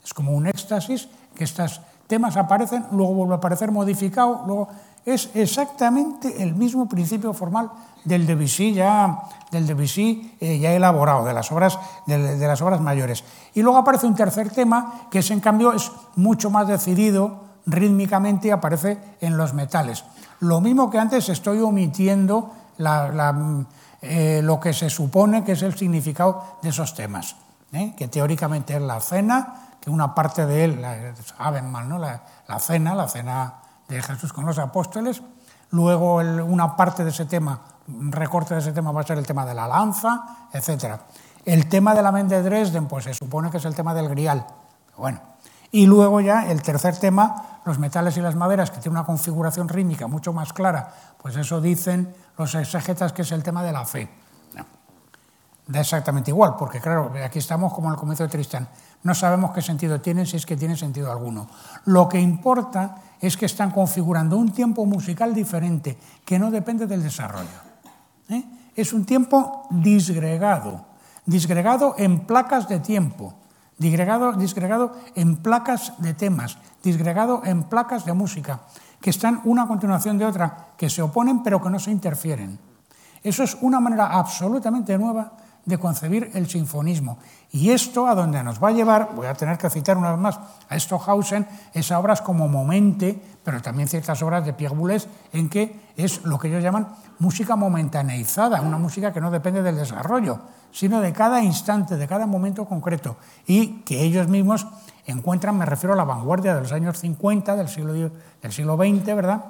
Es 0.04 0.12
como 0.12 0.32
un 0.32 0.46
éxtasis 0.46 1.08
que 1.34 1.44
estos 1.44 1.80
temas 2.06 2.36
aparecen, 2.36 2.88
luego 2.92 3.14
vuelve 3.14 3.32
a 3.32 3.38
aparecer 3.38 3.72
modificado, 3.72 4.42
luego 4.46 4.68
es 5.06 5.30
exactamente 5.34 6.42
el 6.42 6.54
mismo 6.54 6.88
principio 6.88 7.32
formal 7.32 7.70
del 8.04 8.26
Debussy 8.26 8.74
ya, 8.74 9.20
del 9.52 9.70
eh, 9.70 10.58
ya 10.58 10.72
elaborado, 10.72 11.24
de 11.24 11.32
las, 11.32 11.50
obras, 11.52 11.78
de, 12.06 12.36
las 12.38 12.60
obras 12.60 12.80
mayores. 12.80 13.22
Y 13.54 13.62
luego 13.62 13.78
aparece 13.78 14.06
un 14.06 14.16
tercer 14.16 14.50
tema 14.50 15.06
que 15.10 15.20
en 15.20 15.40
cambio 15.40 15.72
es 15.72 15.92
mucho 16.16 16.50
más 16.50 16.66
decidido 16.66 17.44
rítmicamente 17.66 18.48
y 18.48 18.50
aparece 18.50 18.98
en 19.20 19.36
los 19.36 19.54
metales. 19.54 20.04
Lo 20.40 20.60
mismo 20.60 20.90
que 20.90 20.98
antes 20.98 21.28
estoy 21.28 21.60
omitiendo 21.60 22.52
eh, 24.02 24.40
lo 24.42 24.60
que 24.60 24.72
se 24.72 24.90
supone 24.90 25.44
que 25.44 25.52
es 25.52 25.62
el 25.62 25.76
significado 25.76 26.58
de 26.62 26.70
esos 26.70 26.94
temas, 26.94 27.36
¿eh? 27.72 27.94
que 27.96 28.08
teóricamente 28.08 28.74
es 28.74 28.82
la 28.82 29.00
cena, 29.00 29.68
que 29.80 29.88
una 29.88 30.14
parte 30.14 30.46
de 30.46 30.64
él, 30.64 30.84
saben 31.38 31.70
mal, 31.70 31.88
¿no? 31.88 31.98
la 31.98 32.58
cena, 32.58 32.94
la 32.94 33.08
cena 33.08 33.54
de 33.88 34.02
Jesús 34.02 34.32
con 34.32 34.46
los 34.46 34.58
apóstoles. 34.58 35.22
Luego 35.70 36.16
una 36.16 36.76
parte 36.76 37.04
de 37.04 37.10
ese 37.10 37.24
tema, 37.24 37.60
un 37.88 38.12
recorte 38.12 38.54
de 38.54 38.60
ese 38.60 38.72
tema 38.72 38.92
va 38.92 39.00
a 39.00 39.06
ser 39.06 39.18
el 39.18 39.26
tema 39.26 39.44
de 39.44 39.54
la 39.54 39.66
lanza, 39.66 40.48
etc. 40.52 41.00
El 41.44 41.68
tema 41.68 41.94
de 41.94 42.02
la 42.02 42.12
mente 42.12 42.36
de 42.36 42.42
Dresden, 42.42 42.86
pues 42.86 43.04
se 43.04 43.14
supone 43.14 43.50
que 43.50 43.56
es 43.58 43.64
el 43.64 43.74
tema 43.74 43.94
del 43.94 44.08
grial. 44.08 44.46
Bueno. 44.96 45.20
Y 45.72 45.86
luego 45.86 46.20
ya 46.20 46.48
el 46.48 46.62
tercer 46.62 46.96
tema, 46.96 47.60
los 47.64 47.78
metales 47.78 48.16
y 48.16 48.20
las 48.20 48.36
maderas, 48.36 48.70
que 48.70 48.78
tiene 48.78 48.98
una 48.98 49.04
configuración 49.04 49.68
rítmica 49.68 50.06
mucho 50.06 50.32
más 50.32 50.52
clara, 50.52 50.92
pues 51.20 51.36
eso 51.36 51.60
dicen 51.60 52.14
los 52.38 52.54
exegetas 52.54 53.12
que 53.12 53.22
es 53.22 53.32
el 53.32 53.42
tema 53.42 53.62
de 53.62 53.72
la 53.72 53.84
fe. 53.84 54.08
Da 55.66 55.80
exactamente 55.80 56.30
igual, 56.30 56.54
porque 56.56 56.80
claro, 56.80 57.12
aquí 57.24 57.40
estamos 57.40 57.74
como 57.74 57.88
en 57.88 57.94
el 57.94 57.98
comienzo 57.98 58.22
de 58.22 58.28
Tristán. 58.28 58.68
No 59.02 59.14
sabemos 59.16 59.50
qué 59.50 59.60
sentido 59.60 60.00
tienen, 60.00 60.24
si 60.24 60.36
es 60.36 60.46
que 60.46 60.56
tiene 60.56 60.76
sentido 60.76 61.10
alguno. 61.10 61.48
Lo 61.86 62.08
que 62.08 62.20
importa 62.20 62.96
es 63.20 63.36
que 63.36 63.46
están 63.46 63.70
configurando 63.70 64.36
un 64.36 64.52
tiempo 64.52 64.84
musical 64.86 65.34
diferente, 65.34 65.96
que 66.24 66.38
no 66.38 66.50
depende 66.50 66.86
del 66.86 67.02
desarrollo. 67.02 67.60
¿eh? 68.28 68.44
Es 68.74 68.92
un 68.92 69.04
tiempo 69.04 69.66
disgregado, 69.70 70.84
disgregado 71.24 71.94
en 71.98 72.26
placas 72.26 72.68
de 72.68 72.80
tiempo, 72.80 73.34
disgregado, 73.78 74.32
disgregado 74.32 74.92
en 75.14 75.36
placas 75.36 75.94
de 75.98 76.14
temas, 76.14 76.58
disgregado 76.82 77.42
en 77.44 77.64
placas 77.64 78.04
de 78.04 78.12
música, 78.12 78.60
que 79.00 79.10
están 79.10 79.40
una 79.44 79.66
continuación 79.66 80.18
de 80.18 80.26
otra, 80.26 80.68
que 80.76 80.90
se 80.90 81.02
oponen 81.02 81.42
pero 81.42 81.62
que 81.62 81.70
no 81.70 81.78
se 81.78 81.90
interfieren. 81.90 82.58
Eso 83.22 83.42
es 83.42 83.56
una 83.60 83.80
manera 83.80 84.06
absolutamente 84.06 84.96
nueva 84.98 85.32
de 85.64 85.78
concebir 85.78 86.30
el 86.34 86.48
sinfonismo. 86.48 87.18
Y 87.56 87.70
esto 87.70 88.06
a 88.06 88.14
donde 88.14 88.42
nos 88.42 88.62
va 88.62 88.68
a 88.68 88.72
llevar, 88.72 89.12
voy 89.16 89.26
a 89.26 89.32
tener 89.32 89.56
que 89.56 89.70
citar 89.70 89.96
una 89.96 90.10
vez 90.10 90.20
más 90.20 90.38
a 90.68 90.78
Stockhausen, 90.78 91.48
es 91.72 91.90
obras 91.90 92.20
como 92.20 92.48
Momente, 92.48 93.18
pero 93.42 93.62
también 93.62 93.88
ciertas 93.88 94.22
obras 94.22 94.44
de 94.44 94.52
Pierre 94.52 94.76
Boulez, 94.76 95.08
en 95.32 95.48
que 95.48 95.88
es 95.96 96.22
lo 96.24 96.38
que 96.38 96.48
ellos 96.48 96.62
llaman 96.62 96.86
música 97.18 97.56
momentaneizada, 97.56 98.60
una 98.60 98.76
música 98.76 99.10
que 99.10 99.22
no 99.22 99.30
depende 99.30 99.62
del 99.62 99.76
desarrollo, 99.76 100.38
sino 100.70 101.00
de 101.00 101.14
cada 101.14 101.42
instante, 101.42 101.96
de 101.96 102.06
cada 102.06 102.26
momento 102.26 102.66
concreto, 102.66 103.16
y 103.46 103.80
que 103.86 104.02
ellos 104.02 104.28
mismos 104.28 104.66
encuentran, 105.06 105.56
me 105.56 105.64
refiero 105.64 105.94
a 105.94 105.96
la 105.96 106.04
vanguardia 106.04 106.54
de 106.54 106.60
los 106.60 106.72
años 106.72 106.98
50 106.98 107.56
del 107.56 107.70
siglo, 107.70 107.94
del 107.94 108.52
siglo 108.52 108.76
XX, 108.76 109.06
¿verdad? 109.16 109.44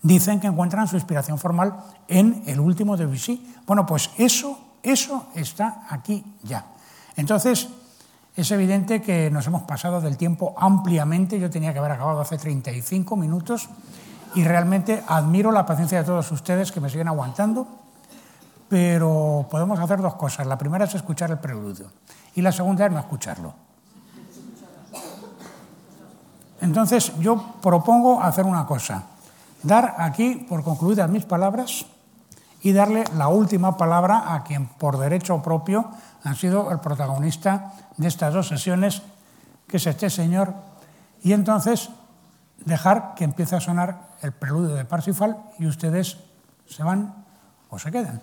Dicen 0.00 0.38
que 0.38 0.46
encuentran 0.46 0.86
su 0.86 0.94
inspiración 0.94 1.38
formal 1.38 1.74
en 2.06 2.44
el 2.46 2.60
último 2.60 2.96
de 2.96 3.04
Debussy. 3.04 3.52
Bueno, 3.66 3.84
pues 3.84 4.10
eso 4.16 4.67
eso 4.82 5.26
está 5.34 5.86
aquí 5.90 6.24
ya. 6.42 6.64
Entonces, 7.16 7.68
es 8.36 8.50
evidente 8.52 9.02
que 9.02 9.30
nos 9.30 9.46
hemos 9.48 9.62
pasado 9.62 10.00
del 10.00 10.16
tiempo 10.16 10.54
ampliamente. 10.56 11.40
Yo 11.40 11.50
tenía 11.50 11.72
que 11.72 11.80
haber 11.80 11.92
acabado 11.92 12.20
hace 12.20 12.38
35 12.38 13.16
minutos 13.16 13.68
y 14.34 14.44
realmente 14.44 15.02
admiro 15.08 15.50
la 15.50 15.66
paciencia 15.66 15.98
de 15.98 16.04
todos 16.04 16.30
ustedes 16.30 16.70
que 16.70 16.80
me 16.80 16.88
siguen 16.88 17.08
aguantando, 17.08 17.66
pero 18.68 19.48
podemos 19.50 19.80
hacer 19.80 20.00
dos 20.00 20.14
cosas. 20.14 20.46
La 20.46 20.56
primera 20.56 20.84
es 20.84 20.94
escuchar 20.94 21.30
el 21.32 21.38
preludio 21.38 21.90
y 22.36 22.42
la 22.42 22.52
segunda 22.52 22.86
es 22.86 22.92
no 22.92 23.00
escucharlo. 23.00 23.54
Entonces, 26.60 27.12
yo 27.18 27.54
propongo 27.60 28.20
hacer 28.22 28.44
una 28.44 28.66
cosa, 28.66 29.04
dar 29.64 29.96
aquí 29.98 30.46
por 30.48 30.62
concluidas 30.62 31.10
mis 31.10 31.24
palabras 31.24 31.86
y 32.62 32.72
darle 32.72 33.04
la 33.16 33.28
última 33.28 33.76
palabra 33.76 34.34
a 34.34 34.42
quien 34.42 34.66
por 34.66 34.98
derecho 34.98 35.42
propio 35.42 35.90
ha 36.24 36.34
sido 36.34 36.70
el 36.70 36.80
protagonista 36.80 37.72
de 37.96 38.08
estas 38.08 38.34
dos 38.34 38.48
sesiones, 38.48 39.02
que 39.66 39.76
es 39.76 39.86
este 39.86 40.10
señor, 40.10 40.54
y 41.22 41.32
entonces 41.32 41.90
dejar 42.64 43.14
que 43.14 43.24
empiece 43.24 43.56
a 43.56 43.60
sonar 43.60 44.08
el 44.22 44.32
preludio 44.32 44.74
de 44.74 44.84
Parsifal 44.84 45.36
y 45.58 45.66
ustedes 45.66 46.18
se 46.66 46.82
van 46.82 47.14
o 47.70 47.78
se 47.78 47.90
quedan. 47.90 48.20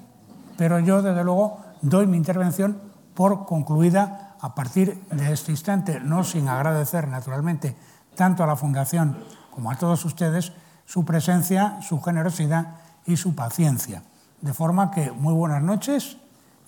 Pero 0.58 0.80
yo, 0.80 1.02
desde 1.02 1.24
luego, 1.24 1.62
doy 1.82 2.08
mi 2.08 2.18
intervención 2.18 2.80
por 3.14 3.46
concluida 3.46 4.36
a 4.42 4.54
partir 4.54 5.02
de 5.10 5.32
este 5.32 5.52
instante, 5.52 6.00
no 6.00 6.24
sin 6.24 6.48
agradecer, 6.48 7.08
naturalmente, 7.08 7.76
tanto 8.16 8.44
a 8.44 8.48
la 8.48 8.56
Fundación 8.56 9.18
como 9.52 9.72
a 9.72 9.78
todos 9.78 10.04
ustedes 10.06 10.52
su 10.86 11.06
presencia, 11.06 11.80
su 11.82 12.02
generosidad 12.02 12.76
y 13.06 13.18
su 13.18 13.36
paciencia. 13.36 14.04
De 14.42 14.54
forma 14.54 14.92
que 14.92 15.12
muy 15.12 15.34
buenas 15.34 15.62
noches 15.62 16.18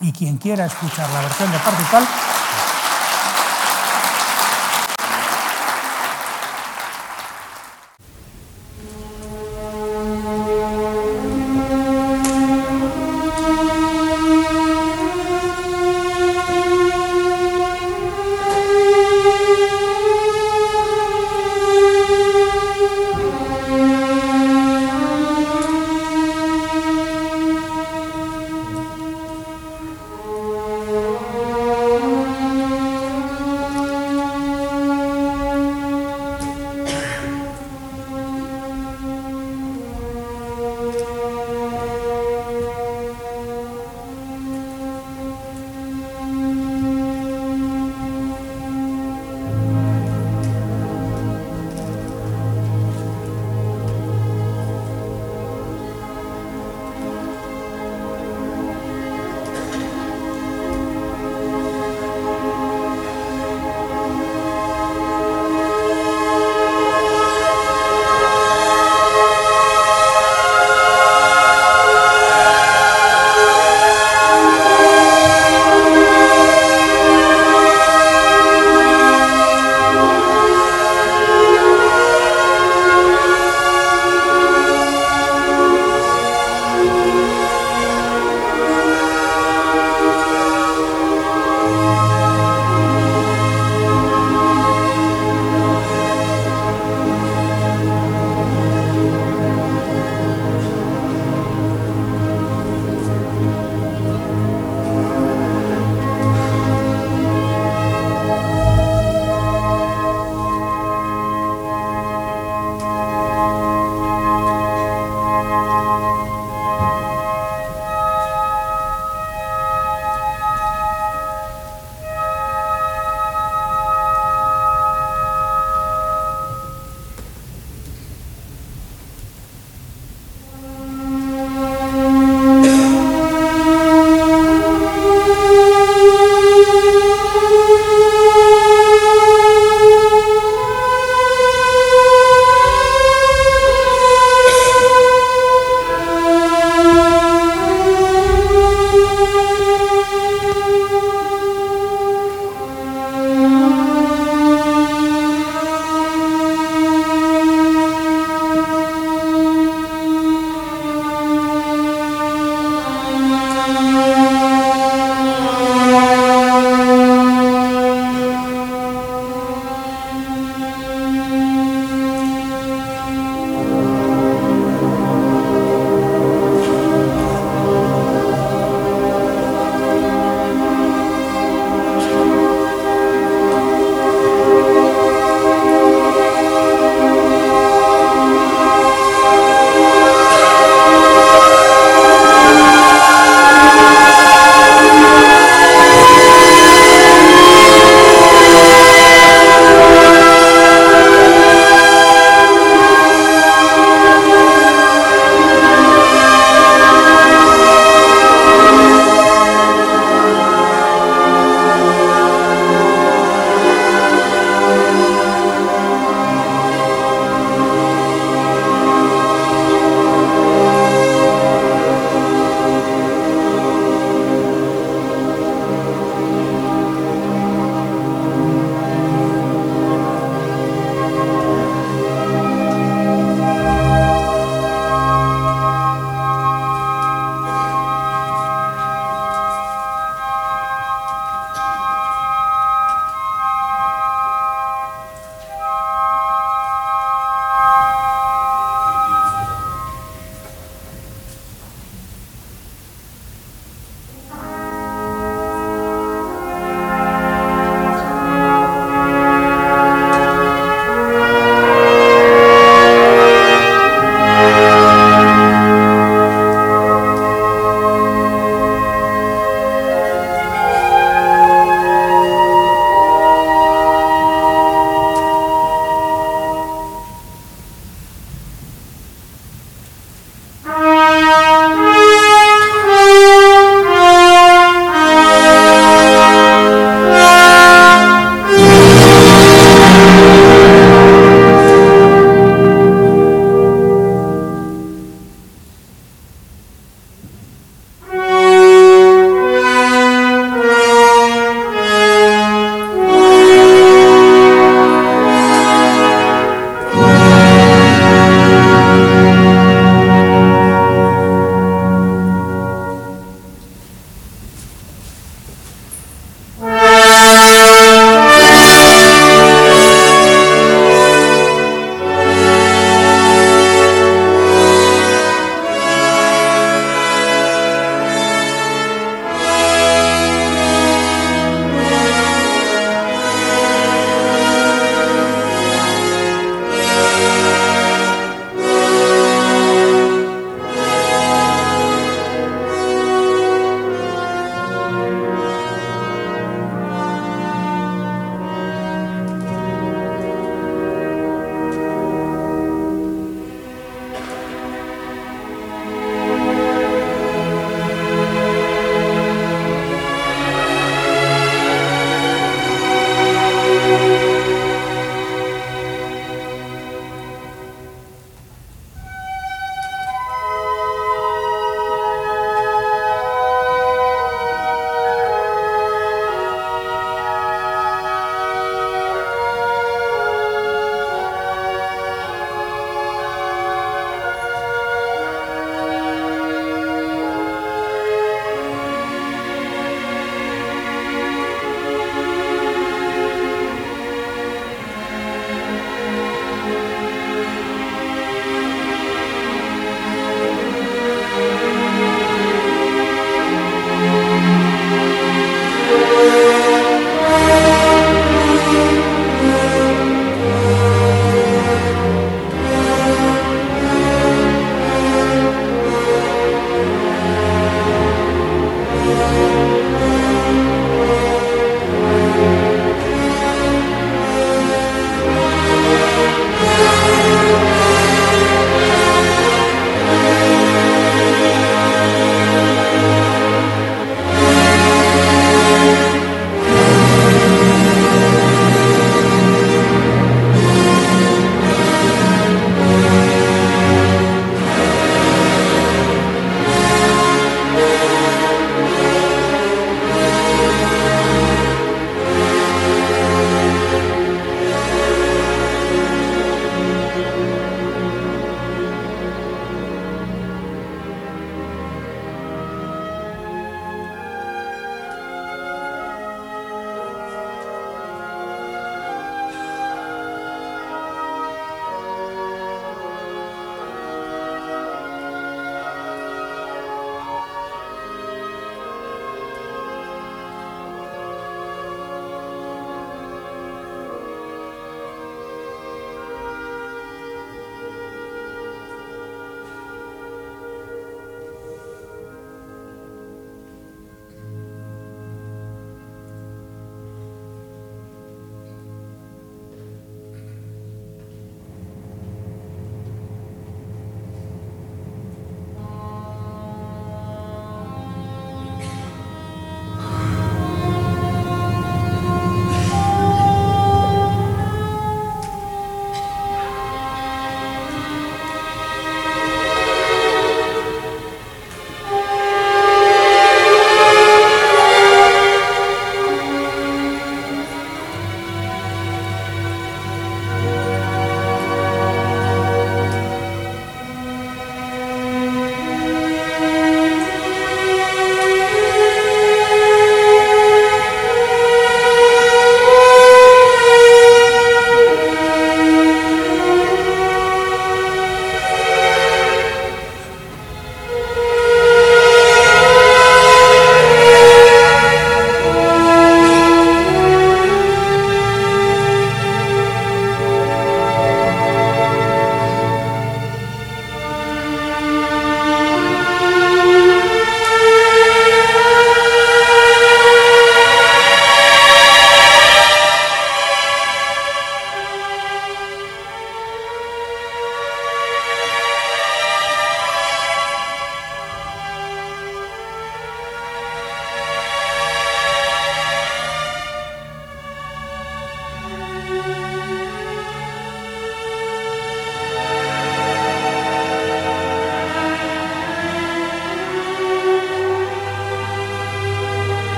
y 0.00 0.12
quien 0.12 0.38
quiera 0.38 0.66
escuchar 0.66 1.08
la 1.10 1.22
versión 1.22 1.50
de 1.50 1.58
Partical 1.58 2.04